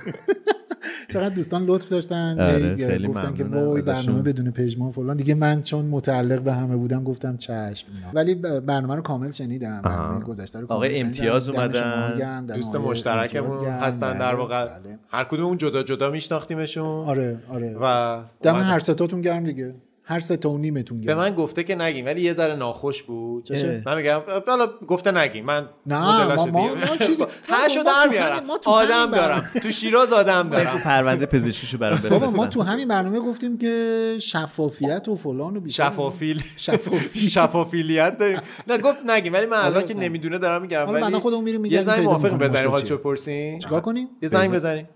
چقدر 1.13 1.35
دوستان 1.35 1.65
لطف 1.67 1.89
داشتن 1.89 2.41
آره، 2.41 3.07
گفتن 3.09 3.35
که 3.35 3.45
وای. 3.45 3.83
برنامه 3.83 4.23
بدون 4.23 4.51
پژمان 4.51 4.93
فلان 4.93 5.17
دیگه 5.17 5.35
من 5.35 5.63
چون 5.63 5.85
متعلق 5.85 6.41
به 6.41 6.53
همه 6.53 6.77
بودم 6.77 7.05
گفتم 7.05 7.37
چشم. 7.37 7.87
ولی 8.15 8.35
برنامه 8.35 8.95
رو 8.95 9.03
کامل 9.03 9.31
شنیدم 9.31 9.83
برنامه 9.85 10.25
گذشته 10.25 10.61
رو 10.61 10.67
کامل 10.67 10.87
آقای. 10.87 11.01
امتیاز 11.01 11.49
اومدن. 11.49 12.47
دوست 12.47 12.75
مشترکمون. 12.77 13.67
هستن 13.67 14.19
در 14.19 14.29
بله، 14.29 14.39
واقع 14.39 14.65
بله. 14.65 14.99
هر 15.09 15.25
کدوممون 15.25 15.59
جدا 15.59 15.83
جدا 15.83 16.11
میشناختیمشون 16.11 16.85
آره 17.09 17.39
آره 17.49 17.77
و 17.81 18.19
دم. 18.43 18.57
هر 18.57 18.79
ستاتون 18.79 19.21
گرم 19.21 19.45
دیگه 19.45 19.75
هر 20.11 20.21
سه 20.21 20.37
تا 20.37 20.51
و 20.51 20.59
نیمتون 20.59 21.01
به 21.01 21.15
من 21.15 21.35
گفته 21.35 21.65
که 21.65 21.75
نگیم 21.75 22.07
ولی 22.07 22.21
یه 22.21 22.33
ذره 22.35 22.57
ناخوش 22.57 23.03
بود. 23.03 23.45
چشه؟ 23.45 23.83
من 23.87 23.97
میگم 23.97 24.21
حالا 24.47 24.67
گفته 24.89 25.11
نگیم 25.13 25.45
من 25.45 25.69
نه، 25.87 26.35
ما- 26.37 26.47
ما- 26.47 26.97
چیزی- 27.01 27.25
تهشو 27.49 27.79
ما 27.79 27.83
در 27.83 28.05
تو 28.05 28.11
میارم. 28.11 28.37
همین- 28.37 28.47
ما 28.47 28.59
تو 28.59 28.71
آدم 28.71 29.11
دارم. 29.11 29.51
تو 29.63 29.71
شیراز 29.71 30.13
آدم 30.13 30.49
دارم. 30.53 30.79
پرونده 30.85 31.27
پزشکیشو 31.27 31.79
برام 31.79 32.01
بابا 32.11 32.31
ما 32.31 32.47
تو 32.47 32.63
همین 32.63 32.89
برنامه 32.89 33.21
گفتیم 33.21 33.59
که 33.59 34.17
شفافیت 34.21 35.09
و 35.09 35.17
فلان 35.17 35.57
و 35.57 35.61
بیشتر 35.61 35.85
شفافیل 35.85 36.43
شفافی 36.57 37.31
شفافیلیت 37.37 38.19
داریم. 38.19 38.41
نه 38.69 38.79
گفت 38.79 38.99
نگیم 39.11 39.33
ولی 39.33 39.47
من 39.47 39.57
الان 39.59 39.77
آره، 39.77 39.87
که 39.87 39.95
نه. 39.95 40.01
نمی‌دونه 40.01 40.39
دارم 40.39 40.63
میگم 40.63 40.89
ولی 40.89 41.01
بعدا 41.03 41.21
خودمون 41.21 41.45
میریم 41.45 41.65
یه 41.65 41.71
میگردیم 41.71 41.95
زنگ 41.95 42.05
موافق 42.05 42.29
بزنیم 42.39 42.49
مشکل 42.53 42.67
حال 42.69 42.79
چیه. 42.81 42.89
چه 42.89 42.97
پرسین 42.97 43.59
چیکار 43.59 43.81
کنیم؟ 43.81 44.09
یه 44.23 44.29
زنگ 44.29 44.53
بزنیم. 44.53 44.89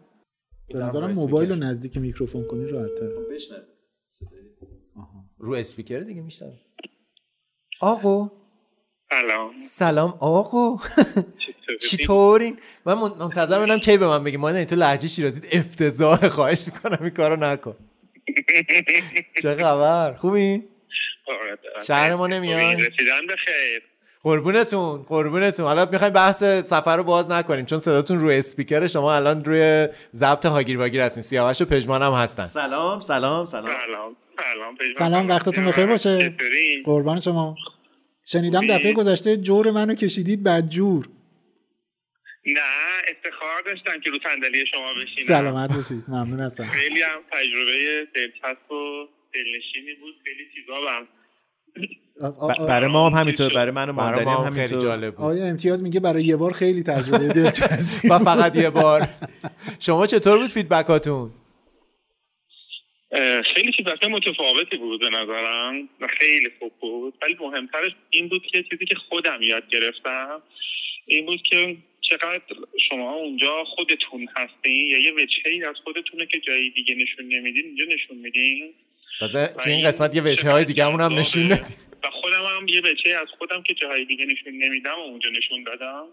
به 0.72 0.78
نظرم 0.78 1.12
موبایل 1.12 1.48
رو 1.51 1.56
نزدیک 1.56 1.97
میکروفون 1.97 2.44
کنی 2.44 2.66
راحت‌تر 2.66 3.06
رو 5.43 5.52
اسپیکر 5.55 5.98
دیگه 5.98 6.23
میشنم 6.23 6.52
آقا. 7.81 8.31
سلام. 9.10 9.51
سلام 9.62 10.14
آقا. 10.20 10.77
چطورین؟ 11.90 12.59
من 12.86 12.94
من- 12.94 13.12
منتظر 13.19 13.59
بودم 13.60 13.78
کی 13.78 13.98
به 13.98 14.06
من 14.06 14.24
بگی 14.24 14.36
ما 14.36 14.64
تو 14.64 14.77
لهجه 14.77 15.09
شیرازیت 15.09 15.44
افتضاح 15.55 16.28
خواهش 16.28 16.66
می‌کنم 16.66 16.98
این 17.01 17.10
کارو 17.10 17.36
نکن. 17.36 17.77
چه 19.43 19.55
خبر؟ 19.55 20.14
خوبی؟ 20.14 20.62
شهر 21.86 22.14
ما 22.14 22.27
نمیای؟ 22.27 22.74
رسیدن 22.77 23.27
به 23.28 23.36
خیر. 23.36 23.82
قربونتون 24.23 25.02
قربونتون. 25.02 25.66
حالا 25.66 25.86
می‌خوایم 25.93 26.12
بحث 26.12 26.44
سفر 26.44 26.97
رو 26.97 27.02
باز 27.05 27.31
نکنیم 27.31 27.64
چون 27.66 27.81
صداتون 27.81 28.19
روی 28.20 28.39
اسپیکر 28.39 28.86
شما 28.86 29.14
الان 29.14 29.44
روی 29.44 29.89
ضبط 30.14 30.47
هاگیر 30.47 30.78
واگیر 30.78 31.01
هستین. 31.01 31.23
سیاوش 31.23 31.62
و 31.62 31.64
پژمان 31.64 32.02
هم 32.02 32.12
هستن. 32.12 32.47
سلام 32.47 33.01
سلام 33.01 33.47
سلام. 33.47 33.66
سلام. 33.86 34.16
سلام. 34.43 34.77
سلام 34.98 35.28
وقتتون 35.28 35.64
بخیر 35.64 35.86
باشه؟ 35.86 36.35
قربان 36.85 37.20
شما. 37.20 37.56
شنیدم؟ 38.24 38.66
دفعه 38.66 38.93
گذشته 38.93 39.36
جور 39.36 39.70
منو 39.70 39.94
کشیدید 39.94 40.43
بعد 40.43 40.69
جور 40.69 41.09
نه 42.47 42.60
افتخار 43.10 43.62
داشتم 43.66 44.01
که 44.01 44.10
رو 44.10 44.19
صندلی 44.23 44.66
شما 44.66 44.94
بشینم. 44.94 45.27
سلامت 45.27 45.73
باشید. 45.74 46.05
ممنون 46.09 46.40
هستم. 46.40 46.64
خیلی 46.64 47.02
هم 47.02 47.20
تجربه 47.32 48.06
دلچسب 48.14 48.73
و 48.73 49.06
دلنشینی 49.35 49.94
بود. 50.01 50.14
خیلی 50.24 50.44
چیزا 50.55 50.74
هم 50.90 51.06
برای 52.69 52.90
ما 52.90 53.10
هم 53.10 53.19
همینطور 53.20 53.55
برای 53.55 53.70
من 53.70 53.89
و 53.89 53.93
ما 53.93 54.02
هم 54.02 54.51
خیلی 54.51 54.56
همینطور 54.60 54.81
جالب 54.81 55.14
بود. 55.14 55.24
آیا 55.24 55.44
امتیاز 55.44 55.82
میگه 55.82 56.01
برای 56.01 56.24
یه 56.24 56.36
بار 56.36 56.52
خیلی 56.52 56.82
تجربه 56.82 57.28
دلچسبی 57.28 58.09
و 58.10 58.19
فقط 58.19 58.56
یه 58.56 58.70
بار. 58.70 59.09
شما 59.78 60.06
چطور 60.06 60.39
بود 60.39 60.51
feedback 60.51 61.04
اتون؟ 61.04 61.31
خیلی 63.55 63.72
feedback 63.77 64.05
متفاوتی 64.05 64.76
بود 64.76 65.01
به 65.01 65.09
نظرم 65.10 65.89
و 66.01 66.06
خیلی 66.06 66.51
خوب 66.59 66.72
بود. 66.80 67.14
ولی 67.22 67.36
مهمترش 67.40 67.93
این 68.10 68.28
بود 68.28 68.43
که 68.47 68.62
چیزی 68.70 68.84
که 68.84 68.94
خودم 68.94 69.43
یاد 69.43 69.68
گرفتم 69.68 70.43
این 71.06 71.26
بود 71.26 71.43
که 71.43 71.76
چقدر 72.01 72.43
شما 72.89 73.12
اونجا 73.12 73.64
خودتون 73.64 74.28
هستین 74.36 74.90
یا 74.90 74.98
یه 74.98 75.12
وجهی 75.12 75.64
از 75.64 75.74
خودتونه 75.84 76.26
که 76.26 76.40
جایی 76.40 76.70
دیگه 76.70 76.94
نشون 76.94 77.28
نمیدین 77.28 77.64
اینجا 77.64 77.84
نشون 77.84 78.16
میدین. 78.16 78.74
تازه 79.20 79.47
تو 79.47 79.70
این 79.70 79.89
قسمت 79.89 80.14
یه 80.14 80.22
وجه 80.22 80.51
های 80.51 80.64
دیگه 80.64 80.84
هم 80.84 81.18
نشون 81.18 81.43
ندیم 81.43 81.76
و 82.02 82.10
خودم 82.10 82.44
هم 82.44 82.68
یه 82.68 82.80
بچه 82.80 83.10
از 83.10 83.28
خودم 83.39 83.62
که 83.62 83.74
جاهای 83.74 84.05
دیگه 84.05 84.24
نشون 84.24 84.52
نمیدم 84.52 84.94
و 84.94 85.01
اونجا 85.01 85.30
نشون 85.30 85.62
دادم. 85.62 86.05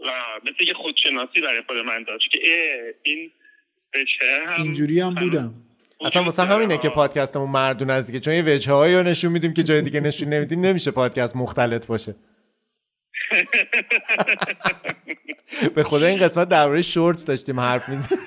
و 0.00 0.40
مثل 0.44 0.68
یه 0.68 0.74
خودشناسی 0.74 1.40
برای 1.40 1.62
خود 1.66 1.76
من 1.76 2.02
داشت 2.02 2.30
که 2.30 2.40
اه، 2.44 2.92
این 3.02 3.30
بچه 3.94 4.42
هم 4.46 4.62
اینجوری 4.62 5.00
هم 5.00 5.14
بودم. 5.14 5.69
اصلا 6.00 6.24
واسه 6.24 6.42
همینه 6.42 6.78
که 6.78 6.88
پادکستمون 6.88 7.50
مردون 7.50 7.90
از 7.90 8.06
دیگه. 8.06 8.20
چون 8.20 8.34
یه 8.34 8.42
وجه 8.46 8.72
هایی 8.72 8.94
رو 8.94 9.02
نشون 9.02 9.32
میدیم 9.32 9.54
که 9.54 9.62
جای 9.62 9.82
دیگه 9.82 10.00
نشون 10.00 10.28
نمیدیم 10.28 10.60
نمیشه 10.60 10.90
پادکست 10.90 11.36
مختلط 11.36 11.86
باشه. 11.86 12.14
به 15.74 15.82
خدا 15.82 16.06
این 16.06 16.18
قسمت 16.18 16.48
درباره 16.48 16.82
شورت 16.82 17.24
داشتیم 17.24 17.60
حرف 17.60 17.88
می‌زنیم. 17.88 18.20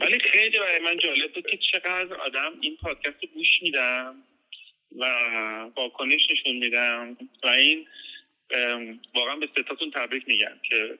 ولی 0.00 0.18
خیلی 0.18 0.58
برای 0.58 0.80
من 0.84 0.98
جالب 0.98 1.32
بود 1.34 1.46
که 1.46 1.58
چقدر 1.72 2.14
آدم 2.14 2.52
این 2.60 2.76
پادکست 2.82 3.22
رو 3.22 3.28
گوش 3.34 3.62
میدم 3.62 4.14
و 4.98 5.04
واکنش 5.76 6.28
نشون 6.30 6.56
میدم 6.56 7.16
و 7.44 7.46
این 7.46 7.86
واقعا 9.14 9.36
به 9.36 9.46
ستاتون 9.46 9.90
تبریک 9.90 10.28
میگم 10.28 10.52
که. 10.62 10.98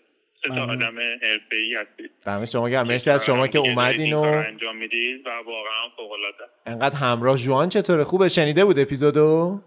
آدم 0.50 0.98
حرفه‌ای 1.22 1.74
هستید. 1.74 2.10
دم 2.26 2.44
شما 2.44 2.68
گرم. 2.68 2.86
مرسی 2.86 3.10
از 3.10 3.26
شما 3.26 3.46
که 3.46 3.58
اومدین 3.58 4.14
و 4.14 4.20
انجام 4.20 4.76
می‌دید 4.76 5.26
و 5.26 5.30
واقعا 5.30 5.88
فوق 5.96 6.12
العاده 6.12 6.44
انقدر 6.66 6.94
همراه 6.94 7.36
جوان 7.36 7.68
چطوره؟ 7.68 8.04
خوبه؟ 8.04 8.28
شنیده 8.28 8.64
بود 8.64 8.78
اپیزودو؟ 8.78 9.60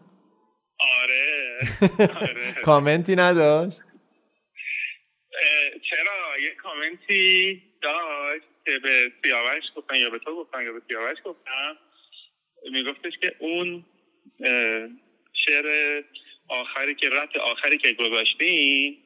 آره. 0.79 1.59
کامنتی 2.65 3.15
نداشت؟ 3.15 3.81
چرا؟ 5.89 6.39
یه 6.39 6.55
کامنتی 6.55 7.61
داشت 7.81 8.45
که 8.65 8.79
به 8.83 9.11
سیاوش 9.23 9.63
گفتن 9.75 9.95
یا 9.95 10.09
به 10.09 10.19
تو 10.19 10.35
گفتن 10.35 10.63
یا 10.63 10.73
به 10.73 10.81
سیاوش 10.87 11.17
گفتم 11.25 11.77
میگفتش 12.71 13.13
که 13.21 13.35
اون 13.39 13.85
شعر 15.33 16.01
آخری 16.49 16.95
که 16.95 17.09
رت 17.09 17.37
آخری 17.37 17.77
که 17.77 17.93
گذاشتین 17.93 18.97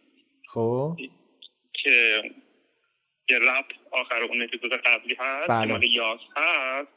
خب. 0.54 0.98
که 1.84 2.24
یه 3.30 3.40
رپ 3.40 3.66
آخر 3.92 4.24
اون 4.24 4.42
اپیزود 4.42 4.74
قبلی 4.74 5.16
هست 5.20 5.50
بله. 5.50 5.66
مال 5.66 5.84
یاس 5.84 6.20
هست. 6.36 6.90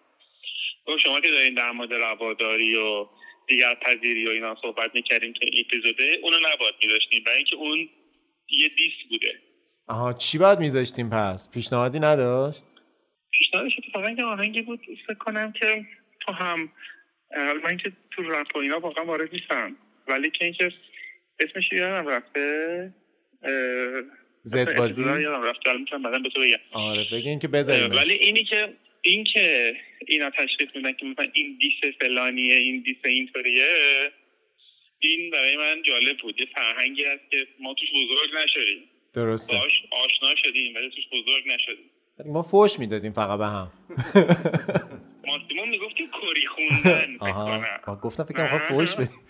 و 0.88 0.98
شما 0.98 1.20
که 1.20 1.30
دارین 1.30 1.54
در 1.54 1.70
مورد 1.70 1.92
رواداری 1.92 2.76
و 2.76 3.06
دیگر 3.46 3.74
پذیری 3.74 4.26
و 4.26 4.30
اینا 4.30 4.56
صحبت 4.62 4.94
می‌کردیم 4.94 5.32
که 5.32 5.46
این 5.52 5.64
اپیزوده 5.66 6.18
اونو 6.22 6.36
نباید 6.36 6.74
میداشتیم 6.82 7.22
برای 7.24 7.36
اینکه 7.36 7.56
اون 7.56 7.88
یه 8.50 8.68
دیس 8.68 8.92
بوده. 9.10 9.38
آها 9.88 10.12
چی 10.12 10.38
باید 10.38 10.58
میذاشتیم 10.58 11.10
پس؟ 11.10 11.50
پیشنهادی 11.50 12.00
نداشت؟ 12.00 12.62
پیشنهادش 13.30 13.72
اتفاقا 13.78 14.10
یه 14.10 14.24
آهنگی 14.24 14.62
بود 14.62 14.80
فکر 15.06 15.14
کنم 15.14 15.52
که 15.52 15.86
تو 16.20 16.32
هم 16.32 16.72
من 17.64 17.76
که 17.76 17.92
تو 18.10 18.22
رپ 18.22 18.56
و 18.56 18.58
اینا 18.58 18.80
واقعا 18.80 19.04
وارد 19.04 19.34
نیستم 19.34 19.76
ولی 20.08 20.30
که 20.30 20.44
اینکه 20.44 20.72
اسمش 21.40 21.72
یادم 21.72 22.08
رفته 22.08 22.94
اه، 23.42 23.50
زد 24.42 24.74
بازی؟ 24.78 25.02
یادم 25.02 25.42
رفته 25.42 25.68
الان 25.68 25.80
می‌تونم 25.80 26.02
بعدا 26.02 26.18
به 26.18 26.28
تو 26.28 26.40
بگم. 26.40 26.56
آره 26.72 27.06
بگین 27.12 27.38
که 27.38 27.48
بذاریم 27.48 27.90
ولی 27.90 28.12
اینی 28.12 28.44
که 28.44 28.68
این 29.02 29.24
که 29.24 29.76
اینا 30.06 30.30
تشخیص 30.30 30.68
میدن 30.74 30.92
که 30.92 31.06
مثلا 31.06 31.26
این 31.32 31.58
دیس 31.60 31.94
فلانیه 32.00 32.54
این 32.54 32.82
دیس 32.82 32.96
اینطوریه 33.04 33.66
این 34.98 35.30
برای 35.30 35.56
من 35.56 35.82
جالب 35.82 36.16
بود. 36.22 36.40
یه 36.40 36.46
فرهنگی 36.54 37.04
هست 37.04 37.30
که 37.30 37.46
ما 37.60 37.74
توش 37.74 37.88
بزرگ 37.90 38.30
نشدیم. 38.44 38.88
درسته. 39.14 39.52
باش 39.52 39.82
آشنا 39.90 40.36
شدیم 40.36 40.74
ولی 40.74 40.90
توش 40.90 41.04
بزرگ 41.12 41.48
نشدیم. 41.48 41.90
ما 42.32 42.42
فوش 42.42 42.78
می‌دادیم 42.78 43.12
فقط 43.12 43.38
به 43.38 43.46
هم. 43.46 43.72
ماکسیموم 45.26 45.68
می‌گفتیم 45.68 46.10
کری 46.22 46.46
خوندن 46.46 47.16
آها. 47.20 47.96
گفتم 48.02 48.24
فکر 48.24 48.34
کنم 48.48 48.58
فوش 48.68 48.94
بدیم. 48.98 49.20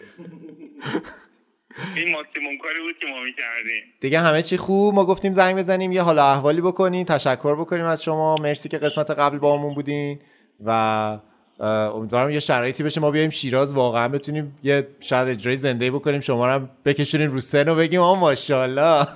این 1.97 2.13
ماکسیموم 2.13 2.59
کاری 2.59 2.81
بود 2.81 2.99
که 2.99 3.07
ما 3.07 3.23
می‌کردیم. 3.23 3.83
دیگه 4.01 4.21
همه 4.21 4.43
چی 4.43 4.57
خوب؟ 4.57 4.95
ما 4.95 5.05
گفتیم 5.05 5.33
زنگ 5.33 5.57
بزنیم 5.57 5.93
یه 5.93 6.03
حالا 6.03 6.25
احوالی 6.25 6.61
بکنیم 6.61 7.05
تشکر 7.05 7.55
بکنیم 7.55 7.85
از 7.85 8.03
شما. 8.03 8.37
مرسی 8.37 8.69
که 8.69 8.79
قسمت 8.79 9.11
قبل 9.11 9.39
با 9.39 9.59
همون 9.59 9.75
بودین 9.75 10.21
و 10.65 11.19
امیدوارم 11.61 12.31
یه 12.31 12.41
شرایطی 12.41 12.83
بشه 12.83 13.01
ما 13.01 13.11
بیایم 13.11 13.31
شیراز 13.31 13.75
واقعا 13.75 14.09
بتونیم 14.09 14.59
یه 14.63 14.89
شاید 15.01 15.29
اجرای 15.29 15.57
زنده 15.57 15.91
بکنیم. 15.91 16.21
شما 16.21 16.47
رو 16.47 16.53
هم 16.53 16.71
بکشونین 16.85 17.31
رو 17.31 17.41
سن 17.41 17.69
و 17.69 17.75
بگیم 17.75 18.01
آه 18.01 18.21
ماشاءالله. 18.21 19.07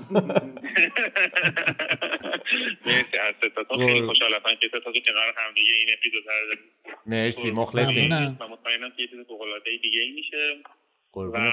مرسی 2.86 3.18
از 3.28 3.34
ستاتون 3.38 3.64
قربون. 3.64 3.86
خیلی 3.86 4.06
خوشحال 4.06 4.30
هستم 4.34 4.50
که 4.60 4.68
ستاتون 4.68 4.92
کنار 5.06 5.26
هم 5.36 5.54
دیگه 5.54 5.74
این 5.74 5.88
اپیزود 5.98 6.22
رو 6.26 6.46
داریم. 6.46 6.64
مرسی 7.06 7.50
مخلصیم. 7.50 8.12
و 8.12 8.48
مطمئنم 8.48 8.90
که 8.96 9.02
یه 9.02 9.08
چیز 9.08 9.18
دیگه 9.82 10.00
ای 10.00 10.12
میشه. 10.12 10.56
و 11.24 11.52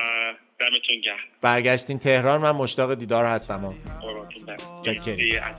دمتون 0.59 1.01
گرم. 1.03 1.15
برگشتین 1.41 1.99
تهران 1.99 2.41
من 2.41 2.51
مشتاق 2.51 2.93
دیدار 2.93 3.25
هستم 3.25 3.73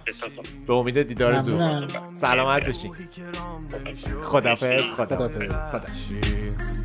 احساساتون. 0.06 0.44
به 0.66 0.74
امید 0.74 1.02
دیدار 1.02 1.42
زود. 1.42 1.88
سلامت 2.20 2.66
بشین 2.66 2.90
خدافظ 4.22 4.82
خدافظ 4.82 5.48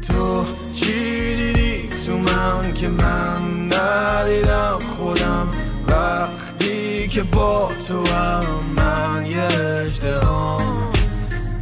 تو 0.08 0.46
چی 0.74 1.36
دیدی 1.36 1.90
تو 2.06 2.18
من 2.18 2.74
که 2.74 2.88
من 2.88 3.64
ندیدم 3.64 4.80
خودم؟ 4.98 5.52
وقتی 5.88 7.08
که 7.08 7.24
با 7.24 7.72
تو 7.88 8.14
هم 8.14 8.46
من 8.76 9.26
یه 9.26 9.48
اجدهام 9.82 10.99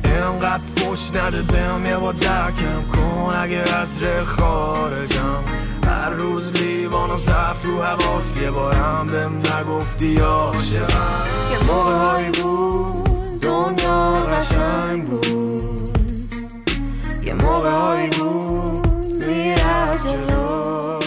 اینقدر 0.08 0.64
فش 0.76 1.16
نده 1.16 1.42
بهم 1.42 1.86
یه 1.86 1.98
با 1.98 2.12
درکم 2.12 2.82
کن 2.96 3.36
اگه 3.36 3.64
ره 3.64 4.24
خارجم. 4.24 5.44
هر 5.88 6.10
روز 6.10 6.52
لیوان 6.52 7.10
و 7.12 7.18
صف 7.18 7.66
رو 7.66 7.82
حواس 7.82 8.38
یه 8.38 8.52
بارم 8.52 9.08
بهم 9.08 9.38
نگفتی 9.38 10.20
عاشقم. 10.20 11.24
یه 11.52 11.68
موقع 11.68 11.94
هایی 11.94 12.30
بود 12.30 13.42
دنیا 13.42 14.14
قشنگ 14.14 15.04
بود. 15.04 15.90
یه 17.24 17.34
موقع 17.34 17.72
هایی 17.72 18.10
بود 18.10 18.88
می‌رفت 19.28 20.08
جلو. 20.08 21.07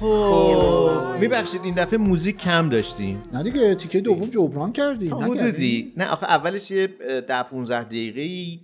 خب. 0.00 1.20
میبخشید 1.20 1.60
این 1.64 1.74
دفعه 1.74 1.98
موزیک 1.98 2.36
کم 2.36 2.68
داشتیم. 2.68 3.22
نه 3.32 3.42
دیگه 3.42 3.74
تیکه 3.74 4.00
دوم 4.00 4.28
جبران 4.28 4.72
کردی 4.72 5.08
حدودی. 5.08 5.92
نه 5.96 6.08
آخه 6.08 6.26
اولش 6.26 6.70
یه 6.70 6.86
ده 7.28 7.42
15 7.42 7.84
دقیقه 7.84 8.20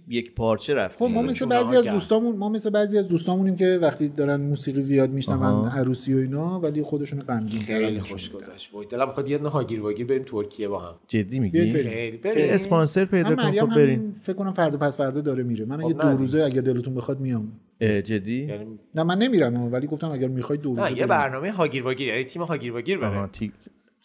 یک 0.08 0.34
پارچه 0.34 0.74
رفتیم. 0.74 1.08
خب 1.08 1.14
ما 1.14 1.22
مثل 1.22 1.46
بعضی 1.46 1.76
از 1.76 1.84
دوستامون 1.84 2.36
ما 2.36 2.48
مثل 2.48 2.70
بعضی 2.70 2.98
از 2.98 3.08
دوستامونیم 3.08 3.56
که 3.56 3.78
وقتی 3.82 4.08
دارن 4.08 4.40
موسیقی 4.40 4.80
زیاد 4.80 5.10
میشنون 5.10 5.42
آها. 5.42 5.68
عروسی 5.68 6.14
و 6.14 6.16
اینا 6.16 6.60
ولی 6.60 6.82
خودشون 6.82 7.20
غمگین 7.20 7.60
خیلی 7.60 8.00
خوش 8.00 8.30
گذشت. 8.30 8.74
وای 8.74 8.86
دلم 8.86 9.08
می‌خواد 9.08 9.30
یه 9.30 9.38
دونه 9.38 9.50
هاگیر 9.50 9.80
واگیر 9.80 10.06
بریم 10.06 10.22
ترکیه 10.26 10.68
با 10.68 10.78
هم. 10.78 10.94
جدی 11.08 11.38
میگی؟ 11.38 11.58
بریم. 11.72 12.20
خیلی 12.22 12.48
اسپانسر 12.48 13.04
پیدا 13.04 13.36
کن 13.36 13.52
خب 13.52 13.74
بریم. 13.74 14.12
فکر 14.22 14.36
کنم 14.36 14.52
فردا 14.52 14.78
پس 14.78 14.96
فردا 14.96 15.20
داره 15.20 15.42
میره. 15.42 15.64
من 15.64 15.80
خب 15.80 15.90
یه 15.90 15.96
نه. 15.96 16.12
دو. 16.12 16.18
روزه 16.18 16.42
اگه 16.42 16.60
دلتون 16.60 16.94
بخواد 16.94 17.20
میام. 17.20 17.52
جدی 17.80 18.44
یعنی 18.44 18.78
نه 18.94 19.02
من 19.02 19.18
نمیرم 19.18 19.72
ولی 19.72 19.86
گفتم 19.86 20.10
اگر 20.10 20.28
می‌خواید 20.28 20.62
دو 20.62 20.72
نه 20.74 20.98
یه. 20.98 21.06
برنامه 21.06 21.52
هاگیر 21.52 21.82
واگیر 21.82 22.08
یعنی 22.08 22.24
تیم 22.24 22.42
هاگیر 22.42 22.72
واگیر 22.72 22.98
بره. 22.98 23.26
تی- 23.26 23.52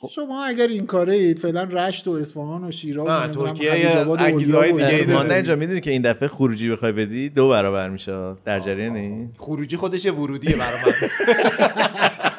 شما 0.10 0.46
اگر 0.46 0.68
این 0.68 0.86
کاره 0.86 1.14
اید 1.14 1.40
فعلا 1.40 1.64
رشت 1.64 2.08
و 2.08 2.12
اصفهان 2.12 2.64
و 2.64 2.72
شیراز 2.72 3.08
و 3.08 3.28
نه، 3.28 3.34
ترکیه 3.54 4.04
و 4.04 4.16
دیگه 4.18 5.06
داره. 5.08 5.34
اینجا 5.36 5.56
می‌دونی 5.56 5.82
که 5.82 5.92
این 5.92 6.02
دفعه 6.02 6.28
خروجی 6.28 6.70
بخوای 6.70 6.92
بدی 6.92 7.30
دو 7.30 7.50
برابر 7.50 7.90
میشه 7.90 8.34
در 8.46 8.60
جریانی؟ 8.60 9.30
خروجی 9.38 9.78
خودش 9.78 10.06
یه 10.06 10.12
ورودیه 10.12 10.56
برای 10.56 10.80
من. 10.86 10.92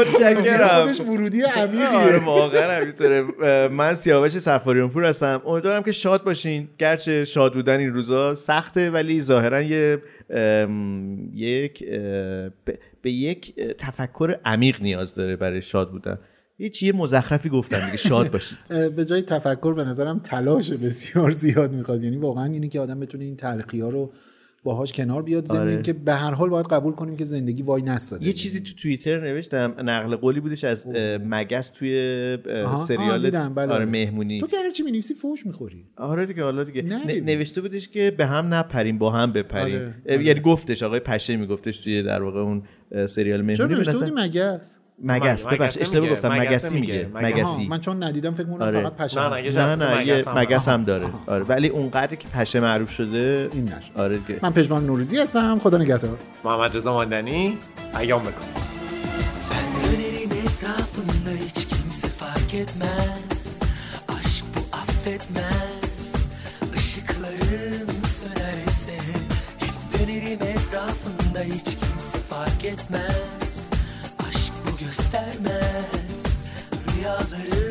متشکرم. 0.00 0.82
خودش 0.84 1.00
ورودی 1.00 1.42
آره 1.44 1.52
عمیقیه 1.56 2.24
واقعا 2.24 2.80
همینطوره 2.80 3.22
من 3.68 3.94
سیاوش 3.94 4.38
سفاریان 4.38 4.90
پور 4.90 5.04
هستم. 5.04 5.42
امیدوارم 5.46 5.82
که 5.82 5.92
شاد 5.92 6.24
باشین. 6.24 6.68
گرچه 6.78 7.24
شاد 7.24 7.54
بودن 7.54 7.78
این 7.78 7.92
روزا 7.94 8.34
سخته 8.34 8.90
ولی 8.90 9.22
ظاهرا 9.22 9.62
یه 9.62 10.02
ام، 10.30 11.18
یک 11.34 11.84
به- 12.64 12.78
به 13.02 13.10
یک 13.10 13.54
تفکر 13.78 14.38
عمیق 14.44 14.82
نیاز 14.82 15.14
داره 15.14 15.36
برای 15.36 15.62
شاد 15.62 15.90
بودن. 15.90 16.18
یه 16.58 16.68
چیه 16.68 16.92
مزخرفی 16.92 17.48
گفتم 17.48 17.76
دیگه. 17.84 17.96
شاد 17.96 18.30
باشید 18.32 18.58
به 18.96 19.04
جای 19.04 19.22
تفکر 19.22 19.74
به 19.74 19.84
نظرم 19.84 20.18
تلاش 20.18 20.70
بسیار 20.72 21.30
زیاد 21.30 21.72
می‌خواد. 21.72 22.02
یعنی 22.04 22.16
واقعا 22.16 22.44
اینی 22.44 22.68
که 22.68 22.80
آدم 22.80 23.00
بتونه 23.00 23.24
این 23.24 23.36
تلخی 23.36 23.80
ها 23.80 23.88
رو 23.88 24.12
باهاش 24.68 24.92
کنار 24.92 25.22
بیاد 25.22 25.44
زمین 25.46 25.60
آره. 25.60 25.82
که 25.82 25.92
به 25.92 26.14
هر 26.14 26.30
حال 26.34 26.48
باید 26.50 26.66
قبول 26.66 26.92
کنیم 26.92 27.16
که 27.16 27.24
زندگی 27.24 27.62
وای 27.62 27.82
نستاده 27.82 28.26
یه 28.26 28.32
چیزی 28.32 28.60
تو 28.60 28.74
توییتر 28.74 29.20
نوشتم 29.20 29.74
نقل 29.78 30.16
قولی 30.16 30.40
بودش 30.40 30.64
از 30.64 30.86
اه، 30.86 31.18
مگس 31.18 31.68
توی 31.68 32.38
سریال 32.86 33.30
بله، 33.30 33.38
آره 33.38 33.66
بله. 33.66 33.84
مهمونی 33.84 34.40
تو 34.40 34.46
که 34.46 34.56
هرچی 34.64 34.82
می‌نویسی 34.82 35.14
فوش 35.14 35.46
می‌خوری 35.46 35.84
آره 35.96 36.26
دیگه 36.26 36.42
حالا 36.42 36.64
دیگه. 36.64 36.82
نوشته 37.20 37.60
بودش 37.60 37.88
که 37.88 38.10
به 38.16 38.26
هم 38.26 38.54
نپریم 38.54 38.98
با 38.98 39.10
هم 39.10 39.32
بپریم 39.32 39.76
آره، 39.76 39.94
آره. 40.08 40.24
یعنی 40.24 40.40
گفتش 40.40 40.82
آقای 40.82 41.00
پشه 41.00 41.36
میگفتش 41.36 41.78
توی 41.78 42.02
در 42.02 42.22
واقع 42.22 42.40
اون 42.40 42.62
سریال 43.06 43.38
چرا 43.54 43.66
مهمونی 43.66 43.74
نوشته 43.74 43.92
به 43.92 43.98
بودی 43.98 44.10
نظر- 44.10 44.54
مگس 44.56 44.77
مگس 45.02 45.46
ببخش 45.46 45.78
اشتباه 45.80 46.10
گفتم 46.10 46.28
مگسی 46.38 46.80
میگه، 46.80 47.08
مگسی. 47.14 47.66
من 47.68 47.80
چون 47.80 48.02
ندیدم 48.02 48.34
فکر 48.34 48.44
کنم 48.46 48.62
آره. 48.62 48.82
فقط 48.82 48.96
پشه 48.96 49.20
نه، 49.20 49.50
نه، 49.50 49.76
نه 49.76 49.76
نه 49.76 49.96
مگس 50.00 50.06
یه 50.06 50.24
هم 50.32 50.38
مگس 50.38 50.52
هست. 50.52 50.68
هم 50.68 50.82
داره. 50.84 51.06
آره 51.26 51.44
ولی 51.44 51.68
اونقدر 51.68 52.14
که 52.14 52.28
پشه 52.28 52.60
معروف 52.60 52.90
شده 52.90 53.48
این 53.52 53.64
نشد 53.64 54.00
آره 54.00 54.16
دیگه 54.18 54.40
من 54.42 54.52
پژمان 54.52 54.86
نوروزی 54.86 55.18
هستم. 55.18 55.58
خدا 55.58 55.78
نگهدار. 55.78 56.16
محمد 56.44 56.76
رضا 56.76 56.92
ماندنی 56.92 57.58
ایام 58.00 58.22
بکن 58.22 58.32
Dönerim 59.82 60.32
etrafında 60.44 61.30
hiç 61.44 61.66
kimse 61.68 62.08
fark 62.08 62.54
etmez. 62.54 63.60
Aşk 64.08 64.44
bu 64.54 64.60
affetmez. 64.76 66.28
Işıkların 66.76 68.02
sönerse 68.02 68.92
Hep 69.58 70.00
dönerim 70.00 70.38
etrafında 70.42 71.40
hiç 71.40 71.64
kimse 71.64 72.18
fark 72.18 72.64
etmez. 72.64 73.37
istermez 74.98 76.44
rüyaları 76.88 77.67